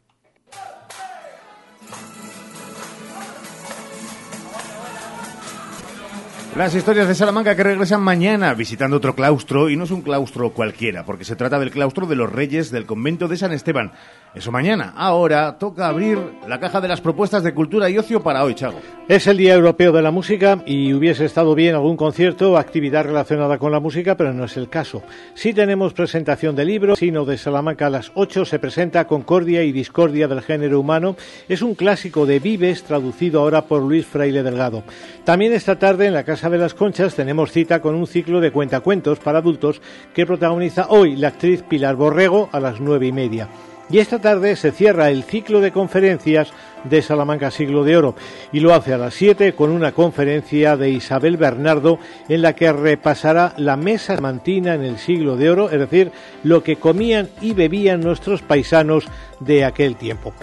Las 6.57 6.73
historias 6.73 7.07
de 7.07 7.13
Salamanca 7.13 7.55
que 7.55 7.63
regresan 7.63 8.01
mañana 8.01 8.53
visitando 8.55 8.97
otro 8.97 9.15
claustro 9.15 9.69
y 9.69 9.77
no 9.77 9.83
es 9.83 9.91
un 9.91 10.01
claustro 10.01 10.49
cualquiera, 10.49 11.05
porque 11.05 11.23
se 11.23 11.35
trata 11.35 11.59
del 11.59 11.69
claustro 11.69 12.07
de 12.07 12.15
los 12.15 12.29
Reyes 12.29 12.71
del 12.71 12.87
convento 12.87 13.27
de 13.27 13.37
San 13.37 13.53
Esteban. 13.53 13.91
Eso 14.33 14.51
mañana. 14.51 14.93
Ahora 14.95 15.57
toca 15.57 15.87
abrir 15.87 16.19
la 16.47 16.59
caja 16.59 16.81
de 16.81 16.87
las 16.87 17.01
propuestas 17.01 17.43
de 17.43 17.53
cultura 17.53 17.89
y 17.89 17.97
ocio 17.97 18.21
para 18.21 18.43
hoy, 18.43 18.55
Chago. 18.55 18.79
Es 19.07 19.25
el 19.27 19.37
Día 19.37 19.55
Europeo 19.55 19.91
de 19.91 20.01
la 20.01 20.11
Música 20.11 20.61
y 20.65 20.93
hubiese 20.93 21.25
estado 21.25 21.55
bien 21.55 21.75
algún 21.75 21.97
concierto 21.97 22.51
o 22.51 22.57
actividad 22.57 23.05
relacionada 23.05 23.57
con 23.57 23.71
la 23.71 23.79
música, 23.79 24.17
pero 24.17 24.33
no 24.33 24.45
es 24.45 24.57
el 24.57 24.69
caso. 24.69 25.01
Sí 25.33 25.53
tenemos 25.53 25.93
presentación 25.93 26.55
de 26.55 26.65
libros, 26.65 26.99
sino 26.99 27.25
de 27.25 27.37
Salamanca 27.37 27.87
a 27.87 27.91
las 27.91 28.11
8 28.15 28.45
se 28.45 28.59
presenta 28.59 29.07
Concordia 29.07 29.63
y 29.63 29.71
Discordia 29.71 30.27
del 30.27 30.41
género 30.41 30.79
humano. 30.79 31.15
Es 31.47 31.61
un 31.61 31.73
clásico 31.73 32.25
de 32.25 32.39
Vives 32.39 32.83
traducido 32.83 33.41
ahora 33.41 33.65
por 33.65 33.81
Luis 33.81 34.05
Fraile 34.05 34.43
Delgado. 34.43 34.83
También 35.23 35.53
esta 35.53 35.79
tarde 35.79 36.05
en 36.05 36.13
la 36.13 36.23
Casa 36.23 36.38
de 36.47 36.57
las 36.57 36.73
Conchas 36.73 37.15
tenemos 37.15 37.51
cita 37.51 37.81
con 37.81 37.95
un 37.95 38.07
ciclo 38.07 38.39
de 38.39 38.51
cuentacuentos 38.51 39.19
para 39.19 39.39
adultos 39.39 39.81
que 40.13 40.25
protagoniza 40.25 40.87
hoy 40.87 41.17
la 41.17 41.29
actriz 41.29 41.63
Pilar 41.63 41.97
Borrego 41.97 42.47
a 42.53 42.61
las 42.61 42.79
nueve 42.79 43.07
y 43.07 43.11
media. 43.11 43.49
Y 43.89 43.97
esta 43.97 44.19
tarde 44.19 44.55
se 44.55 44.71
cierra 44.71 45.09
el 45.09 45.23
ciclo 45.23 45.59
de 45.59 45.71
conferencias 45.71 46.53
de 46.85 47.01
Salamanca 47.01 47.51
Siglo 47.51 47.83
de 47.83 47.97
Oro 47.97 48.15
y 48.53 48.61
lo 48.61 48.73
hace 48.73 48.93
a 48.93 48.97
las 48.97 49.15
7 49.15 49.53
con 49.53 49.71
una 49.71 49.91
conferencia 49.91 50.77
de 50.77 50.91
Isabel 50.91 51.35
Bernardo 51.35 51.99
en 52.29 52.41
la 52.41 52.53
que 52.53 52.71
repasará 52.71 53.53
la 53.57 53.75
mesa 53.75 54.15
mantina 54.21 54.75
en 54.75 54.83
el 54.83 54.97
Siglo 54.97 55.35
de 55.35 55.49
Oro, 55.49 55.69
es 55.69 55.79
decir, 55.79 56.11
lo 56.43 56.63
que 56.63 56.77
comían 56.77 57.27
y 57.41 57.53
bebían 57.53 57.99
nuestros 57.99 58.41
paisanos 58.43 59.05
de 59.41 59.65
aquel 59.65 59.97
tiempo. 59.97 60.33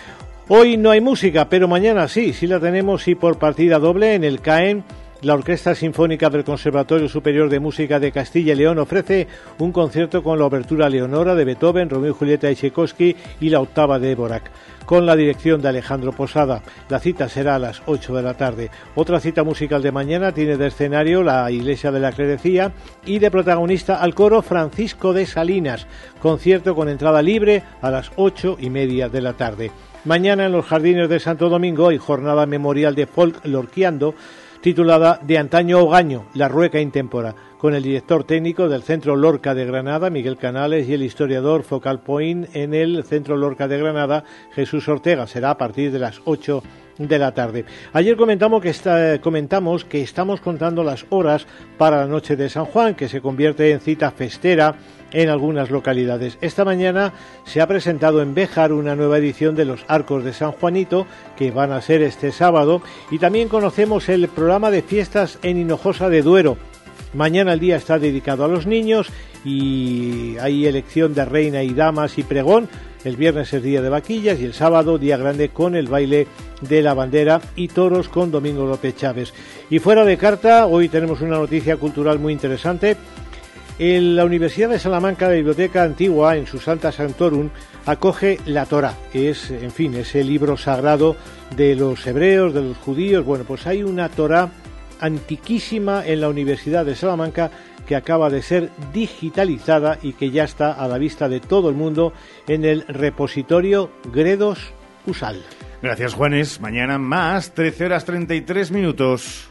Hoy 0.49 0.77
no 0.77 0.91
hay 0.91 1.01
música, 1.01 1.49
pero 1.49 1.69
mañana 1.69 2.07
sí, 2.09 2.33
sí 2.33 2.47
la 2.47 2.61
tenemos 2.61 3.09
y 3.09 3.15
por 3.15 3.39
partida 3.39 3.79
doble 3.79 4.15
en 4.15 4.25
el 4.25 4.41
CAEN 4.41 4.85
la 5.23 5.35
Orquesta 5.35 5.75
Sinfónica 5.75 6.31
del 6.31 6.45
Conservatorio 6.45 7.09
Superior 7.09 7.49
de 7.49 7.61
Música 7.61 7.99
de 7.99 8.13
Castilla 8.13 8.53
y 8.53 8.57
León 8.57 8.79
ofrece 8.79 9.27
un 9.59 9.73
concierto 9.73 10.23
con 10.23 10.39
la 10.39 10.45
obertura 10.45 10.89
Leonora 10.89 11.35
de 11.35 11.45
Beethoven, 11.45 11.89
Romeo 11.89 12.11
y 12.11 12.15
Julieta 12.15 12.47
de 12.47 12.55
Tchaikovsky 12.55 13.17
y 13.41 13.49
la 13.49 13.61
octava 13.61 13.99
de 13.99 14.15
Dvorak 14.15 14.51
con 14.87 15.05
la 15.05 15.17
dirección 15.17 15.61
de 15.61 15.69
Alejandro 15.69 16.13
Posada. 16.13 16.63
La 16.89 17.01
cita 17.01 17.29
será 17.29 17.57
a 17.57 17.59
las 17.59 17.83
8 17.87 18.15
de 18.15 18.23
la 18.23 18.35
tarde. 18.35 18.71
Otra 18.95 19.19
cita 19.19 19.43
musical 19.43 19.83
de 19.83 19.91
mañana 19.91 20.33
tiene 20.33 20.57
de 20.57 20.69
escenario 20.69 21.25
la 21.25 21.51
Iglesia 21.51 21.91
de 21.91 22.01
la 22.01 22.13
Clerecía 22.13 22.73
y 23.05 23.19
de 23.19 23.31
protagonista 23.31 24.01
al 24.01 24.15
coro 24.15 24.43
Francisco 24.43 25.13
de 25.13 25.27
Salinas. 25.27 25.87
Concierto 26.21 26.77
con 26.77 26.89
entrada 26.89 27.21
libre 27.21 27.65
a 27.83 27.91
las 27.91 28.13
ocho 28.15 28.57
y 28.61 28.71
media 28.71 29.09
de 29.09 29.21
la 29.21 29.33
tarde. 29.33 29.73
Mañana 30.05 30.47
en 30.47 30.53
los 30.53 30.65
Jardines 30.65 31.09
de 31.09 31.19
Santo 31.19 31.49
Domingo 31.49 31.89
hay 31.89 31.99
jornada 31.99 32.47
memorial 32.47 32.95
de 32.95 33.07
folk 33.07 33.45
lorquiando 33.45 34.15
titulada 34.61 35.21
De 35.23 35.39
antaño 35.39 35.81
Ogaño, 35.81 36.27
la 36.35 36.49
rueca 36.49 36.81
intempora, 36.81 37.35
con 37.59 37.75
el 37.75 37.83
director 37.83 38.25
técnico 38.25 38.69
del 38.69 38.83
Centro 38.83 39.17
Lorca 39.17 39.55
de 39.55 39.65
Granada, 39.65 40.11
Miguel 40.11 40.37
Canales, 40.37 40.89
y 40.89 40.95
el 40.95 41.03
historiador 41.03 41.63
Focal 41.63 42.01
Point 42.01 42.55
en 42.55 42.75
el 42.75 43.05
Centro 43.05 43.37
Lorca 43.37 43.69
de 43.69 43.79
Granada, 43.79 44.25
Jesús 44.53 44.89
Ortega. 44.89 45.27
Será 45.27 45.51
a 45.51 45.59
partir 45.59 45.91
de 45.91 45.99
las 45.99 46.21
8 46.25 46.63
de 46.99 47.19
la 47.19 47.33
tarde. 47.33 47.65
Ayer 47.93 48.17
comentamos 48.17 48.63
que, 48.63 49.21
comentamos 49.23 49.85
que 49.85 50.03
estamos 50.03 50.41
contando 50.41 50.83
las 50.83 51.07
horas 51.11 51.47
para 51.79 51.99
la 51.99 52.07
noche 52.07 52.37
de 52.37 52.49
San 52.49 52.65
Juan, 52.67 52.95
que 52.95 53.09
se 53.09 53.21
convierte 53.21 53.71
en 53.71 53.81
cita 53.81 54.11
festera 54.11 54.77
en 55.17 55.31
algunas 55.31 55.71
localidades. 55.71 56.37
Esta 56.43 56.67
mañana 56.67 57.15
se 57.47 57.63
ha 57.63 57.67
presentado 57.67 58.21
en 58.21 58.35
Béjar 58.35 58.71
una 58.75 58.95
nueva 58.95 59.17
edición 59.17 59.57
de 59.57 59.65
los 59.65 59.83
Arcos 59.89 60.23
de 60.25 60.35
San 60.35 60.53
Juanito, 60.53 61.07
que 61.39 61.51
van 61.51 61.73
a 61.73 61.81
ser 61.81 62.03
este 62.03 62.33
sábado, 62.33 62.83
y 63.11 63.19
también 63.19 63.49
conocemos 63.49 64.11
el 64.11 64.29
programa 64.29 64.71
de 64.71 64.83
fiestas 64.83 65.39
en 65.43 65.57
Hinojosa 65.57 66.11
de 66.11 66.21
Duero. 66.21 66.59
Mañana 67.15 67.55
el 67.55 67.61
día 67.61 67.77
está 67.77 67.99
dedicado 67.99 68.45
a 68.45 68.49
los 68.49 68.67
niños 68.67 69.09
y 69.43 70.37
hay 70.39 70.67
elección 70.67 71.15
de 71.15 71.25
reina 71.25 71.63
y 71.63 71.73
damas 71.73 72.19
y 72.19 72.23
pregón. 72.23 72.69
El 73.03 73.17
viernes 73.17 73.55
es 73.55 73.63
día 73.63 73.81
de 73.81 73.89
vaquillas 73.89 74.39
y 74.39 74.45
el 74.45 74.53
sábado 74.53 74.99
día 74.99 75.17
grande 75.17 75.49
con 75.49 75.77
el 75.77 75.87
baile 75.87 76.27
de 76.61 76.83
la 76.83 76.93
bandera 76.93 77.41
y 77.55 77.69
toros 77.69 78.11
con 78.11 78.31
Domingo 78.31 78.67
López 78.67 78.97
Chávez. 78.97 79.33
Y 79.71 79.79
fuera 79.79 80.05
de 80.05 80.19
carta, 80.19 80.67
hoy 80.67 80.91
tenemos 80.91 81.23
una 81.23 81.39
noticia 81.39 81.79
cultural 81.79 82.19
muy 82.19 82.35
interesante 82.35 82.97
en 83.79 84.17
la 84.17 84.25
Universidad 84.25 84.71
de 84.71 84.79
Salamanca, 84.79 85.29
la 85.29 85.35
Biblioteca 85.35 85.83
Antigua, 85.83 86.37
en 86.37 86.47
su 86.47 86.59
Santa 86.59 86.93
Santorum, 86.93 87.51
acoge 87.85 88.39
la 88.47 88.67
que 89.13 89.31
es, 89.31 89.51
en 89.51 89.71
fin, 89.71 89.95
ese 89.95 90.25
libro 90.25 90.57
sagrado 90.57 91.17
de 91.57 91.75
los 91.75 92.07
hebreos, 92.07 92.55
de 92.55 92.63
los 92.63 92.77
judíos. 92.79 93.25
Bueno, 93.25 93.45
pues 93.45 93.67
hay 93.67 93.83
una 93.83 94.09
Torah 94.09 94.51
antiquísima 95.01 96.07
en 96.07 96.21
la 96.21 96.29
Universidad 96.29 96.85
de 96.85 96.97
Salamanca 96.97 97.51
que 97.87 97.97
acaba 97.97 98.31
de 98.31 98.43
ser 98.43 98.71
digitalizada 98.93 99.99
y 100.03 100.15
que 100.15 100.31
ya 100.31 100.45
está 100.45 100.73
a 100.73 100.89
la 100.89 100.99
vista 100.99 101.29
de 101.29 101.41
todo 101.41 101.69
el 101.69 101.77
mundo 101.77 102.13
en 102.49 102.65
el 102.65 102.85
repositorio 102.89 103.91
Gredos 104.13 104.73
Usal. 105.07 105.43
Gracias, 105.83 106.15
Juanes. 106.15 106.61
Mañana 106.61 106.99
más, 106.99 107.53
13 107.55 107.85
horas 107.85 108.05
33 108.05 108.73
minutos. 108.73 109.51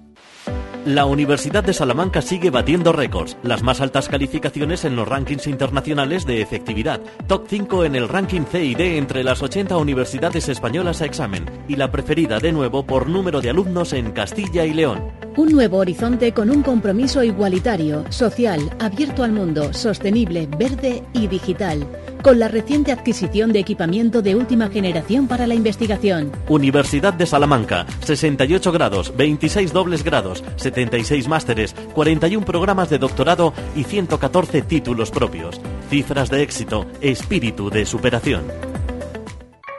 La 0.85 1.05
Universidad 1.05 1.63
de 1.63 1.73
Salamanca 1.73 2.23
sigue 2.23 2.49
batiendo 2.49 2.91
récords, 2.91 3.37
las 3.43 3.61
más 3.61 3.81
altas 3.81 4.09
calificaciones 4.09 4.83
en 4.83 4.95
los 4.95 5.07
rankings 5.07 5.45
internacionales 5.45 6.25
de 6.25 6.41
efectividad, 6.41 7.01
top 7.27 7.45
5 7.47 7.85
en 7.85 7.95
el 7.95 8.09
ranking 8.09 8.45
CID 8.51 8.79
entre 8.97 9.23
las 9.23 9.43
80 9.43 9.77
universidades 9.77 10.49
españolas 10.49 11.03
a 11.03 11.05
examen 11.05 11.45
y 11.67 11.75
la 11.75 11.91
preferida 11.91 12.39
de 12.39 12.51
nuevo 12.51 12.83
por 12.83 13.07
número 13.07 13.41
de 13.41 13.51
alumnos 13.51 13.93
en 13.93 14.11
Castilla 14.11 14.65
y 14.65 14.73
León. 14.73 15.03
Un 15.37 15.51
nuevo 15.51 15.77
horizonte 15.77 16.33
con 16.33 16.49
un 16.49 16.63
compromiso 16.63 17.23
igualitario, 17.23 18.03
social, 18.09 18.59
abierto 18.79 19.23
al 19.23 19.33
mundo, 19.33 19.73
sostenible, 19.73 20.47
verde 20.57 21.03
y 21.13 21.27
digital. 21.27 21.85
Con 22.21 22.37
la 22.39 22.47
reciente 22.47 22.91
adquisición 22.91 23.51
de 23.51 23.59
equipamiento 23.59 24.21
de 24.21 24.35
última 24.35 24.69
generación 24.69 25.27
para 25.27 25.47
la 25.47 25.55
investigación. 25.55 26.31
Universidad 26.49 27.13
de 27.13 27.25
Salamanca, 27.25 27.87
68 28.03 28.71
grados, 28.71 29.13
26 29.17 29.73
dobles 29.73 30.03
grados, 30.03 30.43
76 30.57 31.27
másteres, 31.27 31.73
41 31.93 32.45
programas 32.45 32.89
de 32.89 32.99
doctorado 32.99 33.53
y 33.75 33.83
114 33.85 34.61
títulos 34.61 35.09
propios. 35.09 35.59
Cifras 35.89 36.29
de 36.29 36.43
éxito, 36.43 36.85
espíritu 37.01 37.69
de 37.69 37.85
superación. 37.85 38.43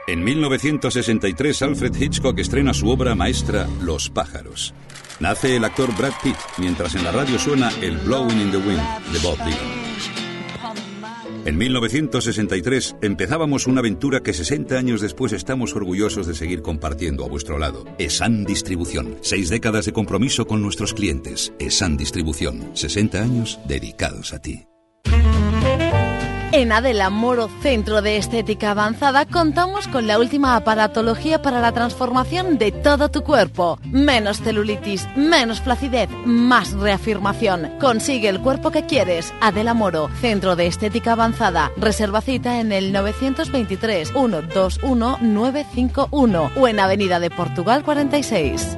En 0.05 0.21
1963 0.21 1.61
Alfred 1.61 1.95
Hitchcock 1.95 2.37
estrena 2.37 2.73
su 2.73 2.89
obra 2.89 3.15
maestra 3.15 3.67
Los 3.81 4.09
pájaros. 4.09 4.73
Nace 5.21 5.55
el 5.55 5.63
actor 5.63 5.95
Brad 5.95 6.13
Pitt 6.21 6.35
mientras 6.57 6.93
en 6.95 7.05
la 7.05 7.11
radio 7.13 7.39
suena 7.39 7.71
el 7.81 7.97
Blowing 7.99 8.41
in 8.41 8.51
the 8.51 8.57
Wind 8.57 9.13
de 9.13 9.19
Bob 9.19 9.37
Dylan. 9.37 9.82
En 11.45 11.57
1963 11.57 12.95
empezábamos 13.01 13.67
una 13.67 13.81
aventura 13.81 14.21
que 14.21 14.33
60 14.33 14.77
años 14.77 15.01
después 15.01 15.33
estamos 15.33 15.75
orgullosos 15.75 16.25
de 16.25 16.35
seguir 16.35 16.61
compartiendo 16.61 17.25
a 17.25 17.27
vuestro 17.27 17.57
lado. 17.57 17.83
ESAN 17.97 18.45
Distribución. 18.45 19.17
Seis 19.21 19.49
décadas 19.49 19.85
de 19.85 19.91
compromiso 19.91 20.47
con 20.47 20.61
nuestros 20.61 20.93
clientes. 20.93 21.53
ESAN 21.59 21.97
Distribución. 21.97 22.71
60 22.73 23.21
años 23.21 23.59
dedicados 23.67 24.33
a 24.33 24.39
ti. 24.39 24.65
En 26.53 26.71
Adela 26.71 27.09
Moro 27.09 27.49
Centro 27.63 28.03
de 28.03 28.17
Estética 28.17 28.69
Avanzada 28.69 29.25
contamos 29.25 29.87
con 29.87 30.05
la 30.05 30.19
última 30.19 30.55
aparatología 30.55 31.41
para 31.41 31.59
la 31.59 31.71
transformación 31.71 32.59
de 32.59 32.71
todo 32.71 33.09
tu 33.09 33.23
cuerpo. 33.23 33.79
Menos 33.85 34.39
celulitis, 34.39 35.07
menos 35.15 35.61
flacidez, 35.61 36.11
más 36.25 36.73
reafirmación. 36.73 37.71
Consigue 37.79 38.29
el 38.29 38.39
cuerpo 38.39 38.69
que 38.69 38.85
quieres. 38.85 39.33
Adela 39.41 39.73
Moro, 39.73 40.11
Centro 40.21 40.55
de 40.55 40.67
Estética 40.67 41.13
Avanzada. 41.13 41.71
Reserva 41.75 42.21
cita 42.21 42.59
en 42.59 42.71
el 42.71 42.93
923 42.93 44.11
121 44.11 45.17
951 45.21 46.51
o 46.55 46.67
en 46.67 46.79
Avenida 46.79 47.19
de 47.19 47.31
Portugal 47.31 47.83
46. 47.83 48.77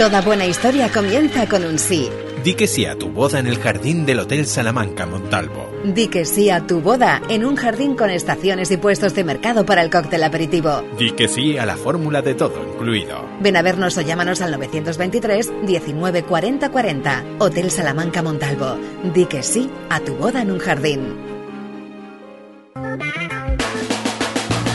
Toda 0.00 0.22
buena 0.22 0.46
historia 0.46 0.88
comienza 0.90 1.46
con 1.46 1.62
un 1.62 1.78
sí. 1.78 2.08
Di 2.42 2.54
que 2.54 2.66
sí 2.66 2.86
a 2.86 2.96
tu 2.96 3.10
boda 3.10 3.38
en 3.38 3.46
el 3.46 3.58
jardín 3.58 4.06
del 4.06 4.20
Hotel 4.20 4.46
Salamanca 4.46 5.04
Montalvo. 5.04 5.70
Di 5.84 6.08
que 6.08 6.24
sí 6.24 6.48
a 6.48 6.66
tu 6.66 6.80
boda 6.80 7.20
en 7.28 7.44
un 7.44 7.54
jardín 7.54 7.96
con 7.96 8.08
estaciones 8.08 8.70
y 8.70 8.78
puestos 8.78 9.14
de 9.14 9.24
mercado 9.24 9.66
para 9.66 9.82
el 9.82 9.90
cóctel 9.90 10.24
aperitivo. 10.24 10.82
Di 10.98 11.10
que 11.10 11.28
sí 11.28 11.58
a 11.58 11.66
la 11.66 11.76
fórmula 11.76 12.22
de 12.22 12.34
todo 12.34 12.66
incluido. 12.66 13.26
Ven 13.42 13.58
a 13.58 13.60
vernos 13.60 13.98
o 13.98 14.00
llámanos 14.00 14.40
al 14.40 14.52
923 14.52 15.66
19 15.66 16.22
40 16.22 16.70
40. 16.70 17.24
Hotel 17.38 17.70
Salamanca 17.70 18.22
Montalvo. 18.22 18.78
Di 19.12 19.26
que 19.26 19.42
sí 19.42 19.68
a 19.90 20.00
tu 20.00 20.14
boda 20.14 20.40
en 20.40 20.50
un 20.50 20.60
jardín. 20.60 21.14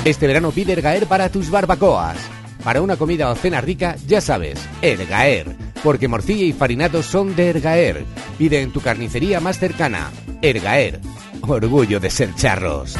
Este 0.05 0.27
verano 0.27 0.51
pide 0.51 0.73
Ergaer 0.73 1.07
para 1.07 1.29
tus 1.29 1.49
barbacoas. 1.49 2.34
Para 2.65 2.81
una 2.81 2.97
comida 2.97 3.29
o 3.29 3.35
cena 3.35 3.61
rica, 3.61 3.95
ya 4.07 4.21
sabes, 4.21 4.59
Ergaer. 4.81 5.55
Porque 5.83 6.07
morcilla 6.07 6.45
y 6.45 6.51
farinatos 6.51 7.05
son 7.05 7.35
de 7.35 7.49
Ergaer. 7.49 8.03
Pide 8.39 8.59
en 8.59 8.71
tu 8.71 8.81
carnicería 8.81 9.39
más 9.39 9.59
cercana. 9.59 10.11
Ergaer. 10.41 10.99
Orgullo 11.41 11.99
de 11.99 12.09
ser 12.09 12.33
charros. 12.33 12.97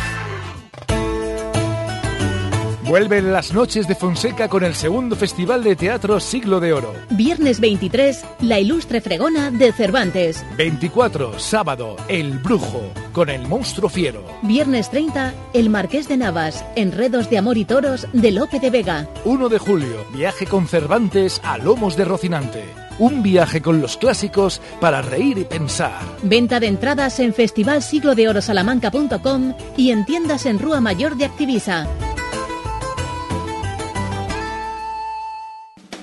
Vuelven 2.87 3.33
las 3.33 3.51
noches 3.51 3.87
de 3.87 3.95
Fonseca 3.95 4.47
con 4.47 4.63
el 4.63 4.75
segundo 4.75 5.15
Festival 5.15 5.63
de 5.63 5.75
Teatro 5.75 6.19
Siglo 6.19 6.59
de 6.59 6.71
Oro. 6.71 6.93
Viernes 7.09 7.59
23, 7.59 8.23
La 8.41 8.59
Ilustre 8.59 9.01
Fregona 9.01 9.49
de 9.49 9.73
Cervantes. 9.73 10.45
24, 10.55 11.39
sábado, 11.39 11.95
El 12.07 12.37
Brujo, 12.37 12.83
con 13.11 13.29
el 13.29 13.47
monstruo 13.47 13.89
fiero. 13.89 14.23
Viernes 14.43 14.91
30, 14.91 15.33
El 15.53 15.71
Marqués 15.71 16.07
de 16.07 16.17
Navas, 16.17 16.63
Enredos 16.75 17.27
de 17.31 17.39
Amor 17.39 17.57
y 17.57 17.65
Toros 17.65 18.05
de 18.13 18.31
Lope 18.31 18.59
de 18.59 18.69
Vega. 18.69 19.09
1 19.23 19.49
de 19.49 19.57
julio, 19.57 20.05
viaje 20.13 20.45
con 20.45 20.67
Cervantes 20.67 21.41
a 21.43 21.57
Lomos 21.57 21.97
de 21.97 22.05
Rocinante. 22.05 22.65
Un 22.99 23.23
viaje 23.23 23.63
con 23.63 23.81
los 23.81 23.97
clásicos 23.97 24.61
para 24.79 25.01
reír 25.01 25.39
y 25.39 25.45
pensar. 25.45 26.03
Venta 26.21 26.59
de 26.59 26.67
entradas 26.67 27.19
en 27.19 27.33
festivalsiglodeorosalamanca.com 27.33 29.55
y 29.75 29.89
en 29.89 30.05
tiendas 30.05 30.45
en 30.45 30.59
Rúa 30.59 30.81
Mayor 30.81 31.17
de 31.17 31.25
Activisa. 31.25 31.87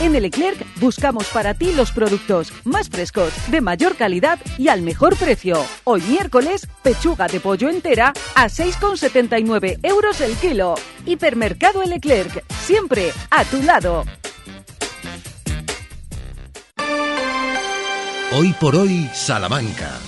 En 0.00 0.16
el 0.16 0.22
Leclerc 0.22 0.64
buscamos 0.76 1.28
para 1.28 1.52
ti 1.52 1.72
los 1.72 1.92
productos 1.92 2.54
más 2.64 2.88
frescos, 2.88 3.34
de 3.50 3.60
mayor 3.60 3.96
calidad 3.96 4.38
y 4.56 4.68
al 4.68 4.80
mejor 4.80 5.14
precio. 5.14 5.62
Hoy 5.84 6.00
miércoles, 6.00 6.66
pechuga 6.82 7.26
de 7.26 7.38
pollo 7.38 7.68
entera 7.68 8.14
a 8.34 8.46
6,79 8.46 9.78
euros 9.82 10.22
el 10.22 10.34
kilo. 10.36 10.74
Hipermercado 11.04 11.82
El 11.82 11.90
Leclerc, 11.90 12.42
siempre 12.62 13.12
a 13.30 13.44
tu 13.44 13.62
lado. 13.62 14.04
Hoy 18.32 18.54
por 18.58 18.76
hoy, 18.76 19.10
Salamanca. 19.12 19.98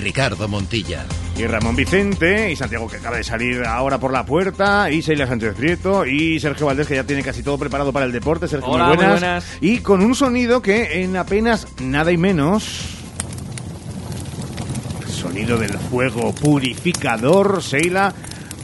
Ricardo 0.00 0.48
Montilla. 0.48 1.04
Y 1.38 1.46
Ramón 1.46 1.76
Vicente, 1.76 2.50
y 2.50 2.56
Santiago 2.56 2.88
que 2.88 2.96
acaba 2.96 3.16
de 3.16 3.22
salir 3.22 3.62
ahora 3.64 3.98
por 3.98 4.12
la 4.12 4.26
puerta, 4.26 4.90
y 4.90 5.02
Sheila 5.02 5.24
Sánchez 5.28 5.54
Prieto, 5.54 6.04
y 6.04 6.40
Sergio 6.40 6.66
Valdés 6.66 6.88
que 6.88 6.96
ya 6.96 7.04
tiene 7.04 7.22
casi 7.22 7.44
todo 7.44 7.56
preparado 7.56 7.92
para 7.92 8.06
el 8.06 8.12
deporte. 8.12 8.48
Sergio, 8.48 8.68
Hola, 8.70 8.88
muy 8.88 8.96
buenas. 8.96 9.12
muy 9.12 9.20
buenas. 9.20 9.58
Y 9.60 9.78
con 9.78 10.02
un 10.02 10.16
sonido 10.16 10.60
que 10.60 11.04
en 11.04 11.16
apenas 11.16 11.68
nada 11.80 12.10
y 12.10 12.16
menos... 12.16 12.96
Sonido 15.06 15.58
del 15.58 15.78
fuego 15.78 16.32
purificador, 16.34 17.60
Sheila 17.60 18.12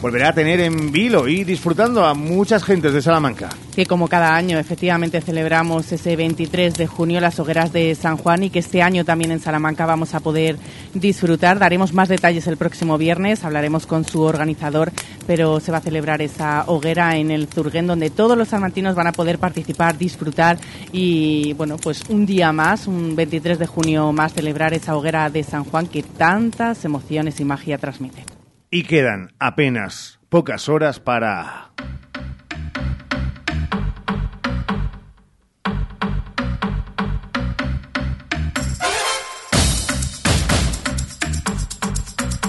volverá 0.04 0.28
a 0.28 0.34
tener 0.34 0.60
en 0.60 0.92
vilo 0.92 1.28
y 1.28 1.44
disfrutando 1.44 2.04
a 2.04 2.12
muchas 2.12 2.62
gentes 2.62 2.92
de 2.92 3.00
Salamanca. 3.00 3.48
Que 3.74 3.86
como 3.86 4.06
cada 4.06 4.36
año 4.36 4.58
efectivamente 4.58 5.22
celebramos 5.22 5.90
ese 5.92 6.14
23 6.14 6.74
de 6.74 6.86
junio 6.86 7.22
las 7.22 7.40
hogueras 7.40 7.72
de 7.72 7.94
San 7.94 8.18
Juan 8.18 8.42
y 8.42 8.50
que 8.50 8.58
este 8.58 8.82
año 8.82 9.06
también 9.06 9.30
en 9.30 9.40
Salamanca 9.40 9.86
vamos 9.86 10.14
a 10.14 10.20
poder 10.20 10.58
disfrutar. 10.92 11.58
Daremos 11.58 11.94
más 11.94 12.10
detalles 12.10 12.46
el 12.48 12.58
próximo 12.58 12.98
viernes, 12.98 13.44
hablaremos 13.44 13.86
con 13.86 14.04
su 14.04 14.20
organizador, 14.20 14.92
pero 15.26 15.58
se 15.58 15.72
va 15.72 15.78
a 15.78 15.80
celebrar 15.80 16.20
esa 16.20 16.64
hoguera 16.66 17.16
en 17.16 17.30
el 17.30 17.48
Zurguén 17.48 17.86
donde 17.86 18.10
todos 18.10 18.36
los 18.36 18.48
salmantinos 18.48 18.94
van 18.94 19.06
a 19.06 19.12
poder 19.12 19.38
participar, 19.38 19.96
disfrutar 19.96 20.58
y 20.92 21.54
bueno, 21.54 21.78
pues 21.78 22.02
un 22.10 22.26
día 22.26 22.52
más, 22.52 22.86
un 22.86 23.16
23 23.16 23.58
de 23.58 23.66
junio 23.66 24.12
más 24.12 24.34
celebrar 24.34 24.74
esa 24.74 24.98
hoguera 24.98 25.30
de 25.30 25.42
San 25.44 25.64
Juan 25.64 25.86
que 25.86 26.02
tantas 26.02 26.84
emociones 26.84 27.40
y 27.40 27.46
magia 27.46 27.78
transmite 27.78 28.43
y 28.74 28.82
quedan 28.82 29.32
apenas 29.38 30.18
pocas 30.28 30.68
horas 30.68 30.98
para... 30.98 31.70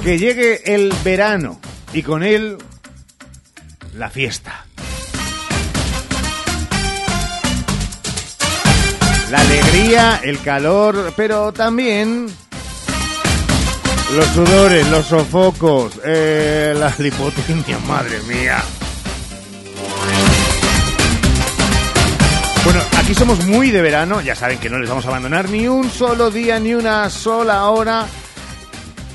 Que 0.02 0.18
llegue 0.18 0.74
el 0.74 0.92
verano 1.04 1.62
y 1.94 2.02
con 2.02 2.24
él 2.24 2.58
la 3.94 4.10
fiesta. 4.10 4.66
La 9.30 9.42
alegría, 9.42 10.22
el 10.24 10.42
calor, 10.42 11.14
pero 11.16 11.54
también 11.54 12.30
los 14.14 14.26
sudores, 14.28 14.88
los 14.90 15.06
sofocos, 15.06 16.00
eh, 16.04 16.74
la 16.78 16.94
lipotimia, 16.98 17.80
madre 17.88 18.20
mía. 18.28 18.64
Bueno, 22.64 22.80
aquí 22.98 23.14
somos 23.14 23.46
muy 23.46 23.70
de 23.70 23.82
verano, 23.82 24.22
ya 24.22 24.36
saben 24.36 24.58
que 24.58 24.70
no 24.70 24.80
les 24.80 24.90
vamos 24.90 25.06
a 25.06 25.10
abandonar 25.10 25.50
ni 25.50 25.68
un 25.68 25.90
solo 25.90 26.32
día, 26.32 26.60
ni 26.60 26.74
una 26.74 27.10
sola 27.10 27.70
hora. 27.70 28.06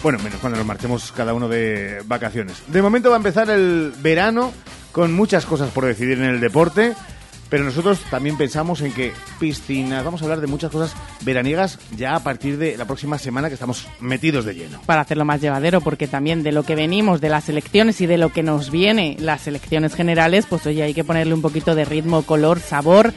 Bueno, 0.02 0.18
menos 0.20 0.40
cuando 0.40 0.56
nos 0.56 0.66
marchemos 0.66 1.12
cada 1.12 1.34
uno 1.34 1.48
de 1.48 2.00
vacaciones. 2.04 2.62
De 2.68 2.80
momento 2.80 3.10
va 3.10 3.16
a 3.16 3.18
empezar 3.18 3.50
el 3.50 3.92
verano 3.98 4.52
con 4.92 5.12
muchas 5.12 5.46
cosas 5.46 5.70
por 5.70 5.84
decidir 5.84 6.18
en 6.18 6.24
el 6.24 6.40
deporte. 6.40 6.94
Pero 7.50 7.64
nosotros 7.64 8.00
también 8.10 8.36
pensamos 8.36 8.80
en 8.80 8.92
que 8.92 9.12
piscinas, 9.40 10.04
vamos 10.04 10.22
a 10.22 10.24
hablar 10.24 10.40
de 10.40 10.46
muchas 10.46 10.70
cosas 10.70 10.94
veraniegas 11.22 11.78
ya 11.96 12.14
a 12.14 12.22
partir 12.22 12.56
de 12.56 12.76
la 12.76 12.84
próxima 12.84 13.18
semana 13.18 13.48
que 13.48 13.54
estamos 13.54 13.88
metidos 14.00 14.44
de 14.44 14.54
lleno. 14.54 14.80
Para 14.86 15.02
hacerlo 15.02 15.24
más 15.24 15.40
llevadero, 15.40 15.80
porque 15.80 16.06
también 16.06 16.44
de 16.44 16.52
lo 16.52 16.62
que 16.62 16.76
venimos, 16.76 17.20
de 17.20 17.28
las 17.28 17.48
elecciones 17.48 18.00
y 18.00 18.06
de 18.06 18.18
lo 18.18 18.32
que 18.32 18.44
nos 18.44 18.70
viene, 18.70 19.16
las 19.18 19.48
elecciones 19.48 19.94
generales, 19.94 20.46
pues 20.48 20.64
oye, 20.66 20.84
hay 20.84 20.94
que 20.94 21.04
ponerle 21.04 21.34
un 21.34 21.42
poquito 21.42 21.74
de 21.74 21.84
ritmo, 21.84 22.22
color, 22.22 22.60
sabor 22.60 23.12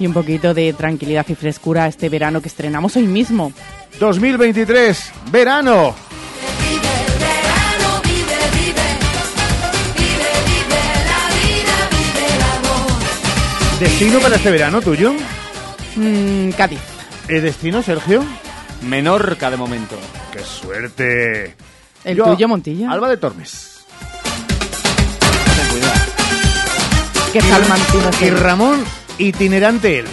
y 0.00 0.06
un 0.06 0.12
poquito 0.12 0.54
de 0.54 0.72
tranquilidad 0.72 1.26
y 1.28 1.34
frescura 1.36 1.84
a 1.84 1.88
este 1.88 2.08
verano 2.08 2.40
que 2.42 2.48
estrenamos 2.48 2.96
hoy 2.96 3.06
mismo. 3.06 3.52
2023, 4.00 5.12
verano. 5.30 6.07
¿Destino 13.80 14.18
para 14.18 14.36
este 14.36 14.50
verano 14.50 14.80
tuyo? 14.80 15.12
Mm, 15.94 16.50
Cádiz. 16.50 16.80
¿El 17.28 17.42
destino, 17.42 17.80
Sergio? 17.82 18.24
Menorca 18.82 19.50
de 19.50 19.56
momento. 19.56 19.96
¡Qué 20.32 20.40
suerte! 20.40 21.54
¿El 22.04 22.16
tuyo, 22.16 22.48
Montilla? 22.48 22.90
Alba 22.90 23.08
de 23.08 23.18
Tormes. 23.18 23.84
Ten 25.20 25.68
cuidado. 25.70 26.00
¿Qué 27.32 27.40
tal, 27.40 27.68
Mantino? 27.68 28.10
Y 28.20 28.30
Ramón, 28.30 28.84
itinerante 29.18 30.00
él. 30.00 30.06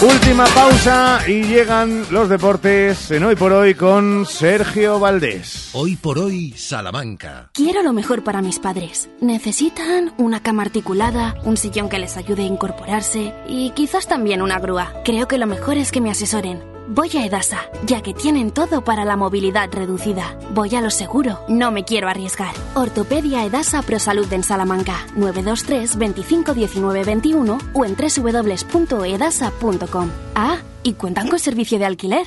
Última 0.00 0.46
pausa 0.54 1.22
y 1.26 1.42
llegan 1.42 2.04
los 2.12 2.28
deportes 2.28 3.10
en 3.10 3.24
Hoy 3.24 3.34
por 3.34 3.52
Hoy 3.52 3.74
con 3.74 4.26
Sergio 4.26 5.00
Valdés. 5.00 5.70
Hoy 5.72 5.96
por 5.96 6.20
hoy, 6.20 6.52
Salamanca. 6.52 7.50
Quiero 7.52 7.82
lo 7.82 7.92
mejor 7.92 8.22
para 8.22 8.40
mis 8.40 8.60
padres. 8.60 9.10
Necesitan 9.20 10.14
una 10.16 10.40
cama 10.40 10.62
articulada, 10.62 11.34
un 11.42 11.56
sillón 11.56 11.88
que 11.88 11.98
les 11.98 12.16
ayude 12.16 12.44
a 12.44 12.46
incorporarse 12.46 13.34
y 13.48 13.70
quizás 13.70 14.06
también 14.06 14.40
una 14.40 14.60
grúa. 14.60 14.92
Creo 15.04 15.26
que 15.26 15.36
lo 15.36 15.48
mejor 15.48 15.76
es 15.78 15.90
que 15.90 16.00
me 16.00 16.12
asesoren. 16.12 16.77
Voy 16.90 17.10
a 17.18 17.26
Edasa, 17.26 17.68
ya 17.84 18.00
que 18.00 18.14
tienen 18.14 18.50
todo 18.50 18.82
para 18.82 19.04
la 19.04 19.14
movilidad 19.14 19.68
reducida. 19.70 20.38
Voy 20.54 20.74
a 20.74 20.80
lo 20.80 20.88
seguro, 20.90 21.38
no 21.46 21.70
me 21.70 21.84
quiero 21.84 22.08
arriesgar. 22.08 22.54
Ortopedia 22.74 23.44
Edasa 23.44 23.82
ProSalud 23.82 24.32
en 24.32 24.42
Salamanca, 24.42 25.06
923 25.14 25.98
25 25.98 26.54
19 26.54 27.04
21 27.04 27.58
o 27.74 27.84
en 27.84 27.94
www.edasa.com. 27.94 30.10
Ah, 30.34 30.60
y 30.82 30.94
cuentan 30.94 31.28
con 31.28 31.38
servicio 31.38 31.78
de 31.78 31.84
alquiler. 31.84 32.26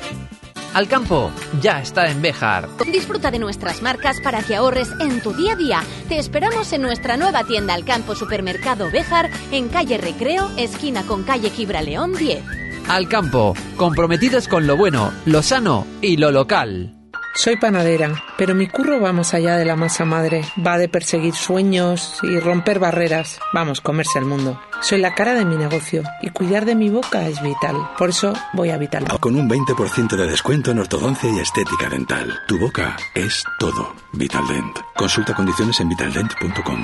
Alcampo 0.73 1.31
ya 1.61 1.81
está 1.81 2.09
en 2.09 2.21
Béjar. 2.21 2.69
Disfruta 2.91 3.29
de 3.29 3.39
nuestras 3.39 3.81
marcas 3.81 4.21
para 4.21 4.41
que 4.41 4.55
ahorres 4.55 4.89
en 5.01 5.21
tu 5.21 5.33
día 5.33 5.53
a 5.53 5.55
día. 5.55 5.83
Te 6.07 6.17
esperamos 6.17 6.71
en 6.71 6.81
nuestra 6.81 7.17
nueva 7.17 7.43
tienda 7.43 7.73
Alcampo 7.73 8.15
Supermercado 8.15 8.89
Béjar 8.89 9.29
en 9.51 9.67
calle 9.67 9.97
Recreo, 9.97 10.49
esquina 10.57 11.03
con 11.03 11.23
calle 11.23 11.49
Gibraleón 11.49 12.13
10. 12.13 12.43
Alcampo, 12.87 13.53
comprometidos 13.75 14.47
con 14.47 14.65
lo 14.65 14.77
bueno, 14.77 15.11
lo 15.25 15.41
sano 15.43 15.85
y 16.01 16.17
lo 16.17 16.31
local. 16.31 17.00
Soy 17.33 17.55
panadera, 17.55 18.23
pero 18.37 18.53
mi 18.53 18.67
curro 18.67 18.99
va 18.99 19.13
más 19.13 19.33
allá 19.33 19.55
de 19.55 19.65
la 19.65 19.75
masa 19.75 20.03
madre. 20.03 20.43
Va 20.65 20.77
de 20.77 20.89
perseguir 20.89 21.33
sueños 21.33 22.19
y 22.23 22.39
romper 22.39 22.79
barreras. 22.79 23.39
Vamos, 23.53 23.79
comerse 23.79 24.19
el 24.19 24.25
mundo. 24.25 24.59
Soy 24.81 24.99
la 24.99 25.15
cara 25.15 25.33
de 25.33 25.45
mi 25.45 25.55
negocio 25.55 26.03
y 26.21 26.29
cuidar 26.31 26.65
de 26.65 26.75
mi 26.75 26.89
boca 26.89 27.27
es 27.27 27.41
vital. 27.41 27.75
Por 27.97 28.09
eso 28.09 28.33
voy 28.53 28.69
a 28.69 28.77
Vital. 28.77 29.05
Con 29.19 29.35
un 29.35 29.47
20% 29.47 30.15
de 30.15 30.27
descuento 30.27 30.71
en 30.71 30.79
ortodoncia 30.79 31.29
y 31.29 31.39
estética 31.39 31.87
dental. 31.87 32.39
Tu 32.47 32.57
boca 32.57 32.97
es 33.13 33.43
todo. 33.59 33.93
Vitaldent. 34.11 34.79
Consulta 34.95 35.35
condiciones 35.35 35.79
en 35.79 35.89
vitaldent.com. 35.89 36.83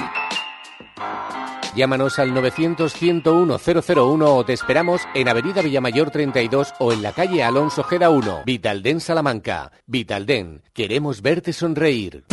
Llámanos 1.78 2.18
al 2.18 2.34
900-101-001 2.34 4.26
o 4.26 4.44
te 4.44 4.54
esperamos 4.54 5.02
en 5.14 5.30
Avenida 5.30 5.62
Villamayor 5.62 6.10
32 6.10 6.74
o 6.80 6.92
en 6.92 7.04
la 7.04 7.12
calle 7.12 7.44
Alonso 7.44 7.84
Geda 7.84 8.10
1, 8.10 8.46
Vitalden 8.48 9.00
Salamanca. 9.00 9.72
Vitalden, 9.86 10.64
queremos 10.74 11.22
verte 11.22 11.54
sonreír. 11.54 12.24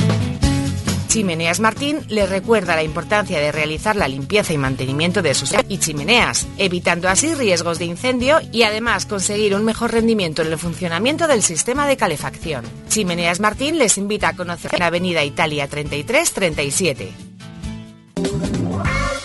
Chimeneas 1.09 1.61
Martín 1.61 2.01
les 2.09 2.27
recuerda 2.31 2.75
la 2.75 2.85
importancia 2.85 3.39
de 3.39 3.53
realizar 3.53 3.97
la 3.97 4.09
limpieza 4.09 4.55
y 4.55 4.59
mantenimiento 4.59 5.21
de 5.21 5.35
sus 5.35 5.53
y 5.69 5.77
chimeneas, 5.77 6.49
evitando 6.57 7.11
así 7.11 7.35
riesgos 7.35 7.79
de 7.79 7.85
incendio 7.85 8.39
y 8.51 8.63
además 8.63 9.05
conseguir 9.05 9.55
un 9.55 9.67
mejor 9.67 9.93
rendimiento 9.93 10.41
en 10.41 10.53
el 10.53 10.59
funcionamiento 10.59 11.27
del 11.27 11.43
sistema 11.43 11.87
de 11.87 11.99
calefacción. 11.99 12.65
Chimeneas 12.89 13.41
Martín 13.41 13.77
les 13.77 13.99
invita 13.99 14.29
a 14.29 14.37
conocer 14.37 14.79
la 14.79 14.87
Avenida 14.87 15.23
Italia 15.23 15.69
3337. 15.69 17.34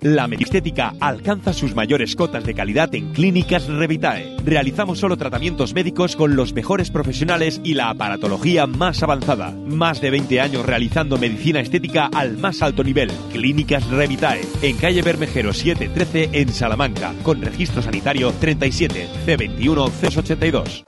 La 0.00 0.28
medistética 0.28 0.94
alcanza 1.00 1.52
sus 1.52 1.74
mayores 1.74 2.14
cotas 2.14 2.44
de 2.44 2.54
calidad 2.54 2.94
en 2.94 3.12
Clínicas 3.12 3.66
Revitae. 3.66 4.36
Realizamos 4.44 5.00
solo 5.00 5.16
tratamientos 5.16 5.74
médicos 5.74 6.14
con 6.14 6.36
los 6.36 6.52
mejores 6.52 6.90
profesionales 6.90 7.60
y 7.64 7.74
la 7.74 7.90
aparatología 7.90 8.68
más 8.68 9.02
avanzada. 9.02 9.50
Más 9.50 10.00
de 10.00 10.10
20 10.10 10.40
años 10.40 10.64
realizando 10.64 11.18
medicina 11.18 11.60
estética 11.60 12.10
al 12.14 12.38
más 12.38 12.62
alto 12.62 12.84
nivel. 12.84 13.10
Clínicas 13.32 13.88
Revitae, 13.88 14.42
en 14.62 14.76
calle 14.76 15.02
Bermejero 15.02 15.52
713 15.52 16.30
en 16.32 16.48
Salamanca, 16.52 17.12
con 17.24 17.42
registro 17.42 17.82
sanitario 17.82 18.32
37 18.38 19.08
C21 19.26 19.90
C82. 19.90 20.84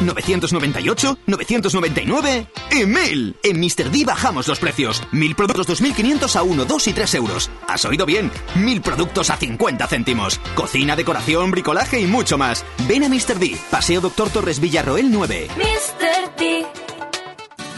998, 0.00 1.18
999 1.26 2.46
y 2.70 2.86
1000. 2.86 3.36
En 3.42 3.60
Mr. 3.60 3.90
D 3.90 4.04
bajamos 4.04 4.48
los 4.48 4.58
precios. 4.58 5.02
1000 5.12 5.34
productos 5.34 5.66
2500 5.66 6.36
a 6.36 6.42
1, 6.42 6.64
2 6.64 6.88
y 6.88 6.92
3 6.92 7.14
euros. 7.14 7.50
¿Has 7.66 7.84
oído 7.84 8.06
bien? 8.06 8.30
1000 8.54 8.80
productos 8.80 9.30
a 9.30 9.36
50 9.36 9.86
céntimos. 9.86 10.40
Cocina, 10.54 10.96
decoración, 10.96 11.50
bricolaje 11.50 12.00
y 12.00 12.06
mucho 12.06 12.38
más. 12.38 12.64
Ven 12.86 13.04
a 13.04 13.08
Mr. 13.08 13.38
D, 13.38 13.56
Paseo 13.70 14.00
Doctor 14.00 14.30
Torres 14.30 14.60
Villarroel 14.60 15.10
9. 15.10 15.48
Mr. 15.56 16.36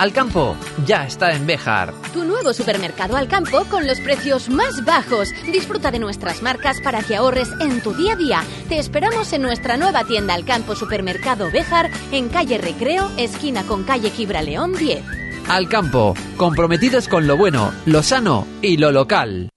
D. 0.00 0.10
Alcampo 0.10 0.56
ya 0.86 1.06
está 1.06 1.32
en 1.32 1.46
Béjar. 1.46 1.92
Tu 2.12 2.24
nuevo 2.24 2.52
supermercado 2.54 3.16
Alcampo 3.16 3.64
con 3.66 3.86
los 3.86 4.00
precios 4.00 4.48
más 4.48 4.84
bajos. 4.84 5.30
Disfruta 5.52 5.90
de 5.90 5.98
nuestras 5.98 6.42
marcas 6.42 6.80
para 6.80 7.02
que 7.02 7.16
ahorres 7.16 7.48
en 7.60 7.82
tu 7.82 7.92
día 7.92 8.14
a 8.14 8.16
día. 8.16 8.44
Te 8.68 8.78
esperamos 8.78 9.32
en 9.32 9.42
nuestra 9.42 9.76
nueva 9.76 10.04
tienda 10.04 10.34
Alcampo 10.34 10.74
Supermercado 10.74 11.50
Béjar 11.50 11.90
en 12.12 12.28
calle 12.28 12.58
Recreo, 12.58 13.10
esquina 13.18 13.62
con 13.64 13.84
calle 13.84 14.10
Gibraleón 14.10 14.72
10. 14.72 15.04
Alcampo, 15.48 16.14
comprometidos 16.36 17.08
con 17.08 17.26
lo 17.26 17.36
bueno, 17.36 17.72
lo 17.86 18.02
sano 18.02 18.46
y 18.62 18.76
lo 18.76 18.92
local. 18.92 19.50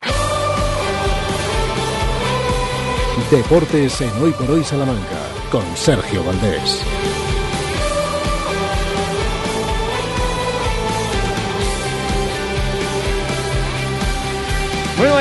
Deportes 3.31 4.01
en 4.01 4.11
Hoy 4.21 4.31
por 4.31 4.51
Hoy 4.51 4.63
Salamanca 4.63 5.19
con 5.51 5.63
Sergio 5.75 6.23
Valdés. 6.23 6.81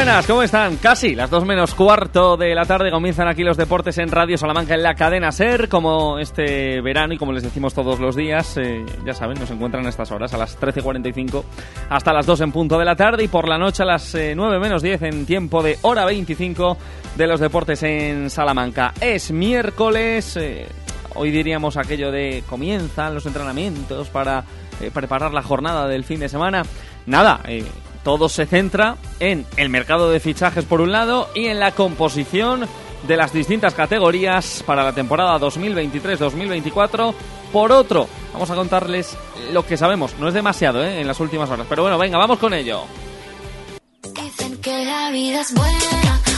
Buenas, 0.04 0.26
¿cómo 0.26 0.42
están? 0.42 0.78
Casi 0.78 1.14
las 1.14 1.30
dos 1.30 1.44
menos 1.44 1.76
cuarto 1.76 2.36
de 2.36 2.56
la 2.56 2.64
tarde 2.64 2.90
comienzan 2.90 3.28
aquí 3.28 3.44
los 3.44 3.56
deportes 3.56 3.98
en 3.98 4.10
Radio 4.10 4.36
Salamanca 4.36 4.74
en 4.74 4.82
la 4.82 4.96
cadena 4.96 5.30
SER, 5.30 5.68
como 5.68 6.18
este 6.18 6.80
verano 6.80 7.14
y 7.14 7.18
como 7.18 7.32
les 7.32 7.44
decimos 7.44 7.72
todos 7.72 8.00
los 8.00 8.16
días, 8.16 8.56
eh, 8.56 8.84
ya 9.06 9.14
saben, 9.14 9.38
nos 9.38 9.52
encuentran 9.52 9.86
a 9.86 9.88
estas 9.88 10.10
horas, 10.10 10.34
a 10.34 10.38
las 10.38 10.58
13.45 10.58 11.44
hasta 11.88 12.12
las 12.12 12.26
2 12.26 12.40
en 12.40 12.50
punto 12.50 12.80
de 12.80 12.84
la 12.84 12.96
tarde 12.96 13.22
y 13.22 13.28
por 13.28 13.46
la 13.46 13.58
noche 13.58 13.84
a 13.84 13.86
las 13.86 14.12
9 14.12 14.56
eh, 14.56 14.58
menos 14.58 14.82
10 14.82 15.02
en 15.02 15.24
tiempo 15.24 15.62
de 15.62 15.78
hora 15.82 16.04
25 16.04 16.76
de 17.16 17.26
los 17.28 17.38
deportes 17.38 17.80
en 17.84 18.28
Salamanca. 18.28 18.94
Es 19.00 19.30
miércoles, 19.30 20.36
eh, 20.36 20.66
hoy 21.14 21.30
diríamos 21.30 21.76
aquello 21.76 22.10
de 22.10 22.42
comienzan 22.48 23.14
los 23.14 23.24
entrenamientos 23.26 24.08
para 24.08 24.42
preparar 24.92 25.32
la 25.32 25.44
jornada 25.44 25.86
del 25.86 26.02
fin 26.02 26.18
de 26.18 26.28
semana. 26.28 26.64
Nada, 27.06 27.40
todo 28.04 28.28
se 28.28 28.46
centra 28.46 28.96
en 29.20 29.46
el 29.56 29.68
mercado 29.68 30.10
de 30.10 30.20
fichajes 30.20 30.64
por 30.64 30.80
un 30.80 30.92
lado 30.92 31.28
y 31.34 31.46
en 31.46 31.60
la 31.60 31.72
composición 31.72 32.68
de 33.06 33.16
las 33.16 33.32
distintas 33.32 33.74
categorías 33.74 34.62
para 34.66 34.84
la 34.84 34.92
temporada 34.92 35.38
2023-2024 35.38 37.14
por 37.52 37.72
otro. 37.72 38.08
Vamos 38.32 38.50
a 38.50 38.54
contarles 38.54 39.16
lo 39.52 39.66
que 39.66 39.76
sabemos, 39.76 40.14
no 40.18 40.28
es 40.28 40.34
demasiado 40.34 40.82
¿eh? 40.84 41.00
en 41.00 41.06
las 41.06 41.20
últimas 41.20 41.50
horas, 41.50 41.66
pero 41.68 41.82
bueno, 41.82 41.98
venga, 41.98 42.18
vamos 42.18 42.38
con 42.38 42.54
ello. 42.54 42.84
Dicen 44.14 44.56
que 44.60 44.84
la 44.84 45.10
vida 45.10 45.40
es 45.40 45.54
buena. 45.54 46.31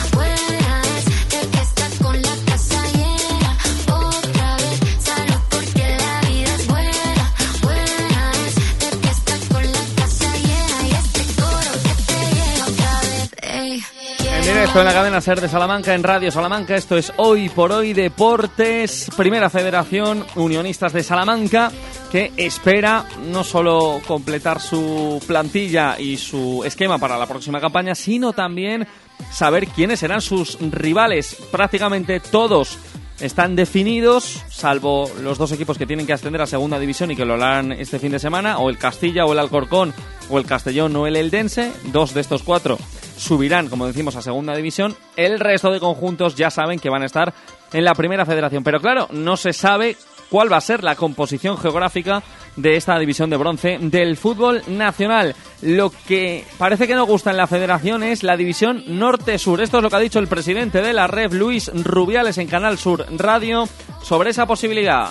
Esto 14.47 14.79
en 14.79 14.85
la 14.85 14.93
cadena 14.93 15.21
SER 15.21 15.41
de 15.41 15.49
Salamanca, 15.49 15.95
en 15.95 16.03
Radio 16.03 16.29
Salamanca. 16.29 16.75
Esto 16.75 16.95
es 16.97 17.11
Hoy 17.17 17.49
por 17.49 17.71
Hoy 17.71 17.93
Deportes, 17.93 19.09
Primera 19.17 19.49
Federación 19.49 20.23
Unionistas 20.35 20.93
de 20.93 21.01
Salamanca, 21.01 21.71
que 22.11 22.31
espera 22.37 23.05
no 23.31 23.43
solo 23.43 24.01
completar 24.07 24.61
su 24.61 25.19
plantilla 25.25 25.99
y 25.99 26.17
su 26.17 26.63
esquema 26.63 26.99
para 26.99 27.17
la 27.17 27.25
próxima 27.25 27.59
campaña, 27.59 27.95
sino 27.95 28.33
también 28.33 28.87
saber 29.31 29.67
quiénes 29.67 29.99
serán 29.99 30.21
sus 30.21 30.59
rivales. 30.59 31.35
Prácticamente 31.51 32.19
todos 32.19 32.77
están 33.19 33.55
definidos, 33.55 34.43
salvo 34.49 35.09
los 35.21 35.37
dos 35.37 35.51
equipos 35.51 35.77
que 35.77 35.85
tienen 35.85 36.05
que 36.05 36.13
ascender 36.13 36.41
a 36.41 36.47
segunda 36.47 36.79
división 36.79 37.11
y 37.11 37.15
que 37.15 37.25
lo 37.25 37.35
harán 37.35 37.71
este 37.71 37.99
fin 37.99 38.11
de 38.11 38.19
semana, 38.19 38.59
o 38.59 38.69
el 38.69 38.77
Castilla 38.77 39.25
o 39.25 39.33
el 39.33 39.39
Alcorcón, 39.39 39.93
o 40.29 40.37
el 40.37 40.45
Castellón 40.45 40.95
o 40.95 41.07
el 41.07 41.15
Eldense. 41.15 41.71
Dos 41.85 42.13
de 42.13 42.21
estos 42.21 42.43
cuatro 42.43 42.77
subirán, 43.17 43.69
como 43.69 43.87
decimos, 43.87 44.15
a 44.15 44.21
segunda 44.21 44.55
división. 44.55 44.95
El 45.15 45.39
resto 45.39 45.71
de 45.71 45.79
conjuntos 45.79 46.35
ya 46.35 46.49
saben 46.49 46.79
que 46.79 46.89
van 46.89 47.03
a 47.03 47.05
estar 47.05 47.33
en 47.73 47.83
la 47.83 47.93
primera 47.93 48.25
federación. 48.25 48.63
Pero 48.63 48.79
claro, 48.79 49.07
no 49.11 49.37
se 49.37 49.53
sabe 49.53 49.95
cuál 50.29 50.51
va 50.51 50.57
a 50.57 50.61
ser 50.61 50.83
la 50.83 50.95
composición 50.95 51.57
geográfica 51.57 52.23
de 52.55 52.75
esta 52.75 52.97
división 52.97 53.29
de 53.29 53.37
bronce 53.37 53.77
del 53.79 54.17
fútbol 54.17 54.61
nacional. 54.67 55.35
Lo 55.61 55.91
que 56.07 56.43
parece 56.57 56.87
que 56.87 56.95
no 56.95 57.05
gusta 57.05 57.31
en 57.31 57.37
la 57.37 57.47
federación 57.47 58.03
es 58.03 58.23
la 58.23 58.37
división 58.37 58.83
norte-sur. 58.87 59.61
Esto 59.61 59.77
es 59.77 59.83
lo 59.83 59.89
que 59.89 59.95
ha 59.95 59.99
dicho 59.99 60.19
el 60.19 60.27
presidente 60.27 60.81
de 60.81 60.93
la 60.93 61.07
red, 61.07 61.33
Luis 61.33 61.71
Rubiales, 61.73 62.37
en 62.37 62.47
Canal 62.47 62.77
Sur 62.77 63.05
Radio, 63.17 63.65
sobre 64.01 64.29
esa 64.29 64.45
posibilidad. 64.45 65.09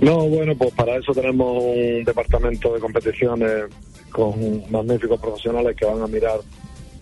No, 0.00 0.16
bueno, 0.28 0.54
pues 0.56 0.72
para 0.74 0.96
eso 0.96 1.12
tenemos 1.12 1.62
un 1.64 2.04
departamento 2.04 2.72
de 2.72 2.80
competiciones 2.80 3.64
con 4.12 4.70
magníficos 4.70 5.20
profesionales 5.20 5.76
que 5.76 5.86
van 5.86 6.02
a 6.02 6.06
mirar 6.06 6.38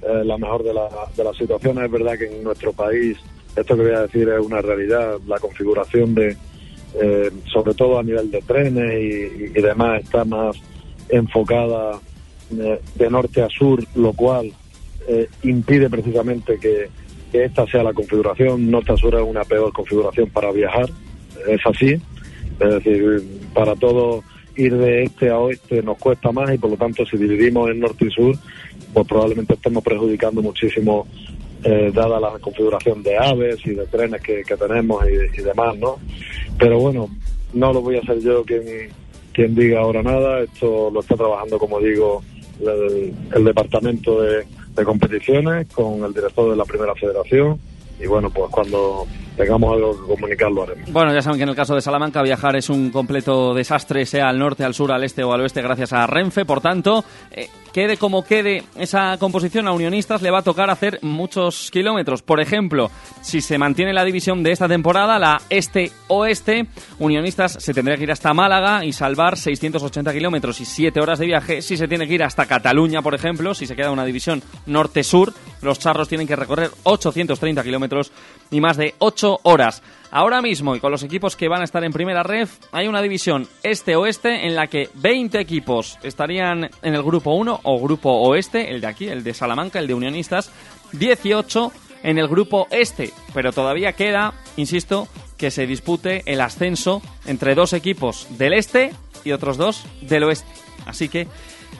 eh, 0.02 0.24
la 0.24 0.38
mejor 0.38 0.62
de, 0.62 0.72
la, 0.72 0.88
de 1.14 1.24
las 1.24 1.36
situaciones. 1.36 1.84
Es 1.84 1.90
verdad 1.90 2.18
que 2.18 2.26
en 2.26 2.42
nuestro 2.42 2.72
país, 2.72 3.18
esto 3.54 3.76
que 3.76 3.82
voy 3.82 3.92
a 3.92 4.02
decir 4.02 4.28
es 4.28 4.40
una 4.40 4.62
realidad, 4.62 5.18
la 5.26 5.38
configuración 5.38 6.14
de, 6.14 6.36
eh, 7.00 7.30
sobre 7.52 7.74
todo 7.74 7.98
a 7.98 8.02
nivel 8.02 8.30
de 8.30 8.40
trenes 8.42 9.52
y, 9.54 9.60
demás, 9.60 10.02
está 10.02 10.24
más 10.24 10.56
enfocada 11.08 12.00
eh, 12.58 12.80
de 12.94 13.10
norte 13.10 13.42
a 13.42 13.48
sur, 13.48 13.82
lo 13.94 14.12
cual 14.12 14.52
impide 15.44 15.88
precisamente 15.88 16.58
que, 16.58 16.88
que, 17.30 17.44
esta 17.44 17.64
sea 17.66 17.84
la 17.84 17.92
configuración. 17.92 18.68
Norte 18.70 18.92
a 18.92 18.96
sur 18.96 19.14
es 19.14 19.22
una 19.22 19.44
peor 19.44 19.72
configuración 19.72 20.28
para 20.30 20.50
viajar, 20.50 20.90
es 21.46 21.60
así. 21.64 22.00
Es 22.58 22.70
decir, 22.70 23.22
para 23.54 23.76
todo 23.76 24.24
ir 24.56 24.76
de 24.76 25.04
este 25.04 25.30
a 25.30 25.38
oeste 25.38 25.82
nos 25.82 25.98
cuesta 25.98 26.32
más 26.32 26.52
y 26.52 26.58
por 26.58 26.70
lo 26.70 26.76
tanto 26.76 27.04
si 27.06 27.16
dividimos 27.16 27.70
en 27.70 27.80
norte 27.80 28.06
y 28.06 28.10
sur 28.10 28.34
pues 28.92 29.06
probablemente 29.06 29.54
estemos 29.54 29.84
perjudicando 29.84 30.40
muchísimo 30.40 31.06
eh, 31.68 31.90
dada 31.92 32.20
la 32.20 32.38
configuración 32.38 33.02
de 33.02 33.18
aves 33.18 33.58
y 33.64 33.70
de 33.70 33.86
trenes 33.86 34.22
que, 34.22 34.44
tenemos 34.44 35.04
y, 35.08 35.42
demás, 35.42 35.76
¿no? 35.78 35.96
Pero 36.56 36.78
bueno, 36.78 37.08
no 37.54 37.72
lo 37.72 37.80
voy 37.80 37.96
a 37.96 38.00
hacer 38.00 38.20
yo 38.20 38.44
quien, 38.44 38.62
quien 39.32 39.52
diga 39.54 39.80
ahora 39.80 40.00
nada, 40.00 40.40
esto 40.42 40.90
lo 40.92 41.00
está 41.00 41.16
trabajando, 41.16 41.58
como 41.58 41.80
digo, 41.80 42.22
el, 42.60 43.44
departamento 43.44 44.22
de, 44.22 44.46
de 44.76 44.84
competiciones 44.84 45.66
con 45.72 46.04
el 46.04 46.14
director 46.14 46.50
de 46.50 46.56
la 46.56 46.64
primera 46.64 46.94
federación 46.94 47.58
y 47.98 48.06
bueno, 48.06 48.28
pues 48.30 48.50
cuando 48.50 49.06
tengamos 49.36 49.72
algo 49.72 49.92
que 49.92 50.14
comunicar 50.14 50.50
lo 50.50 50.64
haremos. 50.64 50.92
Bueno, 50.92 51.14
ya 51.14 51.22
saben 51.22 51.38
que 51.38 51.44
en 51.44 51.48
el 51.48 51.56
caso 51.56 51.74
de 51.74 51.80
Salamanca 51.80 52.22
viajar 52.22 52.56
es 52.56 52.68
un 52.68 52.90
completo 52.90 53.54
desastre, 53.54 54.04
sea 54.04 54.28
al 54.28 54.38
norte, 54.38 54.64
al 54.64 54.74
sur, 54.74 54.92
al 54.92 55.04
este 55.04 55.24
o 55.24 55.32
al 55.32 55.40
oeste, 55.40 55.62
gracias 55.62 55.92
a 55.92 56.06
Renfe. 56.06 56.44
Por 56.44 56.60
tanto, 56.60 57.04
eh, 57.30 57.48
quede 57.76 57.98
como 57.98 58.24
quede 58.24 58.62
esa 58.76 59.18
composición 59.18 59.68
a 59.68 59.72
Unionistas, 59.72 60.22
le 60.22 60.30
va 60.30 60.38
a 60.38 60.42
tocar 60.42 60.70
hacer 60.70 60.98
muchos 61.02 61.70
kilómetros. 61.70 62.22
Por 62.22 62.40
ejemplo, 62.40 62.90
si 63.20 63.42
se 63.42 63.58
mantiene 63.58 63.92
la 63.92 64.02
división 64.02 64.42
de 64.42 64.52
esta 64.52 64.66
temporada, 64.66 65.18
la 65.18 65.42
este-oeste, 65.50 66.68
Unionistas 66.98 67.58
se 67.60 67.74
tendría 67.74 67.98
que 67.98 68.04
ir 68.04 68.12
hasta 68.12 68.32
Málaga 68.32 68.82
y 68.82 68.94
salvar 68.94 69.36
680 69.36 70.10
kilómetros 70.14 70.58
y 70.62 70.64
7 70.64 70.98
horas 70.98 71.18
de 71.18 71.26
viaje. 71.26 71.60
Si 71.60 71.76
se 71.76 71.86
tiene 71.86 72.08
que 72.08 72.14
ir 72.14 72.22
hasta 72.22 72.46
Cataluña, 72.46 73.02
por 73.02 73.14
ejemplo, 73.14 73.52
si 73.52 73.66
se 73.66 73.76
queda 73.76 73.90
una 73.90 74.06
división 74.06 74.42
norte-sur, 74.64 75.34
los 75.60 75.78
charros 75.78 76.08
tienen 76.08 76.26
que 76.26 76.34
recorrer 76.34 76.70
830 76.84 77.62
kilómetros 77.62 78.10
y 78.50 78.58
más 78.58 78.78
de 78.78 78.94
8 79.00 79.40
horas. 79.42 79.82
Ahora 80.10 80.40
mismo, 80.40 80.76
y 80.76 80.80
con 80.80 80.92
los 80.92 81.02
equipos 81.02 81.36
que 81.36 81.48
van 81.48 81.60
a 81.60 81.64
estar 81.64 81.82
en 81.84 81.92
primera 81.92 82.22
ref, 82.22 82.58
hay 82.72 82.86
una 82.86 83.02
división 83.02 83.48
este-oeste 83.62 84.46
en 84.46 84.54
la 84.54 84.68
que 84.68 84.88
20 84.94 85.38
equipos 85.40 85.98
estarían 86.02 86.70
en 86.82 86.94
el 86.94 87.02
grupo 87.02 87.32
1 87.32 87.60
o 87.62 87.80
grupo 87.80 88.10
oeste, 88.10 88.70
el 88.70 88.80
de 88.80 88.86
aquí, 88.86 89.08
el 89.08 89.24
de 89.24 89.34
Salamanca, 89.34 89.78
el 89.78 89.86
de 89.86 89.94
Unionistas, 89.94 90.50
18 90.92 91.72
en 92.02 92.18
el 92.18 92.28
grupo 92.28 92.68
este, 92.70 93.12
pero 93.34 93.52
todavía 93.52 93.92
queda, 93.92 94.32
insisto, 94.56 95.08
que 95.36 95.50
se 95.50 95.66
dispute 95.66 96.22
el 96.26 96.40
ascenso 96.40 97.02
entre 97.26 97.54
dos 97.54 97.72
equipos 97.72 98.26
del 98.30 98.52
este 98.54 98.92
y 99.24 99.32
otros 99.32 99.56
dos 99.56 99.84
del 100.02 100.24
oeste. 100.24 100.48
Así 100.86 101.08
que 101.08 101.26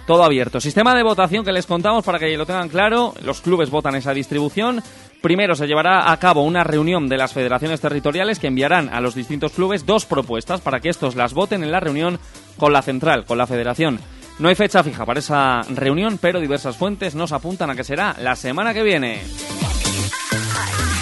todo 0.07 0.24
abierto. 0.24 0.61
Sistema 0.61 0.94
de 0.94 1.03
votación 1.03 1.44
que 1.44 1.53
les 1.53 1.66
contamos 1.66 2.05
para 2.05 2.19
que 2.19 2.36
lo 2.36 2.47
tengan 2.47 2.69
claro. 2.69 3.15
Los 3.23 3.40
clubes 3.40 3.70
votan 3.70 3.94
esa 3.97 4.15
distribución. 4.15 4.82
Primero 5.27 5.57
se 5.57 5.66
llevará 5.66 6.12
a 6.12 6.16
cabo 6.19 6.44
una 6.44 6.62
reunión 6.62 7.09
de 7.09 7.16
las 7.16 7.32
federaciones 7.32 7.81
territoriales 7.81 8.39
que 8.39 8.47
enviarán 8.47 8.89
a 8.90 9.01
los 9.01 9.16
distintos 9.16 9.51
clubes 9.51 9.85
dos 9.85 10.07
propuestas 10.07 10.61
para 10.61 10.78
que 10.78 10.89
estos 10.89 11.16
las 11.16 11.35
voten 11.35 11.65
en 11.65 11.73
la 11.73 11.81
reunión 11.81 12.20
con 12.57 12.73
la 12.73 12.81
central, 12.81 13.24
con 13.24 13.36
la 13.36 13.48
federación. 13.48 13.98
No 14.39 14.48
hay 14.48 14.55
fecha 14.55 14.85
fija 14.85 15.05
para 15.05 15.19
esa 15.19 15.62
reunión, 15.62 16.19
pero 16.23 16.39
diversas 16.39 16.77
fuentes 16.77 17.16
nos 17.16 17.32
apuntan 17.32 17.70
a 17.70 17.74
que 17.74 17.82
será 17.82 18.15
la 18.20 18.36
semana 18.36 18.73
que 18.73 18.85
viene. 18.85 19.20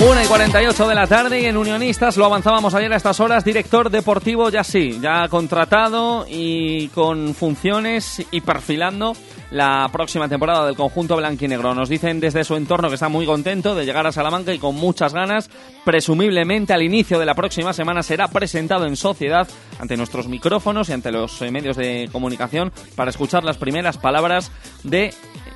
1 0.01 0.23
y 0.23 0.27
48 0.27 0.89
de 0.89 0.95
la 0.95 1.07
tarde 1.07 1.41
y 1.43 1.45
en 1.45 1.59
Unionistas 1.59 2.17
lo 2.17 2.25
avanzábamos 2.25 2.75
ayer 2.75 2.93
a 2.95 2.97
estas 2.97 3.21
horas, 3.21 3.45
director 3.45 3.91
deportivo 3.91 4.49
ya 4.49 4.65
sí, 4.65 4.99
ya 5.03 5.29
contratado 5.29 6.25
y 6.27 6.89
con 6.89 7.35
funciones 7.35 8.27
y 8.31 8.41
perfilando 8.41 9.13
la 9.55 9.89
próxima 9.93 10.29
temporada 10.29 10.67
del 10.67 10.75
conjunto 10.75 11.17
blanquinegro. 11.17 11.77
Nos 11.77 11.89
dicen 11.89 12.19
desde 12.19 12.43
su 12.43 12.57
entorno 12.57 12.89
que 12.89 12.95
está 12.95 13.09
muy 13.09 13.25
contento 13.25 13.77
de 13.77 13.87
llegar 13.87 14.05
a 14.05 14.11
Salamanca 14.11 14.53
y 14.53 14.59
con 14.59 14.75
muchas 14.75 15.15
ganas. 15.15 15.49
Presumiblemente 15.85 16.73
al 16.73 16.83
inicio 16.83 17.21
de 17.21 17.27
la 17.27 17.37
próxima 17.37 17.73
semana 17.73 18.03
será 18.03 18.27
presentado 18.27 18.85
en 18.85 18.97
sociedad 18.97 19.47
ante 19.79 19.97
nuestros 19.97 20.27
micrófonos 20.27 20.89
y 20.89 20.93
ante 20.93 21.13
los 21.13 21.41
eh, 21.41 21.53
medios 21.53 21.77
de 21.77 22.09
comunicación 22.11 22.73
para 22.97 23.11
escuchar 23.11 23.45
las 23.45 23.57
primeras 23.57 23.97
palabras 23.97 24.51
de 24.83 25.15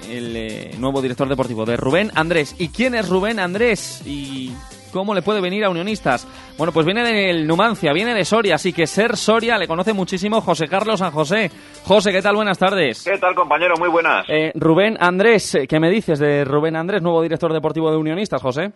el 0.08 0.36
eh, 0.36 0.70
nuevo 0.78 1.02
director 1.02 1.28
deportivo 1.28 1.64
de 1.64 1.76
Rubén 1.76 2.12
Andrés. 2.14 2.54
¿Y 2.56 2.68
quién 2.68 2.94
es 2.94 3.08
Rubén 3.08 3.40
Andrés? 3.40 4.02
¿Y 4.06 4.52
cómo 4.92 5.14
le 5.14 5.22
puede 5.22 5.40
venir 5.40 5.64
a 5.64 5.70
Unionistas? 5.70 6.26
Bueno, 6.56 6.72
pues 6.72 6.84
viene 6.84 7.02
del 7.02 7.46
Numancia, 7.46 7.92
viene 7.92 8.14
de 8.14 8.24
Soria, 8.24 8.56
así 8.56 8.72
que 8.72 8.86
ser 8.86 9.16
Soria 9.16 9.58
le 9.58 9.68
conoce 9.68 9.92
muchísimo 9.92 10.40
José 10.40 10.68
Carlos 10.68 11.00
San 11.00 11.10
José. 11.10 11.50
José, 11.84 12.12
¿qué 12.12 12.22
tal? 12.22 12.36
Buenas 12.36 12.58
tardes. 12.58 13.04
¿Qué 13.04 13.18
tal, 13.18 13.34
compañero? 13.34 13.74
Muy 13.78 13.88
buenas. 13.88 14.26
Eh, 14.28 14.52
Rubén 14.54 14.96
Andrés, 15.00 15.58
¿qué 15.68 15.80
me 15.80 15.90
dices 15.90 16.18
de 16.18 16.44
Rubén 16.44 16.76
Andrés, 16.76 17.02
nuevo 17.02 17.22
director 17.22 17.52
deportivo 17.52 17.90
de 17.90 17.96
Unionistas, 17.96 18.42
José? 18.42 18.72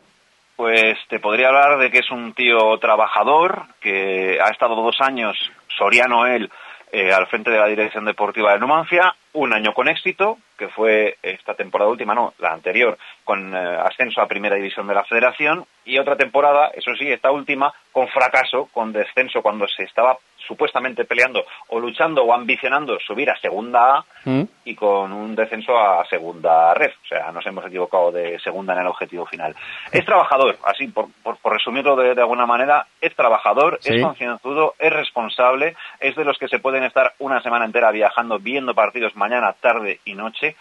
Pues 0.57 0.99
te 1.09 1.19
podría 1.19 1.49
hablar 1.49 1.79
de 1.79 1.91
que 1.91 1.99
es 1.99 2.11
un 2.11 2.35
tío 2.35 2.79
trabajador, 2.81 3.63
que 3.81 4.39
ha 4.41 4.51
estado 4.51 4.77
dos 4.77 4.97
años, 5.01 5.37
Soriano 5.77 6.27
él, 6.27 6.51
eh, 6.93 7.11
al 7.11 7.27
frente 7.27 7.51
de 7.51 7.59
la 7.59 7.67
dirección 7.67 8.05
deportiva 8.05 8.53
de 8.53 8.61
Numancia, 8.61 9.15
un 9.33 9.55
año 9.55 9.73
con 9.73 9.89
éxito, 9.89 10.37
que 10.59 10.69
fue 10.69 11.17
esta 11.23 11.55
temporada 11.55 11.91
última, 11.91 12.15
no, 12.15 12.35
la 12.39 12.53
anterior, 12.53 12.99
con 13.25 13.55
eh, 13.55 13.59
ascenso 13.59 14.21
a 14.21 14.29
primera 14.29 14.57
división 14.57 14.87
de 14.87 14.95
la 14.95 15.05
federación, 15.05 15.65
y 15.87 15.99
otra 15.99 16.17
temporada, 16.17 16.71
eso 16.75 16.95
sí, 16.99 17.11
esta 17.11 17.31
última, 17.31 17.73
con 17.93 18.09
fracaso, 18.09 18.69
con 18.75 18.93
descenso, 18.93 19.41
cuando 19.41 19.67
se 19.69 19.85
estaba 19.85 20.19
supuestamente 20.47 21.05
peleando 21.05 21.45
o 21.69 21.79
luchando 21.81 22.23
o 22.23 22.33
ambicionando 22.33 22.99
subir 23.01 23.31
a 23.31 23.37
segunda 23.39 23.97
A 23.99 24.05
¿Mm? 24.25 24.43
y 24.65 24.75
con 24.75 25.13
un 25.13 25.35
descenso 25.35 25.77
a 25.79 26.05
segunda 26.07 26.75
red. 26.75 26.91
O 27.05 27.07
sea, 27.09 27.33
nos 27.33 27.45
hemos 27.47 27.65
equivocado 27.67 28.13
de 28.13 28.39
segunda 28.41 28.75
en 28.75 28.81
el 28.81 28.87
objetivo 28.87 29.27
final. 29.27 29.55
Es 29.93 30.05
trabajador, 30.05 30.59
así 30.65 30.87
por, 30.89 31.09
por, 31.23 31.37
por 31.39 31.53
resumirlo 31.53 31.97
de, 31.97 32.15
de 32.15 32.21
alguna 32.21 32.47
manera, 32.47 32.87
es 33.01 33.15
trabajador, 33.17 33.79
Sí. 33.81 33.95
es 33.95 34.03
concienzudo, 34.03 34.75
es 34.79 34.93
responsable, 34.93 35.77
es 36.01 36.15
de 36.17 36.25
los 36.25 36.39
que 36.39 36.49
se 36.49 36.59
pueden 36.59 36.85
estar 36.85 37.15
una 37.19 37.43
semana 37.43 37.65
entera 37.65 37.91
viajando, 37.91 38.39
viendo 38.39 38.75
partidos 38.75 39.17
mañana, 39.17 39.53
tarde 39.61 40.01
y 40.05 40.15
noche. 40.15 40.57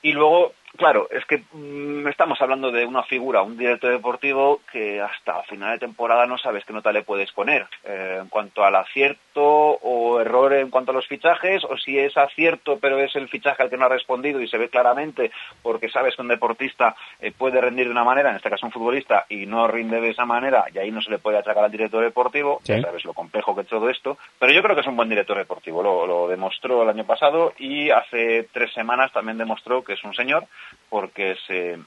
Y 0.00 0.12
luego, 0.12 0.52
claro, 0.78 1.08
es 1.10 1.24
que 1.26 1.42
mm, 1.52 2.06
estamos 2.08 2.40
hablando 2.40 2.70
de 2.70 2.86
una 2.86 3.02
figura, 3.02 3.42
un 3.42 3.58
director 3.58 3.90
deportivo 3.90 4.60
que 4.72 5.00
hasta 5.00 5.42
final 5.42 5.72
de 5.72 5.78
temporada 5.86 6.24
no 6.26 6.38
sabes 6.38 6.64
qué 6.64 6.72
nota 6.72 6.92
le 6.92 7.02
puedes 7.02 7.30
poner 7.32 7.66
eh, 7.84 8.18
en 8.22 8.28
cuanto 8.28 8.64
al 8.64 8.74
acierto 8.76 9.18
o 9.34 10.20
error 10.20 10.54
en 10.54 10.70
cuanto 10.70 10.92
a 10.92 10.94
los 10.94 11.06
fichajes, 11.06 11.64
o 11.64 11.76
si 11.76 11.98
es 11.98 12.16
acierto 12.16 12.78
pero 12.80 12.98
es 12.98 13.14
el 13.16 13.28
fichaje 13.28 13.62
al 13.62 13.70
que 13.70 13.76
no 13.76 13.84
ha 13.86 13.88
respondido 13.90 14.40
y 14.40 14.48
se 14.48 14.56
ve 14.56 14.68
claramente 14.70 15.30
porque 15.62 15.90
sabes 15.90 16.16
que 16.16 16.22
un 16.22 16.28
deportista 16.28 16.94
eh, 17.20 17.32
puede 17.36 17.60
rendir 17.60 17.86
de 17.86 17.92
una 17.92 18.04
manera, 18.04 18.30
en 18.30 18.36
este 18.36 18.48
caso 18.50 18.64
un 18.66 18.72
futbolista, 18.72 19.26
y 19.28 19.46
no 19.46 19.66
rinde 19.68 20.00
de 20.00 20.10
esa 20.10 20.24
manera, 20.24 20.64
y 20.72 20.78
ahí 20.78 20.90
no 20.90 21.02
se 21.02 21.10
le 21.10 21.18
puede 21.18 21.38
achacar 21.38 21.64
al 21.64 21.70
director 21.72 22.02
deportivo, 22.02 22.60
Sí. 22.62 22.72
ya 22.74 22.82
sabes 22.82 23.04
lo 23.04 23.12
complejo 23.12 23.54
que 23.54 23.62
es 23.62 23.68
todo 23.68 23.90
esto, 23.90 24.16
pero 24.38 24.52
yo 24.52 24.62
creo 24.62 24.74
que 24.74 24.82
es 24.82 24.86
un 24.86 24.96
buen 24.96 25.08
director 25.08 25.36
deportivo, 25.36 25.82
lo, 25.82 26.06
lo 26.06 26.28
demostró 26.28 26.82
el 26.82 26.88
año 26.88 27.04
pasado 27.04 27.52
y 27.58 27.90
hace 27.90 28.48
tres 28.52 28.72
semanas 28.72 29.12
también 29.12 29.38
demostró 29.38 29.82
que 29.82 29.94
es 29.94 30.04
un 30.04 30.14
señor 30.14 30.44
porque 30.88 31.36
se, 31.46 31.78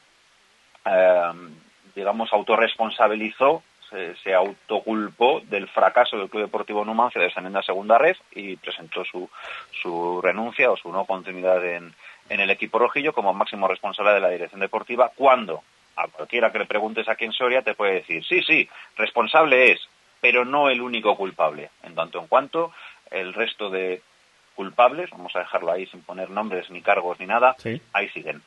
eh, 0.86 1.32
digamos, 1.96 2.32
autorresponsabilizó, 2.34 3.64
se, 3.90 4.16
se 4.18 4.34
autoculpó 4.34 5.42
del 5.42 5.68
fracaso 5.68 6.18
del 6.18 6.30
Club 6.30 6.44
Deportivo 6.44 6.86
Numancia 6.86 7.20
de 7.20 7.28
descendiendo 7.28 7.60
a 7.60 7.64
segunda 7.64 7.98
red 7.98 8.16
y 8.32 8.56
presentó 8.56 9.04
su, 9.04 9.30
su 9.82 10.22
renuncia 10.22 10.72
o 10.72 10.78
su 10.78 10.92
no 10.92 11.06
continuidad 11.06 11.64
en, 11.66 11.94
en 12.30 12.40
el 12.40 12.50
equipo 12.50 12.80
rojillo 12.80 13.14
como 13.14 13.34
máximo 13.34 13.68
responsable 13.68 14.14
de 14.14 14.22
la 14.22 14.30
dirección 14.30 14.62
deportiva 14.62 15.12
cuando 15.14 15.62
a 15.98 16.08
cualquiera 16.08 16.52
que 16.52 16.60
le 16.60 16.66
preguntes 16.66 17.10
aquí 17.10 17.26
en 17.26 17.34
Soria 17.34 17.62
te 17.62 17.74
puede 17.74 17.96
decir, 17.96 18.24
sí, 18.24 18.42
sí, 18.44 18.70
responsable 18.96 19.72
es, 19.74 19.82
pero 20.22 20.46
no 20.46 20.70
el 20.70 20.82
único 20.82 21.18
culpable. 21.18 21.70
En 21.84 21.94
tanto 21.96 22.20
en 22.20 22.28
cuanto 22.28 22.72
el 23.10 23.34
resto 23.34 23.70
de 23.70 24.02
culpables, 24.56 25.10
vamos 25.10 25.36
a 25.36 25.40
dejarlo 25.40 25.72
ahí 25.72 25.86
sin 25.88 26.02
poner 26.02 26.30
nombres 26.30 26.70
ni 26.70 26.82
cargos 26.82 27.20
ni 27.20 27.26
nada, 27.26 27.56
Sí. 27.58 27.82
ahí 27.94 28.08
siguen. 28.10 28.42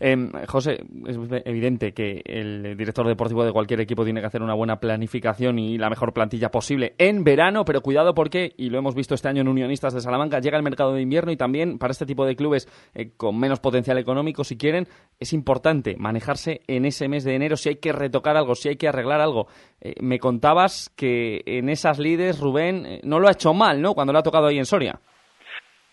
Em, 0.00 0.30
José, 0.46 0.84
es 1.06 1.16
evidente 1.44 1.92
que 1.92 2.22
el 2.24 2.76
director 2.76 3.06
deportivo 3.06 3.44
de 3.44 3.52
cualquier 3.52 3.80
equipo 3.80 4.04
tiene 4.04 4.20
que 4.20 4.26
hacer 4.26 4.42
una 4.42 4.54
buena 4.54 4.78
planificación 4.78 5.58
y 5.58 5.76
la 5.76 5.90
mejor 5.90 6.12
plantilla 6.12 6.50
posible 6.50 6.94
en 6.98 7.24
verano, 7.24 7.64
pero 7.64 7.80
cuidado 7.80 8.14
porque, 8.14 8.54
y 8.56 8.70
lo 8.70 8.78
hemos 8.78 8.94
visto 8.94 9.14
este 9.14 9.28
año 9.28 9.40
en 9.42 9.48
Unionistas 9.48 9.94
de 9.94 10.00
Salamanca, 10.00 10.38
llega 10.38 10.56
el 10.56 10.62
mercado 10.62 10.94
de 10.94 11.02
invierno 11.02 11.32
y 11.32 11.36
también 11.36 11.78
para 11.78 11.90
este 11.90 12.06
tipo 12.06 12.24
de 12.24 12.36
clubes 12.36 12.68
eh, 12.94 13.10
con 13.16 13.38
menos 13.38 13.58
potencial 13.58 13.98
económico, 13.98 14.44
si 14.44 14.56
quieren, 14.56 14.86
es 15.18 15.32
importante 15.32 15.96
manejarse 15.98 16.60
en 16.68 16.84
ese 16.84 17.08
mes 17.08 17.24
de 17.24 17.34
enero 17.34 17.56
si 17.56 17.70
hay 17.70 17.76
que 17.76 17.92
retocar 17.92 18.36
algo, 18.36 18.54
si 18.54 18.68
hay 18.68 18.76
que 18.76 18.88
arreglar 18.88 19.20
algo. 19.20 19.48
Eh, 19.80 19.94
me 20.00 20.18
contabas 20.20 20.90
que 20.94 21.42
en 21.46 21.68
esas 21.68 21.98
lides 21.98 22.38
Rubén 22.38 22.86
eh, 22.86 23.00
no 23.02 23.18
lo 23.18 23.28
ha 23.28 23.32
hecho 23.32 23.52
mal, 23.52 23.82
¿no? 23.82 23.94
Cuando 23.94 24.12
lo 24.12 24.20
ha 24.20 24.22
tocado 24.22 24.46
ahí 24.46 24.58
en 24.58 24.66
Soria. 24.66 25.00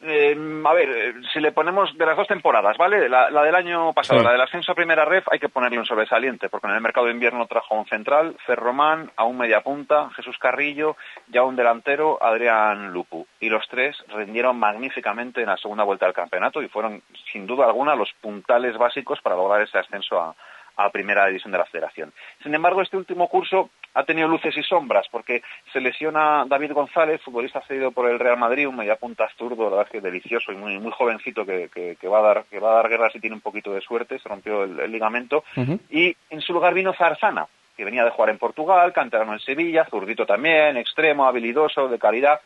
Eh, 0.01 0.35
a 0.65 0.73
ver, 0.73 0.89
eh, 0.89 1.13
si 1.33 1.39
le 1.39 1.51
ponemos 1.53 1.97
de 1.97 2.05
las 2.05 2.17
dos 2.17 2.27
temporadas, 2.27 2.77
¿vale? 2.77 3.07
La, 3.07 3.29
la 3.29 3.43
del 3.43 3.55
año 3.55 3.93
pasado, 3.93 4.19
Sí. 4.19 4.25
la 4.25 4.33
del 4.33 4.41
ascenso 4.41 4.73
a 4.73 4.75
primera 4.75 5.05
ref, 5.05 5.25
hay 5.31 5.39
que 5.39 5.49
ponerle 5.49 5.79
un 5.79 5.85
sobresaliente, 5.85 6.49
porque 6.49 6.67
en 6.67 6.73
el 6.73 6.81
mercado 6.81 7.05
de 7.07 7.13
invierno 7.13 7.47
trajo 7.47 7.73
a 7.75 7.79
un 7.79 7.85
central, 7.87 8.35
Ferromán, 8.45 9.11
a 9.15 9.23
un 9.23 9.37
mediapunta, 9.37 10.09
Jesús 10.15 10.37
Carrillo, 10.37 10.97
y 11.31 11.37
a 11.37 11.43
un 11.43 11.55
delantero, 11.55 12.21
Adrián 12.21 12.91
Lupu. 12.91 13.25
Y 13.39 13.49
los 13.49 13.67
tres 13.69 13.97
rindieron 14.09 14.59
magníficamente 14.59 15.41
en 15.41 15.47
la 15.47 15.57
segunda 15.57 15.85
vuelta 15.85 16.05
del 16.05 16.13
campeonato 16.13 16.61
y 16.61 16.67
fueron, 16.67 17.01
sin 17.31 17.47
duda 17.47 17.65
alguna, 17.65 17.95
los 17.95 18.11
puntales 18.21 18.77
básicos 18.77 19.21
para 19.21 19.37
lograr 19.37 19.61
ese 19.61 19.79
ascenso 19.79 20.19
a, 20.21 20.35
a 20.77 20.89
primera 20.89 21.25
división 21.27 21.51
de 21.51 21.57
la 21.57 21.65
federación. 21.65 22.11
Sin 22.43 22.53
embargo, 22.53 22.81
este 22.81 22.97
último 22.97 23.27
curso 23.27 23.69
ha 23.93 24.03
tenido 24.03 24.27
luces 24.27 24.55
y 24.57 24.63
sombras 24.63 25.07
porque 25.09 25.41
se 25.71 25.79
lesiona 25.79 26.43
David 26.47 26.73
González, 26.73 27.21
futbolista 27.21 27.61
cedido 27.61 27.91
por 27.91 28.09
el 28.09 28.19
Real 28.19 28.37
Madrid, 28.37 28.67
un 28.67 28.75
mediapunta 28.75 29.29
zurdo, 29.37 29.63
la 29.63 29.69
verdad 29.77 29.85
es 29.85 29.91
que 29.91 30.01
delicioso 30.01 30.51
y 30.51 30.55
muy, 30.57 30.77
muy 30.79 30.91
jovencito 30.91 31.45
que, 31.45 31.69
que- 31.73 31.95
que 31.95 32.07
va 32.07 32.19
a 32.19 32.21
dar 32.21 32.43
que 32.49 32.59
va 32.59 32.71
a 32.71 32.75
dar 32.75 32.89
guerra 32.89 33.09
si 33.09 33.19
tiene 33.21 33.35
un 33.35 33.41
poquito 33.41 33.73
de 33.73 33.81
suerte, 33.81 34.19
se 34.19 34.27
rompió 34.27 34.63
el, 34.65 34.79
el 34.79 34.91
ligamento 34.91 35.43
y 35.89 36.15
en 36.29 36.41
su 36.41 36.51
lugar 36.53 36.73
vino 36.73 36.93
Zarzana, 36.93 37.47
que 37.77 37.85
venía 37.85 38.03
de 38.03 38.09
jugar 38.11 38.29
en 38.31 38.37
Portugal, 38.37 38.91
canterano 38.91 39.31
en 39.33 39.39
Sevilla, 39.39 39.85
zurdito 39.89 40.25
también, 40.25 40.75
extremo, 40.77 41.25
habilidoso, 41.25 41.87
de 41.87 41.97
calidad, 41.99 42.41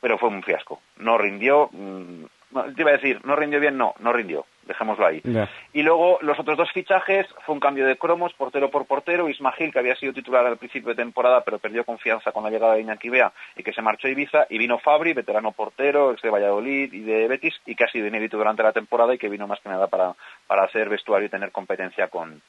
pero 0.00 0.18
fue 0.18 0.28
un 0.28 0.42
fiasco. 0.42 0.80
No 0.98 1.16
rindió, 1.18 1.68
mm, 1.72 2.24
te 2.74 2.82
iba 2.82 2.90
a 2.90 2.94
decir, 2.94 3.20
no 3.24 3.36
rindió 3.36 3.58
bien, 3.60 3.76
no, 3.78 3.94
no 4.00 4.12
rindió, 4.12 4.44
dejémoslo 4.66 5.06
ahí. 5.06 5.22
Y 5.72 5.82
luego 5.82 6.18
los 6.22 6.38
otros 6.38 6.56
dos 6.56 6.70
fichajes 6.72 7.26
fue 7.44 7.54
un 7.54 7.60
cambio 7.60 7.86
de 7.86 7.96
cromos, 7.96 8.32
portero 8.34 8.70
por 8.70 8.86
portero. 8.86 9.28
Ismagil, 9.28 9.72
que 9.72 9.78
había 9.78 9.96
sido 9.96 10.12
titular 10.12 10.46
al 10.46 10.56
principio 10.56 10.90
de 10.90 10.96
temporada, 10.96 11.42
pero 11.44 11.58
perdió 11.58 11.84
confianza 11.84 12.32
con 12.32 12.44
la 12.44 12.50
llegada 12.50 12.74
de 12.74 12.82
Iñaki 12.82 13.08
Bea 13.08 13.32
y 13.56 13.62
que 13.62 13.72
se 13.72 13.82
marchó 13.82 14.08
a 14.08 14.10
Ibiza. 14.10 14.46
Y 14.50 14.58
vino 14.58 14.78
Fabri, 14.78 15.12
veterano 15.12 15.52
portero, 15.52 16.12
ex 16.12 16.22
de 16.22 16.30
Valladolid 16.30 16.92
y 16.92 17.00
de 17.00 17.28
Betis, 17.28 17.54
y 17.66 17.74
que 17.74 17.84
ha 17.84 17.88
sido 17.88 18.06
inédito 18.06 18.36
durante 18.36 18.62
la 18.62 18.72
temporada 18.72 19.14
y 19.14 19.18
que 19.18 19.28
vino 19.28 19.46
más 19.46 19.60
que 19.60 19.68
nada 19.68 19.86
para, 19.86 20.14
para 20.46 20.64
hacer 20.64 20.88
vestuario 20.88 21.26
y 21.26 21.30
tener 21.30 21.52
competencia 21.52 22.08
con, 22.08 22.42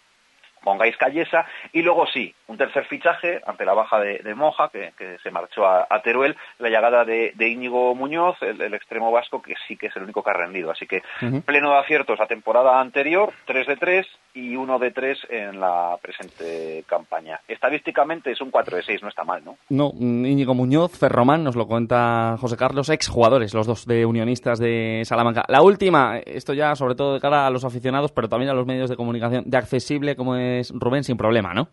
con 0.65 0.77
Gais 0.77 0.97
Callesa. 0.97 1.45
Y 1.71 1.81
luego 1.81 2.05
sí, 2.07 2.35
un 2.47 2.57
tercer 2.57 2.83
fichaje 2.85 3.41
ante 3.45 3.63
la 3.63 3.73
baja 3.73 3.99
de, 3.99 4.19
de 4.19 4.35
Moja, 4.35 4.67
que, 4.69 4.91
que 4.97 5.17
se 5.23 5.31
marchó 5.31 5.65
a, 5.65 5.87
a 5.89 6.01
Teruel, 6.01 6.35
la 6.59 6.69
llegada 6.69 7.05
de, 7.05 7.31
de 7.35 7.47
Íñigo 7.47 7.95
Muñoz, 7.95 8.35
el, 8.41 8.59
el 8.59 8.73
extremo 8.73 9.11
vasco, 9.11 9.41
que 9.41 9.53
sí 9.67 9.77
que 9.77 9.87
es 9.87 9.95
el 9.95 10.03
único 10.03 10.23
que 10.23 10.31
ha 10.31 10.33
rendido. 10.33 10.71
Así 10.71 10.85
que 10.85 11.03
pleno 11.45 11.71
de 11.71 11.77
aciertos 11.77 12.19
la 12.19 12.27
temporada 12.27 12.81
anterior, 12.81 13.31
3 13.45 13.67
de 13.67 13.77
3 13.77 14.07
y 14.33 14.55
1 14.55 14.79
de 14.79 14.91
3 14.91 15.17
en 15.29 15.59
la 15.59 15.97
presente 16.01 16.83
campaña. 16.87 17.39
Estadísticamente 17.47 18.31
es 18.31 18.41
un 18.41 18.51
4 18.51 18.77
de 18.77 18.83
6, 18.83 19.03
no 19.03 19.09
está 19.09 19.23
mal, 19.23 19.43
¿no? 19.45 19.57
No, 19.69 19.91
Íñigo 19.97 20.53
Muñoz, 20.55 20.97
Ferromán, 20.97 21.43
nos 21.43 21.55
lo 21.55 21.67
cuenta 21.67 22.37
José 22.39 22.57
Carlos, 22.57 22.89
exjugadores, 22.89 23.53
los 23.53 23.67
dos 23.67 23.85
de 23.85 24.05
Unionistas 24.05 24.59
de 24.59 25.03
Salamanca. 25.05 25.45
La 25.47 25.61
última, 25.61 26.17
esto 26.17 26.53
ya 26.53 26.75
sobre 26.75 26.95
todo 26.95 27.13
de 27.13 27.19
cara 27.19 27.45
a 27.45 27.49
los 27.49 27.63
aficionados, 27.63 28.11
pero 28.11 28.27
también 28.27 28.49
a 28.49 28.53
los 28.53 28.65
medios 28.65 28.89
de 28.89 28.95
comunicación, 28.95 29.43
de 29.45 29.57
accesible 29.57 30.15
como 30.15 30.35
es 30.35 30.54
Rubén, 30.73 31.03
sin 31.03 31.17
problema, 31.17 31.53
¿no? 31.53 31.67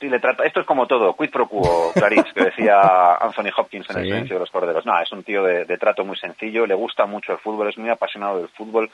Sí, 0.00 0.08
le 0.08 0.18
trata, 0.18 0.42
esto 0.44 0.58
es 0.58 0.66
como 0.66 0.88
todo, 0.88 1.14
quid 1.14 1.30
pro 1.30 1.46
quo, 1.46 1.92
Clarice, 1.94 2.32
que 2.34 2.44
decía 2.46 3.14
Anthony 3.20 3.50
Hopkins 3.56 3.88
en 3.90 3.98
el 3.98 4.02
Sí. 4.02 4.08
silencio 4.10 4.34
de 4.36 4.40
los 4.40 4.50
corderos. 4.50 4.84
No, 4.84 4.98
es 5.00 5.12
un 5.12 5.22
tío 5.22 5.44
de, 5.44 5.64
de 5.64 5.78
trato 5.78 6.04
muy 6.04 6.16
sencillo, 6.16 6.66
le 6.66 6.74
gusta 6.74 7.06
mucho 7.06 7.32
el 7.32 7.38
fútbol, 7.38 7.68
es 7.68 7.78
muy 7.78 7.88
apasionado 7.88 8.38
del 8.38 8.48
fútbol. 8.48 8.90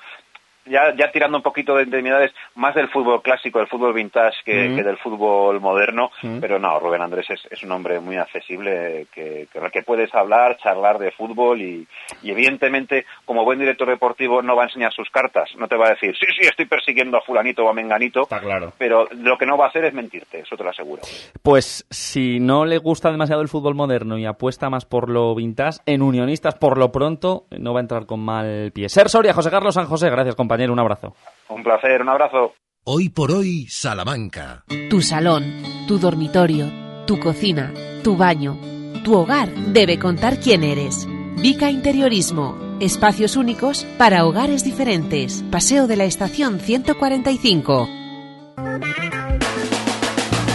Ya, 0.68 0.94
ya 0.96 1.10
tirando 1.10 1.36
un 1.38 1.42
poquito 1.42 1.74
de 1.76 1.84
intimidades, 1.84 2.32
más 2.54 2.74
del 2.74 2.88
fútbol 2.88 3.22
clásico, 3.22 3.58
del 3.58 3.68
fútbol 3.68 3.92
vintage 3.94 4.36
que, 4.44 4.68
Mm. 4.68 4.76
que 4.76 4.82
del 4.82 4.98
fútbol 4.98 5.60
moderno, 5.60 6.10
Mm. 6.22 6.38
pero 6.40 6.58
no, 6.58 6.78
Rubén 6.78 7.02
Andrés 7.02 7.26
es, 7.30 7.40
es 7.50 7.62
un 7.62 7.72
hombre 7.72 8.00
muy 8.00 8.16
accesible, 8.16 9.06
que, 9.14 9.46
que, 9.52 9.58
con 9.58 9.64
el 9.64 9.70
que 9.72 9.82
puedes 9.82 10.14
hablar, 10.14 10.56
charlar 10.58 10.98
de 10.98 11.10
fútbol 11.12 11.60
y, 11.60 11.86
y 12.22 12.30
evidentemente, 12.30 13.06
como 13.24 13.44
buen 13.44 13.58
director 13.58 13.88
deportivo, 13.88 14.42
no 14.42 14.56
va 14.56 14.62
a 14.62 14.66
enseñar 14.66 14.92
sus 14.92 15.08
cartas, 15.10 15.50
no 15.56 15.68
te 15.68 15.76
va 15.76 15.86
a 15.86 15.90
decir, 15.90 16.14
sí, 16.18 16.26
sí, 16.38 16.46
estoy 16.48 16.66
persiguiendo 16.66 17.16
a 17.16 17.20
fulanito 17.22 17.64
o 17.64 17.68
a 17.68 17.72
menganito, 17.72 18.26
claro. 18.26 18.72
pero 18.78 19.06
lo 19.12 19.36
que 19.38 19.46
no 19.46 19.56
va 19.56 19.66
a 19.66 19.68
hacer 19.68 19.84
es 19.84 19.94
mentirte, 19.94 20.40
eso 20.40 20.56
te 20.56 20.64
lo 20.64 20.70
aseguro. 20.70 21.02
Pues 21.42 21.86
si 21.90 22.40
no 22.40 22.64
le 22.64 22.78
gusta 22.78 23.10
demasiado 23.10 23.42
el 23.42 23.48
fútbol 23.48 23.74
moderno 23.74 24.18
y 24.18 24.26
apuesta 24.26 24.70
más 24.70 24.84
por 24.84 25.08
lo 25.08 25.34
vintage, 25.34 25.80
en 25.86 26.02
Unionistas, 26.02 26.54
por 26.56 26.78
lo 26.78 26.90
pronto, 26.92 27.44
no 27.50 27.72
va 27.72 27.80
a 27.80 27.82
entrar 27.82 28.06
con 28.06 28.20
mal 28.20 28.70
pie. 28.72 28.88
Ser 28.88 29.08
Soria, 29.08 29.32
José 29.32 29.50
Carlos 29.50 29.74
San 29.74 29.86
José, 29.86 30.10
gracias 30.10 30.34
compañero, 30.34 30.57
un 30.66 30.78
abrazo. 30.78 31.14
Un 31.48 31.62
placer, 31.62 32.02
un 32.02 32.08
abrazo. 32.08 32.54
Hoy 32.84 33.08
por 33.08 33.30
hoy, 33.30 33.66
Salamanca. 33.68 34.64
Tu 34.90 35.00
salón, 35.00 35.62
tu 35.86 35.98
dormitorio, 35.98 36.66
tu 37.06 37.18
cocina, 37.20 37.72
tu 38.02 38.16
baño, 38.16 38.58
tu 39.04 39.16
hogar 39.16 39.48
debe 39.50 39.98
contar 39.98 40.40
quién 40.40 40.64
eres. 40.64 41.06
Vica 41.36 41.70
Interiorismo. 41.70 42.58
Espacios 42.80 43.36
únicos 43.36 43.84
para 43.96 44.24
hogares 44.24 44.64
diferentes. 44.64 45.44
Paseo 45.50 45.86
de 45.86 45.96
la 45.96 46.04
Estación 46.04 46.60
145. 46.60 47.88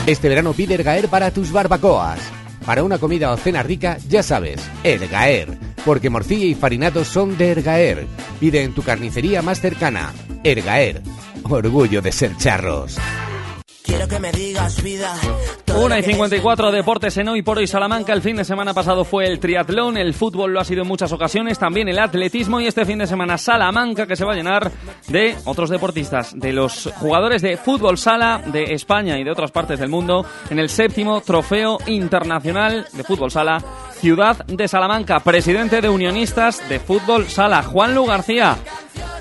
Este 0.06 0.30
verano 0.30 0.54
pide 0.54 0.74
Ergaer 0.74 1.08
para 1.08 1.32
tus 1.32 1.52
barbacoas. 1.52 2.20
Para 2.66 2.84
una 2.84 2.98
comida 2.98 3.32
o 3.32 3.38
cena 3.38 3.64
rica, 3.64 3.98
ya 4.08 4.24
sabes, 4.24 4.70
Ergaer. 4.84 5.73
Porque 5.86 6.10
morcilla 6.10 6.46
y 6.46 6.56
farinados 6.56 7.08
son 7.08 7.38
de 7.38 7.52
Ergaer. 7.52 8.08
Pide 8.40 8.64
en 8.64 8.74
tu 8.74 8.84
carnicería 8.84 9.42
más 9.42 9.60
cercana. 9.60 10.14
Ergaer. 10.44 11.02
Orgullo 11.44 12.02
de 12.02 12.12
ser 12.12 12.36
charros. 12.38 12.98
quiero 13.84 14.08
que 14.08 14.20
me 14.20 14.32
digas 14.32 14.82
vida. 14.82 15.14
1 15.76 15.98
y 15.98 16.04
54 16.04 16.72
deportes 16.72 17.18
en 17.18 17.28
hoy 17.30 17.42
por 17.42 17.58
hoy 17.58 17.66
Salamanca. 17.66 18.14
El 18.14 18.22
fin 18.22 18.36
de 18.36 18.46
semana 18.46 18.74
pasado 18.74 19.04
fue 19.04 19.26
el 19.26 19.40
triatlón, 19.40 19.98
el 19.98 20.14
fútbol 20.14 20.54
lo 20.54 20.60
ha 20.60 20.66
sido 20.66 20.84
en 20.84 20.88
muchas 20.88 21.12
ocasiones, 21.12 21.58
también 21.58 21.90
el 21.90 21.98
atletismo 21.98 22.62
y 22.62 22.68
este 22.68 22.86
fin 22.86 23.00
de 23.00 23.08
semana 23.08 23.40
Salamanca 23.40 24.06
que 24.06 24.16
se 24.16 24.24
va 24.24 24.34
a 24.34 24.36
llenar 24.36 24.72
de 25.08 25.36
otros 25.46 25.72
deportistas, 25.72 26.38
de 26.38 26.54
los 26.54 26.90
jugadores 26.98 27.42
de 27.42 27.58
fútbol 27.58 27.98
sala 27.98 28.42
de 28.46 28.74
España 28.76 29.18
y 29.18 29.24
de 29.24 29.32
otras 29.32 29.52
partes 29.52 29.80
del 29.80 29.90
mundo 29.90 30.26
en 30.50 30.60
el 30.60 30.70
séptimo 30.70 31.22
trofeo 31.22 31.80
internacional 31.88 32.86
de 32.94 33.04
fútbol 33.04 33.32
sala 33.32 33.58
Ciudad 34.04 34.46
de 34.48 34.68
Salamanca. 34.68 35.22
Presidente 35.22 35.80
de 35.80 35.88
Unionistas 35.88 36.68
de 36.68 36.82
Fútbol 36.82 37.24
Sala, 37.24 37.64
Juan 37.64 37.96
Lu 37.96 38.06
García. 38.06 38.58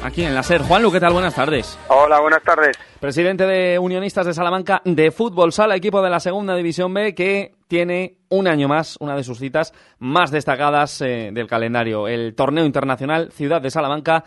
Aquí 0.02 0.24
en 0.24 0.34
la 0.34 0.42
SER. 0.42 0.62
Juan 0.62 0.82
Lu, 0.82 0.90
¿qué 0.90 0.98
tal? 0.98 1.12
Buenas 1.12 1.36
tardes. 1.36 1.78
Hola, 1.86 2.20
buenas 2.20 2.42
tardes. 2.42 2.76
Presidente 2.98 3.46
de 3.46 3.78
Unionistas 3.78 4.26
de 4.26 4.34
Salamanca 4.34 4.82
de 4.84 5.12
Fútbol 5.12 5.52
Sala, 5.52 5.76
equipo 5.76 6.02
de 6.02 6.10
la 6.10 6.18
Segunda 6.18 6.56
División 6.56 6.92
B 6.92 7.14
que 7.14 7.52
tiene 7.68 8.16
un 8.28 8.48
año 8.48 8.66
más, 8.66 8.96
una 8.98 9.14
de 9.14 9.22
sus 9.22 9.38
citas 9.38 9.72
más 10.00 10.32
destacadas 10.32 11.00
eh, 11.00 11.30
del 11.32 11.46
calendario, 11.46 12.08
el 12.08 12.34
torneo 12.34 12.64
internacional 12.64 13.30
Ciudad 13.30 13.62
de 13.62 13.70
Salamanca, 13.70 14.24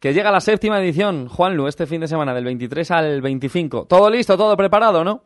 que 0.00 0.12
llega 0.12 0.30
a 0.30 0.32
la 0.32 0.40
séptima 0.40 0.80
edición. 0.80 1.28
Juan 1.28 1.56
Lu, 1.56 1.68
este 1.68 1.86
fin 1.86 2.00
de 2.00 2.08
semana 2.08 2.34
del 2.34 2.44
23 2.46 2.90
al 2.90 3.22
25. 3.22 3.86
Todo 3.88 4.10
listo, 4.10 4.36
todo 4.36 4.56
preparado, 4.56 5.04
¿no? 5.04 5.22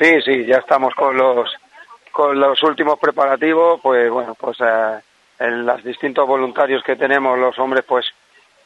Sí, 0.00 0.08
sí, 0.24 0.46
ya 0.46 0.56
estamos 0.56 0.94
con 0.94 1.14
los 1.18 1.50
con 2.10 2.38
los 2.38 2.62
últimos 2.62 2.98
preparativos, 2.98 3.80
pues 3.82 4.10
bueno, 4.10 4.34
pues 4.34 4.58
eh, 4.60 5.00
en 5.38 5.66
los 5.66 5.82
distintos 5.82 6.26
voluntarios 6.26 6.82
que 6.82 6.96
tenemos, 6.96 7.38
los 7.38 7.58
hombres, 7.58 7.84
pues 7.86 8.06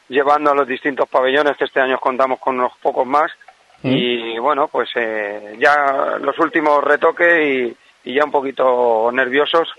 llevando 0.09 0.51
a 0.51 0.55
los 0.55 0.67
distintos 0.67 1.07
pabellones, 1.09 1.57
que 1.57 1.65
este 1.65 1.79
año 1.79 1.97
contamos 1.99 2.39
con 2.39 2.59
unos 2.59 2.73
pocos 2.81 3.05
más, 3.05 3.31
y 3.83 4.39
bueno, 4.39 4.67
pues 4.67 4.89
eh, 4.95 5.57
ya 5.59 6.17
los 6.19 6.39
últimos 6.39 6.83
retoques 6.83 7.45
y, 7.45 7.77
y 8.09 8.15
ya 8.15 8.25
un 8.25 8.31
poquito 8.31 9.11
nerviosos 9.11 9.71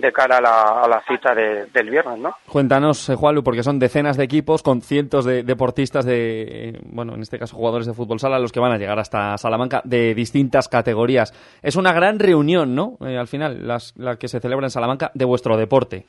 de 0.00 0.12
cara 0.12 0.38
a 0.38 0.40
la, 0.40 0.62
a 0.84 0.88
la 0.88 1.00
cita 1.06 1.34
de- 1.34 1.66
del 1.66 1.90
viernes, 1.90 2.18
¿no? 2.18 2.34
Cuéntanos, 2.48 3.08
eh, 3.08 3.14
Juanlu, 3.14 3.42
porque 3.44 3.62
son 3.62 3.78
decenas 3.78 4.16
de 4.16 4.24
equipos 4.24 4.62
con 4.62 4.80
cientos 4.82 5.24
de 5.24 5.42
deportistas 5.42 6.04
de, 6.04 6.42
eh, 6.70 6.80
bueno, 6.86 7.14
en 7.14 7.22
este 7.22 7.38
caso 7.38 7.56
jugadores 7.56 7.86
de 7.86 7.94
fútbol 7.94 8.18
sala, 8.20 8.38
los 8.38 8.52
que 8.52 8.60
van 8.60 8.72
a 8.72 8.78
llegar 8.78 8.98
hasta 8.98 9.36
Salamanca 9.38 9.80
de 9.84 10.14
distintas 10.14 10.68
categorías. 10.68 11.32
Es 11.62 11.76
una 11.76 11.92
gran 11.92 12.18
reunión, 12.18 12.74
¿no? 12.74 12.96
Eh, 13.06 13.16
al 13.18 13.28
final, 13.28 13.66
las- 13.66 13.94
la 13.96 14.16
que 14.16 14.28
se 14.28 14.40
celebra 14.40 14.66
en 14.66 14.70
Salamanca 14.70 15.10
de 15.14 15.24
vuestro 15.24 15.56
deporte. 15.56 16.04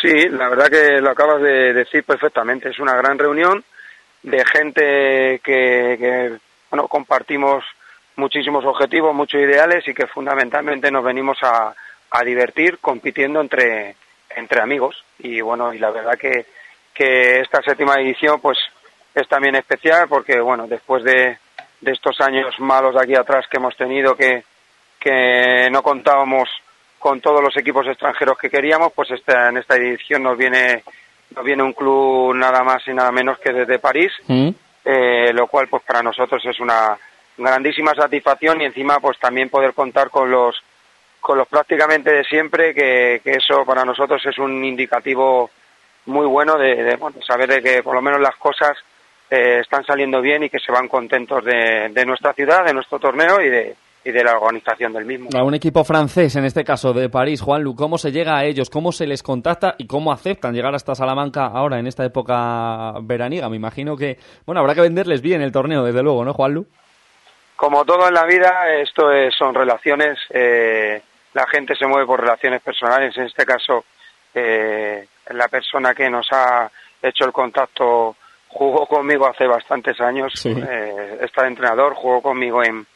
Sí, 0.00 0.28
la 0.30 0.48
verdad 0.48 0.68
que 0.68 1.00
lo 1.00 1.10
acabas 1.10 1.40
de 1.42 1.72
decir 1.72 2.02
perfectamente. 2.04 2.68
Es 2.70 2.78
una 2.80 2.94
gran 2.96 3.18
reunión 3.18 3.62
de 4.24 4.44
gente 4.44 5.40
que, 5.44 5.96
que, 5.98 6.32
bueno, 6.70 6.88
compartimos 6.88 7.64
muchísimos 8.16 8.64
objetivos, 8.64 9.14
muchos 9.14 9.40
ideales 9.40 9.86
y 9.88 9.94
que 9.94 10.06
fundamentalmente 10.06 10.90
nos 10.90 11.02
venimos 11.04 11.38
a, 11.42 11.74
a 12.12 12.24
divertir 12.24 12.78
compitiendo 12.78 13.40
entre, 13.40 13.96
entre 14.36 14.60
amigos. 14.60 15.02
Y 15.18 15.40
bueno, 15.40 15.72
y 15.72 15.78
la 15.78 15.90
verdad 15.90 16.18
que, 16.18 16.46
que 16.94 17.40
esta 17.40 17.62
séptima 17.62 17.94
edición 17.94 18.40
pues 18.40 18.58
es 19.14 19.26
también 19.28 19.56
especial 19.56 20.08
porque 20.08 20.40
bueno, 20.40 20.66
después 20.66 21.02
de, 21.04 21.38
de 21.80 21.92
estos 21.92 22.20
años 22.20 22.58
malos 22.60 22.94
de 22.94 23.02
aquí 23.02 23.14
atrás 23.14 23.46
que 23.50 23.56
hemos 23.56 23.76
tenido 23.76 24.14
que, 24.14 24.44
que 25.00 25.68
no 25.70 25.82
contábamos 25.82 26.48
con 26.98 27.20
todos 27.20 27.42
los 27.42 27.56
equipos 27.56 27.86
extranjeros 27.86 28.38
que 28.38 28.48
queríamos, 28.48 28.92
pues 28.92 29.10
esta, 29.10 29.48
en 29.48 29.56
esta 29.56 29.74
edición 29.74 30.22
nos 30.22 30.38
viene, 30.38 30.84
nos 31.34 31.44
viene 31.44 31.62
un 31.62 31.72
club 31.72 32.34
nada 32.34 32.62
más 32.62 32.86
y 32.86 32.94
nada 32.94 33.10
menos 33.10 33.38
que 33.40 33.52
desde 33.52 33.80
París, 33.80 34.12
eh, 34.28 35.32
lo 35.32 35.48
cual 35.48 35.66
pues 35.68 35.82
para 35.82 36.02
nosotros 36.02 36.44
es 36.44 36.60
una 36.60 36.96
grandísima 37.36 37.92
satisfacción 37.94 38.60
y 38.60 38.66
encima 38.66 39.00
pues 39.00 39.18
también 39.18 39.48
poder 39.48 39.74
contar 39.74 40.10
con 40.10 40.30
los 40.30 40.62
con 41.22 41.38
los 41.38 41.48
prácticamente 41.48 42.12
de 42.12 42.24
siempre 42.24 42.74
que, 42.74 43.22
que 43.24 43.30
eso 43.30 43.64
para 43.64 43.84
nosotros 43.84 44.20
es 44.26 44.36
un 44.38 44.62
indicativo 44.64 45.48
muy 46.06 46.26
bueno 46.26 46.58
de, 46.58 46.74
de, 46.82 46.96
bueno, 46.96 47.16
saber 47.26 47.48
de 47.48 47.62
que 47.62 47.82
por 47.82 47.94
lo 47.94 48.02
menos 48.02 48.20
las 48.20 48.36
cosas 48.36 48.72
eh, 49.30 49.60
están 49.60 49.84
saliendo 49.86 50.20
bien 50.20 50.42
y 50.42 50.50
que 50.50 50.58
se 50.58 50.70
van 50.72 50.88
contentos 50.88 51.44
de, 51.44 51.88
de 51.90 52.04
nuestra 52.04 52.32
ciudad, 52.34 52.64
de 52.66 52.74
nuestro 52.74 52.98
torneo 52.98 53.40
y 53.40 53.48
de, 53.48 53.76
y 54.04 54.10
de 54.10 54.24
la 54.24 54.36
organización 54.36 54.92
del 54.92 55.04
mismo. 55.06 55.28
A 55.32 55.44
un 55.44 55.54
equipo 55.54 55.84
francés, 55.84 56.34
en 56.34 56.44
este 56.44 56.64
caso 56.64 56.92
de 56.92 57.08
París, 57.08 57.40
Juanlu, 57.40 57.76
¿cómo 57.76 57.98
se 57.98 58.10
llega 58.10 58.36
a 58.36 58.44
ellos? 58.44 58.68
¿Cómo 58.68 58.90
se 58.90 59.06
les 59.06 59.22
contacta 59.22 59.76
y 59.78 59.86
cómo 59.86 60.12
aceptan 60.12 60.52
llegar 60.54 60.74
hasta 60.74 60.96
Salamanca 60.96 61.46
ahora 61.46 61.78
en 61.78 61.86
esta 61.86 62.04
época 62.04 62.94
veraniega? 63.02 63.48
Me 63.48 63.56
imagino 63.56 63.96
que, 63.96 64.18
bueno, 64.44 64.60
habrá 64.60 64.74
que 64.74 64.80
venderles 64.80 65.22
bien 65.22 65.40
el 65.40 65.52
torneo, 65.52 65.84
desde 65.84 66.02
luego, 66.02 66.24
¿no, 66.24 66.34
Juanlu? 66.34 66.66
Como 67.54 67.84
todo 67.84 68.08
en 68.08 68.14
la 68.14 68.24
vida, 68.24 68.74
esto 68.82 69.12
es- 69.12 69.32
son 69.38 69.54
relaciones. 69.54 70.18
eh, 70.30 71.00
la 71.34 71.46
gente 71.46 71.74
se 71.74 71.86
mueve 71.86 72.06
por 72.06 72.20
relaciones 72.20 72.62
personales. 72.62 73.16
En 73.16 73.24
este 73.24 73.44
caso, 73.44 73.84
eh, 74.34 75.06
la 75.30 75.48
persona 75.48 75.94
que 75.94 76.08
nos 76.10 76.26
ha 76.32 76.70
hecho 77.02 77.24
el 77.24 77.32
contacto 77.32 78.16
jugó 78.48 78.86
conmigo 78.86 79.26
hace 79.26 79.46
bastantes 79.46 80.00
años. 80.00 80.32
Eh, 80.44 81.18
está 81.22 81.42
de 81.42 81.48
entrenador, 81.48 81.94
jugó 81.94 82.20
conmigo 82.20 82.62
en, 82.62 82.86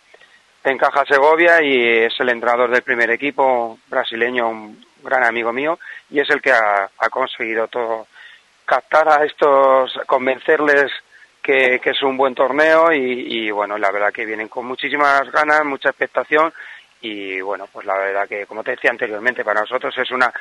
en 0.64 0.78
Caja 0.78 1.04
Segovia 1.06 1.62
y 1.62 2.04
es 2.04 2.14
el 2.20 2.28
entrenador 2.28 2.70
del 2.70 2.82
primer 2.82 3.10
equipo 3.10 3.78
brasileño, 3.88 4.48
un 4.48 4.84
gran 5.02 5.24
amigo 5.24 5.52
mío, 5.52 5.78
y 6.10 6.20
es 6.20 6.28
el 6.30 6.42
que 6.42 6.52
ha, 6.52 6.90
ha 6.98 7.08
conseguido 7.08 7.68
todo, 7.68 8.06
captar 8.64 9.08
a 9.08 9.24
estos, 9.24 9.98
convencerles 10.06 10.90
que, 11.40 11.80
que 11.80 11.90
es 11.90 12.02
un 12.02 12.16
buen 12.16 12.34
torneo 12.34 12.92
y, 12.92 13.46
y, 13.46 13.50
bueno, 13.50 13.78
la 13.78 13.92
verdad 13.92 14.12
que 14.12 14.26
vienen 14.26 14.48
con 14.48 14.66
muchísimas 14.66 15.30
ganas, 15.30 15.64
mucha 15.64 15.90
expectación 15.90 16.52
y 17.00 17.40
bueno, 17.40 17.66
pues 17.72 17.86
la 17.86 17.96
verdad 17.96 18.28
que 18.28 18.46
como 18.46 18.62
te 18.62 18.72
decía 18.72 18.90
anteriormente, 18.90 19.44
para 19.44 19.60
nosotros 19.60 19.94
es 19.98 20.10
una 20.10 20.32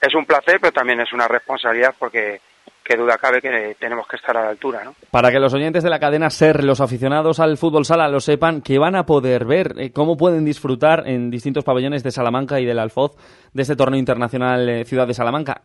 es 0.00 0.14
un 0.14 0.26
placer, 0.26 0.58
pero 0.60 0.72
también 0.72 1.00
es 1.00 1.12
una 1.12 1.28
responsabilidad 1.28 1.94
porque 1.98 2.40
qué 2.82 2.96
duda 2.96 3.16
cabe 3.18 3.40
que 3.40 3.76
tenemos 3.78 4.06
que 4.08 4.16
estar 4.16 4.36
a 4.36 4.42
la 4.42 4.48
altura, 4.50 4.82
¿no? 4.84 4.94
Para 5.10 5.30
que 5.30 5.38
los 5.38 5.54
oyentes 5.54 5.84
de 5.84 5.90
la 5.90 6.00
cadena 6.00 6.30
SER, 6.30 6.64
los 6.64 6.80
aficionados 6.80 7.38
al 7.40 7.56
fútbol 7.56 7.84
sala, 7.84 8.08
lo 8.08 8.20
sepan, 8.20 8.62
que 8.62 8.78
van 8.78 8.96
a 8.96 9.06
poder 9.06 9.44
ver 9.44 9.74
eh, 9.78 9.92
cómo 9.92 10.16
pueden 10.16 10.44
disfrutar 10.44 11.04
en 11.06 11.30
distintos 11.30 11.64
pabellones 11.64 12.02
de 12.02 12.10
Salamanca 12.10 12.58
y 12.58 12.66
del 12.66 12.78
Alfoz 12.80 13.12
de 13.52 13.62
este 13.62 13.76
torneo 13.76 13.98
internacional 13.98 14.68
eh, 14.68 14.84
Ciudad 14.84 15.06
de 15.06 15.14
Salamanca. 15.14 15.62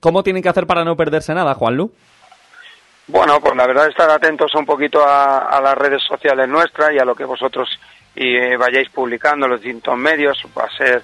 ¿Cómo 0.00 0.22
tienen 0.22 0.42
que 0.42 0.48
hacer 0.48 0.66
para 0.66 0.84
no 0.84 0.96
perderse 0.96 1.34
nada, 1.34 1.54
Juanlu? 1.54 1.92
Bueno, 3.08 3.40
pues 3.40 3.56
la 3.56 3.66
verdad 3.66 3.88
estar 3.88 4.08
atentos 4.08 4.54
un 4.54 4.64
poquito 4.64 5.04
a, 5.04 5.38
a 5.38 5.60
las 5.60 5.74
redes 5.74 6.02
sociales 6.06 6.48
nuestras 6.48 6.92
y 6.92 6.98
a 6.98 7.04
lo 7.04 7.16
que 7.16 7.24
vosotros 7.24 7.68
y, 8.14 8.36
eh, 8.36 8.56
vayáis 8.56 8.88
publicando 8.90 9.46
los 9.48 9.60
distintos 9.60 9.96
medios. 9.96 10.42
Va 10.56 10.64
a 10.64 10.76
ser, 10.76 11.02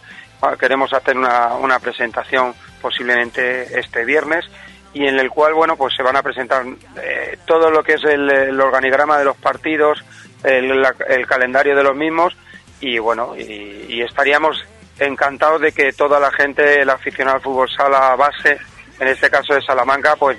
queremos 0.59 0.93
hacer 0.93 1.17
una, 1.17 1.55
una 1.55 1.79
presentación 1.79 2.55
posiblemente 2.81 3.79
este 3.79 4.05
viernes 4.05 4.45
y 4.93 5.07
en 5.07 5.19
el 5.19 5.29
cual, 5.31 5.55
bueno, 5.55 5.77
pues 5.77 5.95
se 5.95 6.03
van 6.03 6.17
a 6.17 6.23
presentar 6.23 6.65
eh, 7.03 7.39
todo 7.47 7.71
lo 7.71 7.83
que 7.83 7.95
es 7.95 8.05
el, 8.05 8.59
organigrama 8.61 9.19
de 9.19 9.25
los 9.25 9.37
partidos, 9.37 10.03
el, 10.43 10.81
la- 10.81 10.95
el 11.09 11.27
calendario 11.27 11.77
de 11.77 11.83
los 11.83 11.95
mismos 11.97 12.37
y 12.81 12.99
bueno, 12.99 13.35
y, 13.37 13.87
y 13.89 14.03
estaríamos 14.03 14.57
encantados 14.99 15.61
de 15.61 15.73
que 15.73 15.93
toda 15.93 16.19
la 16.19 16.31
gente, 16.33 16.81
el 16.81 16.89
aficionado 16.89 17.37
al 17.37 17.43
fútbol 17.43 17.69
sala 17.71 18.15
base, 18.17 18.57
en 18.99 19.09
este 19.09 19.29
caso 19.29 19.55
de 19.55 19.61
Salamanca, 19.63 20.17
pues 20.17 20.39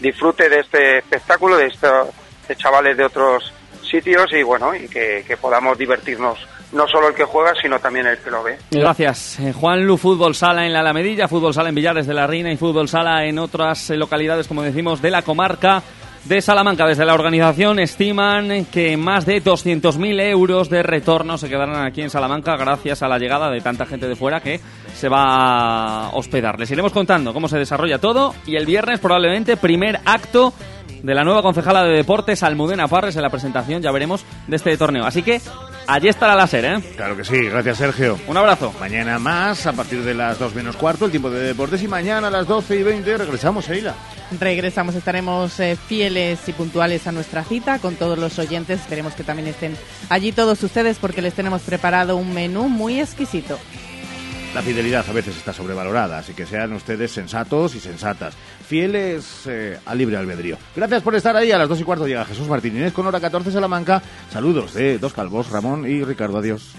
disfrute 0.00 0.48
de 0.48 0.60
este 0.60 0.98
espectáculo, 0.98 1.56
de 1.56 1.66
estos 1.66 2.08
de 2.48 2.56
chavales 2.56 2.96
de 2.96 3.04
otros 3.04 3.52
sitios 3.92 4.26
y 4.32 4.42
bueno, 4.42 4.74
y 4.74 4.88
que, 4.88 5.22
que 5.26 5.36
podamos 5.36 5.78
divertirnos, 5.78 6.38
no 6.72 6.88
solo 6.88 7.08
el 7.08 7.14
que 7.14 7.24
juega, 7.24 7.52
sino 7.60 7.78
también 7.78 8.06
el 8.06 8.18
que 8.18 8.30
lo 8.30 8.42
ve. 8.42 8.58
Gracias. 8.70 9.38
Eh, 9.38 9.52
Juan 9.52 9.86
Lu, 9.86 9.96
Fútbol 9.96 10.34
Sala 10.34 10.66
en 10.66 10.72
la 10.72 10.80
Alamedilla, 10.80 11.28
Fútbol 11.28 11.54
Sala 11.54 11.68
en 11.68 11.74
Villares 11.74 12.06
de 12.06 12.14
la 12.14 12.26
Reina 12.26 12.50
y 12.50 12.56
Fútbol 12.56 12.88
Sala 12.88 13.26
en 13.26 13.38
otras 13.38 13.90
eh, 13.90 13.96
localidades, 13.96 14.48
como 14.48 14.62
decimos, 14.62 15.02
de 15.02 15.10
la 15.10 15.22
comarca 15.22 15.82
de 16.24 16.40
Salamanca. 16.40 16.86
Desde 16.86 17.04
la 17.04 17.14
organización 17.14 17.78
estiman 17.78 18.64
que 18.66 18.96
más 18.96 19.26
de 19.26 19.42
200.000 19.42 20.20
euros 20.30 20.70
de 20.70 20.82
retorno 20.82 21.36
se 21.36 21.48
quedarán 21.48 21.84
aquí 21.84 22.00
en 22.00 22.10
Salamanca 22.10 22.56
gracias 22.56 23.02
a 23.02 23.08
la 23.08 23.18
llegada 23.18 23.50
de 23.50 23.60
tanta 23.60 23.86
gente 23.86 24.08
de 24.08 24.16
fuera 24.16 24.40
que 24.40 24.60
se 24.94 25.08
va 25.08 26.06
a 26.06 26.10
hospedar. 26.14 26.58
Les 26.58 26.70
iremos 26.70 26.92
contando 26.92 27.32
cómo 27.32 27.48
se 27.48 27.58
desarrolla 27.58 27.98
todo 27.98 28.34
y 28.46 28.56
el 28.56 28.66
viernes 28.66 29.00
probablemente 29.00 29.56
primer 29.56 30.00
acto 30.04 30.54
de 31.02 31.14
la 31.14 31.24
nueva 31.24 31.42
concejala 31.42 31.84
de 31.84 31.96
deportes 31.96 32.42
Almudena 32.42 32.88
Parres 32.88 33.16
en 33.16 33.22
la 33.22 33.30
presentación, 33.30 33.82
ya 33.82 33.90
veremos, 33.90 34.24
de 34.46 34.56
este 34.56 34.76
torneo. 34.76 35.04
Así 35.04 35.22
que 35.22 35.40
allí 35.86 36.08
estará 36.08 36.34
la 36.34 36.46
SER, 36.46 36.64
¿eh? 36.64 36.80
Claro 36.96 37.16
que 37.16 37.24
sí, 37.24 37.38
gracias 37.38 37.78
Sergio. 37.78 38.18
Un 38.28 38.36
abrazo. 38.36 38.72
Mañana 38.80 39.18
más, 39.18 39.66
a 39.66 39.72
partir 39.72 40.02
de 40.02 40.14
las 40.14 40.38
2 40.38 40.54
menos 40.54 40.76
cuarto, 40.76 41.06
el 41.06 41.10
tiempo 41.10 41.30
de 41.30 41.40
deportes. 41.40 41.82
Y 41.82 41.88
mañana 41.88 42.28
a 42.28 42.30
las 42.30 42.46
12 42.46 42.76
y 42.76 42.82
20 42.82 43.18
regresamos, 43.18 43.68
Eila. 43.68 43.94
Regresamos, 44.38 44.94
estaremos 44.94 45.58
eh, 45.60 45.76
fieles 45.76 46.48
y 46.48 46.52
puntuales 46.52 47.06
a 47.06 47.12
nuestra 47.12 47.44
cita 47.44 47.78
con 47.78 47.96
todos 47.96 48.18
los 48.18 48.38
oyentes. 48.38 48.80
Esperemos 48.80 49.14
que 49.14 49.24
también 49.24 49.48
estén 49.48 49.76
allí 50.08 50.32
todos 50.32 50.62
ustedes 50.62 50.98
porque 50.98 51.22
les 51.22 51.34
tenemos 51.34 51.62
preparado 51.62 52.16
un 52.16 52.32
menú 52.32 52.68
muy 52.68 53.00
exquisito. 53.00 53.58
La 54.54 54.60
fidelidad 54.60 55.04
a 55.08 55.12
veces 55.12 55.36
está 55.36 55.52
sobrevalorada, 55.52 56.18
así 56.18 56.34
que 56.34 56.44
sean 56.44 56.74
ustedes 56.74 57.10
sensatos 57.10 57.74
y 57.74 57.80
sensatas, 57.80 58.34
fieles 58.66 59.46
eh, 59.46 59.78
al 59.86 59.96
libre 59.96 60.18
albedrío. 60.18 60.58
Gracias 60.76 61.02
por 61.02 61.14
estar 61.14 61.34
ahí. 61.34 61.50
A 61.50 61.58
las 61.58 61.68
dos 61.68 61.80
y 61.80 61.84
cuarto 61.84 62.06
llega 62.06 62.24
Jesús 62.26 62.48
Martín 62.48 62.76
Inés 62.76 62.92
con 62.92 63.06
hora 63.06 63.18
14 63.18 63.50
Salamanca. 63.50 64.02
Saludos 64.30 64.74
de 64.74 64.98
Dos 64.98 65.14
Calvos, 65.14 65.48
Ramón 65.50 65.86
y 65.86 66.04
Ricardo. 66.04 66.38
Adiós. 66.38 66.74